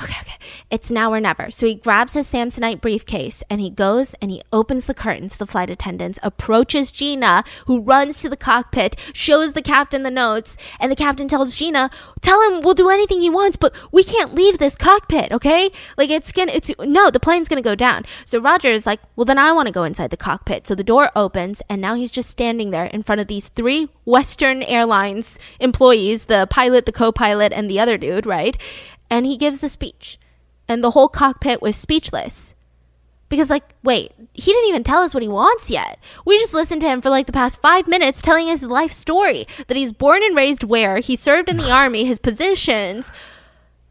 okay, 0.02 0.16
okay, 0.22 0.38
it's 0.70 0.90
now 0.90 1.14
or 1.14 1.20
never. 1.20 1.52
So 1.52 1.66
he 1.68 1.76
grabs 1.76 2.14
his 2.14 2.28
Samsonite 2.28 2.82
briefcase 2.82 3.44
and 3.50 3.62
he 3.62 3.70
goes 3.70 4.16
and 4.16 4.32
he 4.32 4.42
opens 4.52 4.86
the 4.86 4.94
curtain 4.94 5.30
to 5.30 5.38
the 5.38 5.46
flight 5.46 5.70
attendants, 5.70 6.20
approaches 6.24 6.92
Gina, 6.92 7.44
who 7.68 7.80
runs 7.80 8.22
to 8.22 8.30
the 8.30 8.38
cockpit, 8.38 8.96
shows 9.14 9.54
the 9.54 9.62
captain 9.62 10.04
the 10.04 10.12
notes, 10.12 10.58
and 10.80 10.92
the 10.92 10.96
captain 10.96 11.28
tells 11.28 11.56
Gina, 11.56 11.90
tell 12.22 12.42
him 12.42 12.62
we'll 12.62 12.74
do 12.74 12.90
anything 12.90 13.22
he 13.22 13.30
wants, 13.30 13.58
but 13.58 13.74
we 13.92 14.04
can't 14.04 14.34
leave 14.34 14.58
this 14.58 14.76
cockpit, 14.76 15.32
okay? 15.32 15.70
Like 15.98 16.10
it's 16.10 16.32
gonna, 16.32 16.52
it's, 16.54 16.72
no, 16.80 17.10
the 17.10 17.20
plane's 17.20 17.48
gonna 17.48 17.62
go 17.62 17.76
down. 17.76 18.06
So 18.26 18.40
Roger 18.40 18.70
is 18.70 18.86
like, 18.86 19.00
well, 19.16 19.26
then 19.26 19.38
I 19.38 19.52
wanna 19.52 19.72
go 19.72 19.84
inside 19.84 20.10
the 20.10 20.18
cockpit. 20.18 20.66
So 20.66 20.76
the 20.76 20.84
door 20.84 21.12
opens 21.16 21.62
and 21.70 21.82
now 21.82 21.96
he's 21.96 22.12
just 22.12 22.30
standing 22.30 22.72
there 22.72 22.86
in 22.86 23.04
front 23.04 23.22
of 23.22 23.28
these 23.28 23.48
three 23.50 23.90
Western 24.06 24.64
Airlines 24.64 25.40
employees, 25.60 26.26
the 26.26 26.48
pilot, 26.50 26.86
the 26.86 26.92
co 26.92 27.12
pilot, 27.12 27.54
and 27.54 27.70
the 27.70 27.80
other 27.80 27.98
dude, 27.98 28.26
right? 28.26 28.58
And 29.14 29.28
he 29.28 29.38
gives 29.38 29.64
a 29.64 29.70
speech. 29.70 30.18
And 30.68 30.84
the 30.84 30.92
whole 30.92 31.08
cockpit 31.08 31.62
was 31.62 31.76
speechless. 31.76 32.56
Because, 33.30 33.50
like, 33.50 33.76
wait, 33.84 34.12
he 34.34 34.52
didn't 34.52 34.70
even 34.70 34.84
tell 34.84 35.04
us 35.04 35.14
what 35.14 35.22
he 35.22 35.30
wants 35.30 35.70
yet. 35.70 36.00
We 36.26 36.40
just 36.40 36.54
listened 36.54 36.82
to 36.82 36.88
him 36.88 37.00
for 37.00 37.12
like 37.12 37.28
the 37.28 37.32
past 37.32 37.62
five 37.62 37.88
minutes 37.88 38.22
telling 38.22 38.48
his 38.48 38.64
life 38.64 38.92
story 38.92 39.46
that 39.68 39.78
he's 39.78 39.92
born 39.92 40.24
and 40.24 40.36
raised 40.36 40.64
where, 40.64 40.98
he 40.98 41.16
served 41.16 41.48
in 41.48 41.58
the 41.58 41.72
army, 41.82 42.06
his 42.06 42.18
positions. 42.18 43.12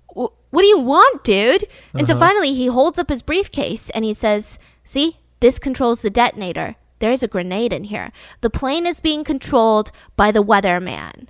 What 0.09 0.33
do 0.62 0.66
you 0.66 0.79
want, 0.79 1.23
dude? 1.23 1.64
And 1.93 2.03
uh-huh. 2.03 2.14
so 2.14 2.18
finally, 2.18 2.53
he 2.53 2.66
holds 2.66 2.99
up 2.99 3.09
his 3.09 3.23
briefcase 3.23 3.91
and 3.91 4.05
he 4.05 4.14
says, 4.14 4.59
See, 4.83 5.18
this 5.39 5.61
controls 5.61 6.03
the 6.03 6.11
detonator. 6.11 6.75
There's 6.99 7.23
a 7.23 7.29
grenade 7.29 7.73
in 7.73 7.85
here. 7.85 8.11
The 8.41 8.51
plane 8.51 8.87
is 8.87 9.01
being 9.01 9.23
controlled 9.23 9.93
by 10.16 10.33
the 10.33 10.43
weatherman. 10.43 11.29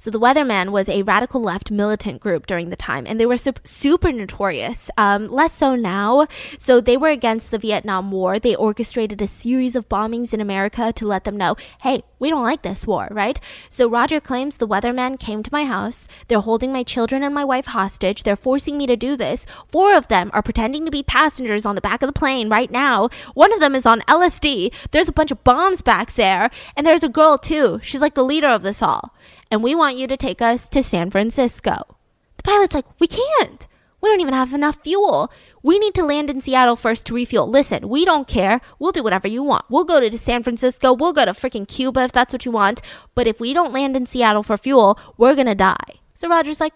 So 0.00 0.10
the 0.10 0.18
Weatherman 0.18 0.70
was 0.70 0.88
a 0.88 1.02
radical 1.02 1.42
left 1.42 1.70
militant 1.70 2.22
group 2.22 2.46
during 2.46 2.70
the 2.70 2.74
time, 2.74 3.04
and 3.06 3.20
they 3.20 3.26
were 3.26 3.36
su- 3.36 3.52
super 3.64 4.10
notorious. 4.10 4.90
Um, 4.96 5.26
less 5.26 5.52
so 5.52 5.76
now. 5.76 6.26
So 6.56 6.80
they 6.80 6.96
were 6.96 7.10
against 7.10 7.50
the 7.50 7.58
Vietnam 7.58 8.10
War. 8.10 8.38
They 8.38 8.56
orchestrated 8.56 9.20
a 9.20 9.28
series 9.28 9.76
of 9.76 9.90
bombings 9.90 10.32
in 10.32 10.40
America 10.40 10.90
to 10.90 11.06
let 11.06 11.24
them 11.24 11.36
know, 11.36 11.54
hey, 11.82 12.02
we 12.18 12.30
don't 12.30 12.42
like 12.42 12.62
this 12.62 12.86
war, 12.86 13.08
right? 13.10 13.38
So 13.68 13.90
Roger 13.90 14.20
claims 14.20 14.56
the 14.56 14.66
Weatherman 14.66 15.20
came 15.20 15.42
to 15.42 15.52
my 15.52 15.66
house. 15.66 16.08
They're 16.28 16.40
holding 16.40 16.72
my 16.72 16.82
children 16.82 17.22
and 17.22 17.34
my 17.34 17.44
wife 17.44 17.66
hostage. 17.66 18.22
They're 18.22 18.36
forcing 18.36 18.78
me 18.78 18.86
to 18.86 18.96
do 18.96 19.16
this. 19.18 19.44
Four 19.68 19.94
of 19.94 20.08
them 20.08 20.30
are 20.32 20.42
pretending 20.42 20.86
to 20.86 20.90
be 20.90 21.02
passengers 21.02 21.66
on 21.66 21.74
the 21.74 21.82
back 21.82 22.02
of 22.02 22.06
the 22.06 22.18
plane 22.18 22.48
right 22.48 22.70
now. 22.70 23.10
One 23.34 23.52
of 23.52 23.60
them 23.60 23.74
is 23.74 23.84
on 23.84 24.00
LSD. 24.08 24.72
There's 24.92 25.10
a 25.10 25.12
bunch 25.12 25.30
of 25.30 25.44
bombs 25.44 25.82
back 25.82 26.14
there. 26.14 26.50
And 26.74 26.86
there's 26.86 27.04
a 27.04 27.10
girl 27.10 27.36
too. 27.36 27.80
She's 27.82 28.00
like 28.00 28.14
the 28.14 28.24
leader 28.24 28.48
of 28.48 28.62
this 28.62 28.80
all 28.80 29.12
and 29.50 29.62
we 29.62 29.74
want 29.74 29.96
you 29.96 30.06
to 30.06 30.16
take 30.16 30.40
us 30.40 30.68
to 30.68 30.82
San 30.82 31.10
Francisco. 31.10 31.96
The 32.36 32.42
pilot's 32.42 32.74
like, 32.74 32.86
We 33.00 33.06
can't. 33.06 33.66
We 34.00 34.08
don't 34.08 34.20
even 34.20 34.34
have 34.34 34.54
enough 34.54 34.82
fuel. 34.82 35.30
We 35.62 35.78
need 35.78 35.94
to 35.94 36.04
land 36.04 36.30
in 36.30 36.40
Seattle 36.40 36.76
first 36.76 37.06
to 37.06 37.14
refuel. 37.14 37.46
Listen, 37.46 37.88
we 37.88 38.04
don't 38.06 38.26
care. 38.26 38.60
We'll 38.78 38.92
do 38.92 39.02
whatever 39.02 39.28
you 39.28 39.42
want. 39.42 39.66
We'll 39.68 39.84
go 39.84 40.00
to 40.00 40.18
San 40.18 40.42
Francisco. 40.42 40.94
We'll 40.94 41.12
go 41.12 41.26
to 41.26 41.32
freaking 41.32 41.68
Cuba 41.68 42.04
if 42.04 42.12
that's 42.12 42.32
what 42.32 42.46
you 42.46 42.50
want. 42.50 42.80
But 43.14 43.26
if 43.26 43.40
we 43.40 43.52
don't 43.52 43.72
land 43.72 43.96
in 43.96 44.06
Seattle 44.06 44.42
for 44.42 44.56
fuel, 44.56 44.98
we're 45.18 45.34
going 45.34 45.46
to 45.48 45.54
die. 45.54 46.00
So 46.14 46.28
Roger's 46.28 46.60
like, 46.60 46.74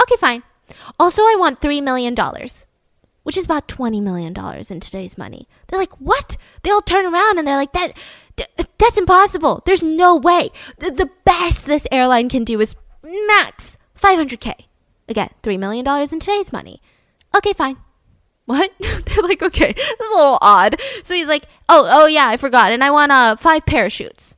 okay, 0.00 0.16
fine. 0.16 0.44
Also, 0.98 1.22
I 1.22 1.36
want 1.38 1.60
$3 1.60 1.82
million, 1.82 2.14
which 3.24 3.36
is 3.36 3.44
about 3.44 3.66
$20 3.66 4.00
million 4.00 4.34
in 4.70 4.80
today's 4.80 5.18
money. 5.18 5.48
They're 5.66 5.78
like, 5.78 6.00
what? 6.00 6.36
They 6.62 6.70
all 6.70 6.82
turn 6.82 7.04
around 7.04 7.38
and 7.38 7.48
they're 7.48 7.56
like, 7.56 7.72
that 7.72 7.94
that's 8.36 8.98
impossible. 8.98 9.62
There's 9.64 9.82
no 9.82 10.16
way. 10.16 10.50
The, 10.78 10.90
the 10.90 11.10
best 11.24 11.66
this 11.66 11.86
airline 11.90 12.28
can 12.28 12.44
do 12.44 12.60
is 12.60 12.76
max 13.02 13.78
500k. 14.00 14.52
Again, 15.08 15.30
$3 15.42 15.58
million 15.58 15.86
in 15.86 16.20
today's 16.20 16.52
money. 16.52 16.80
Okay, 17.36 17.52
fine. 17.52 17.76
What? 18.46 18.72
They're 18.78 19.22
like, 19.22 19.42
okay, 19.42 19.72
this 19.76 19.88
is 19.88 20.06
a 20.12 20.16
little 20.16 20.38
odd. 20.42 20.78
So 21.02 21.14
he's 21.14 21.28
like, 21.28 21.46
oh, 21.70 21.88
oh 21.90 22.04
yeah, 22.04 22.28
I 22.28 22.36
forgot. 22.36 22.72
And 22.72 22.84
I 22.84 22.90
want 22.90 23.10
uh, 23.10 23.36
five 23.36 23.64
parachutes. 23.64 24.36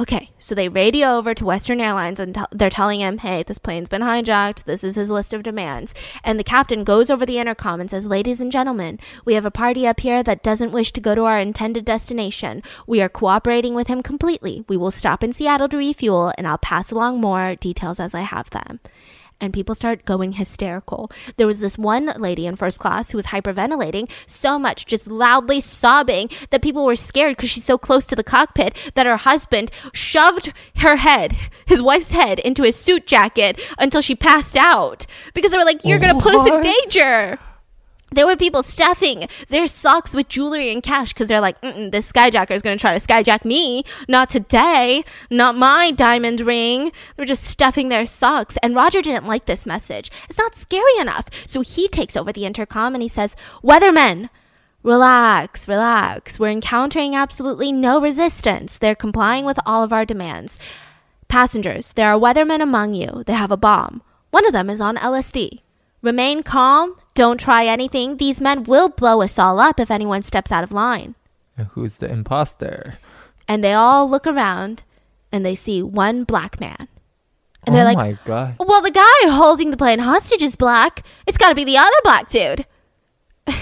Okay, 0.00 0.30
so 0.38 0.54
they 0.54 0.70
radio 0.70 1.08
over 1.08 1.34
to 1.34 1.44
Western 1.44 1.78
Airlines 1.78 2.18
and 2.18 2.34
t- 2.34 2.40
they're 2.52 2.70
telling 2.70 3.00
him, 3.00 3.18
hey, 3.18 3.42
this 3.42 3.58
plane's 3.58 3.90
been 3.90 4.00
hijacked. 4.00 4.64
This 4.64 4.82
is 4.82 4.94
his 4.94 5.10
list 5.10 5.34
of 5.34 5.42
demands. 5.42 5.92
And 6.24 6.38
the 6.38 6.44
captain 6.44 6.84
goes 6.84 7.10
over 7.10 7.26
the 7.26 7.38
intercom 7.38 7.82
and 7.82 7.90
says, 7.90 8.06
ladies 8.06 8.40
and 8.40 8.50
gentlemen, 8.50 8.98
we 9.26 9.34
have 9.34 9.44
a 9.44 9.50
party 9.50 9.86
up 9.86 10.00
here 10.00 10.22
that 10.22 10.42
doesn't 10.42 10.72
wish 10.72 10.90
to 10.92 11.02
go 11.02 11.14
to 11.14 11.24
our 11.24 11.38
intended 11.38 11.84
destination. 11.84 12.62
We 12.86 13.02
are 13.02 13.10
cooperating 13.10 13.74
with 13.74 13.88
him 13.88 14.02
completely. 14.02 14.64
We 14.68 14.78
will 14.78 14.90
stop 14.90 15.22
in 15.22 15.34
Seattle 15.34 15.68
to 15.68 15.76
refuel 15.76 16.32
and 16.38 16.48
I'll 16.48 16.56
pass 16.56 16.90
along 16.90 17.20
more 17.20 17.54
details 17.56 18.00
as 18.00 18.14
I 18.14 18.20
have 18.20 18.48
them. 18.48 18.80
And 19.40 19.52
people 19.52 19.74
start 19.74 20.04
going 20.04 20.32
hysterical. 20.32 21.10
There 21.36 21.46
was 21.46 21.60
this 21.60 21.78
one 21.78 22.12
lady 22.18 22.46
in 22.46 22.56
first 22.56 22.78
class 22.78 23.10
who 23.10 23.18
was 23.18 23.26
hyperventilating 23.26 24.10
so 24.26 24.58
much, 24.58 24.86
just 24.86 25.06
loudly 25.06 25.60
sobbing, 25.60 26.30
that 26.50 26.62
people 26.62 26.84
were 26.84 26.96
scared 26.96 27.36
because 27.36 27.50
she's 27.50 27.64
so 27.64 27.78
close 27.78 28.06
to 28.06 28.16
the 28.16 28.24
cockpit 28.24 28.76
that 28.94 29.06
her 29.06 29.16
husband 29.16 29.70
shoved 29.92 30.52
her 30.76 30.96
head, 30.96 31.36
his 31.66 31.82
wife's 31.82 32.10
head, 32.10 32.38
into 32.40 32.62
his 32.62 32.76
suit 32.76 33.06
jacket 33.06 33.60
until 33.78 34.00
she 34.00 34.14
passed 34.14 34.56
out 34.56 35.06
because 35.34 35.50
they 35.50 35.58
were 35.58 35.64
like, 35.64 35.84
You're 35.84 35.98
going 35.98 36.14
to 36.14 36.22
put 36.22 36.34
us 36.34 36.48
in 36.48 36.60
danger. 36.60 37.38
There 38.12 38.26
were 38.26 38.36
people 38.36 38.64
stuffing 38.64 39.28
their 39.48 39.68
socks 39.68 40.14
with 40.14 40.28
jewelry 40.28 40.72
and 40.72 40.82
cash 40.82 41.12
because 41.12 41.28
they're 41.28 41.40
like, 41.40 41.60
this 41.60 42.10
skyjacker 42.10 42.50
is 42.50 42.62
going 42.62 42.76
to 42.76 42.80
try 42.80 42.96
to 42.96 43.06
skyjack 43.06 43.44
me. 43.44 43.84
Not 44.08 44.28
today. 44.30 45.04
Not 45.30 45.56
my 45.56 45.92
diamond 45.92 46.40
ring. 46.40 46.84
They 46.84 47.22
were 47.22 47.24
just 47.24 47.44
stuffing 47.44 47.88
their 47.88 48.06
socks. 48.06 48.56
And 48.62 48.74
Roger 48.74 49.00
didn't 49.00 49.28
like 49.28 49.46
this 49.46 49.64
message. 49.64 50.10
It's 50.28 50.38
not 50.38 50.56
scary 50.56 50.96
enough. 50.98 51.28
So 51.46 51.60
he 51.60 51.86
takes 51.86 52.16
over 52.16 52.32
the 52.32 52.46
intercom 52.46 52.94
and 52.94 53.02
he 53.02 53.08
says, 53.08 53.36
Weathermen, 53.62 54.28
relax, 54.82 55.68
relax. 55.68 56.38
We're 56.38 56.50
encountering 56.50 57.14
absolutely 57.14 57.70
no 57.70 58.00
resistance. 58.00 58.76
They're 58.76 58.96
complying 58.96 59.44
with 59.44 59.58
all 59.64 59.84
of 59.84 59.92
our 59.92 60.04
demands. 60.04 60.58
Passengers, 61.28 61.92
there 61.92 62.12
are 62.12 62.18
weathermen 62.18 62.60
among 62.60 62.94
you. 62.94 63.22
They 63.24 63.34
have 63.34 63.52
a 63.52 63.56
bomb. 63.56 64.02
One 64.32 64.46
of 64.46 64.52
them 64.52 64.68
is 64.68 64.80
on 64.80 64.96
LSD. 64.96 65.60
Remain 66.02 66.42
calm. 66.42 66.96
Don't 67.20 67.38
try 67.38 67.66
anything. 67.66 68.16
These 68.16 68.40
men 68.40 68.64
will 68.64 68.88
blow 68.88 69.20
us 69.20 69.38
all 69.38 69.60
up 69.60 69.78
if 69.78 69.90
anyone 69.90 70.22
steps 70.22 70.50
out 70.50 70.64
of 70.64 70.72
line. 70.72 71.16
And 71.54 71.66
who's 71.66 71.98
the 71.98 72.10
imposter? 72.10 72.96
And 73.46 73.62
they 73.62 73.74
all 73.74 74.08
look 74.08 74.26
around 74.26 74.84
and 75.30 75.44
they 75.44 75.54
see 75.54 75.82
one 75.82 76.24
black 76.24 76.58
man. 76.58 76.88
And 77.66 77.76
they're 77.76 77.82
oh 77.82 77.92
like, 77.92 77.98
my 77.98 78.16
god. 78.24 78.54
well, 78.58 78.80
the 78.80 78.90
guy 78.90 79.28
holding 79.28 79.70
the 79.70 79.76
plane 79.76 79.98
hostage 79.98 80.40
is 80.40 80.56
black. 80.56 81.04
It's 81.26 81.36
got 81.36 81.50
to 81.50 81.54
be 81.54 81.62
the 81.62 81.76
other 81.76 81.90
black 82.02 82.30
dude. 82.30 82.64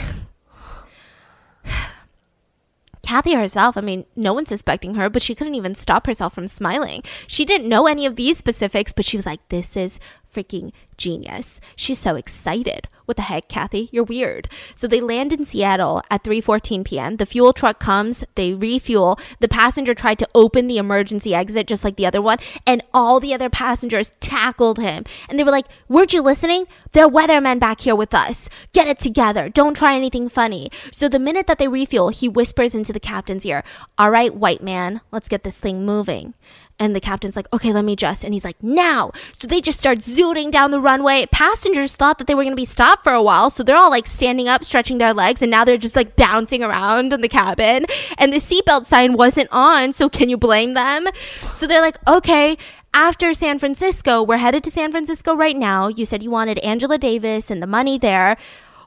Cathy 3.03 3.35
herself, 3.35 3.77
I 3.77 3.81
mean, 3.81 4.07
no 4.15 4.33
one's 4.35 4.51
suspecting 4.51 4.95
her, 4.95 5.11
but 5.11 5.21
she 5.21 5.35
couldn't 5.35 5.57
even 5.57 5.75
stop 5.75 6.07
herself 6.07 6.33
from 6.33 6.47
smiling. 6.47 7.03
She 7.27 7.45
didn't 7.45 7.69
know 7.69 7.89
any 7.89 8.07
of 8.07 8.15
these 8.15 8.39
specifics, 8.39 8.93
but 8.93 9.05
she 9.05 9.17
was 9.17 9.27
like, 9.27 9.41
this 9.49 9.77
is 9.77 9.99
freaking 10.33 10.71
genius. 10.97 11.61
She's 11.75 11.99
so 11.99 12.15
excited. 12.15 12.87
What 13.09 13.17
the 13.17 13.23
heck, 13.23 13.49
Cathy? 13.49 13.89
You're 13.91 14.05
weird. 14.05 14.51
So 14.75 14.87
they 14.87 15.01
land 15.01 15.33
in 15.33 15.47
Seattle 15.47 16.03
at 16.11 16.25
3:14 16.25 16.85
p.m. 16.85 17.17
The 17.17 17.25
fuel 17.25 17.55
truck 17.55 17.81
comes, 17.81 18.23
they 18.35 18.53
refuel. 18.53 19.19
The 19.41 19.49
passenger 19.49 19.95
tried 19.95 20.19
to 20.19 20.29
open 20.35 20.67
the 20.67 20.77
emergency 20.77 21.35
exit 21.35 21.67
just 21.67 21.85
like 21.85 21.97
the 21.97 22.05
other 22.05 22.21
one, 22.21 22.37
and 22.67 22.83
all 22.93 23.19
the 23.19 23.33
other 23.33 23.49
passengers 23.49 24.13
tackled 24.21 24.79
him. 24.79 25.07
And 25.27 25.39
they 25.39 25.43
were 25.43 25.51
like, 25.51 25.69
"Weren't 25.89 26.13
you 26.13 26.21
listening? 26.21 26.67
There 26.93 27.07
are 27.07 27.11
weathermen 27.11 27.59
back 27.59 27.81
here 27.81 27.97
with 27.97 28.13
us. 28.13 28.51
Get 28.75 28.89
it 28.89 28.99
together. 28.99 29.49
Don't 29.49 29.73
try 29.73 29.97
anything 29.97 30.29
funny." 30.29 30.71
So 30.93 31.09
the 31.09 31.19
minute 31.19 31.47
that 31.47 31.57
they 31.57 31.67
refuel, 31.67 32.11
he 32.11 32.29
whispers 32.29 32.75
into 32.75 32.93
the 32.93 33.01
captain's 33.01 33.47
ear, 33.47 33.65
"All 33.97 34.11
right, 34.11 34.35
white 34.35 34.63
man, 34.63 35.01
let's 35.11 35.31
get 35.31 35.45
this 35.45 35.57
thing 35.57 35.87
moving." 35.87 36.35
And 36.81 36.95
the 36.95 37.01
captain's 37.01 37.35
like, 37.35 37.53
okay, 37.53 37.73
let 37.73 37.85
me 37.85 37.97
just. 37.97 38.23
And 38.23 38.33
he's 38.33 38.45
like, 38.45 38.63
now. 38.63 39.11
So 39.33 39.49
they 39.49 39.61
just 39.61 39.81
start 39.81 39.99
zooting 39.99 40.53
down 40.53 40.71
the 40.71 40.81
runway. 40.81 41.27
Passengers 41.33 41.95
thought 41.95 42.19
that 42.19 42.29
they 42.29 42.35
were 42.37 42.45
going 42.45 42.53
to 42.53 42.57
be 42.57 42.65
stopped 42.65 43.03
for 43.03 43.13
a 43.13 43.23
while. 43.23 43.51
So 43.51 43.65
they're 43.65 43.77
all 43.77 43.91
like 43.91 44.07
standing 44.07 44.49
up, 44.49 44.65
stretching 44.65 44.99
their 44.99 45.13
legs. 45.13 45.43
And 45.43 45.51
now 45.51 45.65
they're 45.65 45.77
just 45.77 45.97
like 45.97 46.15
bouncing 46.15 46.63
around 46.63 47.13
in 47.13 47.21
the 47.21 47.29
cabin. 47.29 47.87
And 48.17 48.33
the 48.33 48.37
seatbelt 48.37 48.87
sign 48.87 49.15
wasn't 49.15 49.49
on. 49.51 49.93
So 49.93 50.09
can 50.09 50.29
you 50.29 50.37
blame 50.37 50.75
them? 50.75 51.09
So 51.55 51.67
they're 51.67 51.81
like, 51.81 51.99
okay, 52.07 52.57
after 52.95 53.35
San 53.35 53.59
Francisco, 53.59 54.23
we're 54.23 54.37
headed 54.37 54.63
to 54.65 54.71
San 54.71 54.93
Francisco 54.93 55.35
right 55.35 55.57
now. 55.57 55.89
You 55.89 56.05
said 56.05 56.23
you 56.23 56.31
wanted 56.31 56.59
Angela 56.59 56.97
Davis 56.97 57.51
and 57.51 57.61
the 57.61 57.67
money 57.67 57.99
there. 57.99 58.37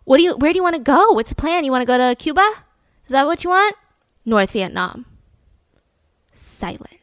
What 0.05 0.17
do 0.17 0.23
you, 0.23 0.37
where 0.37 0.53
do 0.53 0.57
you 0.57 0.63
want 0.63 0.77
to 0.77 0.81
go? 0.81 1.11
What's 1.11 1.29
the 1.29 1.35
plan? 1.35 1.65
You 1.65 1.71
want 1.71 1.81
to 1.81 1.85
go 1.85 1.97
to 1.97 2.15
Cuba? 2.15 2.49
Is 3.05 3.11
that 3.11 3.25
what 3.25 3.43
you 3.43 3.49
want? 3.49 3.75
North 4.25 4.51
Vietnam. 4.51 5.05
Silence. 6.31 7.00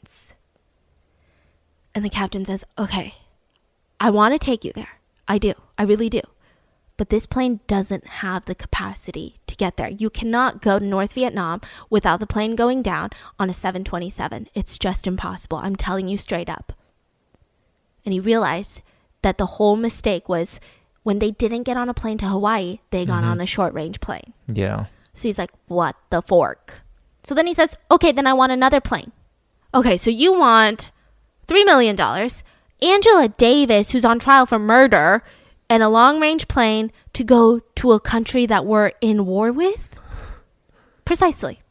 And 1.99 2.05
the 2.05 2.11
captain 2.11 2.45
says, 2.45 2.65
Okay, 2.79 3.17
I 3.99 4.11
want 4.11 4.33
to 4.33 4.39
take 4.39 4.65
you 4.65 4.71
there. 4.73 5.01
I 5.27 5.37
do. 5.39 5.55
I 5.77 5.83
really 5.83 6.09
do. 6.09 6.21
But 6.97 7.09
this 7.11 7.27
plane 7.27 7.59
doesn't 7.67 8.07
have 8.07 8.45
the 8.45 8.55
capacity 8.55 9.35
to 9.49 9.57
get 9.57 9.77
there. 9.77 9.89
You 9.89 10.09
cannot 10.09 10.63
go 10.63 10.79
to 10.79 10.85
North 10.85 11.15
Vietnam 11.15 11.61
without 11.91 12.21
the 12.21 12.27
plane 12.29 12.55
going 12.55 12.83
down 12.83 13.11
on 13.37 13.51
a 13.51 13.53
727. 13.53 14.47
It's 14.55 14.79
just 14.79 15.09
impossible. 15.09 15.59
I'm 15.59 15.75
telling 15.75 16.07
you 16.07 16.17
straight 16.17 16.49
up. 16.49 16.73
And 18.05 18.13
he 18.13 18.21
realized 18.21 18.81
that 19.23 19.37
the 19.37 19.47
whole 19.47 19.75
mistake 19.75 20.29
was 20.29 20.61
when 21.03 21.19
they 21.19 21.33
didn't 21.33 21.65
get 21.65 21.77
on 21.77 21.89
a 21.89 21.95
plane 21.95 22.19
to 22.19 22.29
Hawaii, 22.29 22.79
they 22.91 23.05
got 23.07 23.23
mm-hmm. 23.23 23.31
on 23.31 23.41
a 23.41 23.47
short 23.47 23.75
range 23.75 23.99
plane. 23.99 24.35
Yeah. 24.47 24.85
So 25.15 25.27
he's 25.27 25.39
like, 25.39 25.51
What 25.67 25.97
the 26.11 26.23
fork? 26.23 26.83
So 27.25 27.35
then 27.35 27.49
he 27.49 27.55
says, 27.55 27.77
Okay, 27.91 28.13
then 28.13 28.29
I 28.29 28.35
want 28.35 28.53
another 28.53 28.81
plane. 28.81 29.11
Okay, 29.75 29.97
so 29.97 30.11
you 30.11 30.39
want 30.39 30.93
$3 31.49 31.65
million, 31.65 31.99
Angela 32.83 33.29
Davis, 33.29 33.91
who's 33.91 34.05
on 34.05 34.19
trial 34.19 34.47
for 34.47 34.59
murder, 34.59 35.23
and 35.69 35.83
a 35.83 35.89
long 35.89 36.21
range 36.21 36.47
plane 36.47 36.93
to 37.15 37.25
go 37.25 37.61
to 37.75 37.93
a 37.93 38.01
country 38.01 38.47
that 38.47 38.67
we're 38.67 38.93
in 39.01 39.27
war 39.27 39.51
with? 39.51 39.99
Precisely. 41.05 41.63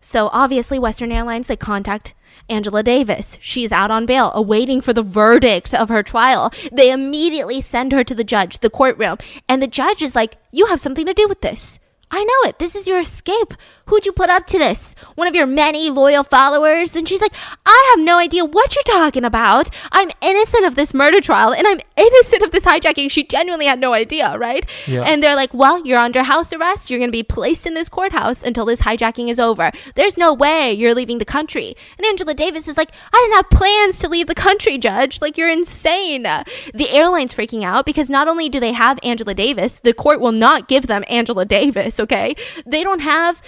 So 0.00 0.28
obviously, 0.32 0.78
Western 0.78 1.10
Airlines, 1.10 1.48
they 1.48 1.56
contact 1.56 2.14
Angela 2.48 2.82
Davis. 2.82 3.38
She's 3.40 3.72
out 3.72 3.90
on 3.90 4.06
bail, 4.06 4.30
awaiting 4.34 4.80
for 4.80 4.92
the 4.92 5.02
verdict 5.02 5.74
of 5.74 5.88
her 5.88 6.02
trial. 6.02 6.52
They 6.70 6.90
immediately 6.90 7.60
send 7.60 7.92
her 7.92 8.04
to 8.04 8.14
the 8.14 8.24
judge, 8.24 8.58
the 8.58 8.70
courtroom, 8.70 9.18
and 9.48 9.62
the 9.62 9.66
judge 9.66 10.02
is 10.02 10.14
like, 10.14 10.36
You 10.52 10.66
have 10.66 10.80
something 10.80 11.06
to 11.06 11.14
do 11.14 11.26
with 11.26 11.40
this. 11.40 11.78
I 12.10 12.22
know 12.22 12.48
it. 12.48 12.58
This 12.58 12.74
is 12.74 12.86
your 12.86 13.00
escape. 13.00 13.54
Who'd 13.86 14.06
you 14.06 14.12
put 14.12 14.30
up 14.30 14.46
to 14.46 14.58
this? 14.58 14.94
One 15.14 15.26
of 15.26 15.34
your 15.34 15.46
many 15.46 15.90
loyal 15.90 16.24
followers? 16.24 16.96
And 16.96 17.08
she's 17.08 17.20
like, 17.20 17.34
I 17.66 17.94
have 17.94 18.04
no 18.04 18.18
idea 18.18 18.44
what 18.44 18.74
you're 18.74 18.82
talking 18.84 19.24
about. 19.24 19.68
I'm 19.92 20.10
innocent 20.22 20.64
of 20.64 20.76
this 20.76 20.94
murder 20.94 21.20
trial 21.20 21.52
and 21.52 21.66
I'm 21.66 21.80
innocent 21.96 22.42
of 22.42 22.52
this 22.52 22.64
hijacking. 22.64 23.10
She 23.10 23.24
genuinely 23.24 23.66
had 23.66 23.80
no 23.80 23.92
idea, 23.92 24.38
right? 24.38 24.64
Yeah. 24.86 25.02
And 25.02 25.22
they're 25.22 25.34
like, 25.34 25.52
Well, 25.52 25.84
you're 25.86 25.98
under 25.98 26.22
house 26.22 26.52
arrest. 26.52 26.90
You're 26.90 27.00
going 27.00 27.08
to 27.10 27.12
be 27.12 27.22
placed 27.22 27.66
in 27.66 27.74
this 27.74 27.88
courthouse 27.88 28.42
until 28.42 28.64
this 28.64 28.82
hijacking 28.82 29.28
is 29.28 29.40
over. 29.40 29.70
There's 29.94 30.16
no 30.16 30.32
way 30.32 30.72
you're 30.72 30.94
leaving 30.94 31.18
the 31.18 31.24
country. 31.24 31.74
And 31.98 32.06
Angela 32.06 32.34
Davis 32.34 32.68
is 32.68 32.76
like, 32.76 32.90
I 33.12 33.20
didn't 33.22 33.36
have 33.36 33.50
plans 33.50 33.98
to 33.98 34.08
leave 34.08 34.26
the 34.26 34.34
country, 34.34 34.78
Judge. 34.78 35.20
Like, 35.20 35.36
you're 35.36 35.50
insane. 35.50 36.22
The 36.22 36.90
airline's 36.90 37.34
freaking 37.34 37.64
out 37.64 37.86
because 37.86 38.08
not 38.08 38.28
only 38.28 38.48
do 38.48 38.60
they 38.60 38.72
have 38.72 38.98
Angela 39.02 39.34
Davis, 39.34 39.80
the 39.80 39.92
court 39.92 40.20
will 40.20 40.32
not 40.32 40.68
give 40.68 40.86
them 40.86 41.04
Angela 41.08 41.44
Davis, 41.44 41.93
okay? 42.00 42.34
They 42.66 42.82
don't 42.82 43.00
have 43.00 43.42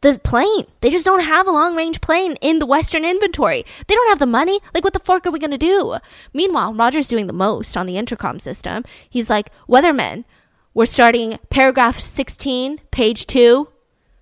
the 0.00 0.18
plane. 0.18 0.66
They 0.80 0.90
just 0.90 1.04
don't 1.04 1.20
have 1.20 1.46
a 1.46 1.52
long 1.52 1.76
range 1.76 2.00
plane 2.00 2.36
in 2.40 2.58
the 2.58 2.66
Western 2.66 3.04
inventory. 3.04 3.64
They 3.86 3.94
don't 3.94 4.08
have 4.08 4.18
the 4.18 4.26
money. 4.26 4.60
Like, 4.74 4.84
what 4.84 4.92
the 4.92 5.00
fork 5.00 5.26
are 5.26 5.30
we 5.30 5.38
going 5.38 5.50
to 5.50 5.58
do? 5.58 5.96
Meanwhile, 6.32 6.74
Roger's 6.74 7.08
doing 7.08 7.26
the 7.26 7.32
most 7.32 7.76
on 7.76 7.86
the 7.86 7.98
intercom 7.98 8.38
system. 8.38 8.84
He's 9.08 9.28
like, 9.28 9.50
Weathermen, 9.68 10.24
we're 10.72 10.86
starting 10.86 11.38
paragraph 11.50 11.98
16, 11.98 12.80
page 12.90 13.26
2. 13.26 13.68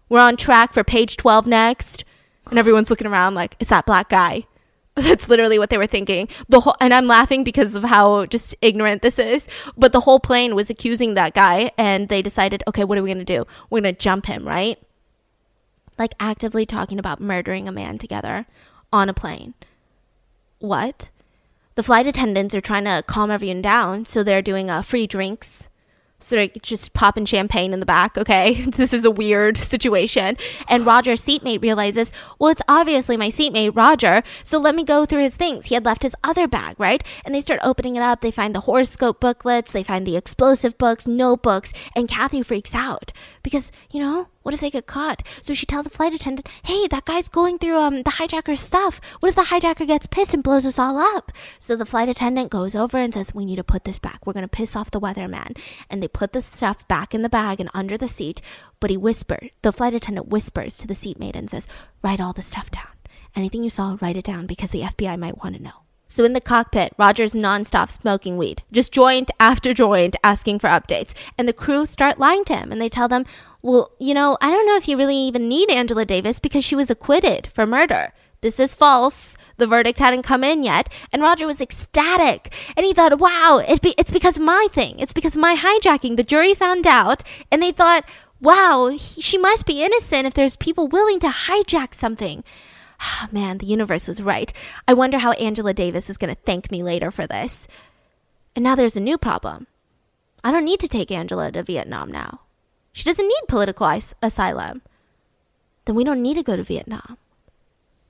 We're 0.08 0.20
on 0.20 0.36
track 0.36 0.72
for 0.72 0.82
page 0.82 1.16
12 1.16 1.46
next. 1.46 2.04
And 2.50 2.58
everyone's 2.58 2.90
looking 2.90 3.06
around 3.06 3.34
like, 3.34 3.56
it's 3.60 3.70
that 3.70 3.86
black 3.86 4.08
guy. 4.08 4.46
That's 4.98 5.28
literally 5.28 5.58
what 5.58 5.70
they 5.70 5.78
were 5.78 5.86
thinking. 5.86 6.28
The 6.48 6.60
whole, 6.60 6.76
and 6.80 6.92
I'm 6.92 7.06
laughing 7.06 7.44
because 7.44 7.74
of 7.74 7.84
how 7.84 8.26
just 8.26 8.54
ignorant 8.60 9.02
this 9.02 9.18
is. 9.18 9.46
But 9.76 9.92
the 9.92 10.00
whole 10.00 10.20
plane 10.20 10.54
was 10.54 10.70
accusing 10.70 11.14
that 11.14 11.34
guy, 11.34 11.70
and 11.78 12.08
they 12.08 12.22
decided, 12.22 12.62
okay, 12.66 12.84
what 12.84 12.98
are 12.98 13.02
we 13.02 13.10
gonna 13.10 13.24
do? 13.24 13.46
We're 13.70 13.80
gonna 13.80 13.92
jump 13.92 14.26
him, 14.26 14.46
right? 14.46 14.78
Like 15.98 16.14
actively 16.20 16.66
talking 16.66 16.98
about 16.98 17.20
murdering 17.20 17.68
a 17.68 17.72
man 17.72 17.98
together 17.98 18.46
on 18.92 19.08
a 19.08 19.14
plane. 19.14 19.54
What? 20.58 21.10
The 21.74 21.82
flight 21.82 22.06
attendants 22.06 22.54
are 22.54 22.60
trying 22.60 22.84
to 22.84 23.04
calm 23.06 23.30
everyone 23.30 23.62
down, 23.62 24.04
so 24.04 24.22
they're 24.22 24.42
doing 24.42 24.68
uh, 24.68 24.82
free 24.82 25.06
drinks. 25.06 25.67
So 26.20 26.34
they're 26.36 26.48
just 26.62 26.92
popping 26.94 27.24
champagne 27.24 27.72
in 27.72 27.80
the 27.80 27.86
back, 27.86 28.18
okay? 28.18 28.64
This 28.78 28.92
is 28.92 29.04
a 29.04 29.10
weird 29.10 29.56
situation. 29.72 30.36
And 30.68 30.86
Roger's 30.86 31.22
seatmate 31.22 31.62
realizes, 31.62 32.12
well, 32.38 32.50
it's 32.50 32.62
obviously 32.68 33.16
my 33.16 33.28
seatmate, 33.28 33.74
Roger, 33.74 34.22
so 34.44 34.58
let 34.58 34.74
me 34.74 34.84
go 34.84 35.04
through 35.04 35.22
his 35.22 35.36
things. 35.36 35.66
He 35.66 35.74
had 35.74 35.84
left 35.84 36.02
his 36.02 36.14
other 36.22 36.46
bag, 36.46 36.76
right? 36.78 37.02
And 37.24 37.34
they 37.34 37.40
start 37.40 37.60
opening 37.62 37.96
it 37.96 38.02
up. 38.02 38.20
They 38.20 38.30
find 38.30 38.54
the 38.54 38.60
horoscope 38.60 39.20
booklets, 39.20 39.72
they 39.72 39.82
find 39.82 40.06
the 40.06 40.16
explosive 40.16 40.78
books, 40.78 41.06
notebooks, 41.06 41.72
and 41.94 42.08
Cathy 42.08 42.42
freaks 42.42 42.74
out 42.74 43.12
because, 43.42 43.72
you 43.90 44.00
know, 44.00 44.28
what 44.42 44.54
if 44.54 44.60
they 44.60 44.70
get 44.70 44.86
caught? 44.86 45.22
So 45.42 45.54
she 45.54 45.66
tells 45.66 45.84
the 45.84 45.90
flight 45.90 46.14
attendant, 46.14 46.48
"Hey, 46.64 46.86
that 46.88 47.04
guy's 47.04 47.28
going 47.28 47.58
through 47.58 47.76
um 47.76 48.02
the 48.02 48.16
hijacker's 48.18 48.60
stuff. 48.60 49.00
What 49.20 49.28
if 49.28 49.34
the 49.34 49.50
hijacker 49.52 49.86
gets 49.86 50.06
pissed 50.06 50.34
and 50.34 50.42
blows 50.42 50.64
us 50.64 50.78
all 50.78 50.98
up?" 50.98 51.32
So 51.58 51.76
the 51.76 51.86
flight 51.86 52.08
attendant 52.08 52.50
goes 52.50 52.74
over 52.74 52.98
and 52.98 53.12
says, 53.12 53.34
"We 53.34 53.44
need 53.44 53.56
to 53.56 53.64
put 53.64 53.84
this 53.84 53.98
back. 53.98 54.26
We're 54.26 54.32
to 54.34 54.48
piss 54.48 54.76
off 54.76 54.90
the 54.90 55.00
weatherman." 55.00 55.58
And 55.90 56.02
they 56.02 56.08
put 56.08 56.32
the 56.32 56.42
stuff 56.42 56.86
back 56.88 57.14
in 57.14 57.22
the 57.22 57.28
bag 57.28 57.60
and 57.60 57.70
under 57.74 57.98
the 57.98 58.08
seat, 58.08 58.40
but 58.80 58.90
he 58.90 58.96
whispers. 58.96 59.50
The 59.62 59.72
flight 59.72 59.94
attendant 59.94 60.28
whispers 60.28 60.76
to 60.78 60.86
the 60.86 60.94
seatmate 60.94 61.36
and 61.36 61.50
says, 61.50 61.66
"Write 62.02 62.20
all 62.20 62.32
the 62.32 62.42
stuff 62.42 62.70
down. 62.70 62.92
Anything 63.34 63.64
you 63.64 63.70
saw, 63.70 63.96
write 64.00 64.16
it 64.16 64.24
down 64.24 64.46
because 64.46 64.70
the 64.70 64.82
FBI 64.82 65.16
might 65.16 65.42
want 65.42 65.56
to 65.56 65.62
know." 65.62 65.87
So 66.10 66.24
in 66.24 66.32
the 66.32 66.40
cockpit, 66.40 66.94
Roger's 66.98 67.34
nonstop 67.34 67.90
smoking 67.90 68.38
weed, 68.38 68.62
just 68.72 68.92
joint 68.92 69.30
after 69.38 69.74
joint, 69.74 70.16
asking 70.24 70.58
for 70.58 70.68
updates. 70.68 71.12
And 71.36 71.46
the 71.46 71.52
crew 71.52 71.84
start 71.84 72.18
lying 72.18 72.44
to 72.46 72.56
him 72.56 72.72
and 72.72 72.80
they 72.80 72.88
tell 72.88 73.08
them, 73.08 73.26
well, 73.60 73.92
you 73.98 74.14
know, 74.14 74.38
I 74.40 74.50
don't 74.50 74.66
know 74.66 74.76
if 74.76 74.88
you 74.88 74.96
really 74.96 75.16
even 75.16 75.48
need 75.48 75.70
Angela 75.70 76.06
Davis 76.06 76.40
because 76.40 76.64
she 76.64 76.74
was 76.74 76.90
acquitted 76.90 77.48
for 77.54 77.66
murder. 77.66 78.12
This 78.40 78.58
is 78.58 78.74
false. 78.74 79.36
The 79.58 79.66
verdict 79.66 79.98
hadn't 79.98 80.22
come 80.22 80.44
in 80.44 80.62
yet, 80.62 80.88
and 81.12 81.20
Roger 81.20 81.44
was 81.44 81.60
ecstatic. 81.60 82.54
And 82.76 82.86
he 82.86 82.92
thought, 82.92 83.18
wow, 83.18 83.60
it 83.66 83.82
be, 83.82 83.92
it's 83.98 84.12
because 84.12 84.36
of 84.36 84.44
my 84.44 84.68
thing. 84.72 85.00
It's 85.00 85.12
because 85.12 85.34
of 85.34 85.40
my 85.40 85.56
hijacking. 85.56 86.16
The 86.16 86.22
jury 86.22 86.54
found 86.54 86.86
out, 86.86 87.24
and 87.50 87.60
they 87.60 87.72
thought, 87.72 88.04
wow, 88.40 88.86
he, 88.96 89.20
she 89.20 89.36
must 89.36 89.66
be 89.66 89.82
innocent 89.82 90.28
if 90.28 90.34
there's 90.34 90.54
people 90.54 90.86
willing 90.86 91.18
to 91.20 91.28
hijack 91.28 91.92
something. 91.92 92.44
Ah, 93.00 93.28
man, 93.30 93.58
the 93.58 93.66
universe 93.66 94.08
was 94.08 94.20
right. 94.20 94.52
I 94.86 94.94
wonder 94.94 95.18
how 95.18 95.32
Angela 95.32 95.72
Davis 95.72 96.10
is 96.10 96.16
going 96.16 96.34
to 96.34 96.40
thank 96.42 96.70
me 96.70 96.82
later 96.82 97.10
for 97.10 97.26
this. 97.26 97.68
And 98.56 98.62
now 98.64 98.74
there's 98.74 98.96
a 98.96 99.00
new 99.00 99.18
problem. 99.18 99.66
I 100.42 100.50
don't 100.50 100.64
need 100.64 100.80
to 100.80 100.88
take 100.88 101.10
Angela 101.10 101.52
to 101.52 101.62
Vietnam 101.62 102.10
now. 102.10 102.40
She 102.92 103.04
doesn't 103.04 103.26
need 103.26 103.42
political 103.48 103.88
is- 103.88 104.14
asylum. 104.22 104.82
Then 105.84 105.94
we 105.94 106.04
don't 106.04 106.22
need 106.22 106.34
to 106.34 106.42
go 106.42 106.56
to 106.56 106.62
Vietnam. 106.62 107.18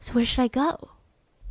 So 0.01 0.15
where 0.15 0.24
should 0.24 0.40
I 0.40 0.48
go? 0.48 0.90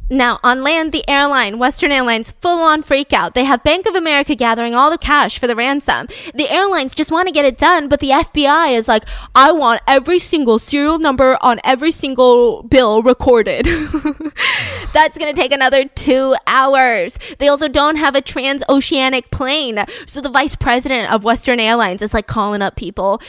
Now, 0.09 0.39
on 0.43 0.63
land, 0.63 0.91
the 0.91 1.07
airline, 1.09 1.59
Western 1.59 1.91
Airlines, 1.91 2.31
full 2.31 2.59
on 2.59 2.81
freak 2.81 3.11
out. 3.11 3.33
They 3.33 3.43
have 3.43 3.63
Bank 3.63 3.85
of 3.85 3.95
America 3.95 4.35
gathering 4.35 4.73
all 4.73 4.89
the 4.89 4.97
cash 4.97 5.37
for 5.37 5.47
the 5.47 5.55
ransom. 5.55 6.07
The 6.33 6.49
airlines 6.49 6.95
just 6.95 7.11
want 7.11 7.27
to 7.27 7.33
get 7.33 7.43
it 7.43 7.57
done, 7.57 7.89
but 7.89 7.99
the 7.99 8.11
FBI 8.11 8.77
is 8.77 8.87
like, 8.87 9.03
I 9.35 9.51
want 9.51 9.81
every 9.85 10.19
single 10.19 10.59
serial 10.59 10.97
number 10.97 11.37
on 11.41 11.59
every 11.63 11.91
single 11.91 12.63
bill 12.63 13.01
recorded. 13.03 13.65
That's 14.93 15.17
going 15.17 15.33
to 15.33 15.39
take 15.39 15.51
another 15.51 15.85
two 15.85 16.35
hours. 16.47 17.19
They 17.39 17.49
also 17.49 17.67
don't 17.67 17.97
have 17.97 18.15
a 18.15 18.21
transoceanic 18.21 19.29
plane. 19.31 19.83
So 20.05 20.21
the 20.21 20.29
vice 20.29 20.55
president 20.55 21.11
of 21.11 21.25
Western 21.25 21.59
Airlines 21.59 22.01
is 22.01 22.13
like 22.13 22.27
calling 22.27 22.61
up 22.61 22.75
people. 22.77 23.21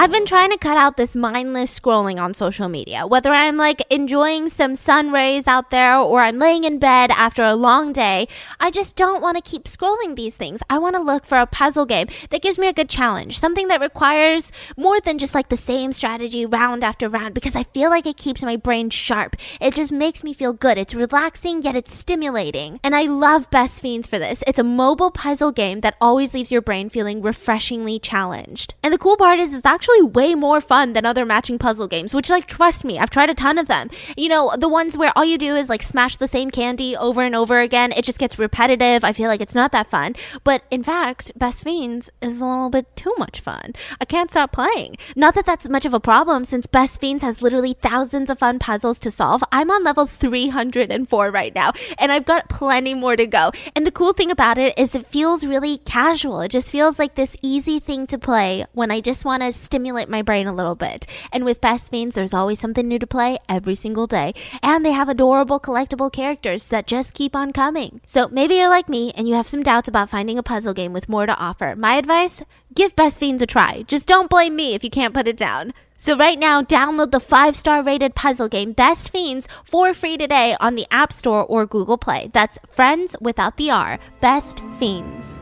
I've 0.00 0.10
been 0.10 0.24
trying 0.24 0.50
to 0.50 0.56
cut 0.56 0.78
out 0.78 0.96
this 0.96 1.14
mindless 1.14 1.78
scrolling 1.78 2.18
on 2.18 2.32
social 2.32 2.70
media, 2.70 3.06
whether 3.06 3.32
I'm 3.32 3.58
like 3.58 3.82
enjoying 3.90 4.48
some 4.48 4.74
sun 4.74 5.10
rays 5.12 5.46
out 5.46 5.68
there 5.68 5.98
or 5.98 6.22
I'm 6.22 6.38
laying 6.38 6.64
in 6.64 6.78
bed 6.78 7.10
after 7.10 7.42
a 7.42 7.54
long 7.54 7.92
day. 7.92 8.26
I 8.58 8.70
just 8.70 8.96
don't 8.96 9.20
want 9.20 9.36
to 9.36 9.42
keep 9.42 9.64
scrolling 9.64 10.16
these 10.16 10.36
things. 10.36 10.62
I 10.70 10.78
want 10.78 10.96
to 10.96 11.02
look 11.02 11.26
for 11.26 11.36
a 11.36 11.46
puzzle 11.46 11.84
game 11.84 12.06
that 12.30 12.40
gives 12.40 12.58
me 12.58 12.66
a 12.66 12.72
good 12.72 12.88
challenge, 12.88 13.38
something 13.38 13.68
that 13.68 13.82
requires 13.82 14.50
more 14.74 15.02
than 15.02 15.18
just 15.18 15.34
like 15.34 15.50
the 15.50 15.56
same 15.58 15.92
strategy 15.92 16.46
round 16.46 16.82
after 16.82 17.06
round 17.06 17.34
because 17.34 17.54
I 17.54 17.64
feel 17.64 17.90
like 17.90 18.06
it 18.06 18.16
keeps 18.16 18.42
my 18.42 18.56
brain 18.56 18.88
sharp. 18.88 19.36
It 19.60 19.74
just 19.74 19.92
makes 19.92 20.24
me 20.24 20.32
feel 20.32 20.54
good. 20.54 20.78
It's 20.78 20.94
relaxing 20.94 21.60
yet 21.60 21.76
it's 21.76 21.94
stimulating. 21.94 22.80
And 22.82 22.96
I 22.96 23.02
love 23.02 23.50
Best 23.50 23.82
Fiends 23.82 24.08
for 24.08 24.18
this. 24.18 24.42
It's 24.46 24.58
a 24.58 24.64
mobile 24.64 25.10
puzzle 25.10 25.52
game 25.52 25.80
that 25.80 25.98
always 26.00 26.32
leaves 26.32 26.50
your 26.50 26.62
brain 26.62 26.88
feeling 26.88 27.20
refreshingly 27.20 27.98
challenged. 27.98 28.72
And 28.82 28.94
the 28.94 28.98
cool 28.98 29.18
part 29.18 29.38
is 29.38 29.52
it's 29.52 29.66
actually 29.66 29.89
way 30.02 30.34
more 30.34 30.60
fun 30.60 30.92
than 30.92 31.04
other 31.04 31.24
matching 31.24 31.58
puzzle 31.58 31.88
games, 31.88 32.14
which 32.14 32.30
like 32.30 32.46
trust 32.46 32.84
me, 32.84 32.98
I've 32.98 33.10
tried 33.10 33.30
a 33.30 33.34
ton 33.34 33.58
of 33.58 33.68
them. 33.68 33.90
You 34.16 34.28
know, 34.28 34.54
the 34.56 34.68
ones 34.68 34.96
where 34.96 35.12
all 35.16 35.24
you 35.24 35.38
do 35.38 35.54
is 35.54 35.68
like 35.68 35.82
smash 35.82 36.16
the 36.16 36.28
same 36.28 36.50
candy 36.50 36.96
over 36.96 37.22
and 37.22 37.34
over 37.34 37.60
again. 37.60 37.92
It 37.92 38.04
just 38.04 38.18
gets 38.18 38.38
repetitive. 38.38 39.04
I 39.04 39.12
feel 39.12 39.28
like 39.28 39.40
it's 39.40 39.54
not 39.54 39.72
that 39.72 39.88
fun. 39.88 40.14
But 40.44 40.62
in 40.70 40.82
fact, 40.82 41.32
Best 41.36 41.64
Fiends 41.64 42.10
is 42.22 42.40
a 42.40 42.46
little 42.46 42.70
bit 42.70 42.94
too 42.96 43.14
much 43.18 43.40
fun. 43.40 43.72
I 44.00 44.04
can't 44.04 44.30
stop 44.30 44.52
playing. 44.52 44.96
Not 45.16 45.34
that 45.34 45.46
that's 45.46 45.68
much 45.68 45.86
of 45.86 45.94
a 45.94 46.00
problem 46.00 46.44
since 46.44 46.66
Best 46.66 47.00
Fiends 47.00 47.22
has 47.22 47.42
literally 47.42 47.74
thousands 47.74 48.30
of 48.30 48.38
fun 48.38 48.58
puzzles 48.58 48.98
to 49.00 49.10
solve. 49.10 49.42
I'm 49.52 49.70
on 49.70 49.84
level 49.84 50.06
304 50.06 51.30
right 51.30 51.54
now 51.54 51.72
and 51.98 52.12
I've 52.12 52.24
got 52.24 52.48
plenty 52.48 52.94
more 52.94 53.16
to 53.16 53.26
go. 53.26 53.52
And 53.74 53.86
the 53.86 53.90
cool 53.90 54.12
thing 54.12 54.30
about 54.30 54.58
it 54.58 54.78
is 54.78 54.94
it 54.94 55.06
feels 55.06 55.44
really 55.44 55.78
casual. 55.78 56.40
It 56.40 56.50
just 56.50 56.70
feels 56.70 56.98
like 56.98 57.14
this 57.14 57.36
easy 57.42 57.80
thing 57.80 58.06
to 58.08 58.18
play 58.18 58.64
when 58.72 58.90
I 58.90 59.00
just 59.00 59.24
want 59.24 59.42
to 59.42 59.52
stimulate 59.52 59.79
my 59.82 60.22
brain 60.22 60.46
a 60.46 60.52
little 60.52 60.74
bit. 60.74 61.06
And 61.32 61.44
with 61.44 61.60
Best 61.60 61.90
Fiends, 61.90 62.14
there's 62.14 62.34
always 62.34 62.60
something 62.60 62.86
new 62.86 62.98
to 62.98 63.06
play 63.06 63.38
every 63.48 63.74
single 63.74 64.06
day. 64.06 64.34
And 64.62 64.84
they 64.84 64.92
have 64.92 65.08
adorable 65.08 65.60
collectible 65.60 66.12
characters 66.12 66.66
that 66.66 66.86
just 66.86 67.14
keep 67.14 67.34
on 67.34 67.52
coming. 67.52 68.00
So 68.06 68.28
maybe 68.28 68.54
you're 68.56 68.68
like 68.68 68.88
me 68.88 69.12
and 69.16 69.28
you 69.28 69.34
have 69.34 69.48
some 69.48 69.62
doubts 69.62 69.88
about 69.88 70.10
finding 70.10 70.38
a 70.38 70.42
puzzle 70.42 70.74
game 70.74 70.92
with 70.92 71.08
more 71.08 71.26
to 71.26 71.36
offer. 71.36 71.74
My 71.76 71.94
advice? 71.94 72.42
Give 72.74 72.94
Best 72.94 73.18
Fiends 73.18 73.42
a 73.42 73.46
try. 73.46 73.84
Just 73.88 74.06
don't 74.06 74.30
blame 74.30 74.54
me 74.54 74.74
if 74.74 74.84
you 74.84 74.90
can't 74.90 75.14
put 75.14 75.26
it 75.26 75.36
down. 75.36 75.72
So 75.96 76.16
right 76.16 76.38
now, 76.38 76.62
download 76.62 77.10
the 77.10 77.20
five-star 77.20 77.82
rated 77.82 78.14
puzzle 78.14 78.48
game 78.48 78.72
Best 78.72 79.10
Fiends 79.10 79.46
for 79.64 79.92
free 79.92 80.16
today 80.16 80.56
on 80.58 80.74
the 80.74 80.86
App 80.90 81.12
Store 81.12 81.44
or 81.44 81.66
Google 81.66 81.98
Play. 81.98 82.30
That's 82.32 82.58
Friends 82.70 83.16
without 83.20 83.56
the 83.56 83.70
R. 83.70 83.98
Best 84.20 84.62
Fiends. 84.78 85.39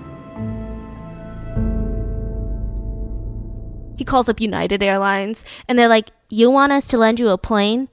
He 3.99 4.05
calls 4.05 4.29
up 4.29 4.41
United 4.41 4.81
Airlines 4.81 5.45
and 5.67 5.77
they're 5.77 5.89
like, 5.89 6.11
You 6.31 6.51
want 6.51 6.73
us 6.73 6.87
to 6.89 6.97
lend 6.97 7.19
you 7.19 7.29
a 7.31 7.37
plane? 7.37 7.89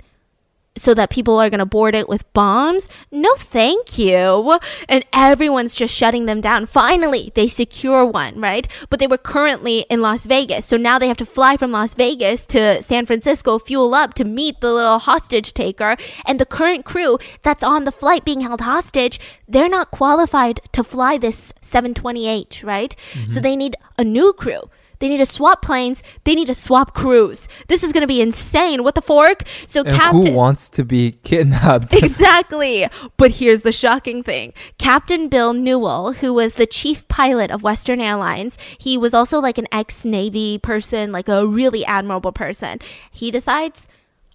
So 0.77 0.93
that 0.93 1.09
people 1.09 1.39
are 1.39 1.49
gonna 1.49 1.65
board 1.65 1.95
it 1.95 2.09
with 2.09 2.31
bombs? 2.33 2.89
No, 3.09 3.33
thank 3.37 3.97
you. 3.97 4.59
And 4.89 5.05
everyone's 5.13 5.73
just 5.73 5.95
shutting 5.95 6.25
them 6.25 6.41
down. 6.41 6.65
Finally, 6.65 7.31
they 7.33 7.47
secure 7.47 8.05
one, 8.05 8.39
right? 8.41 8.67
But 8.89 8.99
they 8.99 9.07
were 9.07 9.17
currently 9.17 9.85
in 9.89 10.01
Las 10.01 10.25
Vegas. 10.25 10.65
So 10.65 10.75
now 10.75 10.99
they 10.99 11.07
have 11.07 11.17
to 11.17 11.25
fly 11.25 11.55
from 11.55 11.71
Las 11.71 11.95
Vegas 11.95 12.45
to 12.47 12.83
San 12.83 13.05
Francisco, 13.05 13.57
fuel 13.57 13.95
up 13.95 14.13
to 14.15 14.25
meet 14.25 14.59
the 14.59 14.73
little 14.73 14.99
hostage 14.99 15.53
taker. 15.53 15.95
And 16.25 16.39
the 16.39 16.45
current 16.45 16.83
crew 16.83 17.17
that's 17.41 17.63
on 17.63 17.85
the 17.85 17.91
flight 17.91 18.25
being 18.25 18.41
held 18.41 18.59
hostage, 18.59 19.17
they're 19.47 19.69
not 19.69 19.91
qualified 19.91 20.59
to 20.73 20.83
fly 20.83 21.17
this 21.17 21.53
720H, 21.61 22.65
right? 22.65 22.95
Mm-hmm. 23.13 23.29
So 23.29 23.39
they 23.39 23.55
need 23.55 23.77
a 23.97 24.03
new 24.03 24.33
crew. 24.33 24.69
They 24.99 25.09
need 25.09 25.17
to 25.17 25.25
swap 25.25 25.61
planes. 25.61 26.03
They 26.23 26.35
need 26.35 26.47
to 26.47 26.55
swap 26.55 26.93
crews. 26.93 27.47
This 27.67 27.83
is 27.83 27.91
going 27.91 28.01
to 28.01 28.07
be 28.07 28.21
insane. 28.21 28.83
What 28.83 28.95
the 28.95 29.01
fork? 29.01 29.43
So 29.67 29.81
And 29.81 29.89
Captain 29.89 30.27
who 30.27 30.33
wants 30.33 30.69
to 30.69 30.83
be 30.83 31.11
kidnapped? 31.23 31.93
Exactly. 32.05 32.87
But 33.17 33.31
here's 33.31 33.61
the 33.61 33.71
shocking 33.71 34.23
thing. 34.23 34.53
Captain 34.77 35.27
Bill 35.27 35.53
Newell, 35.53 36.13
who 36.13 36.33
was 36.33 36.53
the 36.53 36.65
chief 36.65 37.07
pilot 37.07 37.51
of 37.51 37.63
Western 37.63 37.99
Airlines, 37.99 38.57
he 38.77 38.97
was 38.97 39.13
also 39.13 39.39
like 39.39 39.57
an 39.57 39.67
ex-Navy 39.71 40.57
person, 40.57 41.11
like 41.11 41.27
a 41.27 41.45
really 41.45 41.85
admirable 41.85 42.31
person. 42.31 42.79
He 43.11 43.31
decides, 43.31 43.87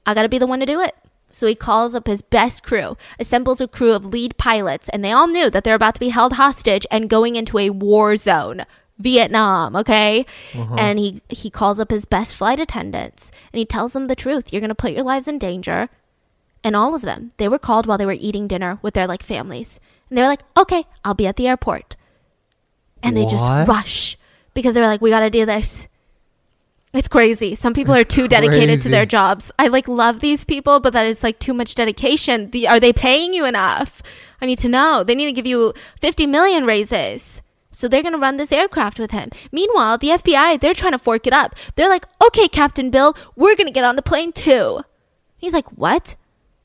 I 0.05 0.15
got 0.15 0.23
to 0.23 0.29
be 0.29 0.39
the 0.39 0.47
one 0.47 0.61
to 0.61 0.67
do 0.67 0.81
it. 0.81 0.95
So 1.33 1.47
he 1.47 1.55
calls 1.55 1.95
up 1.95 2.07
his 2.07 2.23
best 2.23 2.63
crew, 2.63 2.97
assembles 3.19 3.61
a 3.61 3.69
crew 3.69 3.93
of 3.93 4.05
lead 4.05 4.37
pilots, 4.37 4.89
and 4.89 5.05
they 5.05 5.13
all 5.13 5.29
knew 5.29 5.49
that 5.51 5.65
they're 5.65 5.75
about 5.75 5.95
to 5.95 6.01
be 6.01 6.09
held 6.09 6.35
hostage 6.35 6.87
and 6.91 7.09
going 7.09 7.37
into 7.37 7.59
a 7.59 7.71
war 7.71 8.17
zone. 8.17 8.65
Vietnam, 9.01 9.75
okay? 9.77 10.25
And 10.79 10.99
he 10.99 11.23
he 11.29 11.51
calls 11.51 11.81
up 11.81 11.91
his 11.91 12.05
best 12.05 12.35
flight 12.35 12.61
attendants 12.61 13.33
and 13.53 13.59
he 13.59 13.65
tells 13.65 13.93
them 13.93 14.07
the 14.07 14.15
truth. 14.15 14.53
You're 14.53 14.61
going 14.61 14.69
to 14.69 14.75
put 14.75 14.93
your 14.93 15.03
lives 15.05 15.27
in 15.27 15.39
danger. 15.39 15.89
And 16.63 16.77
all 16.77 16.95
of 16.95 17.03
them, 17.03 17.33
they 17.39 17.49
were 17.49 17.59
called 17.59 17.87
while 17.87 17.97
they 17.97 18.05
were 18.05 18.13
eating 18.13 18.47
dinner 18.47 18.79
with 18.83 18.93
their 18.95 19.07
like 19.07 19.23
families. 19.23 19.81
And 20.09 20.19
they 20.19 20.23
were 20.23 20.29
like, 20.29 20.45
"Okay, 20.57 20.85
I'll 21.05 21.15
be 21.15 21.27
at 21.27 21.37
the 21.37 21.49
airport." 21.49 21.97
And 23.03 23.17
they 23.17 23.25
just 23.25 23.49
rush 23.67 24.19
because 24.53 24.75
they 24.75 24.81
were 24.81 24.87
like, 24.87 25.01
"We 25.01 25.09
got 25.11 25.21
to 25.21 25.31
do 25.31 25.47
this." 25.47 25.89
It's 26.93 27.09
crazy. 27.09 27.55
Some 27.55 27.73
people 27.73 27.95
are 27.95 28.01
It's 28.01 28.15
too 28.15 28.27
dedicated 28.29 28.83
to 28.83 28.89
their 28.89 29.07
jobs. 29.07 29.53
I 29.59 29.69
like 29.69 29.87
love 29.87 30.21
these 30.21 30.45
people, 30.45 30.81
but 30.81 30.93
that 30.93 31.07
is 31.07 31.23
like 31.23 31.39
too 31.39 31.55
much 31.55 31.75
dedication. 31.77 32.51
The, 32.51 32.67
are 32.67 32.81
they 32.81 32.93
paying 32.93 33.33
you 33.33 33.45
enough? 33.45 34.03
I 34.43 34.47
need 34.47 34.59
to 34.59 34.69
know. 34.69 35.05
They 35.05 35.15
need 35.15 35.27
to 35.27 35.33
give 35.33 35.47
you 35.47 35.73
50 36.01 36.27
million 36.27 36.65
raises. 36.65 37.43
So 37.71 37.89
they're 37.89 38.03
going 38.03 38.15
to 38.15 38.19
run 38.19 38.37
this 38.37 38.53
aircraft 38.53 38.99
with 38.99 39.11
him. 39.13 39.31
Meanwhile, 39.53 39.99
the 39.99 40.09
FBI, 40.09 40.61
they're 40.61 40.75
trying 40.75 40.93
to 40.93 40.99
fork 40.99 41.27
it 41.27 41.33
up. 41.33 41.55
They're 41.77 41.89
like, 41.89 42.07
"Okay, 42.21 42.49
Captain 42.49 42.91
Bill, 42.91 43.17
we're 43.37 43.57
going 43.57 43.67
to 43.69 43.73
get 43.73 43.85
on 43.85 43.97
the 43.97 44.03
plane 44.03 44.33
too." 44.33 44.83
He's 45.37 45.53
like, 45.53 45.69
"What?" 45.71 46.17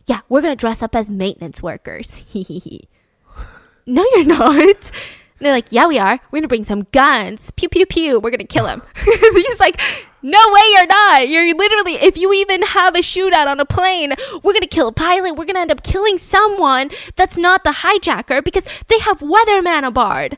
Yeah, 0.08 0.22
we're 0.30 0.42
going 0.42 0.56
to 0.56 0.60
dress 0.60 0.82
up 0.84 0.96
as 0.96 1.10
maintenance 1.10 1.62
workers. 1.64 2.24
no, 3.86 4.06
you're 4.16 4.26
not. 4.26 4.92
They're 5.40 5.52
like, 5.52 5.68
yeah, 5.70 5.88
we 5.88 6.00
are. 6.00 6.20
We're 6.32 6.40
gonna 6.40 6.48
bring 6.48 6.64
some 6.64 6.88
guns. 6.92 7.52
Pew 7.52 7.68
pew 7.68 7.86
pew. 7.86 8.20
We're 8.20 8.32
gonna 8.32 8.46
kill 8.46 8.68
him. 8.68 8.82
He's 8.96 9.60
like, 9.60 9.80
no 10.22 10.40
way, 10.52 10.62
you're 10.72 10.88
not. 10.88 11.28
You're 11.28 11.54
literally, 11.56 11.96
if 11.96 12.18
you 12.18 12.32
even 12.34 12.62
have 12.62 12.96
a 12.96 13.00
shootout 13.00 13.48
on 13.48 13.60
a 13.60 13.66
plane, 13.66 14.14
we're 14.44 14.54
gonna 14.54 14.66
kill 14.66 14.88
a 14.88 14.94
pilot. 14.94 15.36
We're 15.36 15.46
gonna 15.46 15.60
end 15.60 15.72
up 15.72 15.84
killing 15.84 16.18
someone 16.18 16.90
that's 17.18 17.38
not 17.38 17.64
the 17.66 17.72
hijacker 17.72 18.44
because 18.44 18.66
they 18.88 19.00
have 19.00 19.20
weatherman 19.20 19.86
aboard. 19.86 20.38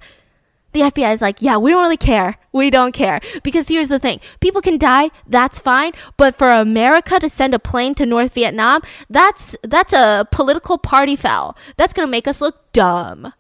The 0.77 0.83
FBI 0.83 1.11
is 1.11 1.23
like, 1.23 1.41
yeah, 1.41 1.57
we 1.57 1.71
don't 1.71 1.81
really 1.81 1.97
care. 1.97 2.37
We 2.51 2.69
don't 2.69 2.91
care. 2.91 3.19
Because 3.41 3.67
here's 3.67 3.89
the 3.89 3.97
thing 3.97 4.19
people 4.41 4.61
can 4.61 4.77
die, 4.77 5.09
that's 5.25 5.57
fine. 5.57 5.93
But 6.17 6.37
for 6.37 6.51
America 6.51 7.19
to 7.19 7.29
send 7.29 7.55
a 7.55 7.59
plane 7.59 7.95
to 7.95 8.05
North 8.05 8.35
Vietnam, 8.35 8.83
that's, 9.09 9.55
that's 9.63 9.91
a 9.91 10.27
political 10.31 10.77
party 10.77 11.15
foul. 11.15 11.57
That's 11.77 11.93
gonna 11.93 12.07
make 12.07 12.27
us 12.27 12.41
look 12.41 12.71
dumb 12.73 13.33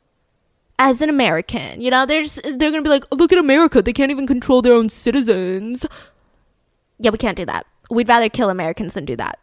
as 0.79 0.99
an 0.99 1.11
American. 1.11 1.79
You 1.79 1.91
know, 1.91 2.07
they're 2.07 2.25
they're 2.25 2.71
gonna 2.71 2.81
be 2.81 2.89
like, 2.89 3.05
look 3.11 3.31
at 3.31 3.37
America, 3.37 3.83
they 3.83 3.93
can't 3.93 4.09
even 4.09 4.25
control 4.25 4.63
their 4.63 4.73
own 4.73 4.89
citizens. 4.89 5.85
Yeah, 6.97 7.11
we 7.11 7.19
can't 7.19 7.37
do 7.37 7.45
that. 7.45 7.67
We'd 7.91 8.07
rather 8.09 8.29
kill 8.29 8.49
Americans 8.49 8.95
than 8.95 9.05
do 9.05 9.15
that. 9.17 9.37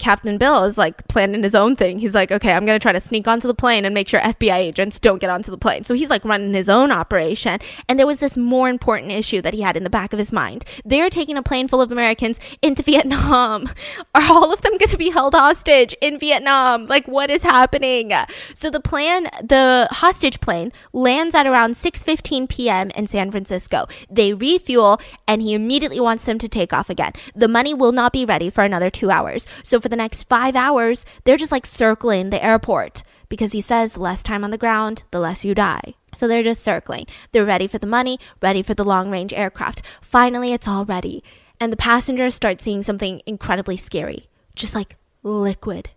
Captain 0.00 0.38
Bill 0.38 0.64
is 0.64 0.78
like 0.78 1.06
planning 1.08 1.42
his 1.42 1.54
own 1.54 1.76
thing. 1.76 1.98
He's 1.98 2.14
like, 2.14 2.32
okay, 2.32 2.52
I'm 2.52 2.66
going 2.66 2.78
to 2.78 2.82
try 2.82 2.92
to 2.92 3.00
sneak 3.00 3.28
onto 3.28 3.46
the 3.46 3.54
plane 3.54 3.84
and 3.84 3.94
make 3.94 4.08
sure 4.08 4.18
FBI 4.20 4.56
agents 4.56 4.98
don't 4.98 5.20
get 5.20 5.30
onto 5.30 5.50
the 5.50 5.58
plane. 5.58 5.84
So 5.84 5.94
he's 5.94 6.10
like 6.10 6.24
running 6.24 6.54
his 6.54 6.68
own 6.68 6.90
operation. 6.90 7.60
And 7.88 7.98
there 7.98 8.06
was 8.06 8.18
this 8.18 8.36
more 8.36 8.68
important 8.68 9.12
issue 9.12 9.42
that 9.42 9.54
he 9.54 9.60
had 9.60 9.76
in 9.76 9.84
the 9.84 9.90
back 9.90 10.12
of 10.12 10.18
his 10.18 10.32
mind. 10.32 10.64
They're 10.84 11.10
taking 11.10 11.36
a 11.36 11.42
plane 11.42 11.68
full 11.68 11.82
of 11.82 11.92
Americans 11.92 12.40
into 12.62 12.82
Vietnam. 12.82 13.68
Are 14.14 14.22
all 14.22 14.52
of 14.52 14.62
them 14.62 14.78
going 14.78 14.88
to 14.88 14.96
be 14.96 15.10
held 15.10 15.34
hostage 15.34 15.94
in 16.00 16.18
Vietnam? 16.18 16.86
Like, 16.86 17.06
what 17.06 17.30
is 17.30 17.42
happening? 17.42 18.12
So 18.54 18.70
the 18.70 18.80
plan, 18.80 19.24
the 19.42 19.86
hostage 19.90 20.40
plane 20.40 20.72
lands 20.94 21.34
at 21.34 21.46
around 21.46 21.74
6:15 21.74 22.48
p.m. 22.48 22.90
in 22.90 23.06
San 23.06 23.30
Francisco. 23.30 23.86
They 24.10 24.32
refuel, 24.32 24.98
and 25.28 25.42
he 25.42 25.52
immediately 25.52 26.00
wants 26.00 26.24
them 26.24 26.38
to 26.38 26.48
take 26.48 26.72
off 26.72 26.88
again. 26.88 27.12
The 27.34 27.48
money 27.48 27.74
will 27.74 27.92
not 27.92 28.12
be 28.14 28.24
ready 28.24 28.48
for 28.48 28.64
another 28.64 28.88
two 28.88 29.10
hours. 29.10 29.46
So 29.62 29.78
for 29.78 29.89
the 29.90 29.96
next 29.96 30.24
five 30.24 30.56
hours, 30.56 31.04
they're 31.24 31.36
just 31.36 31.52
like 31.52 31.66
circling 31.66 32.30
the 32.30 32.42
airport 32.42 33.02
because 33.28 33.52
he 33.52 33.60
says 33.60 33.96
less 33.98 34.22
time 34.22 34.42
on 34.42 34.50
the 34.50 34.58
ground, 34.58 35.02
the 35.10 35.20
less 35.20 35.44
you 35.44 35.54
die. 35.54 35.94
So 36.14 36.26
they're 36.26 36.42
just 36.42 36.62
circling. 36.62 37.06
They're 37.32 37.44
ready 37.44 37.66
for 37.66 37.78
the 37.78 37.86
money, 37.86 38.18
ready 38.42 38.62
for 38.62 38.74
the 38.74 38.84
long 38.84 39.10
range 39.10 39.32
aircraft. 39.32 39.82
Finally, 40.00 40.52
it's 40.52 40.66
all 40.66 40.84
ready. 40.84 41.22
And 41.60 41.72
the 41.72 41.76
passengers 41.76 42.34
start 42.34 42.62
seeing 42.62 42.82
something 42.82 43.20
incredibly 43.26 43.76
scary 43.76 44.28
just 44.56 44.74
like 44.74 44.96
liquid 45.22 45.90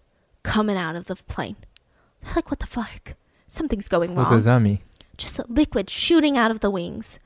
coming 0.44 0.78
out 0.78 0.96
of 0.96 1.06
the 1.08 1.16
plane. 1.16 1.56
They're 2.24 2.36
like, 2.36 2.50
what 2.52 2.60
the 2.60 2.68
fuck? 2.68 3.16
Something's 3.48 3.88
going 3.88 4.16
wrong 4.16 4.26
What 4.26 4.30
does 4.32 4.46
that 4.46 4.60
mean? 4.60 4.80
just 5.16 5.40
liquid 5.48 5.90
shooting 5.90 6.38
out 6.38 6.50
of 6.50 6.60
the 6.62 6.72
wings. 6.72 7.20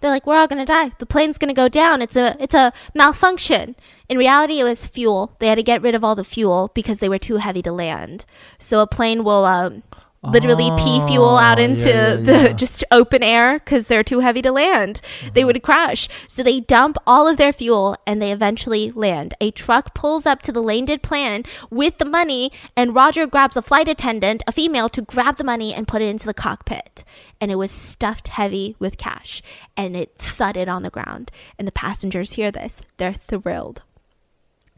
They're 0.00 0.10
like, 0.10 0.26
we're 0.26 0.36
all 0.36 0.46
gonna 0.46 0.66
die. 0.66 0.92
The 0.98 1.06
plane's 1.06 1.38
gonna 1.38 1.54
go 1.54 1.68
down. 1.68 2.02
It's 2.02 2.16
a 2.16 2.36
it's 2.38 2.54
a 2.54 2.72
malfunction. 2.94 3.76
In 4.08 4.18
reality, 4.18 4.60
it 4.60 4.64
was 4.64 4.84
fuel. 4.84 5.34
They 5.38 5.48
had 5.48 5.56
to 5.56 5.62
get 5.62 5.82
rid 5.82 5.94
of 5.94 6.04
all 6.04 6.14
the 6.14 6.24
fuel 6.24 6.70
because 6.74 6.98
they 6.98 7.08
were 7.08 7.18
too 7.18 7.36
heavy 7.38 7.62
to 7.62 7.72
land. 7.72 8.24
So 8.58 8.80
a 8.80 8.86
plane 8.86 9.24
will 9.24 9.44
um, 9.44 9.82
literally 10.22 10.70
pee 10.78 11.00
fuel 11.06 11.36
out 11.38 11.58
Oh, 11.58 11.62
into 11.62 11.88
yeah, 11.88 12.10
yeah, 12.10 12.16
the 12.16 12.32
yeah. 12.48 12.52
just 12.52 12.84
open 12.90 13.22
air 13.22 13.58
because 13.58 13.86
they're 13.86 14.02
too 14.02 14.20
heavy 14.20 14.42
to 14.42 14.52
land. 14.52 15.00
They 15.32 15.40
Mm-hmm. 15.40 15.46
would 15.46 15.62
crash. 15.62 16.08
So 16.28 16.42
they 16.42 16.60
dump 16.60 16.96
all 17.06 17.28
of 17.28 17.36
their 17.36 17.52
fuel 17.52 17.96
and 18.06 18.20
they 18.20 18.32
eventually 18.32 18.90
land. 18.90 19.34
A 19.40 19.50
truck 19.50 19.94
pulls 19.94 20.26
up 20.26 20.42
to 20.42 20.52
the 20.52 20.62
landed 20.62 21.02
plane 21.02 21.44
with 21.70 21.98
the 21.98 22.04
money, 22.04 22.50
and 22.76 22.94
Roger 22.94 23.26
grabs 23.26 23.56
a 23.56 23.62
flight 23.62 23.88
attendant, 23.88 24.42
a 24.46 24.52
female, 24.52 24.88
to 24.90 25.02
grab 25.02 25.36
the 25.36 25.44
money 25.44 25.72
and 25.74 25.86
put 25.88 26.02
it 26.02 26.08
into 26.08 26.26
the 26.26 26.34
cockpit. 26.34 27.04
And 27.40 27.50
it 27.50 27.56
was 27.56 27.70
stuffed 27.70 28.28
heavy 28.28 28.76
with 28.78 28.96
cash, 28.98 29.42
and 29.76 29.96
it 29.96 30.14
thudded 30.18 30.68
on 30.68 30.82
the 30.82 30.90
ground. 30.90 31.30
And 31.58 31.68
the 31.68 31.72
passengers 31.72 32.32
hear 32.32 32.50
this. 32.50 32.78
They're 32.96 33.12
thrilled. 33.12 33.82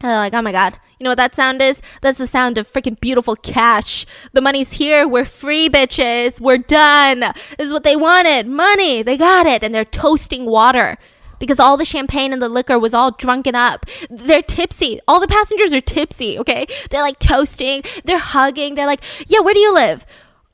And 0.01 0.11
like, 0.11 0.33
oh 0.33 0.41
my 0.41 0.51
god, 0.51 0.79
you 0.97 1.03
know 1.03 1.11
what 1.11 1.17
that 1.17 1.35
sound 1.35 1.61
is? 1.61 1.81
That's 2.01 2.17
the 2.17 2.27
sound 2.27 2.57
of 2.57 2.71
freaking 2.71 2.99
beautiful 2.99 3.35
cash. 3.35 4.05
The 4.33 4.41
money's 4.41 4.73
here. 4.73 5.07
We're 5.07 5.25
free, 5.25 5.69
bitches. 5.69 6.39
We're 6.39 6.57
done. 6.57 7.19
This 7.57 7.67
is 7.67 7.73
what 7.73 7.83
they 7.83 7.95
wanted. 7.95 8.47
Money. 8.47 9.01
They 9.01 9.17
got 9.17 9.45
it. 9.45 9.63
And 9.63 9.73
they're 9.73 9.85
toasting 9.85 10.45
water 10.45 10.97
because 11.39 11.59
all 11.59 11.77
the 11.77 11.85
champagne 11.85 12.33
and 12.33 12.41
the 12.41 12.49
liquor 12.49 12.77
was 12.77 12.93
all 12.93 13.11
drunken 13.11 13.55
up. 13.55 13.85
They're 14.09 14.41
tipsy. 14.41 14.99
All 15.07 15.19
the 15.19 15.27
passengers 15.27 15.73
are 15.73 15.81
tipsy, 15.81 16.37
okay? 16.37 16.67
They're 16.89 17.01
like 17.01 17.19
toasting. 17.19 17.81
They're 18.03 18.19
hugging. 18.19 18.75
They're 18.75 18.85
like, 18.85 19.01
yeah, 19.25 19.39
where 19.39 19.53
do 19.53 19.59
you 19.59 19.73
live? 19.73 20.05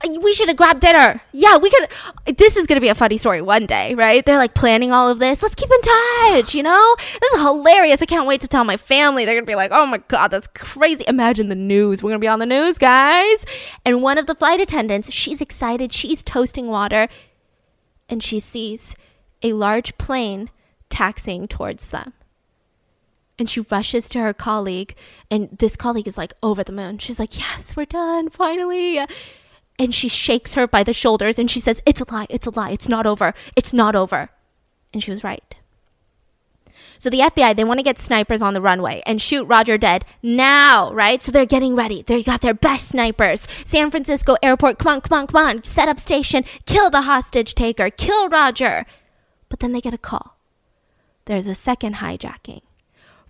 Uh, 0.03 0.19
we 0.21 0.33
should 0.33 0.47
have 0.47 0.57
grabbed 0.57 0.81
dinner. 0.81 1.21
Yeah, 1.31 1.57
we 1.57 1.69
could. 1.69 2.37
This 2.37 2.57
is 2.57 2.67
going 2.67 2.77
to 2.77 2.81
be 2.81 2.89
a 2.89 2.95
funny 2.95 3.17
story 3.17 3.41
one 3.41 3.65
day, 3.65 3.95
right? 3.95 4.25
They're 4.25 4.37
like 4.37 4.53
planning 4.53 4.91
all 4.91 5.09
of 5.09 5.19
this. 5.19 5.41
Let's 5.41 5.55
keep 5.55 5.69
in 5.71 5.81
touch, 5.81 6.53
you 6.53 6.63
know? 6.63 6.95
This 7.21 7.33
is 7.33 7.41
hilarious. 7.41 8.01
I 8.01 8.05
can't 8.05 8.27
wait 8.27 8.41
to 8.41 8.47
tell 8.47 8.63
my 8.63 8.77
family. 8.77 9.25
They're 9.25 9.35
going 9.35 9.45
to 9.45 9.49
be 9.51 9.55
like, 9.55 9.71
oh 9.71 9.85
my 9.85 9.99
God, 10.07 10.29
that's 10.29 10.47
crazy. 10.47 11.05
Imagine 11.07 11.49
the 11.49 11.55
news. 11.55 12.03
We're 12.03 12.09
going 12.09 12.19
to 12.19 12.23
be 12.23 12.27
on 12.27 12.39
the 12.39 12.45
news, 12.45 12.77
guys. 12.77 13.45
And 13.85 14.01
one 14.01 14.17
of 14.17 14.25
the 14.27 14.35
flight 14.35 14.59
attendants, 14.59 15.11
she's 15.11 15.41
excited. 15.41 15.93
She's 15.93 16.23
toasting 16.23 16.67
water. 16.67 17.07
And 18.09 18.21
she 18.21 18.39
sees 18.39 18.95
a 19.41 19.53
large 19.53 19.97
plane 19.97 20.49
taxiing 20.89 21.47
towards 21.47 21.89
them. 21.89 22.13
And 23.37 23.49
she 23.49 23.61
rushes 23.61 24.07
to 24.09 24.19
her 24.19 24.33
colleague, 24.33 24.95
and 25.29 25.49
this 25.51 25.75
colleague 25.75 26.07
is 26.07 26.17
like 26.17 26.31
over 26.41 26.63
the 26.63 26.71
moon. 26.71 26.99
She's 26.99 27.19
like, 27.19 27.37
Yes, 27.37 27.75
we're 27.75 27.83
done, 27.85 28.29
finally. 28.29 29.01
And 29.77 29.93
she 29.93 30.07
shakes 30.07 30.53
her 30.55 30.67
by 30.67 30.83
the 30.83 30.93
shoulders 30.93 31.37
and 31.37 31.51
she 31.51 31.59
says, 31.59 31.81
It's 31.85 32.01
a 32.01 32.11
lie, 32.11 32.27
it's 32.29 32.47
a 32.47 32.51
lie, 32.51 32.71
it's 32.71 32.87
not 32.87 33.05
over, 33.05 33.33
it's 33.55 33.73
not 33.73 33.95
over. 33.95 34.29
And 34.93 35.03
she 35.03 35.11
was 35.11 35.23
right. 35.23 35.55
So 36.97 37.09
the 37.09 37.19
FBI, 37.19 37.55
they 37.55 37.63
want 37.63 37.79
to 37.79 37.83
get 37.83 37.99
snipers 37.99 38.41
on 38.41 38.53
the 38.53 38.61
runway 38.61 39.03
and 39.05 39.21
shoot 39.21 39.43
Roger 39.45 39.77
dead 39.77 40.05
now, 40.23 40.93
right? 40.93 41.21
So 41.21 41.31
they're 41.31 41.45
getting 41.45 41.75
ready. 41.75 42.01
They 42.01 42.23
got 42.23 42.41
their 42.41 42.53
best 42.53 42.89
snipers. 42.89 43.47
San 43.65 43.91
Francisco 43.91 44.37
airport, 44.41 44.79
come 44.79 44.93
on, 44.93 45.01
come 45.01 45.19
on, 45.19 45.27
come 45.27 45.45
on. 45.45 45.63
Set 45.63 45.89
up 45.89 45.99
station, 45.99 46.45
kill 46.65 46.89
the 46.89 47.03
hostage 47.03 47.53
taker, 47.53 47.89
kill 47.89 48.29
Roger. 48.29 48.85
But 49.49 49.59
then 49.59 49.73
they 49.73 49.81
get 49.81 49.93
a 49.93 49.97
call. 49.97 50.37
There's 51.25 51.47
a 51.47 51.55
second 51.55 51.95
hijacking. 51.95 52.61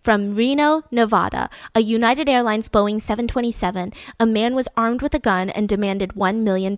From 0.05 0.35
Reno, 0.35 0.83
Nevada, 0.91 1.49
a 1.73 1.79
United 1.79 2.29
Airlines 2.29 2.69
Boeing 2.69 3.01
727, 3.01 3.91
a 4.19 4.25
man 4.27 4.53
was 4.53 4.67
armed 4.77 5.01
with 5.01 5.15
a 5.15 5.19
gun 5.19 5.49
and 5.49 5.67
demanded 5.67 6.11
$1 6.11 6.43
million. 6.43 6.75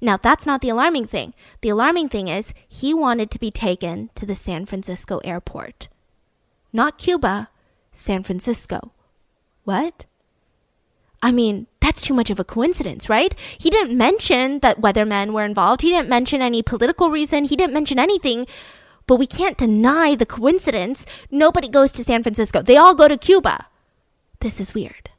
Now, 0.00 0.16
that's 0.16 0.46
not 0.46 0.62
the 0.62 0.70
alarming 0.70 1.04
thing. 1.04 1.34
The 1.60 1.68
alarming 1.68 2.08
thing 2.08 2.28
is 2.28 2.54
he 2.66 2.94
wanted 2.94 3.30
to 3.30 3.38
be 3.38 3.50
taken 3.50 4.08
to 4.14 4.24
the 4.24 4.34
San 4.34 4.64
Francisco 4.64 5.18
airport. 5.18 5.88
Not 6.72 6.96
Cuba, 6.96 7.50
San 7.92 8.22
Francisco. 8.22 8.90
What? 9.64 10.06
I 11.22 11.32
mean, 11.32 11.66
that's 11.80 12.00
too 12.00 12.14
much 12.14 12.30
of 12.30 12.40
a 12.40 12.44
coincidence, 12.44 13.10
right? 13.10 13.34
He 13.58 13.68
didn't 13.68 13.98
mention 13.98 14.60
that 14.60 14.80
weathermen 14.80 15.32
were 15.32 15.44
involved. 15.44 15.82
He 15.82 15.90
didn't 15.90 16.08
mention 16.08 16.40
any 16.40 16.62
political 16.62 17.10
reason. 17.10 17.44
He 17.44 17.56
didn't 17.56 17.74
mention 17.74 17.98
anything. 17.98 18.46
But 19.06 19.16
we 19.16 19.26
can't 19.26 19.56
deny 19.58 20.14
the 20.14 20.26
coincidence. 20.26 21.06
Nobody 21.30 21.68
goes 21.68 21.92
to 21.92 22.04
San 22.04 22.22
Francisco. 22.22 22.62
They 22.62 22.76
all 22.76 22.94
go 22.94 23.06
to 23.08 23.16
Cuba. 23.16 23.66
This 24.40 24.60
is 24.60 24.74
weird. 24.74 25.10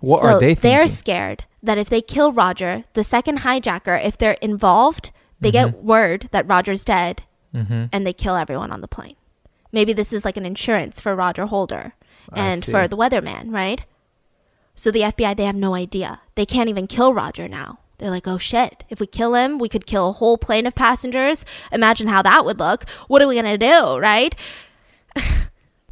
What 0.00 0.22
so 0.22 0.28
are 0.28 0.40
they 0.40 0.54
thinking? 0.54 0.70
They're 0.70 0.88
scared 0.88 1.44
that 1.62 1.78
if 1.78 1.88
they 1.88 2.00
kill 2.00 2.32
Roger, 2.32 2.84
the 2.94 3.04
second 3.04 3.40
hijacker, 3.40 4.02
if 4.02 4.16
they're 4.16 4.38
involved, 4.42 5.10
they 5.40 5.50
Mm-hmm. 5.52 5.70
get 5.72 5.84
word 5.84 6.28
that 6.32 6.48
Roger's 6.48 6.84
dead 6.84 7.22
and 7.92 8.06
they 8.06 8.12
kill 8.12 8.36
everyone 8.36 8.70
on 8.70 8.80
the 8.82 8.88
plane. 8.88 9.16
Maybe 9.72 9.92
this 9.94 10.12
is 10.12 10.24
like 10.26 10.36
an 10.36 10.44
insurance 10.46 11.00
for 11.00 11.14
Roger 11.14 11.46
Holder 11.46 11.94
and 12.32 12.62
for 12.64 12.86
the 12.88 12.96
weatherman, 12.96 13.52
right? 13.52 13.84
So 14.74 14.90
the 14.90 15.00
FBI, 15.00 15.36
they 15.36 15.44
have 15.44 15.56
no 15.56 15.74
idea. 15.74 16.20
They 16.34 16.44
can't 16.44 16.68
even 16.68 16.86
kill 16.86 17.14
Roger 17.14 17.48
now. 17.48 17.78
They're 17.98 18.10
like, 18.10 18.28
oh 18.28 18.38
shit, 18.38 18.84
if 18.88 19.00
we 19.00 19.06
kill 19.06 19.34
him, 19.34 19.58
we 19.58 19.68
could 19.68 19.86
kill 19.86 20.10
a 20.10 20.12
whole 20.12 20.36
plane 20.38 20.66
of 20.66 20.74
passengers. 20.74 21.44
Imagine 21.72 22.08
how 22.08 22.22
that 22.22 22.44
would 22.44 22.58
look. 22.58 22.88
What 23.08 23.22
are 23.22 23.28
we 23.28 23.40
going 23.40 23.58
to 23.58 23.58
do, 23.58 23.98
right? 23.98 24.34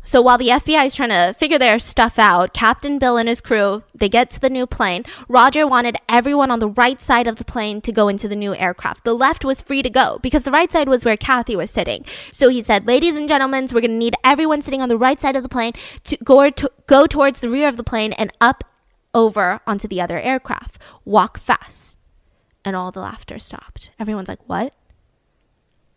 So 0.06 0.20
while 0.20 0.36
the 0.36 0.48
FBI 0.48 0.85
is 0.85 0.94
trying 0.94 1.09
to 1.09 1.32
figure 1.32 1.59
their 1.59 1.78
stuff 1.78 2.18
out, 2.18 2.52
Captain 2.52 2.98
Bill 2.98 3.16
and 3.16 3.26
his 3.26 3.40
crew, 3.40 3.82
they 3.94 4.10
get 4.10 4.31
to 4.32 4.40
the 4.40 4.51
new 4.51 4.66
plane. 4.66 5.05
Roger 5.28 5.66
wanted 5.66 5.97
everyone 6.10 6.51
on 6.51 6.59
the 6.59 6.68
right 6.68 7.01
side 7.01 7.26
of 7.26 7.36
the 7.36 7.44
plane 7.44 7.81
to 7.81 7.90
go 7.90 8.09
into 8.09 8.28
the 8.28 8.36
new 8.36 8.55
aircraft. 8.55 9.05
The 9.05 9.14
left 9.14 9.47
was 9.47 9.62
free 9.62 9.82
to 9.82 9.89
go 9.89 10.18
because 10.22 10.43
the 10.43 10.51
right 10.51 10.70
side 10.70 10.90
was 10.90 11.06
where 11.06 11.16
Cathy 11.16 11.56
was 11.56 11.70
sitting. 11.70 12.05
So 12.32 12.51
he 12.51 12.62
said, 12.62 12.86
ladies 12.86 13.16
and 13.16 13.26
gentlemen, 13.26 13.66
we're 13.72 13.81
going 13.81 13.93
to 13.93 13.97
need 13.97 14.14
everyone 14.22 14.60
sitting 14.60 14.82
on 14.82 14.90
the 14.90 14.98
right 14.98 15.18
side 15.18 15.36
of 15.36 15.43
the 15.43 15.48
plane 15.48 15.72
to 16.05 16.18
go, 16.18 16.51
to 16.51 16.70
go 16.86 17.06
towards 17.06 17.40
the 17.40 17.48
rear 17.48 17.66
of 17.66 17.78
the 17.78 17.82
plane 17.82 18.12
and 18.12 18.31
up 18.43 18.62
over 19.15 19.61
onto 19.66 19.89
the 19.89 20.01
other 20.01 20.19
aircraft. 20.19 20.78
Walk 21.05 21.39
fast. 21.39 21.99
And 22.65 22.74
all 22.74 22.91
the 22.91 23.01
laughter 23.01 23.39
stopped. 23.39 23.91
Everyone's 23.99 24.28
like, 24.28 24.47
what? 24.47 24.74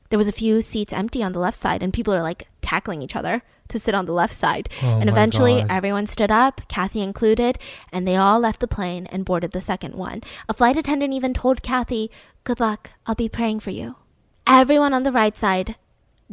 There 0.09 0.17
was 0.17 0.27
a 0.27 0.33
few 0.33 0.61
seats 0.61 0.93
empty 0.93 1.21
on 1.21 1.33
the 1.33 1.39
left 1.39 1.57
side, 1.57 1.83
and 1.83 1.93
people 1.93 2.13
are 2.13 2.21
like 2.21 2.47
tackling 2.61 3.01
each 3.01 3.15
other 3.15 3.41
to 3.69 3.79
sit 3.79 3.93
on 3.93 4.05
the 4.05 4.13
left 4.13 4.33
side. 4.33 4.69
Oh 4.81 4.99
and 4.99 5.09
eventually, 5.09 5.61
God. 5.61 5.67
everyone 5.69 6.07
stood 6.07 6.31
up, 6.31 6.61
Cathy 6.67 7.01
included, 7.01 7.59
and 7.91 8.07
they 8.07 8.15
all 8.15 8.39
left 8.39 8.59
the 8.59 8.67
plane 8.67 9.07
and 9.07 9.25
boarded 9.25 9.51
the 9.51 9.61
second 9.61 9.95
one. 9.95 10.21
A 10.47 10.53
flight 10.53 10.77
attendant 10.77 11.13
even 11.13 11.33
told 11.33 11.61
Cathy, 11.61 12.09
Good 12.43 12.59
luck, 12.59 12.91
I'll 13.05 13.15
be 13.15 13.27
praying 13.27 13.59
for 13.59 13.71
you. 13.71 13.95
Everyone 14.45 14.93
on 14.93 15.03
the 15.03 15.11
right 15.11 15.37
side 15.37 15.75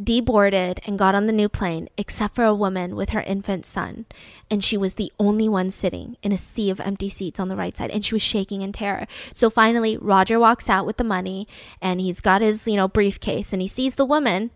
deboarded 0.01 0.79
and 0.85 0.99
got 0.99 1.15
on 1.15 1.25
the 1.25 1.33
new 1.33 1.47
plane 1.47 1.87
except 1.97 2.35
for 2.35 2.43
a 2.43 2.53
woman 2.53 2.95
with 2.95 3.11
her 3.11 3.21
infant 3.21 3.65
son. 3.65 4.05
And 4.49 4.63
she 4.63 4.77
was 4.77 4.95
the 4.95 5.11
only 5.19 5.47
one 5.47 5.71
sitting 5.71 6.17
in 6.21 6.31
a 6.31 6.37
sea 6.37 6.69
of 6.69 6.79
empty 6.79 7.09
seats 7.09 7.39
on 7.39 7.47
the 7.47 7.55
right 7.55 7.75
side. 7.75 7.91
And 7.91 8.03
she 8.03 8.15
was 8.15 8.21
shaking 8.21 8.61
in 8.61 8.71
terror. 8.71 9.07
So 9.33 9.49
finally, 9.49 9.97
Roger 9.97 10.39
walks 10.39 10.69
out 10.69 10.85
with 10.85 10.97
the 10.97 11.03
money 11.03 11.47
and 11.81 12.01
he's 12.01 12.21
got 12.21 12.41
his, 12.41 12.67
you 12.67 12.75
know, 12.75 12.87
briefcase 12.87 13.53
and 13.53 13.61
he 13.61 13.67
sees 13.67 13.95
the 13.95 14.05
woman 14.05 14.51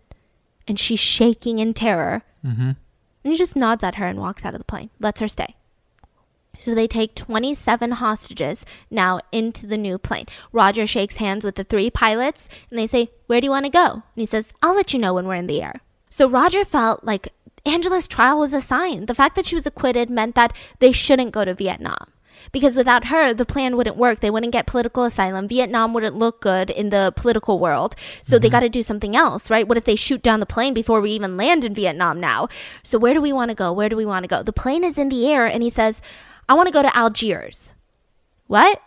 and 0.68 0.78
she's 0.78 1.00
shaking 1.00 1.58
in 1.58 1.74
terror. 1.74 2.22
Mm-hmm. 2.44 2.70
And 3.22 3.32
he 3.32 3.36
just 3.36 3.56
nods 3.56 3.84
at 3.84 3.96
her 3.96 4.06
and 4.06 4.18
walks 4.18 4.44
out 4.44 4.54
of 4.54 4.60
the 4.60 4.64
plane, 4.64 4.90
lets 4.98 5.20
her 5.20 5.28
stay. 5.28 5.56
So 6.58 6.74
they 6.74 6.86
take 6.86 7.14
27 7.14 7.92
hostages 7.92 8.66
now 8.90 9.20
into 9.32 9.66
the 9.66 9.78
new 9.78 9.96
plane. 9.96 10.26
Roger 10.52 10.86
shakes 10.86 11.16
hands 11.16 11.44
with 11.44 11.54
the 11.54 11.64
three 11.64 11.90
pilots 11.90 12.48
and 12.68 12.78
they 12.78 12.86
say, 12.86 13.10
Where 13.26 13.40
do 13.40 13.46
you 13.46 13.50
want 13.50 13.66
to 13.66 13.72
go? 13.72 13.92
And 13.92 14.02
he 14.16 14.26
says, 14.26 14.52
I'll 14.62 14.74
let 14.74 14.92
you 14.92 14.98
know 14.98 15.14
when 15.14 15.26
we're 15.26 15.34
in 15.34 15.46
the 15.46 15.62
air. 15.62 15.80
So 16.10 16.28
Roger 16.28 16.64
felt 16.64 17.04
like 17.04 17.32
Angela's 17.64 18.08
trial 18.08 18.38
was 18.38 18.52
a 18.52 18.60
sign. 18.60 19.06
The 19.06 19.14
fact 19.14 19.36
that 19.36 19.46
she 19.46 19.54
was 19.54 19.66
acquitted 19.66 20.10
meant 20.10 20.34
that 20.34 20.52
they 20.80 20.92
shouldn't 20.92 21.32
go 21.32 21.44
to 21.44 21.54
Vietnam. 21.54 22.12
Because 22.52 22.76
without 22.76 23.06
her, 23.06 23.32
the 23.32 23.44
plan 23.44 23.76
wouldn't 23.76 23.96
work. 23.96 24.20
They 24.20 24.30
wouldn't 24.30 24.52
get 24.52 24.66
political 24.66 25.04
asylum. 25.04 25.46
Vietnam 25.46 25.92
wouldn't 25.92 26.16
look 26.16 26.40
good 26.40 26.70
in 26.70 26.90
the 26.90 27.12
political 27.14 27.58
world. 27.58 27.94
So 28.22 28.38
they 28.38 28.48
mm-hmm. 28.48 28.52
got 28.52 28.60
to 28.60 28.68
do 28.68 28.82
something 28.82 29.14
else, 29.14 29.50
right? 29.50 29.68
What 29.68 29.78
if 29.78 29.84
they 29.84 29.96
shoot 29.96 30.22
down 30.22 30.40
the 30.40 30.46
plane 30.46 30.74
before 30.74 31.00
we 31.00 31.12
even 31.12 31.36
land 31.36 31.64
in 31.64 31.74
Vietnam 31.74 32.18
now? 32.18 32.48
So 32.82 32.98
where 32.98 33.14
do 33.14 33.20
we 33.20 33.32
want 33.32 33.50
to 33.50 33.54
go? 33.54 33.72
Where 33.72 33.88
do 33.88 33.96
we 33.96 34.06
want 34.06 34.24
to 34.24 34.28
go? 34.28 34.42
The 34.42 34.52
plane 34.52 34.84
is 34.84 34.98
in 34.98 35.10
the 35.10 35.26
air, 35.26 35.46
and 35.46 35.62
he 35.62 35.70
says, 35.70 36.00
I 36.50 36.54
want 36.54 36.66
to 36.66 36.72
go 36.72 36.82
to 36.82 36.96
Algiers. 36.96 37.74
What? 38.48 38.82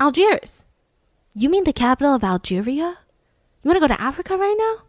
Algiers. 0.00 0.64
You 1.34 1.50
mean 1.50 1.64
the 1.64 1.72
capital 1.74 2.14
of 2.14 2.24
Algeria? 2.24 2.96
You 3.62 3.68
want 3.68 3.76
to 3.76 3.86
go 3.86 3.94
to 3.94 4.00
Africa 4.00 4.38
right 4.38 4.56
now? 4.58 4.84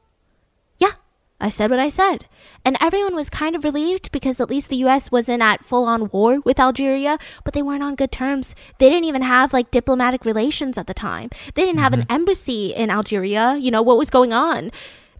Yeah, 0.77 0.93
I 1.41 1.49
said 1.49 1.71
what 1.71 1.81
I 1.81 1.89
said. 1.89 2.25
And 2.63 2.77
everyone 2.79 3.15
was 3.15 3.29
kind 3.29 3.53
of 3.53 3.65
relieved 3.65 4.13
because 4.13 4.39
at 4.39 4.49
least 4.49 4.69
the 4.69 4.77
US 4.77 5.11
wasn't 5.11 5.43
at 5.43 5.65
full 5.65 5.83
on 5.83 6.09
war 6.11 6.39
with 6.45 6.57
Algeria, 6.57 7.17
but 7.43 7.53
they 7.53 7.61
weren't 7.61 7.83
on 7.83 7.95
good 7.95 8.13
terms. 8.13 8.55
They 8.77 8.89
didn't 8.89 9.03
even 9.03 9.21
have 9.21 9.51
like 9.51 9.69
diplomatic 9.69 10.23
relations 10.23 10.77
at 10.77 10.87
the 10.87 10.93
time. 10.93 11.31
They 11.53 11.65
didn't 11.65 11.81
have 11.81 11.91
an 11.91 12.03
mm-hmm. 12.03 12.15
embassy 12.15 12.73
in 12.73 12.91
Algeria. 12.91 13.57
You 13.57 13.71
know, 13.71 13.81
what 13.81 13.97
was 13.97 14.09
going 14.09 14.31
on? 14.31 14.71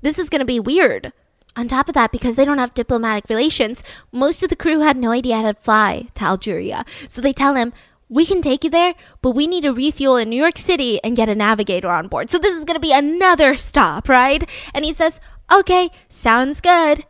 This 0.01 0.17
is 0.17 0.29
going 0.29 0.39
to 0.39 0.45
be 0.45 0.61
weird. 0.61 1.11
On 1.55 1.67
top 1.67 1.87
of 1.87 1.93
that, 1.93 2.11
because 2.11 2.35
they 2.35 2.45
don't 2.45 2.57
have 2.57 2.73
diplomatic 2.73 3.29
relations, 3.29 3.83
most 4.11 4.41
of 4.41 4.49
the 4.49 4.55
crew 4.55 4.79
had 4.79 4.97
no 4.97 5.11
idea 5.11 5.35
how 5.35 5.51
to 5.51 5.53
fly 5.59 6.07
to 6.15 6.23
Algeria. 6.23 6.83
So 7.07 7.21
they 7.21 7.33
tell 7.33 7.55
him, 7.55 7.73
we 8.09 8.25
can 8.25 8.41
take 8.41 8.63
you 8.63 8.69
there, 8.69 8.95
but 9.21 9.31
we 9.31 9.47
need 9.47 9.61
to 9.61 9.73
refuel 9.73 10.17
in 10.17 10.29
New 10.29 10.41
York 10.41 10.57
City 10.57 10.99
and 11.03 11.15
get 11.15 11.29
a 11.29 11.35
navigator 11.35 11.89
on 11.89 12.07
board. 12.07 12.29
So 12.29 12.37
this 12.37 12.55
is 12.55 12.65
going 12.65 12.75
to 12.75 12.79
be 12.79 12.91
another 12.91 13.55
stop, 13.55 14.09
right? 14.09 14.49
And 14.73 14.83
he 14.83 14.93
says, 14.93 15.19
okay, 15.51 15.89
sounds 16.09 16.59
good. 16.59 17.05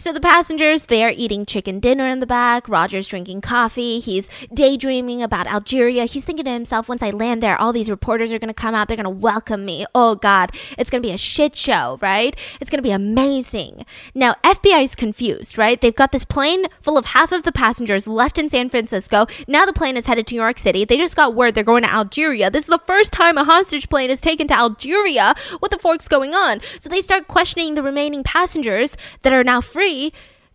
So 0.00 0.12
the 0.12 0.20
passengers, 0.20 0.86
they're 0.86 1.10
eating 1.10 1.44
chicken 1.44 1.80
dinner 1.80 2.06
in 2.06 2.20
the 2.20 2.26
back. 2.26 2.68
Roger's 2.68 3.08
drinking 3.08 3.40
coffee. 3.40 3.98
He's 3.98 4.28
daydreaming 4.54 5.24
about 5.24 5.48
Algeria. 5.48 6.04
He's 6.04 6.24
thinking 6.24 6.44
to 6.44 6.52
himself, 6.52 6.88
once 6.88 7.02
I 7.02 7.10
land 7.10 7.42
there, 7.42 7.60
all 7.60 7.72
these 7.72 7.90
reporters 7.90 8.32
are 8.32 8.38
going 8.38 8.46
to 8.46 8.54
come 8.54 8.76
out. 8.76 8.86
They're 8.86 8.96
going 8.96 9.02
to 9.02 9.10
welcome 9.10 9.64
me. 9.64 9.86
Oh 9.96 10.14
God, 10.14 10.52
it's 10.78 10.88
going 10.88 11.02
to 11.02 11.08
be 11.08 11.12
a 11.12 11.18
shit 11.18 11.56
show, 11.56 11.98
right? 12.00 12.36
It's 12.60 12.70
going 12.70 12.78
to 12.78 12.88
be 12.88 12.92
amazing. 12.92 13.84
Now, 14.14 14.36
FBI 14.44 14.84
is 14.84 14.94
confused, 14.94 15.58
right? 15.58 15.80
They've 15.80 15.92
got 15.92 16.12
this 16.12 16.24
plane 16.24 16.66
full 16.80 16.96
of 16.96 17.06
half 17.06 17.32
of 17.32 17.42
the 17.42 17.50
passengers 17.50 18.06
left 18.06 18.38
in 18.38 18.48
San 18.48 18.68
Francisco. 18.68 19.26
Now 19.48 19.66
the 19.66 19.72
plane 19.72 19.96
is 19.96 20.06
headed 20.06 20.28
to 20.28 20.34
New 20.36 20.42
York 20.42 20.60
City. 20.60 20.84
They 20.84 20.96
just 20.96 21.16
got 21.16 21.34
word 21.34 21.56
they're 21.56 21.64
going 21.64 21.82
to 21.82 21.92
Algeria. 21.92 22.52
This 22.52 22.66
is 22.66 22.70
the 22.70 22.78
first 22.86 23.12
time 23.12 23.36
a 23.36 23.42
hostage 23.42 23.88
plane 23.88 24.10
is 24.10 24.20
taken 24.20 24.46
to 24.46 24.54
Algeria. 24.54 25.34
What 25.58 25.72
the 25.72 25.78
fork's 25.78 26.06
going 26.06 26.36
on? 26.36 26.60
So 26.78 26.88
they 26.88 27.02
start 27.02 27.26
questioning 27.26 27.74
the 27.74 27.82
remaining 27.82 28.22
passengers 28.22 28.96
that 29.22 29.32
are 29.32 29.42
now 29.42 29.60
free 29.60 29.87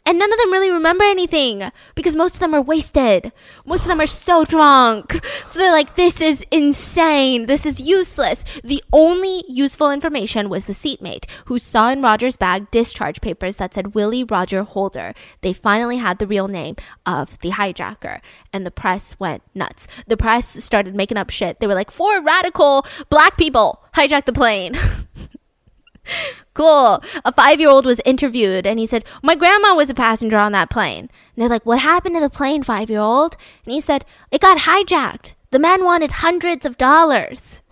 and 0.06 0.20
none 0.20 0.34
of 0.34 0.40
them 0.40 0.52
really 0.52 0.70
remember 0.70 1.06
anything 1.06 1.72
because 1.96 2.16
most 2.16 2.34
of 2.34 2.40
them 2.42 2.54
are 2.54 2.62
wasted. 2.62 3.32
Most 3.66 3.82
of 3.82 3.88
them 3.88 4.02
are 4.02 4.08
so 4.08 4.44
drunk. 4.44 5.14
So 5.50 5.60
they're 5.60 5.72
like, 5.72 5.96
this 5.96 6.20
is 6.20 6.44
insane. 6.52 7.46
This 7.46 7.66
is 7.66 7.80
useless. 7.80 8.44
The 8.64 8.84
only 8.92 9.46
useful 9.48 9.92
information 9.92 10.50
was 10.50 10.66
the 10.66 10.74
seatmate 10.74 11.26
who 11.46 11.58
saw 11.58 11.90
in 11.90 12.02
Roger's 12.02 12.36
bag 12.36 12.70
discharge 12.70 13.22
papers 13.22 13.58
that 13.58 13.74
said 13.74 13.96
Willie 13.96 14.26
Roger 14.26 14.64
Holder. 14.64 15.14
They 15.42 15.54
finally 15.54 15.98
had 15.98 16.20
the 16.20 16.28
real 16.28 16.50
name 16.50 16.76
of 17.06 17.40
the 17.40 17.52
hijacker. 17.52 18.20
And 18.52 18.66
the 18.66 18.72
press 18.72 19.18
went 19.20 19.44
nuts. 19.56 19.88
The 20.08 20.18
press 20.18 20.64
started 20.64 20.96
making 20.96 21.18
up 21.18 21.30
shit. 21.30 21.60
They 21.60 21.68
were 21.68 21.76
like, 21.76 21.92
four 21.92 22.22
radical 22.22 22.86
black 23.10 23.38
people 23.38 23.84
hijacked 23.96 24.26
the 24.26 24.34
plane. 24.34 24.76
cool. 26.54 27.04
A 27.26 27.34
five 27.34 27.60
year 27.60 27.70
old 27.70 27.86
was 27.86 28.02
interviewed 28.06 28.66
and 28.66 28.80
he 28.80 28.86
said, 28.86 29.06
My 29.22 29.36
grandma 29.36 29.74
was 29.74 29.90
a 29.90 29.94
passenger 29.94 30.38
on 30.38 30.52
that 30.52 30.70
plane. 30.70 31.10
And 31.36 31.42
they're 31.42 31.50
like, 31.50 31.66
What 31.66 31.80
happened 31.80 32.16
to 32.16 32.22
the 32.22 32.30
plane, 32.30 32.64
five 32.64 32.90
year 32.90 33.00
old? 33.00 33.38
And 33.66 33.74
he 33.74 33.82
said, 33.82 34.06
It 34.32 34.42
got 34.42 34.60
hijacked. 34.60 35.34
The 35.52 35.60
man 35.60 35.84
wanted 35.84 36.12
hundreds 36.12 36.66
of 36.66 36.78
dollars. 36.78 37.62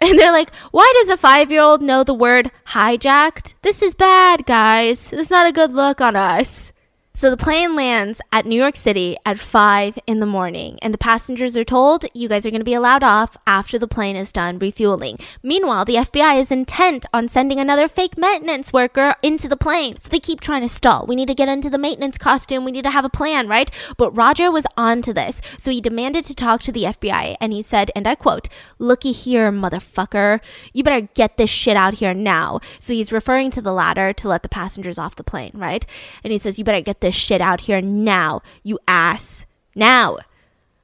And 0.00 0.18
they're 0.18 0.32
like, 0.32 0.54
Why 0.70 0.92
does 0.98 1.08
a 1.08 1.16
five 1.16 1.50
year 1.50 1.62
old 1.62 1.80
know 1.80 2.04
the 2.04 2.12
word 2.12 2.50
hijacked? 2.66 3.54
This 3.62 3.80
is 3.80 3.94
bad, 3.94 4.44
guys. 4.44 5.14
Is 5.14 5.30
not 5.30 5.46
a 5.46 5.52
good 5.52 5.72
look 5.72 6.02
on 6.02 6.14
us. 6.14 6.73
So 7.16 7.30
the 7.30 7.36
plane 7.36 7.76
lands 7.76 8.20
at 8.32 8.44
New 8.44 8.60
York 8.60 8.74
City 8.74 9.16
at 9.24 9.38
5 9.38 10.00
in 10.04 10.18
the 10.18 10.26
morning, 10.26 10.80
and 10.82 10.92
the 10.92 10.98
passengers 10.98 11.56
are 11.56 11.62
told 11.62 12.06
you 12.12 12.28
guys 12.28 12.44
are 12.44 12.50
going 12.50 12.60
to 12.60 12.64
be 12.64 12.74
allowed 12.74 13.04
off 13.04 13.36
after 13.46 13.78
the 13.78 13.86
plane 13.86 14.16
is 14.16 14.32
done 14.32 14.58
refueling. 14.58 15.20
Meanwhile, 15.40 15.84
the 15.84 15.94
FBI 15.94 16.40
is 16.40 16.50
intent 16.50 17.06
on 17.14 17.28
sending 17.28 17.60
another 17.60 17.86
fake 17.86 18.18
maintenance 18.18 18.72
worker 18.72 19.14
into 19.22 19.46
the 19.46 19.56
plane. 19.56 19.96
So 20.00 20.08
they 20.08 20.18
keep 20.18 20.40
trying 20.40 20.62
to 20.62 20.68
stall. 20.68 21.06
We 21.06 21.14
need 21.14 21.28
to 21.28 21.36
get 21.36 21.48
into 21.48 21.70
the 21.70 21.78
maintenance 21.78 22.18
costume. 22.18 22.64
We 22.64 22.72
need 22.72 22.82
to 22.82 22.90
have 22.90 23.04
a 23.04 23.08
plan, 23.08 23.46
right? 23.46 23.70
But 23.96 24.10
Roger 24.10 24.50
was 24.50 24.66
on 24.76 25.00
to 25.02 25.14
this. 25.14 25.40
So 25.56 25.70
he 25.70 25.80
demanded 25.80 26.24
to 26.24 26.34
talk 26.34 26.62
to 26.62 26.72
the 26.72 26.82
FBI, 26.82 27.36
and 27.40 27.52
he 27.52 27.62
said, 27.62 27.92
and 27.94 28.08
I 28.08 28.16
quote, 28.16 28.48
Looky 28.80 29.12
here, 29.12 29.52
motherfucker. 29.52 30.40
You 30.72 30.82
better 30.82 31.08
get 31.14 31.36
this 31.36 31.50
shit 31.50 31.76
out 31.76 31.94
here 31.94 32.12
now. 32.12 32.58
So 32.80 32.92
he's 32.92 33.12
referring 33.12 33.52
to 33.52 33.62
the 33.62 33.72
ladder 33.72 34.12
to 34.14 34.26
let 34.26 34.42
the 34.42 34.48
passengers 34.48 34.98
off 34.98 35.14
the 35.14 35.22
plane, 35.22 35.52
right? 35.54 35.86
And 36.24 36.32
he 36.32 36.38
says, 36.40 36.58
You 36.58 36.64
better 36.64 36.80
get 36.80 37.02
this 37.04 37.14
shit 37.14 37.40
out 37.40 37.62
here 37.62 37.80
now, 37.80 38.40
you 38.62 38.78
ass. 38.88 39.44
Now. 39.76 40.18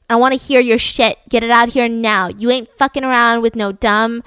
I 0.09 0.17
want 0.17 0.33
to 0.33 0.45
hear 0.45 0.61
your 0.61 0.79
shit. 0.79 1.19
Get 1.29 1.45
it 1.45 1.51
out 1.51 1.71
here 1.71 1.89
now. 1.89 2.29
You 2.29 2.51
ain't 2.51 2.69
fucking 2.69 3.05
around 3.05 3.43
with 3.43 3.55
no 3.57 3.73
dumb 3.73 4.23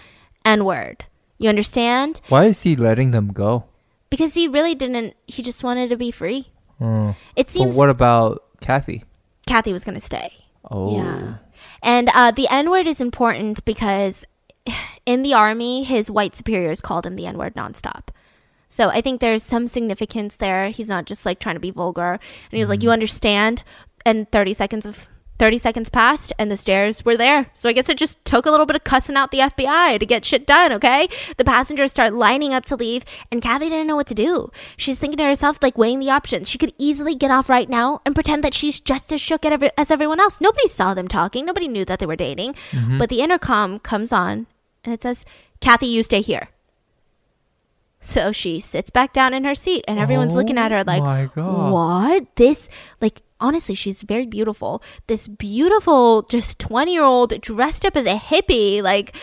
N 0.46 0.66
word. 0.66 1.06
You 1.38 1.50
understand? 1.50 2.22
Why 2.30 2.46
is 2.46 2.62
he 2.64 2.76
letting 2.76 3.12
them 3.12 3.34
go? 3.34 3.66
Because 4.10 4.34
he 4.34 4.48
really 4.48 4.76
didn't, 4.76 5.16
he 5.28 5.44
just 5.44 5.62
wanted 5.62 5.90
to 5.90 5.98
be 5.98 6.10
free. 6.10 6.48
Oh. 6.80 7.16
It 7.36 7.48
But 7.48 7.50
seems 7.50 7.76
what 7.76 7.90
about 7.90 8.44
Cathy? 8.62 9.04
Cathy 9.46 9.74
was 9.74 9.84
going 9.84 10.00
to 10.00 10.06
stay. 10.06 10.32
Oh. 10.72 10.96
Yeah. 10.96 11.36
And 11.82 12.10
uh, 12.16 12.32
the 12.32 12.48
N 12.50 12.72
word 12.72 12.88
is 12.88 13.02
important 13.02 13.64
because 13.66 14.26
in 15.06 15.22
the 15.22 15.34
army, 15.34 15.84
his 15.84 16.10
white 16.10 16.36
superiors 16.36 16.82
called 16.82 17.06
him 17.06 17.18
the 17.18 17.28
N 17.28 17.38
word 17.38 17.56
nonstop. 17.56 18.08
So 18.74 18.90
I 18.90 19.02
think 19.02 19.22
there's 19.22 19.44
some 19.44 19.68
significance 19.68 20.36
there. 20.36 20.70
He's 20.70 20.90
not 20.90 21.06
just 21.06 21.28
like 21.28 21.38
trying 21.38 21.54
to 21.54 21.60
be 21.60 21.70
vulgar. 21.70 22.14
And 22.14 22.20
he 22.50 22.60
was 22.60 22.70
like, 22.70 22.80
mm-hmm. 22.80 22.88
"You 22.88 22.92
understand?" 22.92 23.62
And 24.04 24.32
30 24.32 24.56
seconds 24.56 24.88
of 24.88 25.10
30 25.38 25.60
seconds 25.60 25.90
passed 25.92 26.34
and 26.40 26.50
the 26.50 26.58
stairs 26.58 27.06
were 27.06 27.16
there. 27.16 27.52
So 27.54 27.70
I 27.70 27.74
guess 27.74 27.88
it 27.88 28.00
just 28.00 28.24
took 28.26 28.48
a 28.48 28.50
little 28.50 28.66
bit 28.66 28.76
of 28.76 28.84
cussing 28.84 29.16
out 29.16 29.30
the 29.30 29.40
FBI 29.40 30.00
to 30.00 30.06
get 30.08 30.26
shit 30.26 30.48
done, 30.48 30.72
okay? 30.72 31.08
The 31.38 31.46
passengers 31.46 31.92
start 31.92 32.14
lining 32.14 32.52
up 32.52 32.66
to 32.66 32.76
leave 32.76 33.04
and 33.32 33.44
Cathy 33.44 33.70
didn't 33.70 33.88
know 33.88 33.96
what 33.96 34.08
to 34.08 34.16
do. 34.16 34.52
She's 34.76 34.98
thinking 34.98 35.18
to 35.18 35.24
herself, 35.24 35.60
like 35.62 35.78
weighing 35.78 36.00
the 36.00 36.10
options. 36.10 36.50
She 36.50 36.58
could 36.58 36.74
easily 36.80 37.14
get 37.14 37.30
off 37.32 37.50
right 37.50 37.70
now 37.70 38.02
and 38.06 38.16
pretend 38.16 38.44
that 38.44 38.56
she's 38.56 38.80
just 38.80 39.12
as 39.12 39.22
shook 39.22 39.46
at 39.46 39.54
every- 39.54 39.78
as 39.78 39.92
everyone 39.92 40.20
else. 40.20 40.42
Nobody 40.42 40.68
saw 40.68 40.96
them 40.96 41.08
talking. 41.08 41.46
Nobody 41.46 41.68
knew 41.68 41.86
that 41.86 42.00
they 42.00 42.08
were 42.08 42.16
dating. 42.16 42.56
Mm-hmm. 42.72 42.98
But 42.98 43.10
the 43.10 43.22
intercom 43.22 43.80
comes 43.80 44.12
on 44.12 44.48
and 44.84 44.94
it 44.94 45.04
says, 45.04 45.26
Cathy, 45.62 45.88
you 45.88 46.04
stay 46.04 46.22
here. 46.22 46.50
So 48.04 48.34
she 48.34 48.60
sits 48.60 48.90
back 48.90 49.14
down 49.14 49.34
in 49.34 49.46
her 49.46 49.56
seat 49.56 49.86
and 49.88 49.98
everyone's 49.98 50.36
looking 50.36 50.58
at 50.58 50.72
her 50.72 50.80
Oh 50.80 50.84
like, 50.86 51.02
what? 51.72 52.36
This, 52.36 52.68
like, 53.00 53.22
honestly, 53.40 53.76
she's 53.76 54.02
very 54.02 54.26
beautiful. 54.26 54.84
This 55.08 55.30
beautiful, 55.30 56.24
just 56.24 56.60
20 56.60 56.92
year 56.92 57.04
old 57.04 57.40
dressed 57.40 57.86
up 57.86 57.96
as 57.96 58.06
a 58.06 58.18
hippie, 58.18 58.84
like, 58.84 59.16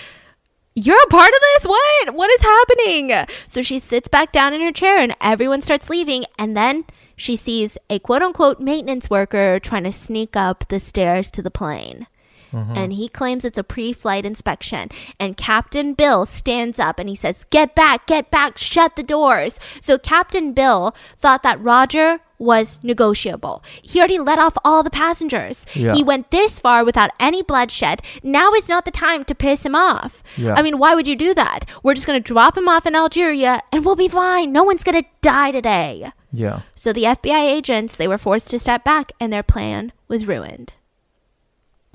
you're 0.74 1.02
a 1.02 1.07
part 1.09 1.28
of 1.28 1.40
this? 1.40 1.66
What? 1.66 2.15
What 2.15 2.31
is 2.31 2.40
happening? 2.40 3.27
So 3.47 3.61
she 3.61 3.78
sits 3.78 4.09
back 4.09 4.32
down 4.32 4.55
in 4.55 4.62
her 4.62 4.73
chair 4.73 4.98
and 4.98 5.15
everyone 5.20 5.61
starts 5.61 5.90
leaving. 5.90 6.24
And 6.39 6.57
then 6.57 6.85
she 7.16 7.36
sees 7.36 7.77
a 7.90 7.98
quote 7.98 8.23
unquote 8.23 8.61
maintenance 8.61 9.11
worker 9.11 9.61
trying 9.61 9.85
to 9.85 9.93
sneak 9.93 10.36
up 10.36 10.65
the 10.69 10.81
stairs 10.81 11.31
to 11.32 11.43
the 11.43 11.51
plane. 11.51 12.07
Mm-hmm. 12.53 12.73
And 12.77 12.93
he 12.93 13.09
claims 13.09 13.45
it's 13.45 13.59
a 13.59 13.65
pre 13.65 13.93
flight 13.93 14.25
inspection. 14.25 14.89
And 15.19 15.37
Captain 15.37 15.95
Bill 15.95 16.27
stands 16.27 16.79
up 16.79 16.99
and 16.99 17.09
he 17.09 17.15
says, 17.15 17.45
Get 17.51 17.75
back, 17.75 18.07
get 18.07 18.31
back, 18.31 18.59
shut 18.59 18.97
the 18.97 19.03
doors. 19.03 19.59
So 19.81 19.99
Captain 19.99 20.53
Bill 20.53 20.95
thought 21.17 21.43
that 21.43 21.61
Roger 21.61 22.21
was 22.41 22.79
negotiable. 22.83 23.63
He 23.83 23.99
already 24.01 24.19
let 24.19 24.39
off 24.39 24.57
all 24.65 24.83
the 24.83 24.91
passengers. 24.91 25.67
Yeah. 25.75 25.95
He 25.95 26.03
went 26.03 26.31
this 26.31 26.59
far 26.59 26.85
without 26.85 27.11
any 27.21 27.43
bloodshed. 27.43 28.03
Now 28.23 28.53
is 28.55 28.69
not 28.69 28.87
the 28.87 28.91
time 28.91 29.25
to 29.25 29.35
piss 29.35 29.65
him 29.65 29.75
off. 29.75 30.23
Yeah. 30.37 30.55
I 30.55 30.63
mean, 30.63 30.79
why 30.79 30.95
would 30.95 31.07
you 31.07 31.17
do 31.17 31.35
that? 31.35 31.67
We're 31.83 31.95
just 31.95 32.07
going 32.07 32.21
to 32.21 32.27
drop 32.27 32.57
him 32.57 32.69
off 32.69 32.87
in 32.87 32.97
Algeria 32.97 33.61
and 33.71 33.85
we'll 33.85 33.95
be 33.95 34.09
fine. 34.09 34.53
No 34.53 34.65
one's 34.65 34.83
going 34.83 35.03
to 35.03 35.09
die 35.21 35.53
today. 35.53 36.11
Yeah. 36.33 36.63
So 36.75 36.93
the 36.93 37.05
FBI 37.05 37.41
agents, 37.41 37.95
they 37.95 38.09
were 38.09 38.19
forced 38.19 38.49
to 38.51 38.59
step 38.59 38.85
back 38.85 39.13
and 39.21 39.33
their 39.33 39.43
plan 39.43 39.93
was 40.09 40.27
ruined. 40.27 40.73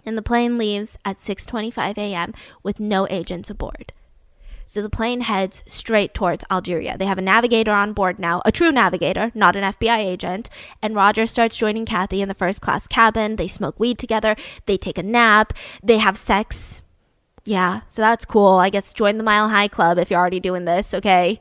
And 0.06 0.18
the 0.18 0.22
plane 0.22 0.57
leaves 0.57 0.98
at 1.03 1.18
6:25 1.18 1.98
a.m. 1.98 2.34
with 2.64 2.80
no 2.80 3.07
agents 3.10 3.49
aboard. 3.49 3.94
So 4.68 4.82
the 4.82 4.90
plane 4.90 5.22
heads 5.22 5.64
straight 5.68 6.14
towards 6.14 6.44
Algeria. 6.49 6.98
They 6.98 7.06
have 7.06 7.19
a 7.19 7.22
navigator 7.22 7.72
on 7.72 7.94
board 7.94 8.18
now, 8.18 8.41
a 8.45 8.52
true 8.52 8.72
navigator, 8.72 9.32
not 9.36 9.56
an 9.56 9.64
FBI 9.64 9.98
agent. 9.98 10.49
And 10.82 10.95
Roger 10.95 11.27
starts 11.27 11.56
joining 11.56 11.86
Cathy 11.86 12.22
in 12.22 12.27
the 12.27 12.34
first 12.34 12.61
class 12.61 12.88
cabin. 12.88 13.36
They 13.36 13.48
smoke 13.48 13.80
weed 13.80 13.99
together. 13.99 14.36
They 14.65 14.77
take 14.77 14.98
a 14.98 15.03
nap. 15.03 15.53
They 15.84 15.99
have 15.99 16.18
sex. 16.18 16.82
Yeah, 17.44 17.82
so 17.88 18.02
that's 18.02 18.26
cool. 18.26 18.56
I 18.56 18.72
guess 18.72 18.91
join 18.91 19.19
the 19.19 19.23
Mile 19.23 19.49
High 19.49 19.68
Club 19.68 19.99
if 19.99 20.10
you're 20.10 20.19
already 20.19 20.40
doing 20.40 20.65
this, 20.65 20.95
okay? 20.95 21.40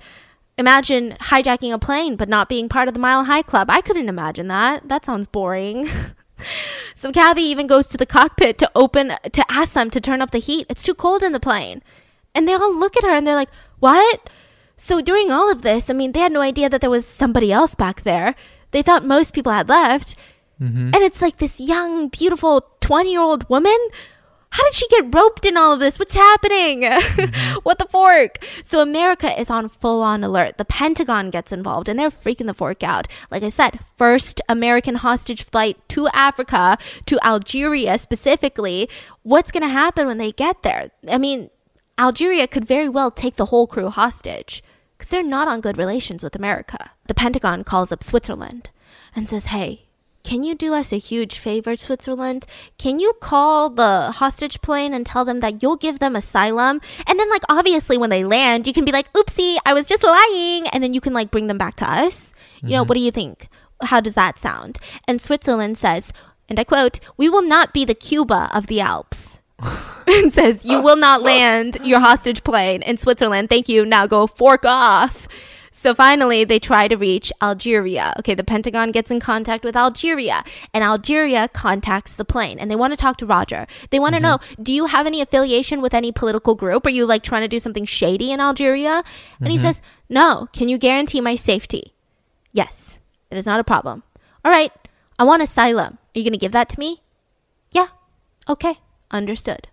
Imagine 0.59 1.17
hijacking 1.19 1.73
a 1.73 1.79
plane 1.79 2.17
but 2.17 2.29
not 2.29 2.51
being 2.51 2.69
part 2.69 2.89
of 2.89 2.95
the 2.95 3.01
Mile 3.01 3.25
High 3.25 3.43
Club. 3.43 3.71
I 3.71 3.81
couldn't 3.81 4.11
imagine 4.11 4.49
that. 4.49 4.87
That 4.89 5.07
sounds 5.07 5.27
boring. 5.27 5.89
so 6.95 7.13
Cathy 7.13 7.43
even 7.43 7.67
goes 7.67 7.87
to 7.89 7.97
the 7.97 8.07
cockpit 8.07 8.59
to 8.59 8.71
open 8.75 9.13
to 9.33 9.45
ask 9.49 9.73
them 9.73 9.91
to 9.91 10.01
turn 10.01 10.23
up 10.23 10.31
the 10.31 10.39
heat. 10.39 10.67
It's 10.69 10.83
too 10.83 10.95
cold 10.95 11.23
in 11.23 11.33
the 11.33 11.41
plane. 11.41 11.83
And 12.35 12.49
they 12.49 12.55
all 12.55 12.75
look 12.75 12.97
at 12.97 13.05
her 13.05 13.11
and 13.11 13.27
they're 13.27 13.35
like, 13.35 13.51
"What?" 13.79 14.29
So 14.77 15.01
during 15.01 15.31
all 15.31 15.51
of 15.51 15.63
this, 15.63 15.89
I 15.89 15.93
mean, 15.93 16.13
they 16.13 16.21
had 16.21 16.33
no 16.33 16.41
idea 16.41 16.69
that 16.69 16.81
there 16.81 16.91
was 16.91 17.07
somebody 17.07 17.53
else 17.53 17.75
back 17.75 18.03
there. 18.03 18.35
They 18.73 18.83
thought 18.83 19.05
most 19.05 19.35
people 19.35 19.53
had 19.53 19.69
left. 19.69 20.17
Mm-hmm. 20.61 20.91
And 20.95 20.97
it's 20.97 21.23
like 21.23 21.39
this 21.39 21.61
young, 21.61 22.09
beautiful 22.09 22.67
20 22.81 23.11
year 23.11 23.21
old 23.21 23.49
woman. 23.49 23.77
How 24.55 24.63
did 24.63 24.75
she 24.75 24.87
get 24.87 25.13
roped 25.13 25.45
in 25.45 25.57
all 25.57 25.73
of 25.73 25.81
this? 25.81 25.99
What's 25.99 26.15
happening? 26.15 26.83
Mm-hmm. 26.83 27.59
what 27.65 27.81
the 27.81 27.87
fork? 27.87 28.39
So 28.63 28.81
America 28.81 29.29
is 29.39 29.51
on 29.51 29.69
full 29.69 30.01
on 30.01 30.23
alert. 30.23 30.59
The 30.59 30.65
Pentagon 30.65 31.31
gets 31.31 31.51
involved 31.51 31.89
and 31.89 31.99
they're 31.99 32.09
freaking 32.09 32.47
the 32.47 32.55
fork 32.55 32.85
out. 32.85 33.09
Like 33.33 33.43
I 33.43 33.49
said, 33.49 33.81
first 33.99 34.41
American 34.49 34.95
hostage 34.95 35.43
flight 35.43 35.77
to 35.89 36.07
Africa, 36.15 36.79
to 37.07 37.19
Algeria 37.27 37.99
specifically. 37.99 38.89
What's 39.25 39.51
going 39.51 39.65
to 39.65 39.69
happen 39.69 40.07
when 40.07 40.19
they 40.19 40.31
get 40.31 40.63
there? 40.63 40.93
I 41.09 41.19
mean, 41.19 41.51
Algeria 41.99 42.47
could 42.47 42.65
very 42.65 42.89
well 42.89 43.11
take 43.11 43.35
the 43.35 43.47
whole 43.47 43.67
crew 43.67 43.89
hostage 43.89 44.63
because 44.97 45.11
they're 45.11 45.25
not 45.25 45.49
on 45.49 45.63
good 45.63 45.77
relations 45.77 46.23
with 46.23 46.37
America. 46.37 46.93
The 47.09 47.15
Pentagon 47.15 47.65
calls 47.65 47.91
up 47.91 48.05
Switzerland 48.05 48.71
and 49.17 49.29
says, 49.29 49.47
hey, 49.47 49.84
can 50.25 50.43
you 50.43 50.55
do 50.55 50.73
us 50.75 50.93
a 50.93 50.99
huge 50.99 51.39
favor, 51.39 51.77
Switzerland? 51.77 52.47
Can 52.79 52.99
you 52.99 53.13
call 53.21 53.71
the 53.71 54.11
hostage 54.13 54.61
plane 54.63 54.95
and 54.95 55.05
tell 55.05 55.25
them 55.25 55.41
that 55.41 55.63
you'll 55.63 55.77
give 55.77 55.99
them 55.99 56.17
asylum? 56.17 56.81
And 57.07 57.21
then, 57.21 57.31
like, 57.31 57.43
obviously, 57.49 57.99
when 57.99 58.11
they 58.11 58.25
land, 58.25 58.67
you 58.67 58.73
can 58.73 58.85
be 58.85 58.93
like, 58.93 59.13
oopsie, 59.13 59.59
I 59.67 59.75
was 59.75 59.87
just 59.87 60.03
lying. 60.03 60.67
And 60.69 60.83
then 60.83 60.95
you 60.95 61.01
can, 61.01 61.13
like, 61.13 61.31
bring 61.31 61.47
them 61.47 61.59
back 61.59 61.77
to 61.77 61.89
us. 61.89 62.33
You 62.63 62.71
know, 62.71 62.83
mm-hmm. 62.83 62.89
what 62.89 62.95
do 62.95 63.01
you 63.03 63.11
think? 63.11 63.49
How 63.83 64.01
does 64.01 64.15
that 64.15 64.41
sound? 64.41 64.79
And 65.07 65.21
Switzerland 65.21 65.77
says, 65.77 66.13
and 66.49 66.59
I 66.59 66.65
quote, 66.65 67.01
we 67.17 67.29
will 67.29 67.43
not 67.43 67.75
be 67.75 67.85
the 67.85 67.95
Cuba 67.95 68.51
of 68.55 68.67
the 68.67 68.81
Alps. 68.81 69.41
and 70.07 70.33
says, 70.33 70.65
You 70.65 70.81
will 70.81 70.97
not 70.97 71.23
land 71.23 71.79
your 71.85 72.01
hostage 72.01 72.43
plane 72.45 72.83
in 72.83 72.99
Switzerland. 72.99 73.49
Thank 73.49 73.69
you. 73.69 73.85
Now 73.85 74.07
go 74.07 74.27
fork 74.27 74.65
off. 74.65 75.29
So 75.85 75.95
finally, 75.95 76.45
they 76.45 76.59
try 76.59 76.89
to 76.89 76.97
reach 76.97 77.31
Algeria. 77.43 78.15
Okay, 78.21 78.35
the 78.35 78.43
Pentagon 78.43 78.91
gets 78.91 79.11
in 79.11 79.21
contact 79.21 79.67
with 79.67 79.77
Algeria, 79.77 80.43
and 80.73 80.83
Algeria 80.83 81.47
contacts 81.47 82.17
the 82.17 82.25
plane, 82.25 82.59
and 82.59 82.71
they 82.71 82.75
want 82.75 82.95
to 82.95 82.97
talk 82.97 83.19
to 83.19 83.27
Roger. 83.27 83.67
They 83.91 84.01
want 84.01 84.15
to 84.15 84.17
mm-hmm. 84.19 84.41
know, 84.41 84.65
do 84.65 84.73
you 84.73 84.87
have 84.87 85.07
any 85.07 85.21
affiliation 85.21 85.83
with 85.83 85.93
any 85.93 86.11
political 86.11 86.55
group? 86.55 86.87
Are 86.87 86.97
you 86.99 87.05
like 87.05 87.23
trying 87.23 87.43
to 87.43 87.49
do 87.49 87.61
something 87.61 87.85
shady 87.85 88.33
in 88.33 88.41
Algeria? 88.41 89.05
And 89.41 89.49
he 89.49 89.59
mm-hmm. 89.59 89.67
says, 89.67 89.83
No. 90.09 90.49
Can 90.55 90.71
you 90.71 90.79
guarantee 90.79 91.21
my 91.21 91.35
safety? 91.35 91.93
Yes, 92.51 92.97
that 93.29 93.37
is 93.37 93.45
not 93.45 93.61
a 93.61 93.65
problem. 93.65 94.05
All 94.43 94.51
right, 94.51 94.73
I 95.19 95.25
want 95.25 95.43
asylum. 95.43 95.99
Are 95.99 96.19
you 96.19 96.25
going 96.25 96.33
to 96.33 96.39
give 96.39 96.53
that 96.53 96.71
to 96.71 96.81
me? 96.81 97.03
Yeah. 97.73 97.89
Okay, 98.49 98.79
understood. 99.11 99.69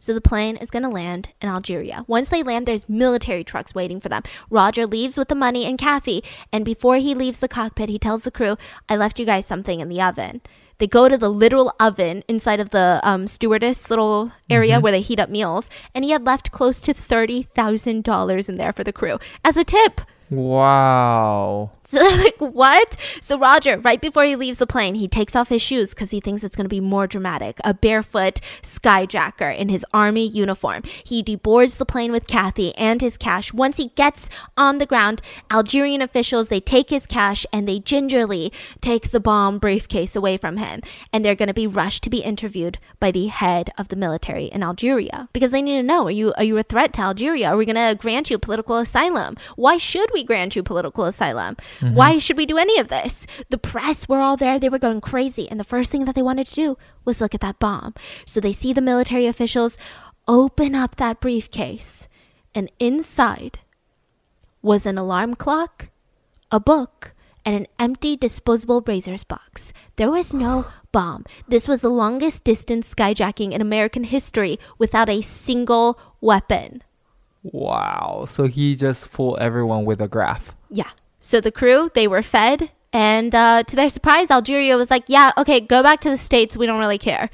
So 0.00 0.14
the 0.14 0.20
plane 0.22 0.56
is 0.56 0.70
going 0.70 0.82
to 0.82 0.88
land 0.88 1.28
in 1.42 1.48
Algeria. 1.50 2.04
Once 2.08 2.30
they 2.30 2.42
land, 2.42 2.66
there's 2.66 2.88
military 2.88 3.44
trucks 3.44 3.74
waiting 3.74 4.00
for 4.00 4.08
them. 4.08 4.22
Roger 4.48 4.86
leaves 4.86 5.18
with 5.18 5.28
the 5.28 5.34
money 5.34 5.66
and 5.66 5.78
Cathy, 5.78 6.24
and 6.50 6.64
before 6.64 6.96
he 6.96 7.14
leaves 7.14 7.38
the 7.38 7.48
cockpit, 7.48 7.90
he 7.90 7.98
tells 7.98 8.22
the 8.22 8.30
crew, 8.30 8.56
I 8.88 8.96
left 8.96 9.20
you 9.20 9.26
guys 9.26 9.44
something 9.44 9.78
in 9.78 9.90
the 9.90 10.00
oven. 10.00 10.40
They 10.78 10.86
go 10.86 11.10
to 11.10 11.18
the 11.18 11.28
literal 11.28 11.74
oven 11.78 12.24
inside 12.26 12.58
of 12.58 12.70
the 12.70 13.00
um, 13.04 13.26
stewardess 13.26 13.90
little 13.90 14.32
area 14.48 14.80
where 14.80 14.90
they 14.90 15.02
heat 15.02 15.20
up 15.20 15.28
meals, 15.28 15.68
and 15.94 16.02
he 16.02 16.12
had 16.12 16.24
left 16.24 16.50
close 16.50 16.80
to 16.80 16.94
$30,000 16.94 18.48
in 18.48 18.56
there 18.56 18.72
for 18.72 18.82
the 18.82 18.92
crew 18.92 19.18
as 19.44 19.58
a 19.58 19.64
tip. 19.64 20.00
Wow. 20.30 21.72
So 21.82 21.98
like, 22.18 22.36
what? 22.38 22.96
So 23.20 23.36
Roger, 23.36 23.78
right 23.78 24.00
before 24.00 24.22
he 24.22 24.36
leaves 24.36 24.58
the 24.58 24.66
plane, 24.66 24.94
he 24.94 25.08
takes 25.08 25.34
off 25.34 25.48
his 25.48 25.60
shoes 25.60 25.90
because 25.90 26.12
he 26.12 26.20
thinks 26.20 26.44
it's 26.44 26.54
going 26.54 26.64
to 26.66 26.68
be 26.68 26.80
more 26.80 27.08
dramatic. 27.08 27.58
A 27.64 27.74
barefoot 27.74 28.40
skyjacker 28.62 29.56
in 29.56 29.68
his 29.68 29.84
army 29.92 30.26
uniform. 30.26 30.82
He 31.04 31.24
deboards 31.24 31.78
the 31.78 31.84
plane 31.84 32.12
with 32.12 32.28
Cathy 32.28 32.74
and 32.76 33.02
his 33.02 33.16
cash. 33.16 33.52
Once 33.52 33.76
he 33.76 33.88
gets 33.96 34.30
on 34.56 34.78
the 34.78 34.86
ground, 34.86 35.20
Algerian 35.50 36.00
officials, 36.00 36.48
they 36.48 36.60
take 36.60 36.90
his 36.90 37.06
cash 37.06 37.44
and 37.52 37.66
they 37.66 37.80
gingerly 37.80 38.52
take 38.80 39.10
the 39.10 39.20
bomb 39.20 39.58
briefcase 39.58 40.14
away 40.14 40.36
from 40.36 40.58
him. 40.58 40.80
And 41.12 41.24
they're 41.24 41.34
going 41.34 41.48
to 41.48 41.54
be 41.54 41.66
rushed 41.66 42.04
to 42.04 42.10
be 42.10 42.18
interviewed 42.18 42.78
by 43.00 43.10
the 43.10 43.26
head 43.26 43.70
of 43.76 43.88
the 43.88 43.96
military 43.96 44.44
in 44.44 44.62
Algeria 44.62 45.28
because 45.32 45.50
they 45.50 45.62
need 45.62 45.76
to 45.78 45.82
know, 45.82 46.06
are 46.06 46.10
you, 46.12 46.32
are 46.36 46.44
you 46.44 46.56
a 46.56 46.62
threat 46.62 46.92
to 46.94 47.00
Algeria? 47.00 47.48
Are 47.48 47.56
we 47.56 47.66
going 47.66 47.74
to 47.74 48.00
grant 48.00 48.30
you 48.30 48.38
political 48.38 48.76
asylum? 48.76 49.36
Why 49.56 49.76
should 49.76 50.10
we 50.12 50.19
grant 50.24 50.56
you 50.56 50.62
political 50.62 51.04
asylum? 51.04 51.56
Mm-hmm. 51.80 51.94
Why 51.94 52.18
should 52.18 52.36
we 52.36 52.46
do 52.46 52.58
any 52.58 52.78
of 52.78 52.88
this? 52.88 53.26
The 53.48 53.58
press 53.58 54.08
were 54.08 54.20
all 54.20 54.36
there. 54.36 54.58
They 54.58 54.68
were 54.68 54.78
going 54.78 55.00
crazy. 55.00 55.48
And 55.50 55.58
the 55.58 55.64
first 55.64 55.90
thing 55.90 56.04
that 56.04 56.14
they 56.14 56.22
wanted 56.22 56.46
to 56.48 56.54
do 56.54 56.78
was 57.04 57.20
look 57.20 57.34
at 57.34 57.40
that 57.40 57.58
bomb. 57.58 57.94
So 58.26 58.40
they 58.40 58.52
see 58.52 58.72
the 58.72 58.80
military 58.80 59.26
officials 59.26 59.78
open 60.26 60.74
up 60.74 60.96
that 60.96 61.20
briefcase. 61.20 62.08
And 62.54 62.70
inside 62.78 63.60
was 64.62 64.86
an 64.86 64.98
alarm 64.98 65.34
clock, 65.34 65.90
a 66.50 66.60
book, 66.60 67.14
and 67.44 67.54
an 67.54 67.66
empty 67.78 68.16
disposable 68.16 68.82
razors 68.86 69.24
box. 69.24 69.72
There 69.96 70.10
was 70.10 70.34
no 70.34 70.66
bomb. 70.92 71.24
This 71.48 71.68
was 71.68 71.80
the 71.80 71.88
longest 71.88 72.44
distance 72.44 72.92
skyjacking 72.94 73.52
in 73.52 73.60
American 73.60 74.04
history 74.04 74.58
without 74.78 75.08
a 75.08 75.22
single 75.22 75.98
weapon. 76.20 76.82
Wow. 77.42 78.26
So 78.28 78.44
he 78.44 78.76
just 78.76 79.06
fooled 79.06 79.38
everyone 79.38 79.84
with 79.84 80.00
a 80.00 80.08
graph. 80.08 80.54
Yeah. 80.70 80.90
So 81.20 81.40
the 81.40 81.52
crew, 81.52 81.90
they 81.94 82.06
were 82.06 82.22
fed. 82.22 82.72
And 82.92 83.34
uh, 83.34 83.62
to 83.64 83.76
their 83.76 83.88
surprise, 83.88 84.30
Algeria 84.30 84.76
was 84.76 84.90
like, 84.90 85.04
yeah, 85.06 85.32
okay, 85.38 85.60
go 85.60 85.82
back 85.82 86.00
to 86.00 86.10
the 86.10 86.18
States. 86.18 86.56
We 86.56 86.66
don't 86.66 86.80
really 86.80 86.98
care. 86.98 87.30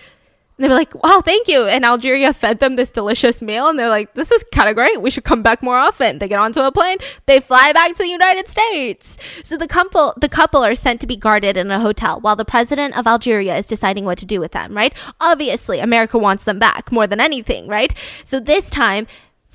And 0.59 0.65
they 0.65 0.69
were 0.69 0.75
like, 0.75 0.95
wow, 1.03 1.21
thank 1.23 1.49
you. 1.49 1.67
And 1.67 1.85
Algeria 1.85 2.33
fed 2.33 2.61
them 2.61 2.77
this 2.77 2.91
delicious 2.91 3.43
meal. 3.43 3.69
And 3.69 3.79
they're 3.79 3.91
like, 3.91 4.15
this 4.15 4.31
is 4.31 4.43
kind 4.53 4.71
of 4.71 4.75
great. 4.75 5.03
We 5.03 5.11
should 5.11 5.25
come 5.25 5.43
back 5.43 5.63
more 5.63 5.77
often. 5.77 6.19
They 6.19 6.29
get 6.29 6.39
onto 6.39 6.61
a 6.61 6.73
plane. 6.73 6.97
They 7.27 7.41
fly 7.41 7.73
back 7.73 7.93
to 7.93 8.03
the 8.03 8.09
United 8.09 8.49
States. 8.49 9.19
So 9.45 9.59
the 9.59 9.69
couple, 9.69 10.15
the 10.17 10.31
couple 10.31 10.65
are 10.65 10.75
sent 10.75 11.03
to 11.03 11.07
be 11.07 11.17
guarded 11.17 11.59
in 11.59 11.71
a 11.71 11.81
hotel 11.81 12.21
while 12.21 12.37
the 12.37 12.45
president 12.47 12.97
of 12.97 13.07
Algeria 13.07 13.57
is 13.57 13.67
deciding 13.67 14.07
what 14.07 14.17
to 14.19 14.27
do 14.27 14.41
with 14.41 14.53
them, 14.53 14.75
right? 14.75 14.95
Obviously, 15.21 15.79
America 15.79 16.17
wants 16.17 16.45
them 16.45 16.59
back 16.59 16.91
more 16.91 17.07
than 17.07 17.21
anything, 17.21 17.69
right? 17.69 17.93
So 18.25 18.41
this 18.41 18.71
time, 18.71 19.07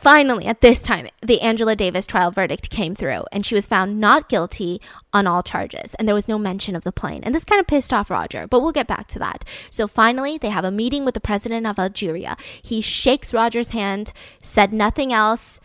Finally, 0.02 0.48
at 0.48 0.61
this 0.61 0.82
time, 0.82 1.07
the 1.22 1.41
Angela 1.41 1.76
Davis 1.76 2.07
trial 2.07 2.32
verdict 2.32 2.72
came 2.72 2.95
through, 2.95 3.23
and 3.32 3.45
she 3.45 3.53
was 3.53 3.68
found 3.68 3.99
not 3.99 4.28
guilty 4.28 4.82
on 5.14 5.28
all 5.28 5.44
charges, 5.44 5.94
and 5.94 6.07
there 6.07 6.15
was 6.15 6.28
no 6.28 6.40
mention 6.40 6.76
of 6.76 6.84
the 6.84 6.91
plane. 6.91 7.22
And 7.23 7.36
this 7.36 7.44
kind 7.44 7.60
of 7.61 7.68
pissed 7.68 7.94
off 7.94 8.10
Roger, 8.10 8.48
but 8.48 8.61
we'll 8.61 8.72
get 8.72 8.88
back 8.88 9.07
to 9.10 9.19
that. 9.19 9.45
So 9.69 9.86
finally, 9.86 10.40
they 10.40 10.49
have 10.49 10.65
a 10.65 10.72
meeting 10.72 11.06
with 11.06 11.14
the 11.14 11.19
president 11.19 11.68
of 11.68 11.78
Algeria. 11.78 12.36
He 12.64 12.82
shakes 12.82 13.32
Roger's 13.32 13.69
hand, 13.69 14.11
said 14.40 14.73
nothing 14.73 15.14
else, 15.14 15.60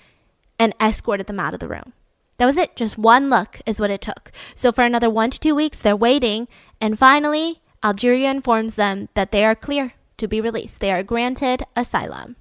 and 0.58 0.74
escorted 0.78 1.28
them 1.28 1.40
out 1.40 1.54
of 1.54 1.60
the 1.60 1.68
room. 1.68 1.94
That 2.36 2.44
was 2.44 2.58
it. 2.58 2.76
Just 2.76 2.98
one 2.98 3.30
look 3.30 3.62
is 3.64 3.80
what 3.80 3.90
it 3.90 4.02
took. 4.02 4.32
So 4.54 4.70
for 4.70 4.84
another 4.84 5.08
one 5.08 5.30
to 5.30 5.40
two 5.40 5.54
weeks, 5.54 5.78
they're 5.78 5.96
waiting, 5.96 6.46
and 6.78 6.98
finally, 6.98 7.62
Algeria 7.82 8.30
informs 8.30 8.74
them 8.74 9.08
that 9.14 9.32
they 9.32 9.46
are 9.46 9.54
clear 9.54 9.94
to 10.18 10.28
be 10.28 10.42
released. 10.42 10.80
They 10.80 10.92
are 10.92 11.02
granted 11.02 11.62
asylum. 11.74 12.36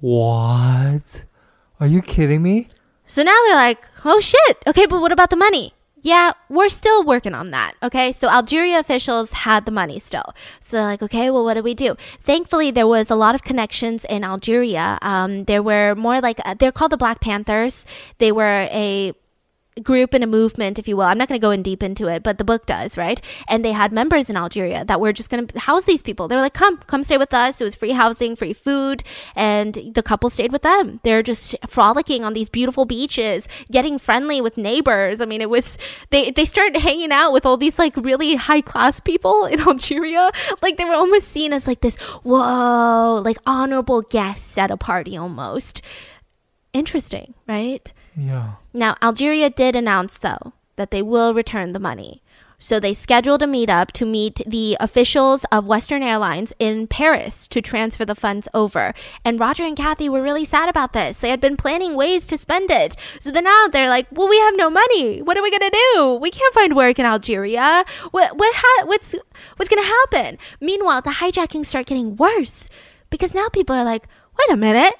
What? 0.00 1.24
Are 1.80 1.86
you 1.86 2.02
kidding 2.02 2.42
me? 2.42 2.68
So 3.06 3.22
now 3.22 3.36
they're 3.46 3.56
like, 3.56 3.84
oh 4.04 4.20
shit. 4.20 4.58
Okay, 4.66 4.86
but 4.86 5.00
what 5.00 5.12
about 5.12 5.30
the 5.30 5.36
money? 5.36 5.74
Yeah, 6.00 6.32
we're 6.50 6.68
still 6.68 7.02
working 7.02 7.32
on 7.32 7.50
that. 7.52 7.76
Okay, 7.82 8.12
so 8.12 8.28
Algeria 8.28 8.78
officials 8.78 9.32
had 9.32 9.64
the 9.64 9.70
money 9.70 9.98
still. 9.98 10.34
So 10.60 10.76
they're 10.76 10.84
like, 10.84 11.02
okay, 11.02 11.30
well, 11.30 11.44
what 11.44 11.54
do 11.54 11.62
we 11.62 11.72
do? 11.72 11.96
Thankfully, 12.20 12.70
there 12.70 12.86
was 12.86 13.10
a 13.10 13.14
lot 13.14 13.34
of 13.34 13.42
connections 13.42 14.04
in 14.04 14.22
Algeria. 14.22 14.98
Um, 15.00 15.44
there 15.44 15.62
were 15.62 15.94
more 15.94 16.20
like, 16.20 16.40
uh, 16.44 16.52
they're 16.52 16.72
called 16.72 16.92
the 16.92 16.98
Black 16.98 17.20
Panthers. 17.20 17.86
They 18.18 18.32
were 18.32 18.68
a 18.70 19.14
group 19.82 20.14
and 20.14 20.22
a 20.22 20.26
movement, 20.26 20.78
if 20.78 20.86
you 20.86 20.96
will. 20.96 21.04
I'm 21.04 21.18
not 21.18 21.28
going 21.28 21.38
to 21.38 21.44
go 21.44 21.50
in 21.50 21.62
deep 21.62 21.82
into 21.82 22.06
it, 22.06 22.22
but 22.22 22.38
the 22.38 22.44
book 22.44 22.66
does, 22.66 22.96
right? 22.96 23.20
And 23.48 23.64
they 23.64 23.72
had 23.72 23.92
members 23.92 24.30
in 24.30 24.36
Algeria 24.36 24.84
that 24.84 25.00
were 25.00 25.12
just 25.12 25.30
going 25.30 25.46
to 25.46 25.58
house 25.58 25.84
these 25.84 26.02
people. 26.02 26.28
They 26.28 26.36
were 26.36 26.42
like, 26.42 26.54
come, 26.54 26.78
come 26.86 27.02
stay 27.02 27.18
with 27.18 27.34
us. 27.34 27.60
It 27.60 27.64
was 27.64 27.74
free 27.74 27.90
housing, 27.90 28.36
free 28.36 28.52
food. 28.52 29.02
And 29.34 29.92
the 29.94 30.02
couple 30.02 30.30
stayed 30.30 30.52
with 30.52 30.62
them. 30.62 31.00
They're 31.02 31.24
just 31.24 31.56
frolicking 31.66 32.24
on 32.24 32.34
these 32.34 32.48
beautiful 32.48 32.84
beaches, 32.84 33.48
getting 33.70 33.98
friendly 33.98 34.40
with 34.40 34.56
neighbors. 34.56 35.20
I 35.20 35.24
mean, 35.24 35.40
it 35.40 35.50
was, 35.50 35.76
they, 36.10 36.30
they 36.30 36.44
started 36.44 36.80
hanging 36.80 37.10
out 37.10 37.32
with 37.32 37.44
all 37.44 37.56
these 37.56 37.78
like 37.78 37.96
really 37.96 38.36
high 38.36 38.60
class 38.60 39.00
people 39.00 39.44
in 39.44 39.60
Algeria. 39.68 40.30
Like 40.62 40.76
they 40.76 40.84
were 40.84 40.94
almost 40.94 41.28
seen 41.28 41.52
as 41.52 41.66
like 41.66 41.80
this, 41.80 41.96
whoa, 42.22 43.20
like 43.24 43.38
honorable 43.44 44.02
guests 44.02 44.56
at 44.56 44.70
a 44.70 44.76
party 44.76 45.16
almost. 45.16 45.82
Interesting, 46.72 47.34
right? 47.48 47.92
Yeah. 48.16 48.54
Now, 48.72 48.96
Algeria 49.02 49.50
did 49.50 49.76
announce, 49.76 50.18
though, 50.18 50.52
that 50.76 50.90
they 50.90 51.02
will 51.02 51.34
return 51.34 51.72
the 51.72 51.78
money. 51.78 52.22
So 52.58 52.80
they 52.80 52.94
scheduled 52.94 53.42
a 53.42 53.46
meetup 53.46 53.90
to 53.92 54.06
meet 54.06 54.40
the 54.46 54.76
officials 54.80 55.44
of 55.52 55.66
Western 55.66 56.02
Airlines 56.02 56.52
in 56.58 56.86
Paris 56.86 57.46
to 57.48 57.60
transfer 57.60 58.04
the 58.06 58.14
funds 58.14 58.48
over. 58.54 58.94
And 59.24 59.38
Roger 59.38 59.64
and 59.64 59.76
Cathy 59.76 60.08
were 60.08 60.22
really 60.22 60.44
sad 60.44 60.68
about 60.68 60.92
this. 60.92 61.18
They 61.18 61.28
had 61.28 61.40
been 61.40 61.58
planning 61.58 61.94
ways 61.94 62.26
to 62.28 62.38
spend 62.38 62.70
it. 62.70 62.96
So 63.20 63.30
then 63.30 63.44
now 63.44 63.66
they're 63.68 63.88
like, 63.88 64.06
well, 64.10 64.28
we 64.28 64.38
have 64.38 64.56
no 64.56 64.70
money. 64.70 65.20
What 65.20 65.36
are 65.36 65.42
we 65.42 65.50
going 65.50 65.70
to 65.70 65.78
do? 65.94 66.14
We 66.14 66.30
can't 66.30 66.54
find 66.54 66.74
work 66.74 66.98
in 66.98 67.04
Algeria. 67.04 67.84
What, 68.12 68.38
what, 68.38 68.54
ha- 68.56 68.86
what's, 68.86 69.14
what's 69.56 69.68
going 69.68 69.82
to 69.82 69.88
happen? 69.88 70.38
Meanwhile, 70.60 71.02
the 71.02 71.10
hijackings 71.10 71.66
start 71.66 71.86
getting 71.86 72.16
worse 72.16 72.68
because 73.10 73.34
now 73.34 73.48
people 73.48 73.76
are 73.76 73.84
like, 73.84 74.06
wait 74.38 74.54
a 74.54 74.56
minute. 74.56 74.94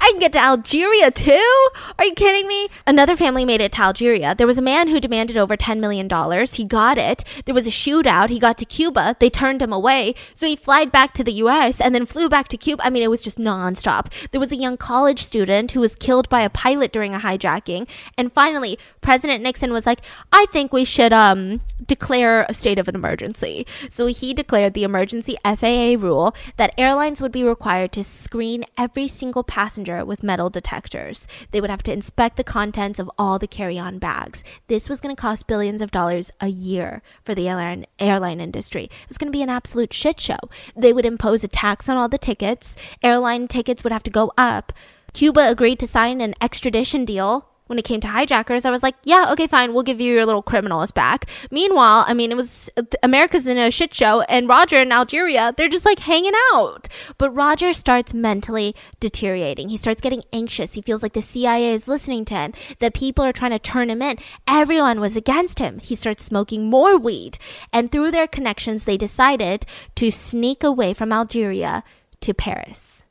I 0.00 0.10
can 0.12 0.18
get 0.20 0.32
to 0.32 0.38
Algeria 0.38 1.10
too? 1.10 1.68
Are 1.98 2.06
you 2.06 2.14
kidding 2.14 2.48
me? 2.48 2.68
Another 2.86 3.16
family 3.16 3.44
made 3.44 3.60
it 3.60 3.72
to 3.72 3.82
Algeria. 3.82 4.34
There 4.34 4.46
was 4.46 4.56
a 4.56 4.62
man 4.62 4.88
who 4.88 4.98
demanded 4.98 5.36
over 5.36 5.56
$10 5.56 5.78
million. 5.78 6.08
He 6.46 6.64
got 6.64 6.96
it. 6.96 7.22
There 7.44 7.54
was 7.54 7.66
a 7.66 7.70
shootout. 7.70 8.30
He 8.30 8.38
got 8.38 8.56
to 8.58 8.64
Cuba. 8.64 9.16
They 9.20 9.28
turned 9.28 9.60
him 9.60 9.72
away. 9.72 10.14
So 10.34 10.46
he 10.46 10.56
flied 10.56 10.90
back 10.90 11.12
to 11.14 11.24
the 11.24 11.34
US 11.34 11.80
and 11.80 11.94
then 11.94 12.06
flew 12.06 12.30
back 12.30 12.48
to 12.48 12.56
Cuba. 12.56 12.84
I 12.84 12.88
mean, 12.88 13.02
it 13.02 13.10
was 13.10 13.22
just 13.22 13.38
nonstop. 13.38 14.10
There 14.30 14.40
was 14.40 14.52
a 14.52 14.56
young 14.56 14.78
college 14.78 15.22
student 15.22 15.72
who 15.72 15.80
was 15.80 15.94
killed 15.94 16.30
by 16.30 16.40
a 16.40 16.50
pilot 16.50 16.92
during 16.92 17.14
a 17.14 17.18
hijacking. 17.18 17.86
And 18.16 18.32
finally, 18.32 18.78
President 19.02 19.42
Nixon 19.42 19.72
was 19.72 19.84
like, 19.84 20.00
I 20.32 20.46
think 20.46 20.72
we 20.72 20.84
should 20.86 21.12
um, 21.12 21.60
declare 21.84 22.46
a 22.48 22.54
state 22.54 22.78
of 22.78 22.88
an 22.88 22.94
emergency. 22.94 23.66
So 23.90 24.06
he 24.06 24.32
declared 24.32 24.72
the 24.72 24.84
emergency 24.84 25.36
FAA 25.44 25.96
rule 25.98 26.34
that 26.56 26.72
airlines 26.78 27.20
would 27.20 27.32
be 27.32 27.44
required 27.44 27.92
to 27.92 28.04
screen 28.04 28.64
every 28.78 29.06
single 29.06 29.44
passenger 29.44 29.89
with 30.04 30.22
metal 30.22 30.50
detectors. 30.50 31.26
They 31.50 31.60
would 31.60 31.70
have 31.70 31.82
to 31.84 31.92
inspect 31.92 32.36
the 32.36 32.44
contents 32.44 32.98
of 32.98 33.10
all 33.18 33.38
the 33.38 33.46
carry 33.46 33.78
on 33.78 33.98
bags. 33.98 34.44
This 34.68 34.88
was 34.88 35.00
going 35.00 35.14
to 35.14 35.20
cost 35.20 35.46
billions 35.46 35.82
of 35.82 35.90
dollars 35.90 36.30
a 36.40 36.48
year 36.48 37.02
for 37.22 37.34
the 37.34 37.48
airline, 37.48 37.86
airline 37.98 38.40
industry. 38.40 38.84
It 38.84 39.08
was 39.08 39.18
going 39.18 39.30
to 39.30 39.36
be 39.36 39.42
an 39.42 39.50
absolute 39.50 39.92
shit 39.92 40.20
show. 40.20 40.38
They 40.76 40.92
would 40.92 41.06
impose 41.06 41.44
a 41.44 41.48
tax 41.48 41.88
on 41.88 41.96
all 41.96 42.08
the 42.08 42.18
tickets, 42.18 42.76
airline 43.02 43.48
tickets 43.48 43.84
would 43.84 43.92
have 43.92 44.04
to 44.04 44.10
go 44.10 44.32
up. 44.38 44.72
Cuba 45.12 45.50
agreed 45.50 45.78
to 45.80 45.86
sign 45.86 46.20
an 46.20 46.34
extradition 46.40 47.04
deal 47.04 47.49
when 47.70 47.78
it 47.78 47.84
came 47.84 48.00
to 48.00 48.08
hijackers, 48.08 48.64
I 48.64 48.70
was 48.70 48.82
like, 48.82 48.96
yeah, 49.04 49.28
okay, 49.30 49.46
fine, 49.46 49.72
we'll 49.72 49.84
give 49.84 50.00
you 50.00 50.12
your 50.12 50.26
little 50.26 50.42
criminals 50.42 50.90
back. 50.90 51.30
Meanwhile, 51.52 52.04
I 52.08 52.14
mean, 52.14 52.32
it 52.32 52.36
was 52.36 52.68
uh, 52.76 52.82
America's 53.00 53.46
in 53.46 53.58
a 53.58 53.70
shit 53.70 53.94
show, 53.94 54.22
and 54.22 54.48
Roger 54.48 54.80
in 54.80 54.90
Algeria, 54.90 55.54
they're 55.56 55.68
just 55.68 55.86
like 55.86 56.00
hanging 56.00 56.32
out. 56.52 56.88
But 57.16 57.30
Roger 57.30 57.72
starts 57.72 58.12
mentally 58.12 58.74
deteriorating. 58.98 59.68
He 59.68 59.76
starts 59.76 60.00
getting 60.00 60.24
anxious. 60.32 60.74
He 60.74 60.82
feels 60.82 61.00
like 61.00 61.12
the 61.12 61.22
CIA 61.22 61.72
is 61.72 61.86
listening 61.86 62.24
to 62.24 62.34
him, 62.34 62.52
that 62.80 62.92
people 62.92 63.24
are 63.24 63.32
trying 63.32 63.52
to 63.52 63.60
turn 63.60 63.88
him 63.88 64.02
in. 64.02 64.18
Everyone 64.48 64.98
was 64.98 65.14
against 65.14 65.60
him. 65.60 65.78
He 65.78 65.94
starts 65.94 66.24
smoking 66.24 66.68
more 66.68 66.98
weed. 66.98 67.38
And 67.72 67.92
through 67.92 68.10
their 68.10 68.26
connections, 68.26 68.82
they 68.82 68.96
decided 68.96 69.64
to 69.94 70.10
sneak 70.10 70.64
away 70.64 70.92
from 70.92 71.12
Algeria 71.12 71.84
to 72.20 72.34
Paris. 72.34 73.04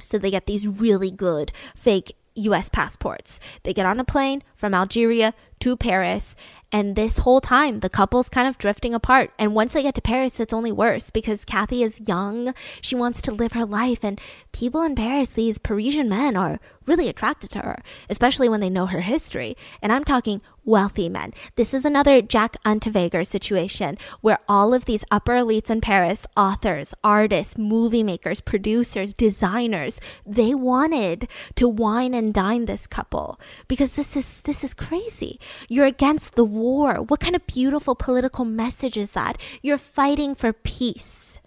So 0.00 0.16
they 0.16 0.30
get 0.30 0.46
these 0.46 0.68
really 0.68 1.10
good 1.10 1.50
fake 1.74 2.12
US 2.36 2.68
passports. 2.68 3.40
They 3.62 3.72
get 3.72 3.86
on 3.86 3.98
a 3.98 4.04
plane 4.04 4.42
from 4.54 4.74
Algeria 4.74 5.34
to 5.60 5.76
Paris. 5.76 6.36
And 6.72 6.96
this 6.96 7.18
whole 7.18 7.40
time, 7.40 7.80
the 7.80 7.88
couple's 7.88 8.28
kind 8.28 8.46
of 8.46 8.58
drifting 8.58 8.94
apart. 8.94 9.30
And 9.38 9.54
once 9.54 9.72
they 9.72 9.82
get 9.82 9.94
to 9.94 10.02
Paris, 10.02 10.40
it's 10.40 10.52
only 10.52 10.72
worse 10.72 11.10
because 11.10 11.44
Cathy 11.44 11.82
is 11.82 12.06
young. 12.06 12.54
She 12.80 12.94
wants 12.94 13.22
to 13.22 13.32
live 13.32 13.52
her 13.52 13.64
life. 13.64 14.04
And 14.04 14.20
people 14.52 14.82
in 14.82 14.94
Paris, 14.94 15.30
these 15.30 15.58
Parisian 15.58 16.08
men, 16.08 16.36
are 16.36 16.60
really 16.86 17.08
attracted 17.08 17.50
to 17.50 17.60
her, 17.60 17.82
especially 18.08 18.48
when 18.48 18.60
they 18.60 18.70
know 18.70 18.86
her 18.86 19.00
history. 19.00 19.56
And 19.82 19.92
I'm 19.92 20.04
talking 20.04 20.40
wealthy 20.66 21.08
men. 21.08 21.32
This 21.54 21.72
is 21.72 21.84
another 21.84 22.20
Jack 22.20 22.56
Unterweger 22.64 23.26
situation 23.26 23.96
where 24.20 24.40
all 24.48 24.74
of 24.74 24.84
these 24.84 25.04
upper 25.10 25.32
elites 25.32 25.70
in 25.70 25.80
Paris, 25.80 26.26
authors, 26.36 26.92
artists, 27.02 27.56
movie 27.56 28.02
makers, 28.02 28.40
producers, 28.40 29.14
designers, 29.14 30.00
they 30.26 30.54
wanted 30.54 31.28
to 31.54 31.68
wine 31.68 32.12
and 32.12 32.34
dine 32.34 32.66
this 32.66 32.86
couple 32.86 33.40
because 33.68 33.94
this 33.94 34.16
is 34.16 34.42
this 34.42 34.64
is 34.64 34.74
crazy. 34.74 35.38
You're 35.68 35.86
against 35.86 36.34
the 36.34 36.44
war. 36.44 36.96
What 36.96 37.20
kind 37.20 37.36
of 37.36 37.46
beautiful 37.46 37.94
political 37.94 38.44
message 38.44 38.96
is 38.96 39.12
that? 39.12 39.40
You're 39.62 39.78
fighting 39.78 40.34
for 40.34 40.52
peace. 40.52 41.38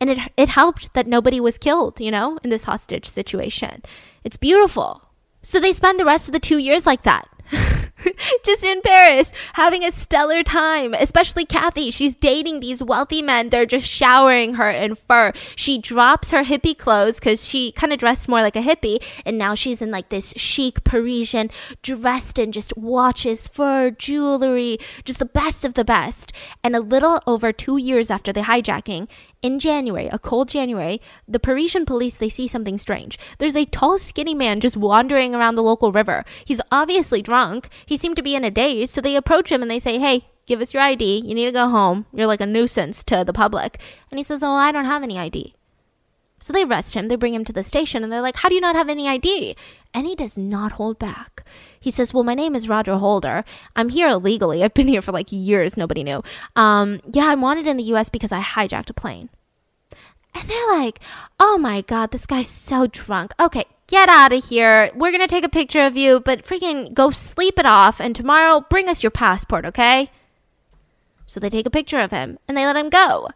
And 0.00 0.10
it 0.10 0.18
it 0.36 0.50
helped 0.50 0.92
that 0.92 1.06
nobody 1.06 1.40
was 1.40 1.56
killed, 1.56 1.98
you 1.98 2.10
know, 2.10 2.38
in 2.44 2.50
this 2.50 2.64
hostage 2.64 3.08
situation. 3.08 3.82
It's 4.24 4.36
beautiful. 4.36 5.02
So 5.42 5.60
they 5.60 5.72
spend 5.72 6.00
the 6.00 6.04
rest 6.04 6.28
of 6.28 6.32
the 6.32 6.40
2 6.40 6.58
years 6.58 6.86
like 6.86 7.02
that. 7.02 7.28
just 8.44 8.64
in 8.64 8.80
Paris, 8.82 9.32
having 9.54 9.84
a 9.84 9.90
stellar 9.90 10.42
time. 10.42 10.94
Especially 10.94 11.44
Cathy. 11.44 11.90
She's 11.90 12.14
dating 12.14 12.60
these 12.60 12.82
wealthy 12.82 13.22
men. 13.22 13.50
They're 13.50 13.66
just 13.66 13.86
showering 13.86 14.54
her 14.54 14.70
in 14.70 14.94
fur. 14.94 15.32
She 15.56 15.78
drops 15.78 16.30
her 16.30 16.44
hippie 16.44 16.76
clothes 16.76 17.16
because 17.16 17.46
she 17.46 17.72
kind 17.72 17.92
of 17.92 17.98
dressed 17.98 18.28
more 18.28 18.42
like 18.42 18.56
a 18.56 18.62
hippie. 18.62 19.02
And 19.24 19.38
now 19.38 19.54
she's 19.54 19.82
in 19.82 19.90
like 19.90 20.08
this 20.08 20.32
chic 20.36 20.84
Parisian, 20.84 21.50
dressed 21.82 22.38
in 22.38 22.52
just 22.52 22.76
watches, 22.76 23.48
fur, 23.48 23.90
jewelry, 23.90 24.78
just 25.04 25.18
the 25.18 25.24
best 25.24 25.64
of 25.64 25.74
the 25.74 25.84
best. 25.84 26.32
And 26.62 26.74
a 26.74 26.80
little 26.80 27.22
over 27.26 27.52
two 27.52 27.76
years 27.76 28.10
after 28.10 28.32
the 28.32 28.42
hijacking, 28.42 29.08
in 29.44 29.58
January, 29.58 30.08
a 30.08 30.18
cold 30.18 30.48
January, 30.48 31.02
the 31.28 31.38
Parisian 31.38 31.84
police 31.84 32.16
they 32.16 32.30
see 32.30 32.48
something 32.48 32.78
strange. 32.78 33.18
There's 33.38 33.54
a 33.54 33.66
tall, 33.66 33.98
skinny 33.98 34.32
man 34.32 34.58
just 34.58 34.74
wandering 34.74 35.34
around 35.34 35.56
the 35.56 35.62
local 35.62 35.92
river. 35.92 36.24
He's 36.46 36.62
obviously 36.72 37.20
drunk. 37.20 37.68
He 37.84 37.98
seemed 37.98 38.16
to 38.16 38.22
be 38.22 38.34
in 38.34 38.42
a 38.42 38.50
daze, 38.50 38.90
so 38.90 39.02
they 39.02 39.16
approach 39.16 39.52
him 39.52 39.60
and 39.60 39.70
they 39.70 39.78
say, 39.78 39.98
"Hey, 39.98 40.28
give 40.46 40.62
us 40.62 40.72
your 40.72 40.82
ID. 40.82 41.22
You 41.26 41.34
need 41.34 41.44
to 41.44 41.52
go 41.52 41.68
home. 41.68 42.06
You're 42.10 42.26
like 42.26 42.40
a 42.40 42.46
nuisance 42.46 43.02
to 43.04 43.22
the 43.22 43.34
public." 43.34 43.78
And 44.10 44.18
he 44.18 44.24
says, 44.24 44.42
"Oh, 44.42 44.54
I 44.54 44.72
don't 44.72 44.86
have 44.86 45.02
any 45.02 45.18
ID." 45.18 45.52
So 46.40 46.52
they 46.52 46.64
arrest 46.64 46.94
him, 46.94 47.08
they 47.08 47.16
bring 47.16 47.34
him 47.34 47.44
to 47.44 47.54
the 47.54 47.62
station, 47.62 48.02
and 48.02 48.12
they're 48.12 48.20
like, 48.20 48.36
How 48.36 48.50
do 48.50 48.54
you 48.54 48.60
not 48.60 48.76
have 48.76 48.90
any 48.90 49.08
ID? 49.08 49.56
And 49.94 50.06
he 50.06 50.14
does 50.14 50.36
not 50.36 50.72
hold 50.72 50.98
back. 50.98 51.42
He 51.84 51.90
says, 51.90 52.14
Well, 52.14 52.24
my 52.24 52.34
name 52.34 52.56
is 52.56 52.66
Roger 52.66 52.96
Holder. 52.96 53.44
I'm 53.76 53.90
here 53.90 54.08
illegally. 54.08 54.64
I've 54.64 54.72
been 54.72 54.88
here 54.88 55.02
for 55.02 55.12
like 55.12 55.30
years. 55.30 55.76
Nobody 55.76 56.02
knew. 56.02 56.22
Um, 56.56 57.02
yeah, 57.12 57.26
I'm 57.26 57.42
wanted 57.42 57.66
in 57.66 57.76
the 57.76 57.92
US 57.94 58.08
because 58.08 58.32
I 58.32 58.40
hijacked 58.40 58.88
a 58.88 58.94
plane. 58.94 59.28
And 60.34 60.48
they're 60.48 60.72
like, 60.72 60.98
Oh 61.38 61.58
my 61.58 61.82
God, 61.82 62.10
this 62.10 62.24
guy's 62.24 62.48
so 62.48 62.86
drunk. 62.86 63.34
Okay, 63.38 63.66
get 63.86 64.08
out 64.08 64.32
of 64.32 64.46
here. 64.46 64.90
We're 64.94 65.10
going 65.10 65.20
to 65.20 65.26
take 65.26 65.44
a 65.44 65.50
picture 65.50 65.82
of 65.82 65.94
you, 65.94 66.20
but 66.20 66.42
freaking 66.42 66.94
go 66.94 67.10
sleep 67.10 67.58
it 67.58 67.66
off. 67.66 68.00
And 68.00 68.16
tomorrow, 68.16 68.64
bring 68.70 68.88
us 68.88 69.02
your 69.02 69.10
passport, 69.10 69.66
okay? 69.66 70.10
So 71.26 71.38
they 71.38 71.50
take 71.50 71.66
a 71.66 71.70
picture 71.70 71.98
of 71.98 72.12
him 72.12 72.38
and 72.48 72.56
they 72.56 72.64
let 72.64 72.76
him 72.76 72.88
go. 72.88 73.28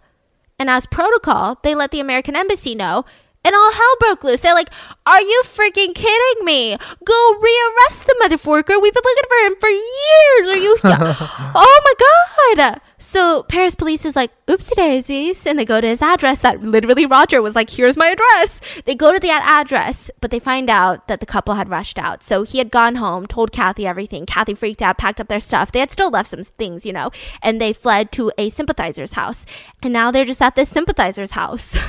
And 0.59 0.71
as 0.71 0.87
protocol, 0.87 1.59
they 1.63 1.75
let 1.75 1.91
the 1.91 2.01
American 2.01 2.35
embassy 2.35 2.75
know 2.75 3.05
and 3.45 3.55
all 3.55 3.73
hell 3.73 3.97
broke 4.01 4.25
loose. 4.25 4.41
They're 4.41 4.55
like, 4.55 4.71
Are 5.07 5.23
you 5.23 5.43
freaking 5.45 5.95
kidding 5.95 6.45
me? 6.45 6.77
Go 7.05 7.35
rearrest 7.35 8.07
the 8.07 8.17
motherfucker. 8.23 8.81
We've 8.81 8.95
been 8.95 9.03
looking 9.05 9.29
for 9.29 9.47
him 9.47 9.57
for 9.61 9.69
years. 9.69 10.49
Are 10.49 10.57
you? 10.57 10.77
oh 10.85 11.81
my 11.85 11.95
God. 11.99 12.81
So 13.01 13.45
Paris 13.45 13.77
police 13.77 14.05
is 14.05 14.17
like, 14.17 14.33
Oopsie 14.47 14.75
daisies. 14.75 15.47
And 15.47 15.59
they 15.59 15.65
go 15.65 15.81
to 15.81 15.87
his 15.87 16.03
address 16.03 16.41
that 16.41 16.63
literally 16.63 17.07
Roger 17.07 17.41
was 17.41 17.55
like, 17.55 17.71
Here's 17.71 17.97
my 17.97 18.09
address. 18.09 18.61
They 18.85 18.95
go 18.95 19.13
to 19.13 19.21
that 19.21 19.43
address, 19.47 20.11
but 20.21 20.31
they 20.31 20.41
find 20.41 20.69
out 20.69 21.09
that 21.09 21.21
the 21.21 21.27
couple 21.27 21.55
had 21.55 21.69
rushed 21.69 21.99
out. 21.99 22.23
So 22.23 22.43
he 22.43 22.59
had 22.59 22.71
gone 22.71 22.97
home, 22.97 23.27
told 23.27 23.53
Cathy 23.53 23.87
everything. 23.87 24.27
Cathy 24.27 24.55
freaked 24.55 24.83
out, 24.83 24.99
packed 24.99 25.21
up 25.21 25.29
their 25.29 25.41
stuff. 25.41 25.73
They 25.73 25.81
had 25.81 25.93
still 25.93 26.11
left 26.11 26.31
some 26.31 26.43
things, 26.43 26.85
you 26.85 26.93
know, 26.93 27.11
and 27.43 27.61
they 27.61 27.73
fled 27.73 28.13
to 28.13 28.33
a 28.37 28.49
sympathizer's 28.51 29.13
house. 29.13 29.47
And 29.83 29.93
now 29.93 30.11
they're 30.11 30.25
just 30.25 30.43
at 30.43 30.55
this 30.55 30.69
sympathizer's 30.69 31.33
house. 31.33 31.77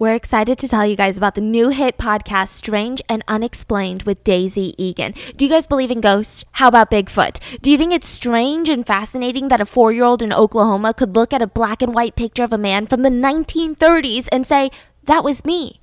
We're 0.00 0.14
excited 0.14 0.58
to 0.60 0.66
tell 0.66 0.86
you 0.86 0.96
guys 0.96 1.18
about 1.18 1.34
the 1.34 1.42
new 1.42 1.68
hit 1.68 1.98
podcast, 1.98 2.48
Strange 2.48 3.02
and 3.06 3.22
Unexplained 3.28 4.04
with 4.04 4.24
Daisy 4.24 4.74
Egan. 4.82 5.12
Do 5.36 5.44
you 5.44 5.50
guys 5.50 5.66
believe 5.66 5.90
in 5.90 6.00
ghosts? 6.00 6.42
How 6.52 6.68
about 6.68 6.90
Bigfoot? 6.90 7.38
Do 7.60 7.70
you 7.70 7.76
think 7.76 7.92
it's 7.92 8.08
strange 8.08 8.70
and 8.70 8.86
fascinating 8.86 9.48
that 9.48 9.60
a 9.60 9.66
four 9.66 9.92
year 9.92 10.04
old 10.04 10.22
in 10.22 10.32
Oklahoma 10.32 10.94
could 10.94 11.14
look 11.14 11.34
at 11.34 11.42
a 11.42 11.46
black 11.46 11.82
and 11.82 11.92
white 11.92 12.16
picture 12.16 12.44
of 12.44 12.52
a 12.54 12.56
man 12.56 12.86
from 12.86 13.02
the 13.02 13.10
1930s 13.10 14.26
and 14.32 14.46
say, 14.46 14.70
that 15.04 15.22
was 15.22 15.44
me? 15.44 15.80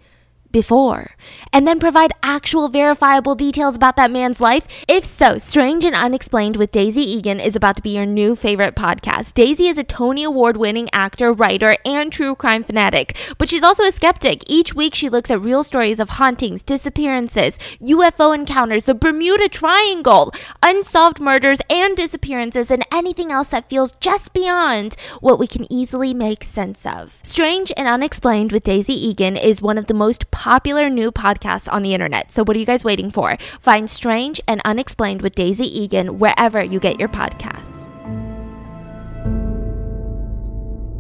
Before 0.58 1.12
and 1.54 1.68
then 1.68 1.80
provide 1.80 2.12
actual 2.24 2.68
verifiable 2.68 3.36
details 3.36 3.76
about 3.76 3.96
that 3.96 4.10
man's 4.10 4.42
life? 4.42 4.66
If 4.88 5.06
so, 5.06 5.38
Strange 5.38 5.86
and 5.86 5.94
Unexplained 5.94 6.58
with 6.58 6.72
Daisy 6.72 7.02
Egan 7.02 7.40
is 7.40 7.56
about 7.56 7.76
to 7.76 7.84
be 7.84 7.92
your 7.92 8.08
new 8.08 8.36
favorite 8.36 8.76
podcast. 8.76 9.36
Daisy 9.36 9.68
is 9.68 9.78
a 9.78 9.84
Tony 9.84 10.24
Award 10.24 10.58
winning 10.58 10.90
actor, 10.92 11.32
writer, 11.32 11.78
and 11.86 12.12
true 12.12 12.34
crime 12.34 12.64
fanatic, 12.64 13.16
but 13.38 13.50
she's 13.50 13.62
also 13.62 13.84
a 13.84 13.92
skeptic. 13.92 14.44
Each 14.48 14.74
week, 14.74 14.96
she 14.96 15.10
looks 15.10 15.30
at 15.30 15.40
real 15.40 15.64
stories 15.64 16.00
of 16.00 16.10
hauntings, 16.18 16.64
disappearances, 16.64 17.60
UFO 17.80 18.34
encounters, 18.34 18.86
the 18.86 18.96
Bermuda 18.96 19.48
Triangle, 19.48 20.34
unsolved 20.64 21.20
murders 21.20 21.60
and 21.70 21.96
disappearances, 21.96 22.72
and 22.72 22.84
anything 22.92 23.32
else 23.32 23.50
that 23.50 23.70
feels 23.70 23.92
just 24.00 24.34
beyond 24.34 24.96
what 25.20 25.38
we 25.38 25.46
can 25.46 25.72
easily 25.72 26.16
make 26.16 26.44
sense 26.44 26.84
of. 26.84 27.20
Strange 27.22 27.72
and 27.78 27.88
Unexplained 27.88 28.52
with 28.52 28.64
Daisy 28.64 28.94
Egan 28.94 29.38
is 29.38 29.62
one 29.62 29.78
of 29.78 29.86
the 29.86 29.94
most 29.94 30.32
popular 30.32 30.47
new 30.90 31.12
podcast 31.12 31.72
on 31.72 31.84
the 31.84 31.94
internet. 31.94 32.32
So, 32.32 32.44
what 32.44 32.56
are 32.56 32.60
you 32.60 32.66
guys 32.66 32.84
waiting 32.84 33.12
for? 33.12 33.38
Find 33.60 33.90
Strange 33.90 34.42
and 34.48 34.62
Unexplained 34.66 35.22
with 35.22 35.36
Daisy 35.36 35.66
Egan 35.66 36.20
wherever 36.20 36.64
you 36.64 36.80
get 36.80 37.00
your 37.00 37.10
podcasts. 37.10 37.88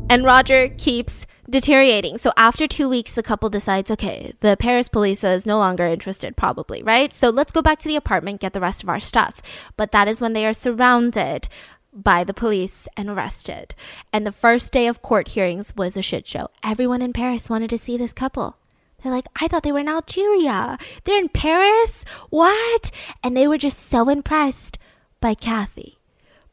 And 0.09 0.23
Roger 0.23 0.69
keeps 0.69 1.25
deteriorating. 1.49 2.17
So 2.17 2.31
after 2.37 2.67
two 2.67 2.89
weeks, 2.89 3.13
the 3.13 3.23
couple 3.23 3.49
decides, 3.49 3.91
okay, 3.91 4.33
the 4.41 4.57
Paris 4.57 4.89
police 4.89 5.23
is 5.23 5.45
no 5.45 5.57
longer 5.57 5.85
interested, 5.85 6.35
probably, 6.35 6.83
right? 6.83 7.13
So 7.13 7.29
let's 7.29 7.51
go 7.51 7.61
back 7.61 7.79
to 7.79 7.87
the 7.87 7.95
apartment, 7.95 8.41
get 8.41 8.53
the 8.53 8.61
rest 8.61 8.83
of 8.83 8.89
our 8.89 8.99
stuff. 8.99 9.41
But 9.75 9.91
that 9.91 10.07
is 10.07 10.21
when 10.21 10.33
they 10.33 10.45
are 10.45 10.53
surrounded 10.53 11.47
by 11.93 12.23
the 12.23 12.33
police 12.33 12.87
and 12.95 13.09
arrested. 13.09 13.75
And 14.13 14.25
the 14.25 14.31
first 14.31 14.71
day 14.71 14.87
of 14.87 15.01
court 15.01 15.29
hearings 15.29 15.73
was 15.75 15.97
a 15.97 16.01
shit 16.01 16.27
show. 16.27 16.49
Everyone 16.63 17.01
in 17.01 17.13
Paris 17.13 17.49
wanted 17.49 17.69
to 17.71 17.77
see 17.77 17.97
this 17.97 18.13
couple. 18.13 18.57
They're 19.03 19.11
like, 19.11 19.27
I 19.39 19.47
thought 19.47 19.63
they 19.63 19.71
were 19.71 19.79
in 19.79 19.87
Algeria. 19.87 20.77
They're 21.03 21.19
in 21.19 21.29
Paris? 21.29 22.03
What? 22.29 22.91
And 23.23 23.37
they 23.37 23.47
were 23.47 23.57
just 23.57 23.79
so 23.79 24.09
impressed 24.09 24.77
by 25.21 25.33
Cathy 25.33 25.97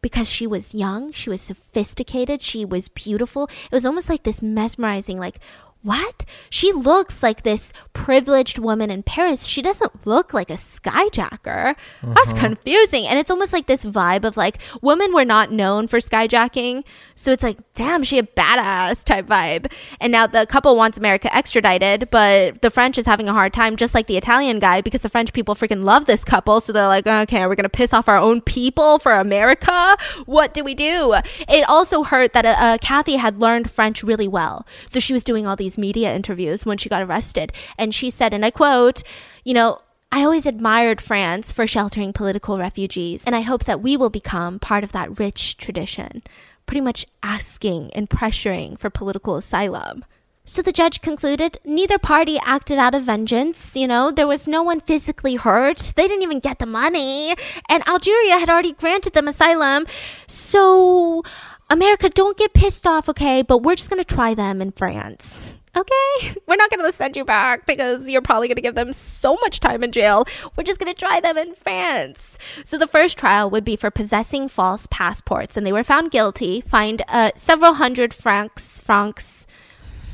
because 0.02 0.28
she 0.28 0.46
was 0.46 0.74
young, 0.74 1.12
she 1.12 1.30
was 1.30 1.40
sophisticated, 1.40 2.42
she 2.42 2.62
was 2.62 2.88
beautiful. 2.88 3.44
It 3.44 3.72
was 3.72 3.86
almost 3.86 4.10
like 4.10 4.24
this 4.24 4.42
mesmerizing, 4.42 5.18
like, 5.18 5.38
what? 5.84 6.24
She 6.50 6.72
looks 6.72 7.22
like 7.22 7.42
this 7.42 7.72
privileged 7.92 8.58
woman 8.58 8.90
in 8.90 9.02
Paris. 9.02 9.44
She 9.46 9.62
doesn't 9.62 10.06
look 10.06 10.34
like 10.34 10.50
a 10.50 10.54
skyjacker. 10.54 11.72
Uh-huh. 11.72 12.12
That's 12.14 12.32
confusing. 12.32 13.06
And 13.06 13.18
it's 13.18 13.30
almost 13.30 13.52
like 13.52 13.66
this 13.66 13.84
vibe 13.84 14.24
of 14.24 14.36
like 14.36 14.58
women 14.82 15.14
were 15.14 15.24
not 15.24 15.52
known 15.52 15.86
for 15.86 15.98
skyjacking. 15.98 16.84
So 17.14 17.30
it's 17.30 17.42
like, 17.42 17.58
damn, 17.74 18.02
she 18.02 18.18
a 18.18 18.22
badass 18.22 19.04
type 19.04 19.26
vibe. 19.26 19.70
And 20.00 20.10
now 20.10 20.26
the 20.26 20.46
couple 20.46 20.74
wants 20.74 20.98
America 20.98 21.34
extradited, 21.34 22.10
but 22.10 22.62
the 22.62 22.70
French 22.70 22.98
is 22.98 23.06
having 23.06 23.28
a 23.28 23.32
hard 23.32 23.52
time, 23.52 23.76
just 23.76 23.94
like 23.94 24.06
the 24.06 24.16
Italian 24.16 24.58
guy, 24.58 24.80
because 24.80 25.02
the 25.02 25.08
French 25.08 25.32
people 25.32 25.54
freaking 25.54 25.84
love 25.84 26.06
this 26.06 26.24
couple. 26.24 26.60
So 26.60 26.72
they're 26.72 26.86
like, 26.86 27.06
okay, 27.06 27.46
we're 27.46 27.54
going 27.54 27.64
to 27.64 27.68
piss 27.68 27.92
off 27.92 28.08
our 28.08 28.18
own 28.18 28.40
people 28.40 28.98
for 28.98 29.12
America. 29.12 29.96
What 30.24 30.54
do 30.54 30.64
we 30.64 30.74
do? 30.74 31.14
It 31.48 31.68
also 31.68 32.02
hurt 32.02 32.32
that 32.32 32.46
uh, 32.46 32.56
uh, 32.58 32.78
Cathy 32.78 33.16
had 33.16 33.40
learned 33.40 33.70
French 33.70 34.02
really 34.02 34.28
well. 34.28 34.66
So 34.88 34.98
she 34.98 35.12
was 35.12 35.22
doing 35.22 35.46
all 35.46 35.56
these 35.56 35.73
these 35.74 35.78
media 35.78 36.14
interviews 36.14 36.64
when 36.64 36.78
she 36.78 36.88
got 36.88 37.02
arrested. 37.02 37.52
And 37.78 37.94
she 37.94 38.10
said, 38.10 38.32
and 38.32 38.44
I 38.44 38.50
quote, 38.50 39.02
you 39.44 39.54
know, 39.54 39.78
I 40.12 40.22
always 40.22 40.46
admired 40.46 41.00
France 41.00 41.50
for 41.50 41.66
sheltering 41.66 42.12
political 42.12 42.56
refugees, 42.56 43.24
and 43.26 43.34
I 43.34 43.40
hope 43.40 43.64
that 43.64 43.82
we 43.82 43.96
will 43.96 44.10
become 44.10 44.60
part 44.60 44.84
of 44.84 44.92
that 44.92 45.18
rich 45.18 45.56
tradition, 45.56 46.22
pretty 46.66 46.80
much 46.80 47.04
asking 47.22 47.90
and 47.94 48.08
pressuring 48.08 48.78
for 48.78 48.90
political 48.90 49.36
asylum. 49.36 50.04
So 50.44 50.62
the 50.62 50.72
judge 50.72 51.00
concluded 51.00 51.58
neither 51.64 51.98
party 51.98 52.38
acted 52.44 52.78
out 52.78 52.94
of 52.94 53.02
vengeance. 53.04 53.74
You 53.74 53.88
know, 53.88 54.12
there 54.12 54.26
was 54.26 54.46
no 54.46 54.62
one 54.62 54.80
physically 54.80 55.36
hurt. 55.36 55.94
They 55.96 56.06
didn't 56.06 56.22
even 56.22 56.38
get 56.38 56.58
the 56.58 56.66
money. 56.66 57.34
And 57.68 57.88
Algeria 57.88 58.38
had 58.38 58.50
already 58.50 58.72
granted 58.72 59.14
them 59.14 59.26
asylum. 59.26 59.86
So, 60.28 61.24
America, 61.70 62.10
don't 62.10 62.36
get 62.36 62.52
pissed 62.52 62.86
off, 62.86 63.08
okay? 63.08 63.40
But 63.40 63.62
we're 63.62 63.74
just 63.74 63.88
going 63.88 64.04
to 64.04 64.14
try 64.14 64.34
them 64.34 64.60
in 64.60 64.70
France 64.70 65.56
okay, 65.76 66.34
we're 66.46 66.56
not 66.56 66.70
going 66.70 66.84
to 66.84 66.92
send 66.92 67.16
you 67.16 67.24
back 67.24 67.66
because 67.66 68.08
you're 68.08 68.22
probably 68.22 68.48
going 68.48 68.56
to 68.56 68.62
give 68.62 68.74
them 68.74 68.92
so 68.92 69.36
much 69.42 69.60
time 69.60 69.82
in 69.82 69.92
jail. 69.92 70.26
We're 70.56 70.64
just 70.64 70.80
going 70.80 70.92
to 70.92 70.98
try 70.98 71.20
them 71.20 71.36
in 71.36 71.54
France. 71.54 72.38
So 72.64 72.78
the 72.78 72.86
first 72.86 73.18
trial 73.18 73.50
would 73.50 73.64
be 73.64 73.76
for 73.76 73.90
possessing 73.90 74.48
false 74.48 74.86
passports, 74.90 75.56
and 75.56 75.66
they 75.66 75.72
were 75.72 75.84
found 75.84 76.10
guilty, 76.10 76.60
fined 76.60 77.02
uh, 77.08 77.32
several 77.34 77.74
hundred 77.74 78.14
francs, 78.14 78.80
francs, 78.80 79.46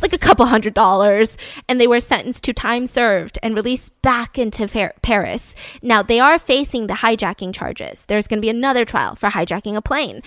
like 0.02 0.12
a 0.12 0.18
couple 0.18 0.46
hundred 0.46 0.74
dollars, 0.74 1.36
and 1.68 1.80
they 1.80 1.86
were 1.86 2.00
sentenced 2.00 2.44
to 2.44 2.52
time 2.52 2.86
served 2.86 3.38
and 3.42 3.54
released 3.54 4.00
back 4.02 4.38
into 4.38 4.66
Paris. 5.02 5.54
Now 5.82 6.02
they 6.02 6.20
are 6.20 6.38
facing 6.38 6.86
the 6.86 6.94
hijacking 6.94 7.54
charges. 7.54 8.04
There's 8.06 8.26
going 8.26 8.38
to 8.38 8.42
be 8.42 8.48
another 8.48 8.84
trial 8.84 9.14
for 9.14 9.28
hijacking 9.28 9.76
a 9.76 9.82
plane. 9.82 10.22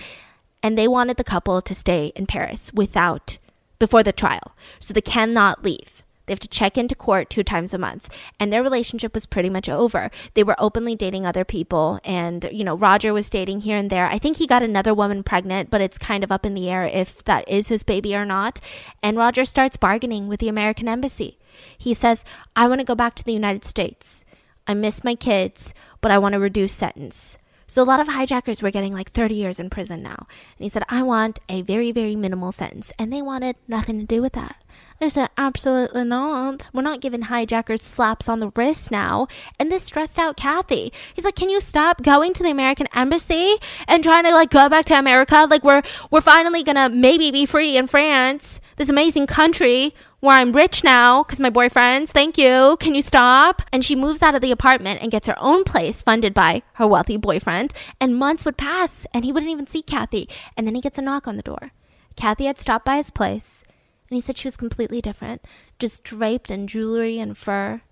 And 0.62 0.78
they 0.78 0.88
wanted 0.88 1.18
the 1.18 1.24
couple 1.24 1.60
to 1.60 1.74
stay 1.74 2.06
in 2.16 2.24
Paris 2.24 2.72
without 2.72 3.36
before 3.78 4.02
the 4.02 4.12
trial. 4.12 4.54
So 4.80 4.94
they 4.94 5.00
cannot 5.00 5.64
leave. 5.64 6.02
They 6.26 6.32
have 6.32 6.40
to 6.40 6.48
check 6.48 6.78
into 6.78 6.94
court 6.94 7.28
two 7.28 7.42
times 7.42 7.74
a 7.74 7.78
month. 7.78 8.08
And 8.40 8.50
their 8.50 8.62
relationship 8.62 9.12
was 9.14 9.26
pretty 9.26 9.50
much 9.50 9.68
over. 9.68 10.10
They 10.32 10.42
were 10.42 10.56
openly 10.58 10.94
dating 10.94 11.26
other 11.26 11.44
people. 11.44 12.00
And, 12.02 12.48
you 12.50 12.64
know, 12.64 12.74
Roger 12.74 13.12
was 13.12 13.28
dating 13.28 13.60
here 13.60 13.76
and 13.76 13.90
there. 13.90 14.06
I 14.06 14.18
think 14.18 14.38
he 14.38 14.46
got 14.46 14.62
another 14.62 14.94
woman 14.94 15.22
pregnant, 15.22 15.70
but 15.70 15.82
it's 15.82 15.98
kind 15.98 16.24
of 16.24 16.32
up 16.32 16.46
in 16.46 16.54
the 16.54 16.70
air 16.70 16.84
if 16.86 17.22
that 17.24 17.46
is 17.46 17.68
his 17.68 17.82
baby 17.82 18.16
or 18.16 18.24
not. 18.24 18.58
And 19.02 19.18
Roger 19.18 19.44
starts 19.44 19.76
bargaining 19.76 20.28
with 20.28 20.40
the 20.40 20.48
American 20.48 20.88
embassy. 20.88 21.38
He 21.76 21.92
says, 21.92 22.24
I 22.56 22.68
want 22.68 22.80
to 22.80 22.86
go 22.86 22.94
back 22.94 23.14
to 23.16 23.24
the 23.24 23.34
United 23.34 23.64
States. 23.64 24.24
I 24.66 24.72
miss 24.72 25.04
my 25.04 25.14
kids, 25.14 25.74
but 26.00 26.10
I 26.10 26.18
want 26.18 26.32
to 26.32 26.38
reduce 26.38 26.72
sentence. 26.72 27.36
So 27.66 27.82
a 27.82 27.84
lot 27.84 28.00
of 28.00 28.08
hijackers 28.08 28.62
were 28.62 28.70
getting 28.70 28.92
like 28.92 29.10
30 29.12 29.34
years 29.34 29.58
in 29.58 29.70
prison 29.70 30.02
now. 30.02 30.26
And 30.28 30.64
he 30.64 30.68
said, 30.68 30.84
I 30.88 31.02
want 31.02 31.40
a 31.48 31.62
very, 31.62 31.92
very 31.92 32.16
minimal 32.16 32.52
sentence. 32.52 32.92
And 32.98 33.12
they 33.12 33.22
wanted 33.22 33.56
nothing 33.68 33.98
to 34.00 34.06
do 34.06 34.20
with 34.22 34.32
that. 34.34 34.56
I 35.00 35.08
said, 35.08 35.28
absolutely 35.36 36.04
not. 36.04 36.68
We're 36.72 36.82
not 36.82 37.00
giving 37.00 37.22
hijackers 37.22 37.82
slaps 37.82 38.28
on 38.28 38.40
the 38.40 38.52
wrist 38.54 38.90
now. 38.90 39.26
And 39.58 39.70
this 39.70 39.82
stressed 39.82 40.18
out 40.18 40.36
Cathy. 40.36 40.92
He's 41.14 41.24
like, 41.24 41.34
can 41.34 41.50
you 41.50 41.60
stop 41.60 42.02
going 42.02 42.32
to 42.34 42.42
the 42.42 42.50
American 42.50 42.86
embassy 42.94 43.56
and 43.86 44.02
trying 44.02 44.24
to 44.24 44.32
like 44.32 44.50
go 44.50 44.68
back 44.68 44.86
to 44.86 44.98
America? 44.98 45.46
Like 45.50 45.64
we're, 45.64 45.82
we're 46.10 46.20
finally 46.20 46.62
gonna 46.62 46.88
maybe 46.88 47.30
be 47.30 47.44
free 47.44 47.76
in 47.76 47.86
France, 47.86 48.60
this 48.76 48.88
amazing 48.88 49.26
country 49.26 49.94
where 50.24 50.38
I'm 50.38 50.52
rich 50.52 50.82
now 50.82 51.22
because 51.22 51.38
my 51.38 51.50
boyfriend's. 51.50 52.10
Thank 52.10 52.38
you. 52.38 52.76
Can 52.80 52.94
you 52.94 53.02
stop? 53.02 53.62
And 53.72 53.84
she 53.84 53.94
moves 53.94 54.22
out 54.22 54.34
of 54.34 54.40
the 54.40 54.50
apartment 54.50 55.02
and 55.02 55.12
gets 55.12 55.26
her 55.26 55.36
own 55.38 55.64
place 55.64 56.02
funded 56.02 56.32
by 56.32 56.62
her 56.74 56.86
wealthy 56.86 57.18
boyfriend. 57.18 57.74
And 58.00 58.16
months 58.16 58.44
would 58.44 58.56
pass 58.56 59.06
and 59.12 59.24
he 59.24 59.32
wouldn't 59.32 59.52
even 59.52 59.66
see 59.66 59.82
Cathy. 59.82 60.28
And 60.56 60.66
then 60.66 60.74
he 60.74 60.80
gets 60.80 60.98
a 60.98 61.02
knock 61.02 61.28
on 61.28 61.36
the 61.36 61.42
door. 61.42 61.72
Cathy 62.16 62.46
had 62.46 62.58
stopped 62.58 62.86
by 62.86 62.96
his 62.96 63.10
place 63.10 63.64
and 64.08 64.16
he 64.16 64.20
said 64.20 64.38
she 64.38 64.48
was 64.48 64.56
completely 64.56 65.02
different, 65.02 65.44
just 65.78 66.04
draped 66.04 66.50
in 66.50 66.66
jewelry 66.66 67.18
and 67.18 67.36
fur. 67.36 67.82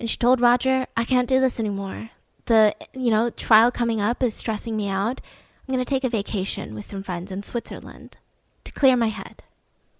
And 0.00 0.10
she 0.10 0.16
told 0.16 0.40
Roger, 0.40 0.86
I 0.96 1.04
can't 1.04 1.28
do 1.28 1.40
this 1.40 1.60
anymore. 1.60 2.10
The, 2.46 2.74
you 2.92 3.10
know, 3.10 3.30
trial 3.30 3.70
coming 3.70 4.00
up 4.00 4.22
is 4.22 4.34
stressing 4.34 4.76
me 4.76 4.88
out. 4.88 5.20
I'm 5.68 5.74
going 5.74 5.84
to 5.84 5.88
take 5.88 6.04
a 6.04 6.08
vacation 6.08 6.74
with 6.74 6.84
some 6.84 7.04
friends 7.04 7.30
in 7.30 7.44
Switzerland 7.44 8.18
to 8.64 8.72
clear 8.72 8.96
my 8.96 9.08
head. 9.08 9.44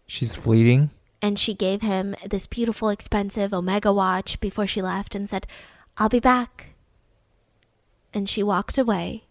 She's 0.06 0.36
fleeting? 0.36 0.90
And 1.22 1.38
she 1.38 1.54
gave 1.54 1.82
him 1.82 2.14
this 2.28 2.46
beautiful, 2.46 2.88
expensive 2.88 3.52
Omega 3.52 3.92
watch 3.92 4.40
before 4.40 4.66
she 4.66 4.80
left 4.80 5.14
and 5.14 5.28
said, 5.28 5.46
I'll 5.98 6.08
be 6.08 6.20
back. 6.20 6.74
And 8.14 8.28
she 8.28 8.42
walked 8.42 8.78
away, 8.78 9.24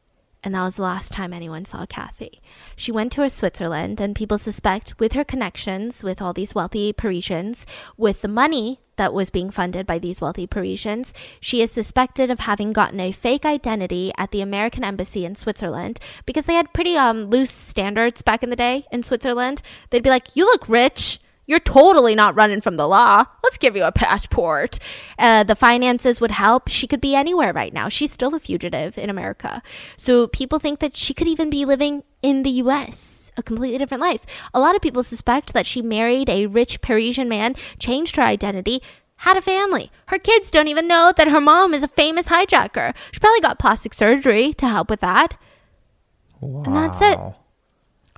and 0.44 0.56
that 0.56 0.64
was 0.64 0.78
the 0.78 0.84
last 0.84 1.12
time 1.12 1.34
anyone 1.34 1.66
saw 1.66 1.86
Cathy. 1.86 2.42
She 2.76 2.92
went 2.92 3.12
to 3.14 3.22
her 3.22 3.30
Switzerland, 3.30 4.00
and 4.00 4.16
people 4.16 4.38
suspect, 4.38 5.00
with 5.00 5.14
her 5.14 5.24
connections 5.24 6.04
with 6.04 6.22
all 6.22 6.32
these 6.32 6.56
wealthy 6.56 6.94
Parisians, 6.94 7.66
with 7.98 8.22
the 8.22 8.28
money 8.28 8.80
that 8.96 9.14
was 9.14 9.30
being 9.30 9.50
funded 9.50 9.88
by 9.88 9.98
these 9.98 10.22
wealthy 10.22 10.46
Parisians, 10.46 11.14
she 11.42 11.62
is 11.62 11.72
suspected 11.72 12.30
of 12.30 12.42
having 12.42 12.72
gotten 12.72 13.00
a 13.00 13.12
fake 13.12 13.46
identity 13.46 14.12
at 14.18 14.32
the 14.32 14.42
American 14.42 14.84
embassy 14.84 15.26
in 15.26 15.36
Switzerland 15.36 16.00
because 16.26 16.46
they 16.46 16.54
had 16.54 16.74
pretty 16.74 16.96
um 16.96 17.30
loose 17.30 17.52
standards 17.52 18.22
back 18.22 18.44
in 18.44 18.50
the 18.50 18.56
day 18.56 18.86
in 18.92 19.02
Switzerland. 19.02 19.62
They'd 19.90 20.04
be 20.04 20.10
like, 20.10 20.36
"You 20.36 20.46
look 20.46 20.68
rich." 20.70 21.20
You're 21.50 21.58
totally 21.58 22.14
not 22.14 22.36
running 22.36 22.62
from 22.62 22.78
the 22.78 22.88
law. 22.88 23.26
Let's 23.44 23.58
give 23.58 23.76
you 23.76 23.84
a 23.84 23.92
passport. 23.92 24.78
Uh, 25.18 25.44
the 25.44 25.56
finances 25.56 26.22
would 26.22 26.30
help. 26.30 26.68
She 26.68 26.86
could 26.86 27.02
be 27.02 27.16
anywhere 27.16 27.52
right 27.52 27.74
now. 27.74 27.90
She's 27.90 28.12
still 28.12 28.36
a 28.36 28.40
fugitive 28.40 29.00
in 29.00 29.10
America. 29.10 29.64
So 29.98 30.28
people 30.28 30.60
think 30.60 30.78
that 30.78 30.96
she 30.96 31.16
could 31.16 31.26
even 31.26 31.50
be 31.50 31.66
living 31.66 32.04
in 32.22 32.44
the 32.44 32.52
US, 32.52 33.32
a 33.36 33.42
completely 33.42 33.80
different 33.80 34.00
life. 34.00 34.28
A 34.54 34.60
lot 34.60 34.76
of 34.76 34.82
people 34.84 35.02
suspect 35.02 35.54
that 35.54 35.66
she 35.66 35.82
married 35.82 36.30
a 36.30 36.46
rich 36.46 36.82
Parisian 36.82 37.28
man, 37.28 37.56
changed 37.80 38.18
her 38.18 38.22
identity, 38.22 38.80
had 39.16 39.36
a 39.36 39.42
family. 39.42 39.92
Her 40.06 40.20
kids 40.20 40.52
don't 40.52 40.68
even 40.68 40.88
know 40.88 41.12
that 41.18 41.30
her 41.30 41.42
mom 41.42 41.74
is 41.74 41.82
a 41.82 41.88
famous 41.88 42.28
hijacker. 42.28 42.94
She 43.12 43.20
probably 43.20 43.42
got 43.42 43.58
plastic 43.58 43.96
surgery 43.96 44.54
to 44.54 44.68
help 44.68 44.88
with 44.88 45.00
that. 45.00 45.36
Wow. 46.42 46.64
And 46.66 46.76
that's 46.76 47.02
it. 47.02 47.18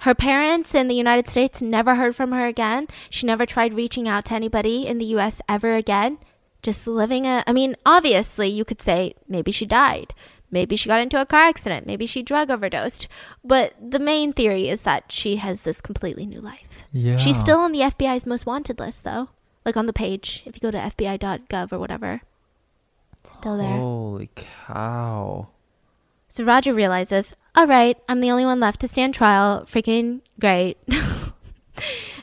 Her 0.01 0.15
parents 0.15 0.73
in 0.73 0.87
the 0.87 0.95
United 0.95 1.27
States 1.29 1.61
never 1.61 1.93
heard 1.93 2.15
from 2.15 2.31
her 2.31 2.47
again. 2.47 2.87
She 3.09 3.27
never 3.27 3.45
tried 3.45 3.75
reaching 3.75 4.07
out 4.07 4.25
to 4.25 4.33
anybody 4.33 4.87
in 4.87 4.97
the 4.97 5.05
US 5.17 5.41
ever 5.47 5.75
again. 5.75 6.17
Just 6.63 6.87
living 6.87 7.25
a. 7.25 7.43
I 7.45 7.53
mean, 7.53 7.75
obviously, 7.85 8.47
you 8.47 8.65
could 8.65 8.81
say 8.81 9.13
maybe 9.27 9.51
she 9.51 9.65
died. 9.65 10.15
Maybe 10.49 10.75
she 10.75 10.89
got 10.89 10.99
into 10.99 11.21
a 11.21 11.25
car 11.25 11.41
accident. 11.41 11.85
Maybe 11.85 12.07
she 12.07 12.23
drug 12.23 12.49
overdosed. 12.49 13.07
But 13.43 13.73
the 13.79 13.99
main 13.99 14.33
theory 14.33 14.69
is 14.69 14.81
that 14.83 15.11
she 15.11 15.35
has 15.35 15.61
this 15.61 15.81
completely 15.81 16.25
new 16.25 16.41
life. 16.41 16.83
Yeah. 16.91 17.17
She's 17.17 17.39
still 17.39 17.59
on 17.59 17.71
the 17.71 17.81
FBI's 17.81 18.25
most 18.25 18.47
wanted 18.47 18.79
list, 18.79 19.03
though. 19.03 19.29
Like 19.65 19.77
on 19.77 19.85
the 19.85 19.93
page, 19.93 20.41
if 20.47 20.55
you 20.55 20.61
go 20.61 20.71
to 20.71 20.77
FBI.gov 20.77 21.71
or 21.71 21.77
whatever. 21.77 22.21
Still 23.23 23.57
there. 23.57 23.67
Holy 23.67 24.31
cow. 24.35 25.47
So 26.31 26.45
Roger 26.45 26.73
realizes, 26.73 27.35
all 27.55 27.67
right, 27.67 27.97
I'm 28.07 28.21
the 28.21 28.31
only 28.31 28.45
one 28.45 28.61
left 28.61 28.79
to 28.81 28.87
stand 28.87 29.13
trial. 29.13 29.65
Freaking 29.65 30.21
great. 30.39 30.77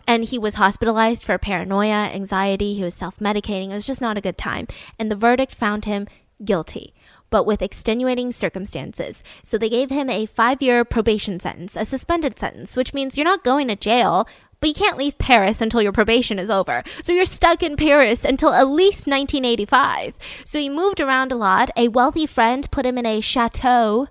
And 0.07 0.25
he 0.25 0.39
was 0.39 0.55
hospitalized 0.55 1.23
for 1.23 1.37
paranoia, 1.37 2.09
anxiety. 2.15 2.73
He 2.73 2.83
was 2.83 2.95
self 2.95 3.19
medicating. 3.19 3.69
It 3.69 3.75
was 3.75 3.85
just 3.85 4.01
not 4.01 4.17
a 4.17 4.23
good 4.23 4.39
time. 4.39 4.67
And 4.99 5.11
the 5.11 5.17
verdict 5.17 5.55
found 5.55 5.85
him 5.85 6.07
guilty 6.43 6.95
but 7.31 7.45
with 7.45 7.63
extenuating 7.63 8.33
circumstances. 8.33 9.23
So 9.43 9.59
they 9.59 9.69
gave 9.69 9.91
him 9.91 10.09
a 10.09 10.27
five 10.27 10.63
year 10.63 10.85
probation 10.85 11.41
sentence, 11.41 11.77
a 11.77 11.85
suspended 11.85 12.39
sentence, 12.39 12.77
which 12.77 12.95
means 12.95 13.17
you're 13.17 13.25
not 13.25 13.45
going 13.45 13.69
to 13.69 13.77
jail, 13.77 14.27
but 14.61 14.69
you 14.69 14.75
can't 14.75 14.99
leave 14.99 15.19
Paris 15.19 15.61
until 15.61 15.83
your 15.83 15.93
probation 15.93 16.39
is 16.39 16.51
over. 16.51 16.83
So 17.03 17.13
you're 17.13 17.25
stuck 17.25 17.63
in 17.63 17.77
Paris 17.77 18.25
until 18.25 18.53
at 18.53 18.69
least 18.69 19.07
1985. 19.07 20.19
So 20.45 20.59
he 20.59 20.69
moved 20.69 21.01
around 21.01 21.33
a 21.33 21.37
lot. 21.37 21.71
A 21.77 21.89
wealthy 21.89 22.27
friend 22.27 22.71
put 22.71 22.87
him 22.87 22.99
in 22.99 23.07
a 23.07 23.21
chateau 23.21 24.09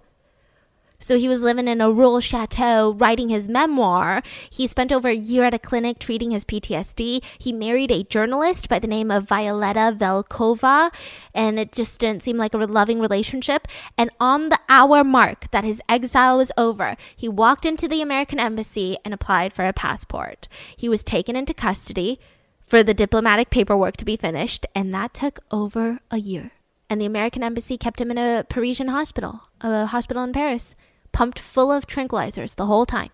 so 1.00 1.18
he 1.18 1.30
was 1.30 1.44
living 1.44 1.68
in 1.68 1.80
a 1.80 1.92
rural 1.92 2.20
chateau 2.20 2.94
writing 2.94 3.30
his 3.30 3.48
memoir. 3.48 4.24
He 4.50 4.66
spent 4.66 4.92
over 4.92 5.08
a 5.08 5.16
year 5.16 5.44
at 5.44 5.54
a 5.54 5.60
clinic 5.60 6.00
treating 6.00 6.32
his 6.32 6.44
PTSD. 6.44 7.24
He 7.38 7.54
married 7.54 7.92
a 7.92 8.04
journalist 8.04 8.68
by 8.68 8.80
the 8.80 8.88
name 8.88 9.12
of 9.12 9.28
Violetta 9.28 9.96
Velkova, 9.96 10.92
and 11.36 11.60
it 11.60 11.72
just 11.72 12.00
didn't 12.00 12.24
seem 12.24 12.38
like 12.38 12.56
a 12.56 12.58
loving 12.58 13.00
relationship. 13.00 13.68
And 13.98 14.10
on 14.20 14.50
the 14.50 14.60
hour 14.68 15.04
mark 15.04 15.52
that 15.52 15.64
his 15.64 15.82
exile 15.88 16.38
was 16.38 16.52
over, 16.58 16.98
he 17.16 17.30
walked 17.30 17.66
into 17.66 17.88
the 17.88 18.02
American 18.02 18.40
embassy 18.40 18.98
and 19.06 19.14
applied 19.14 19.54
for 19.54 19.68
a 19.68 19.74
passport. 19.74 20.48
He 20.76 20.90
was 20.90 21.04
taken 21.04 21.36
into 21.36 21.54
custody 21.54 22.20
for 22.64 22.82
the 22.82 22.96
diplomatic 22.96 23.52
paperwork 23.52 23.98
to 23.98 24.06
be 24.06 24.18
finished, 24.18 24.66
and 24.74 24.94
that 24.96 25.14
took 25.14 25.40
over 25.52 26.00
a 26.10 26.18
year. 26.18 26.52
And 26.90 27.00
the 27.00 27.06
American 27.06 27.44
embassy 27.44 27.78
kept 27.78 28.02
him 28.02 28.10
in 28.10 28.18
a 28.18 28.46
Parisian 28.50 28.88
hospital, 28.88 29.42
a 29.62 29.86
hospital 29.88 30.24
in 30.24 30.34
Paris 30.34 30.76
pumped 31.18 31.40
full 31.40 31.72
of 31.72 31.88
tranquilizers 31.88 32.56
the 32.56 32.68
whole 32.68 32.86
time. 32.86 33.10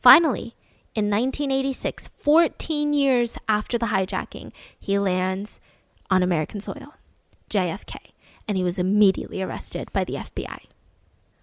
Finally, 0.00 0.54
in 0.94 1.10
1986, 1.10 2.06
14 2.06 2.92
years 2.92 3.36
after 3.48 3.76
the 3.76 3.86
hijacking, 3.86 4.52
he 4.78 5.00
lands 5.00 5.58
on 6.08 6.22
American 6.22 6.60
soil, 6.60 6.94
JFK, 7.50 7.96
and 8.46 8.56
he 8.56 8.62
was 8.62 8.78
immediately 8.78 9.42
arrested 9.42 9.92
by 9.92 10.04
the 10.04 10.14
FBI. 10.14 10.69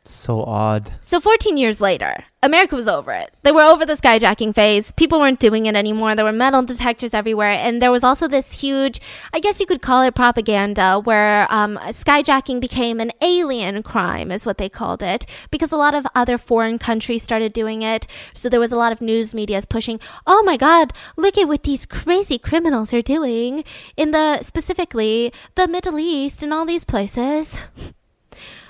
So 0.10 0.44
odd. 0.44 0.92
So 1.02 1.20
14 1.20 1.58
years 1.58 1.82
later, 1.82 2.24
America 2.44 2.76
was 2.76 2.88
over 2.88 3.12
it. 3.12 3.34
They 3.44 3.52
were 3.52 3.64
over 3.64 3.86
the 3.86 3.96
skyjacking 3.96 4.54
phase. 4.54 4.92
People 4.94 5.20
weren't 5.20 5.40
doing 5.40 5.66
it 5.66 5.76
anymore. 5.76 6.16
There 6.16 6.24
were 6.24 6.32
metal 6.32 6.62
detectors 6.62 7.14
everywhere. 7.14 7.50
And 7.50 7.82
there 7.82 7.92
was 7.92 8.04
also 8.04 8.28
this 8.28 8.62
huge, 8.62 9.02
I 9.34 9.40
guess 9.40 9.60
you 9.60 9.66
could 9.66 9.82
call 9.82 10.04
it 10.04 10.16
propaganda, 10.16 11.02
where 11.04 11.46
um, 11.50 11.78
skyjacking 11.88 12.62
became 12.62 13.00
an 13.00 13.12
alien 13.22 13.84
crime, 13.84 14.32
is 14.32 14.46
what 14.46 14.58
they 14.60 14.70
called 14.70 15.04
it, 15.04 15.26
because 15.52 15.72
a 15.72 15.78
lot 15.78 15.96
of 15.96 16.06
other 16.16 16.38
foreign 16.38 16.78
countries 16.78 17.24
started 17.24 17.52
doing 17.52 17.82
it. 17.82 18.08
So 18.34 18.50
there 18.50 18.60
was 18.60 18.72
a 18.72 18.78
lot 18.78 18.92
of 18.92 19.02
news 19.02 19.34
medias 19.34 19.66
pushing, 19.66 20.00
oh 20.26 20.44
my 20.44 20.58
God, 20.58 20.94
look 21.18 21.38
at 21.38 21.48
what 21.48 21.64
these 21.64 21.86
crazy 21.86 22.38
criminals 22.38 22.94
are 22.94 23.02
doing 23.02 23.64
in 23.98 24.12
the, 24.12 24.42
specifically, 24.44 25.34
the 25.56 25.68
Middle 25.68 26.00
East 26.00 26.44
and 26.44 26.54
all 26.54 26.66
these 26.66 26.86
places. 26.86 27.60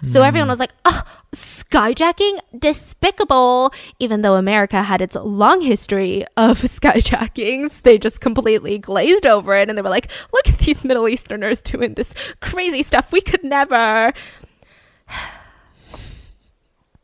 So 0.03 0.21
everyone 0.21 0.49
was 0.49 0.59
like, 0.59 0.73
oh, 0.85 1.03
skyjacking? 1.35 2.39
Despicable. 2.57 3.73
Even 3.99 4.21
though 4.21 4.35
America 4.35 4.83
had 4.83 5.01
its 5.01 5.15
long 5.15 5.61
history 5.61 6.25
of 6.35 6.61
skyjackings, 6.61 7.81
they 7.81 7.97
just 7.97 8.21
completely 8.21 8.77
glazed 8.79 9.25
over 9.25 9.55
it 9.55 9.69
and 9.69 9.77
they 9.77 9.81
were 9.81 9.89
like, 9.89 10.09
look 10.33 10.47
at 10.47 10.59
these 10.59 10.83
Middle 10.83 11.07
Easterners 11.07 11.61
doing 11.61 11.95
this 11.95 12.13
crazy 12.41 12.83
stuff. 12.83 13.11
We 13.11 13.21
could 13.21 13.43
never. 13.43 14.13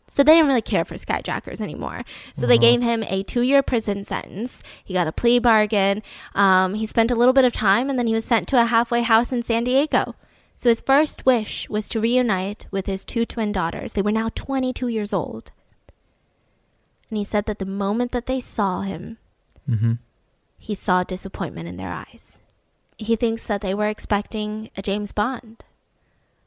So 0.09 0.23
they 0.23 0.35
didn't 0.35 0.47
really 0.47 0.61
care 0.61 0.85
for 0.85 0.93
skyjackers 0.93 1.59
anymore. 1.59 2.03
So 2.35 2.45
they 2.45 2.59
gave 2.59 2.83
him 2.83 3.03
a 3.07 3.23
two-year 3.23 3.63
prison 3.63 4.03
sentence. 4.03 4.61
He 4.83 4.93
got 4.93 5.07
a 5.07 5.11
plea 5.11 5.39
bargain. 5.39 6.03
Um, 6.35 6.75
he 6.75 6.85
spent 6.85 7.09
a 7.09 7.15
little 7.15 7.33
bit 7.33 7.45
of 7.45 7.51
time, 7.51 7.89
and 7.89 7.97
then 7.97 8.05
he 8.05 8.13
was 8.13 8.23
sent 8.23 8.47
to 8.49 8.61
a 8.61 8.65
halfway 8.65 9.01
house 9.01 9.31
in 9.31 9.41
San 9.41 9.63
Diego. 9.63 10.13
So 10.55 10.69
his 10.69 10.81
first 10.81 11.25
wish 11.25 11.67
was 11.69 11.89
to 11.89 11.99
reunite 11.99 12.67
with 12.71 12.85
his 12.85 13.03
two 13.03 13.25
twin 13.25 13.51
daughters. 13.51 13.93
They 13.93 14.01
were 14.01 14.11
now 14.11 14.29
22 14.33 14.87
years 14.87 15.11
old. 15.13 15.51
And 17.09 17.17
he 17.17 17.23
said 17.23 17.45
that 17.45 17.59
the 17.59 17.65
moment 17.65 18.11
that 18.11 18.25
they 18.25 18.39
saw 18.39 18.81
him, 18.81 19.17
Mm-hmm. 19.69 19.93
he 20.57 20.75
saw 20.75 21.03
disappointment 21.03 21.69
in 21.69 21.77
their 21.77 21.91
eyes. 21.93 22.39
He 22.97 23.15
thinks 23.15 23.47
that 23.47 23.61
they 23.61 23.73
were 23.73 23.87
expecting 23.87 24.69
a 24.75 24.81
James 24.81 25.13
Bond, 25.13 25.63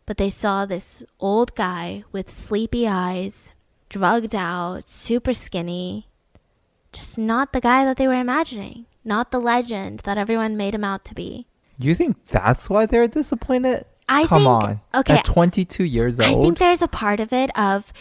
but 0.04 0.18
they 0.18 0.28
saw 0.28 0.66
this 0.66 1.02
old 1.18 1.54
guy 1.54 2.04
with 2.12 2.30
sleepy 2.30 2.86
eyes, 2.86 3.52
drugged 3.88 4.34
out, 4.34 4.86
super 4.88 5.32
skinny, 5.32 6.08
just 6.92 7.16
not 7.18 7.52
the 7.54 7.60
guy 7.60 7.84
that 7.86 7.96
they 7.96 8.06
were 8.06 8.14
imagining, 8.20 8.84
not 9.02 9.30
the 9.30 9.40
legend 9.40 10.00
that 10.00 10.18
everyone 10.18 10.56
made 10.58 10.74
him 10.74 10.84
out 10.84 11.04
to 11.06 11.14
be. 11.14 11.46
You 11.78 11.94
think 11.94 12.26
that's 12.26 12.68
why 12.68 12.84
they're 12.86 13.08
disappointed? 13.08 13.86
I 14.08 14.26
Come 14.26 14.38
think 14.38 14.48
on. 14.50 14.80
okay, 14.94 15.18
At 15.18 15.24
22 15.24 15.84
years 15.84 16.20
old. 16.20 16.28
I 16.28 16.42
think 16.42 16.58
there's 16.58 16.82
a 16.82 16.88
part 16.88 17.20
of 17.20 17.32
it 17.32 17.50
of 17.58 17.92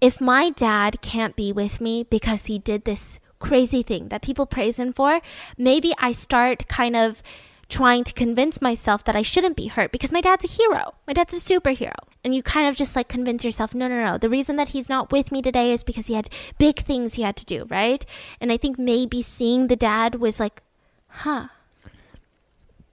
if 0.00 0.20
my 0.20 0.50
dad 0.50 1.00
can't 1.02 1.36
be 1.36 1.52
with 1.52 1.80
me 1.80 2.04
because 2.04 2.46
he 2.46 2.58
did 2.58 2.84
this 2.84 3.20
crazy 3.38 3.82
thing 3.82 4.08
that 4.08 4.22
people 4.22 4.46
praise 4.46 4.78
him 4.78 4.92
for, 4.92 5.20
maybe 5.56 5.92
I 5.98 6.12
start 6.12 6.68
kind 6.68 6.96
of 6.96 7.22
trying 7.68 8.04
to 8.04 8.12
convince 8.12 8.60
myself 8.60 9.02
that 9.04 9.16
I 9.16 9.22
shouldn't 9.22 9.56
be 9.56 9.68
hurt 9.68 9.92
because 9.92 10.12
my 10.12 10.20
dad's 10.20 10.44
a 10.44 10.48
hero. 10.48 10.94
My 11.06 11.12
dad's 11.12 11.32
a 11.32 11.36
superhero. 11.38 11.94
And 12.24 12.34
you 12.34 12.42
kind 12.42 12.68
of 12.68 12.76
just 12.76 12.94
like 12.94 13.08
convince 13.08 13.44
yourself, 13.44 13.74
no, 13.74 13.88
no, 13.88 13.98
no. 14.04 14.18
The 14.18 14.28
reason 14.28 14.56
that 14.56 14.68
he's 14.70 14.88
not 14.88 15.10
with 15.10 15.32
me 15.32 15.40
today 15.40 15.72
is 15.72 15.82
because 15.82 16.06
he 16.06 16.14
had 16.14 16.28
big 16.58 16.80
things 16.80 17.14
he 17.14 17.22
had 17.22 17.36
to 17.36 17.44
do, 17.46 17.64
right? 17.70 18.04
And 18.40 18.52
I 18.52 18.56
think 18.58 18.78
maybe 18.78 19.22
seeing 19.22 19.66
the 19.68 19.76
dad 19.76 20.16
was 20.16 20.38
like, 20.38 20.62
huh. 21.08 21.48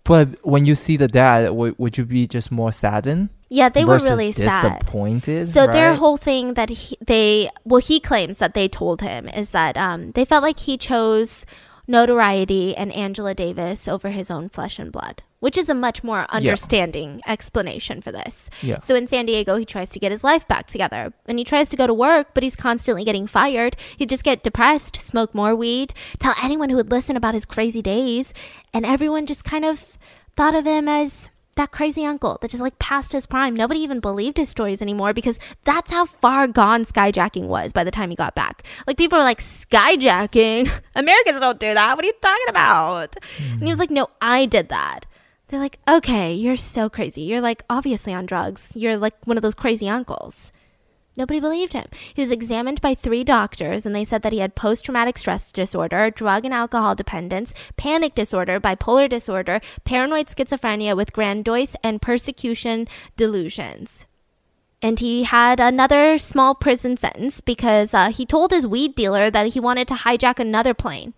But 0.10 0.44
when 0.44 0.66
you 0.66 0.74
see 0.74 0.98
the 0.98 1.08
dad, 1.08 1.46
w- 1.46 1.76
would 1.78 1.96
you 1.96 2.04
be 2.04 2.26
just 2.26 2.52
more 2.52 2.72
saddened? 2.72 3.30
Yeah, 3.48 3.70
they 3.70 3.86
were 3.86 4.00
really 4.00 4.32
sad. 4.32 4.80
disappointed. 4.80 5.48
So 5.48 5.68
their 5.68 5.94
whole 5.94 6.18
thing 6.18 6.56
that 6.56 6.70
he, 6.70 6.98
they 7.00 7.52
well 7.64 7.80
he 7.80 8.00
claims 8.00 8.38
that 8.38 8.56
they 8.56 8.68
told 8.68 9.02
him 9.02 9.30
is 9.30 9.52
that 9.52 9.78
um, 9.78 10.12
they 10.14 10.26
felt 10.26 10.42
like 10.42 10.62
he 10.62 10.78
chose 10.78 11.46
notoriety 11.88 12.76
and 12.76 12.92
Angela 12.92 13.36
Davis 13.36 13.88
over 13.88 14.10
his 14.10 14.32
own 14.32 14.50
flesh 14.50 14.80
and 14.80 14.92
blood, 14.92 15.22
which 15.40 15.58
is 15.58 15.70
a 15.70 15.76
much 15.76 16.04
more 16.04 16.26
understanding 16.30 17.22
explanation 17.28 18.02
for 18.02 18.12
this. 18.12 18.50
Yeah. 18.62 18.80
So 18.80 18.96
in 18.96 19.08
San 19.08 19.26
Diego, 19.26 19.56
he 19.56 19.66
tries 19.66 19.90
to 19.92 20.00
get 20.00 20.12
his 20.12 20.24
life 20.24 20.48
back 20.48 20.68
together 20.68 21.14
and 21.26 21.38
he 21.38 21.46
tries 21.46 21.70
to 21.70 21.78
go 21.78 21.88
to 21.88 21.94
work, 21.94 22.34
but 22.34 22.44
he's 22.44 22.56
constantly 22.56 23.04
getting 23.04 23.28
fired. 23.28 23.76
He'd 23.98 24.10
just 24.10 24.24
get 24.24 24.44
depressed, 24.44 24.98
smoke 24.98 25.34
more 25.34 25.56
weed, 25.56 25.94
tell 26.20 26.36
anyone 26.42 26.70
who 26.70 26.76
would 26.76 26.92
listen 26.92 27.16
about 27.16 27.34
his 27.34 27.46
crazy 27.46 27.82
days, 27.82 28.34
and 28.74 28.86
everyone 28.86 29.26
just 29.26 29.44
kind 29.44 29.66
of 29.66 29.98
thought 30.36 30.56
of 30.56 30.66
him 30.66 30.88
as 30.88 31.30
that 31.60 31.72
crazy 31.72 32.06
uncle 32.06 32.38
that 32.42 32.50
just 32.50 32.64
like 32.64 32.80
passed 32.80 33.12
his 33.12 33.26
prime. 33.26 33.54
Nobody 33.54 33.82
even 33.82 34.00
believed 34.00 34.38
his 34.38 34.50
stories 34.50 34.82
anymore 34.82 35.14
because 35.14 35.38
that's 35.66 35.92
how 35.92 36.06
far 36.06 36.48
gone 36.48 36.86
skyjacking 36.86 37.48
was 37.48 37.74
by 37.74 37.84
the 37.84 37.92
time 37.92 38.10
he 38.10 38.16
got 38.16 38.34
back. 38.34 38.64
Like 38.88 38.98
people 38.98 39.18
were 39.18 39.26
like, 39.26 39.42
skyjacking? 39.42 40.72
Americans 40.96 41.42
don't 41.42 41.60
do 41.60 41.74
that. 41.74 41.96
What 41.96 42.06
are 42.06 42.08
you 42.08 42.14
talking 42.22 42.50
about? 42.50 43.18
And 43.38 43.46
he 43.46 43.58
hmm. 43.60 43.66
was 43.66 43.80
like, 43.80 43.92
no, 43.92 44.10
I 44.22 44.46
did 44.46 44.70
that. 44.70 45.06
They're 45.50 45.60
like, 45.60 45.80
okay, 45.88 46.32
you're 46.32 46.58
so 46.58 46.90
crazy. 46.90 47.22
You're 47.22 47.42
like 47.42 47.64
obviously 47.70 48.14
on 48.14 48.28
drugs. 48.28 48.72
You're 48.76 48.98
like 48.98 49.16
one 49.26 49.36
of 49.36 49.42
those 49.42 49.56
crazy 49.56 49.90
uncles. 49.90 50.52
Nobody 51.18 51.40
believed 51.42 51.74
him. 51.74 51.88
He 52.14 52.22
was 52.22 52.32
examined 52.32 52.80
by 52.80 52.96
three 52.96 53.26
doctors, 53.26 53.86
and 53.86 53.94
they 53.94 54.06
said 54.06 54.22
that 54.22 54.32
he 54.32 54.40
had 54.40 54.56
post 54.56 54.86
traumatic 54.86 55.18
stress 55.18 55.52
disorder, 55.52 56.10
drug 56.12 56.46
and 56.46 56.54
alcohol 56.54 56.96
dependence, 56.96 57.54
panic 57.76 58.16
disorder, 58.16 58.58
bipolar 58.60 59.10
disorder, 59.10 59.60
paranoid 59.84 60.28
schizophrenia 60.28 60.96
with 60.96 61.12
grandiose 61.12 61.76
and 61.84 62.02
persecution 62.02 62.88
delusions. 63.18 64.06
And 64.82 65.00
he 65.00 65.24
had 65.24 65.60
another 65.60 66.18
small 66.20 66.56
prison 66.56 66.96
sentence 66.96 67.42
because 67.42 67.94
uh, 67.94 68.12
he 68.12 68.26
told 68.26 68.52
his 68.52 68.66
weed 68.66 68.96
dealer 68.96 69.30
that 69.30 69.48
he 69.48 69.60
wanted 69.60 69.90
to 69.90 69.96
hijack 69.96 70.40
another 70.40 70.74
plane. 70.74 71.14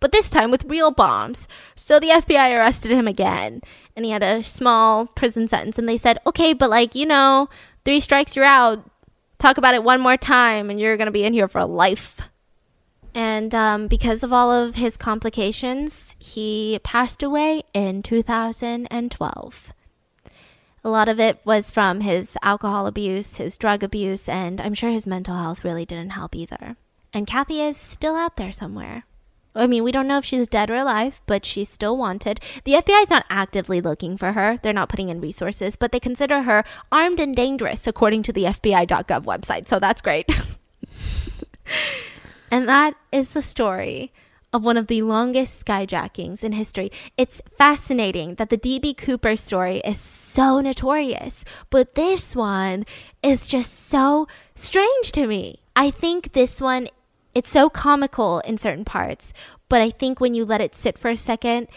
But 0.00 0.12
this 0.12 0.30
time 0.30 0.50
with 0.50 0.64
real 0.64 0.90
bombs. 0.90 1.48
So 1.74 1.98
the 1.98 2.10
FBI 2.10 2.56
arrested 2.56 2.92
him 2.92 3.08
again. 3.08 3.62
And 3.96 4.04
he 4.04 4.12
had 4.12 4.22
a 4.22 4.42
small 4.42 5.06
prison 5.06 5.48
sentence. 5.48 5.78
And 5.78 5.88
they 5.88 5.98
said, 5.98 6.18
okay, 6.26 6.52
but 6.52 6.70
like, 6.70 6.94
you 6.94 7.06
know, 7.06 7.48
three 7.84 8.00
strikes, 8.00 8.36
you're 8.36 8.44
out 8.44 8.88
talk 9.38 9.56
about 9.56 9.74
it 9.74 9.84
one 9.84 10.00
more 10.00 10.16
time 10.16 10.68
and 10.68 10.80
you're 10.80 10.96
going 10.96 11.06
to 11.06 11.12
be 11.12 11.24
in 11.24 11.32
here 11.32 11.48
for 11.48 11.64
life. 11.64 12.20
And 13.14 13.54
um, 13.54 13.88
because 13.88 14.22
of 14.22 14.32
all 14.32 14.52
of 14.52 14.74
his 14.74 14.96
complications, 14.96 16.14
he 16.18 16.78
passed 16.84 17.22
away 17.22 17.62
in 17.72 18.02
2012. 18.02 19.72
A 20.84 20.88
lot 20.88 21.08
of 21.08 21.18
it 21.18 21.40
was 21.44 21.70
from 21.70 22.00
his 22.00 22.36
alcohol 22.42 22.86
abuse, 22.86 23.36
his 23.36 23.56
drug 23.56 23.82
abuse, 23.82 24.28
and 24.28 24.60
I'm 24.60 24.74
sure 24.74 24.90
his 24.90 25.06
mental 25.06 25.36
health 25.36 25.64
really 25.64 25.84
didn't 25.84 26.10
help 26.10 26.36
either. 26.36 26.76
And 27.12 27.26
Cathy 27.26 27.60
is 27.60 27.76
still 27.76 28.14
out 28.14 28.36
there 28.36 28.52
somewhere. 28.52 29.04
I 29.58 29.66
mean, 29.66 29.82
we 29.82 29.92
don't 29.92 30.06
know 30.06 30.18
if 30.18 30.24
she's 30.24 30.48
dead 30.48 30.70
or 30.70 30.76
alive, 30.76 31.20
but 31.26 31.44
she's 31.44 31.68
still 31.68 31.96
wanted. 31.96 32.40
The 32.64 32.74
FBI 32.74 33.02
is 33.02 33.10
not 33.10 33.26
actively 33.28 33.80
looking 33.80 34.16
for 34.16 34.32
her. 34.32 34.58
They're 34.62 34.72
not 34.72 34.88
putting 34.88 35.08
in 35.08 35.20
resources, 35.20 35.76
but 35.76 35.92
they 35.92 36.00
consider 36.00 36.42
her 36.42 36.64
armed 36.92 37.20
and 37.20 37.34
dangerous, 37.34 37.86
according 37.86 38.22
to 38.24 38.32
the 38.32 38.44
FBI.gov 38.44 39.24
website. 39.24 39.68
So 39.68 39.78
that's 39.78 40.00
great. 40.00 40.30
and 42.50 42.68
that 42.68 42.94
is 43.10 43.32
the 43.32 43.42
story 43.42 44.12
of 44.52 44.64
one 44.64 44.76
of 44.76 44.86
the 44.86 45.02
longest 45.02 45.64
skyjackings 45.64 46.42
in 46.42 46.52
history. 46.52 46.90
It's 47.16 47.42
fascinating 47.56 48.36
that 48.36 48.50
the 48.50 48.56
DB 48.56 48.96
Cooper 48.96 49.36
story 49.36 49.78
is 49.84 49.98
so 49.98 50.60
notorious, 50.60 51.44
but 51.70 51.94
this 51.94 52.34
one 52.34 52.86
is 53.22 53.48
just 53.48 53.88
so 53.88 54.26
strange 54.54 55.12
to 55.12 55.26
me. 55.26 55.60
I 55.76 55.90
think 55.90 56.32
this 56.32 56.60
one 56.60 56.88
it's 57.38 57.50
so 57.58 57.68
comical 57.70 58.40
in 58.40 58.58
certain 58.58 58.84
parts, 58.84 59.32
but 59.68 59.80
I 59.80 59.90
think 59.90 60.14
when 60.20 60.34
you 60.34 60.44
let 60.44 60.60
it 60.66 60.74
sit 60.76 60.96
for 60.98 61.08
a 61.10 61.16
second, 61.16 61.68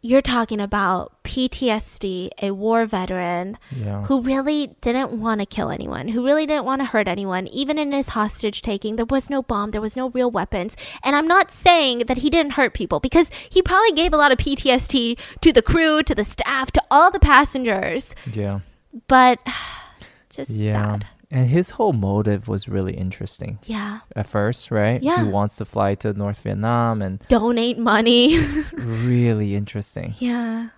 you're 0.00 0.22
talking 0.22 0.60
about 0.60 1.02
PTSD, 1.24 2.30
a 2.40 2.52
war 2.52 2.86
veteran 2.86 3.58
Yeah. 3.84 4.04
who 4.04 4.20
really 4.22 4.76
didn't 4.80 5.10
want 5.24 5.40
to 5.40 5.46
kill 5.46 5.70
anyone, 5.70 6.08
who 6.08 6.24
really 6.24 6.46
didn't 6.46 6.64
want 6.64 6.80
to 6.80 6.84
hurt 6.86 7.08
anyone. 7.08 7.48
Even 7.48 7.78
in 7.78 7.90
his 7.90 8.10
hostage 8.10 8.62
taking, 8.62 8.94
there 8.96 9.04
was 9.16 9.28
no 9.28 9.42
bomb, 9.42 9.72
there 9.72 9.80
was 9.80 9.96
no 9.96 10.10
real 10.10 10.30
weapons. 10.30 10.76
And 11.02 11.16
I'm 11.16 11.26
not 11.26 11.50
saying 11.50 12.04
that 12.06 12.18
he 12.18 12.30
didn't 12.30 12.52
hurt 12.52 12.74
people 12.74 13.00
because 13.00 13.28
he 13.50 13.60
probably 13.60 13.92
gave 13.92 14.12
a 14.12 14.16
lot 14.16 14.30
of 14.32 14.38
PTSD 14.38 15.18
to 15.40 15.52
the 15.52 15.62
crew, 15.62 16.02
to 16.04 16.14
the 16.14 16.24
staff, 16.24 16.70
to 16.72 16.82
all 16.90 17.10
the 17.10 17.20
passengers. 17.20 18.14
Yeah. 18.32 18.60
But 19.08 19.40
just 20.30 20.52
Yeah. 20.52 20.80
sad. 20.92 21.06
And 21.30 21.48
his 21.48 21.70
whole 21.70 21.92
motive 21.92 22.48
was 22.48 22.68
really 22.68 22.94
interesting 22.94 23.58
Yeah. 23.66 24.00
at 24.16 24.26
first, 24.26 24.70
right? 24.70 25.02
Yeah. 25.02 25.24
He 25.24 25.30
wants 25.30 25.56
to 25.56 25.66
fly 25.66 25.94
to 25.96 26.14
North 26.14 26.40
Vietnam 26.40 27.02
and 27.02 27.18
Donate 27.28 27.78
money. 27.78 28.38
really 28.72 29.54
interesting. 29.54 30.14
Yeah. 30.18 30.68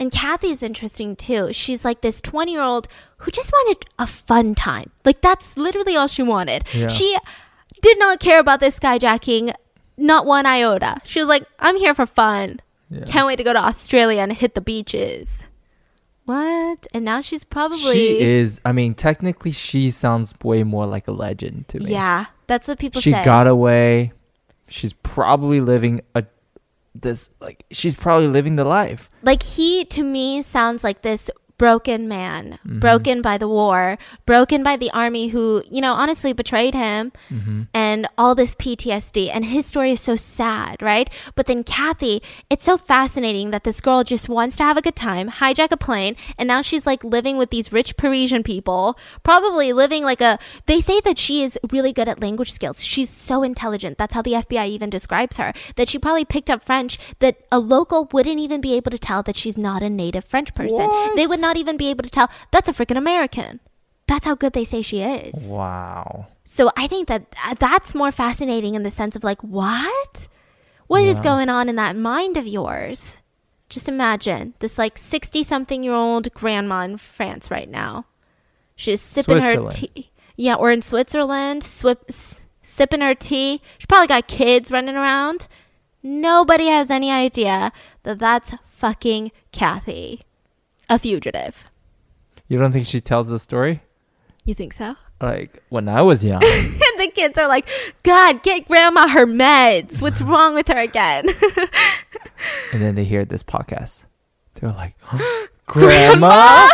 And 0.00 0.10
Cathy's 0.10 0.62
interesting 0.62 1.14
too. 1.14 1.52
She's 1.52 1.84
like 1.84 2.00
this 2.00 2.20
20 2.20 2.50
year 2.52 2.62
old 2.62 2.88
who 3.18 3.30
just 3.30 3.52
wanted 3.52 3.84
a 3.98 4.06
fun 4.08 4.54
time. 4.56 4.90
Like, 5.04 5.20
that's 5.20 5.56
literally 5.56 5.94
all 5.94 6.08
she 6.08 6.22
wanted. 6.22 6.64
Yeah. 6.74 6.88
She 6.88 7.16
did 7.82 7.98
not 7.98 8.18
care 8.18 8.40
about 8.40 8.60
this 8.60 8.78
skyjacking, 8.78 9.52
not 9.96 10.26
one 10.26 10.46
iota. 10.46 11.00
She 11.04 11.20
was 11.20 11.28
like, 11.28 11.44
I'm 11.60 11.76
here 11.76 11.94
for 11.94 12.06
fun. 12.06 12.60
Yeah. 12.88 13.04
Can't 13.04 13.26
wait 13.26 13.36
to 13.36 13.44
go 13.44 13.52
to 13.52 13.58
Australia 13.62 14.22
and 14.22 14.32
hit 14.32 14.54
the 14.56 14.60
beaches. 14.60 15.46
What? 16.30 16.86
And 16.94 17.04
now 17.04 17.22
she's 17.22 17.42
probably. 17.42 17.92
She 17.92 18.20
is 18.20 18.60
I 18.64 18.70
mean, 18.70 18.94
technically 18.94 19.50
she 19.50 19.90
sounds 19.90 20.32
way 20.44 20.62
more 20.62 20.86
like 20.86 21.08
a 21.08 21.12
legend 21.12 21.66
to 21.70 21.80
me. 21.80 21.90
Yeah. 21.90 22.26
That's 22.46 22.68
what 22.68 22.78
people 22.78 23.00
she 23.00 23.10
say. 23.10 23.24
got 23.24 23.48
away. 23.48 24.12
She's 24.68 24.92
probably 24.92 25.60
living 25.60 26.02
a 26.14 26.24
this 26.94 27.30
like 27.40 27.64
she's 27.72 27.96
probably 27.96 28.28
living 28.28 28.54
the 28.54 28.64
life. 28.64 29.10
like 29.22 29.42
he 29.42 29.84
to 29.86 30.04
me 30.04 30.40
sounds 30.42 30.84
like 30.84 31.02
this 31.02 31.30
broken 31.60 32.08
man 32.08 32.58
Mm-hmm. 32.66 32.78
broken 32.86 33.20
by 33.28 33.36
the 33.42 33.48
war 33.48 33.98
broken 34.24 34.62
by 34.68 34.74
the 34.82 34.90
army 35.02 35.24
who 35.28 35.62
you 35.70 35.80
know 35.84 35.92
honestly 36.02 36.32
betrayed 36.32 36.74
him 36.74 37.12
Mm-hmm. 37.30 37.62
and 37.74 38.00
all 38.16 38.34
this 38.34 38.54
ptsd 38.62 39.28
and 39.34 39.44
his 39.44 39.66
story 39.66 39.92
is 39.96 40.00
so 40.00 40.16
sad 40.16 40.80
right? 40.90 41.08
But 41.36 41.44
then 41.46 41.62
cathy 41.64 42.16
it's 42.52 42.64
so 42.70 42.76
fascinating 42.78 43.50
that 43.50 43.64
this 43.64 43.80
girl 43.86 44.00
just 44.04 44.26
wants 44.36 44.56
to 44.56 44.64
have 44.68 44.78
a 44.78 44.82
good 44.86 44.96
time 44.96 45.26
hijack 45.40 45.70
a 45.70 45.76
plane 45.76 46.16
and 46.38 46.46
now 46.54 46.60
she's 46.62 46.86
like 46.86 47.04
living 47.16 47.36
with 47.36 47.50
these 47.50 47.72
rich 47.78 47.90
parisian 48.02 48.42
people 48.42 48.96
probably 49.22 49.68
living 49.82 50.02
like 50.10 50.22
a 50.30 50.38
they 50.66 50.80
say 50.80 50.98
that 51.08 51.18
she 51.18 51.42
is 51.46 51.58
really 51.70 51.92
good 51.92 52.08
at 52.08 52.20
language 52.26 52.52
skills. 52.52 52.82
She's 52.92 53.10
so 53.10 53.42
intelligent. 53.42 53.98
That's 53.98 54.14
how 54.14 54.22
the 54.22 54.32
fbi 54.44 54.66
even 54.68 54.88
describes 54.98 55.36
her. 55.36 55.52
That 55.76 55.88
she 55.90 55.98
probably 55.98 56.24
picked 56.24 56.50
up 56.54 56.64
french 56.64 56.98
that 57.18 57.36
a 57.52 57.58
local 57.76 58.08
wouldn't 58.12 58.40
even 58.46 58.60
be 58.62 58.74
able 58.78 58.90
to 58.96 58.98
tell 59.08 59.22
that 59.24 59.36
she's 59.36 59.58
not 59.58 59.82
a 59.82 59.90
native 59.90 60.24
french 60.24 60.54
person. 60.54 60.88
They 61.16 61.26
would 61.26 61.40
not 61.40 61.49
even 61.56 61.76
be 61.76 61.90
able 61.90 62.02
to 62.04 62.10
tell 62.10 62.30
that's 62.50 62.68
a 62.68 62.72
freaking 62.72 62.96
american 62.98 63.60
that's 64.06 64.26
how 64.26 64.34
good 64.34 64.52
they 64.52 64.64
say 64.64 64.82
she 64.82 65.00
is 65.02 65.34
Wow. 65.50 66.26
so 66.44 66.70
I 66.76 66.88
think 66.88 67.06
that 67.06 67.26
uh, 67.46 67.54
that's 67.54 67.94
more 67.94 68.10
fascinating 68.10 68.74
in 68.74 68.82
the 68.82 68.90
sense 68.90 69.14
of 69.14 69.22
like, 69.22 69.40
what? 69.44 70.26
What 70.88 71.02
is 71.02 71.18
Yeah. 71.18 71.22
going 71.22 71.48
on 71.48 71.68
in 71.68 71.76
that 71.76 71.94
mind 71.94 72.36
of 72.36 72.44
yours? 72.44 73.16
Just 73.68 73.88
imagine 73.88 74.54
this 74.58 74.78
like 74.78 74.98
60 74.98 75.44
something 75.44 75.84
year 75.84 75.94
old 75.94 76.34
grandma 76.34 76.80
in 76.82 76.96
France 76.96 77.52
right 77.52 77.68
now. 77.70 78.06
She's 78.74 79.00
sipping 79.00 79.38
her 79.38 79.68
tea. 79.70 80.10
Yeah, 80.36 80.54
or 80.56 80.72
in 80.72 80.82
Switzerland, 80.82 81.62
swip, 81.62 82.02
s- 82.08 82.46
sipping 82.64 83.02
her 83.02 83.14
tea. 83.14 83.62
She 83.78 83.86
probably 83.86 84.08
got 84.08 84.26
kids 84.26 84.72
running 84.72 84.96
around. 84.96 85.46
Nobody 86.02 86.66
has 86.66 86.90
any 86.90 87.12
idea 87.12 87.70
that 88.02 88.18
that's 88.18 88.54
fucking 88.66 89.30
Cathy, 89.52 90.22
a 90.90 90.98
fugitive. 90.98 91.70
You 92.48 92.58
don't 92.58 92.72
think 92.72 92.86
she 92.86 93.00
tells 93.00 93.28
the 93.28 93.38
story? 93.38 93.82
You 94.44 94.54
think 94.54 94.74
so? 94.74 94.96
Like 95.20 95.62
when 95.68 95.88
I 95.88 96.02
was 96.02 96.24
young. 96.24 96.42
And 96.44 96.74
the 96.98 97.10
kids 97.14 97.38
are 97.38 97.48
like, 97.48 97.68
God, 98.02 98.42
get 98.42 98.66
grandma 98.66 99.06
her 99.08 99.26
meds. 99.26 100.02
What's 100.02 100.20
wrong 100.20 100.54
with 100.54 100.68
her 100.68 100.78
again? 100.78 101.28
and 102.72 102.82
then 102.82 102.96
they 102.96 103.04
hear 103.04 103.24
this 103.24 103.42
podcast. 103.42 104.04
They're 104.54 104.72
like, 104.72 104.96
Grandma? 105.66 106.68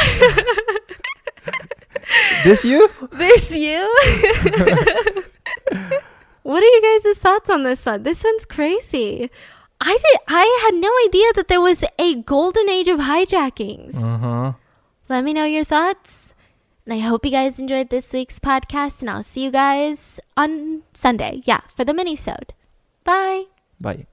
this 2.44 2.64
you? 2.64 2.88
this 3.12 3.50
you? 3.50 3.94
what 6.42 6.62
are 6.62 6.66
you 6.66 7.00
guys' 7.04 7.18
thoughts 7.18 7.50
on 7.50 7.64
this 7.64 7.84
one? 7.84 8.04
This 8.04 8.24
one's 8.24 8.46
crazy. 8.46 9.30
I 9.80 9.98
did 9.98 10.20
I 10.28 10.60
had 10.64 10.74
no 10.74 10.90
idea 11.06 11.32
that 11.34 11.48
there 11.48 11.60
was 11.60 11.84
a 11.98 12.14
golden 12.14 12.68
age 12.68 12.88
of 12.88 13.00
hijackings. 13.00 13.96
Uh 14.02 14.18
huh. 14.18 14.52
Let 15.08 15.24
me 15.24 15.32
know 15.32 15.44
your 15.44 15.64
thoughts. 15.64 16.34
And 16.84 16.94
I 16.94 16.98
hope 16.98 17.24
you 17.24 17.32
guys 17.32 17.58
enjoyed 17.58 17.90
this 17.90 18.12
week's 18.12 18.38
podcast 18.38 19.00
and 19.00 19.10
I'll 19.10 19.22
see 19.24 19.42
you 19.42 19.50
guys 19.50 20.20
on 20.36 20.82
Sunday. 20.94 21.42
Yeah, 21.44 21.60
for 21.74 21.84
the 21.84 21.92
mini-sode. 21.92 22.54
Bye. 23.02 23.44
Bye. 23.80 24.06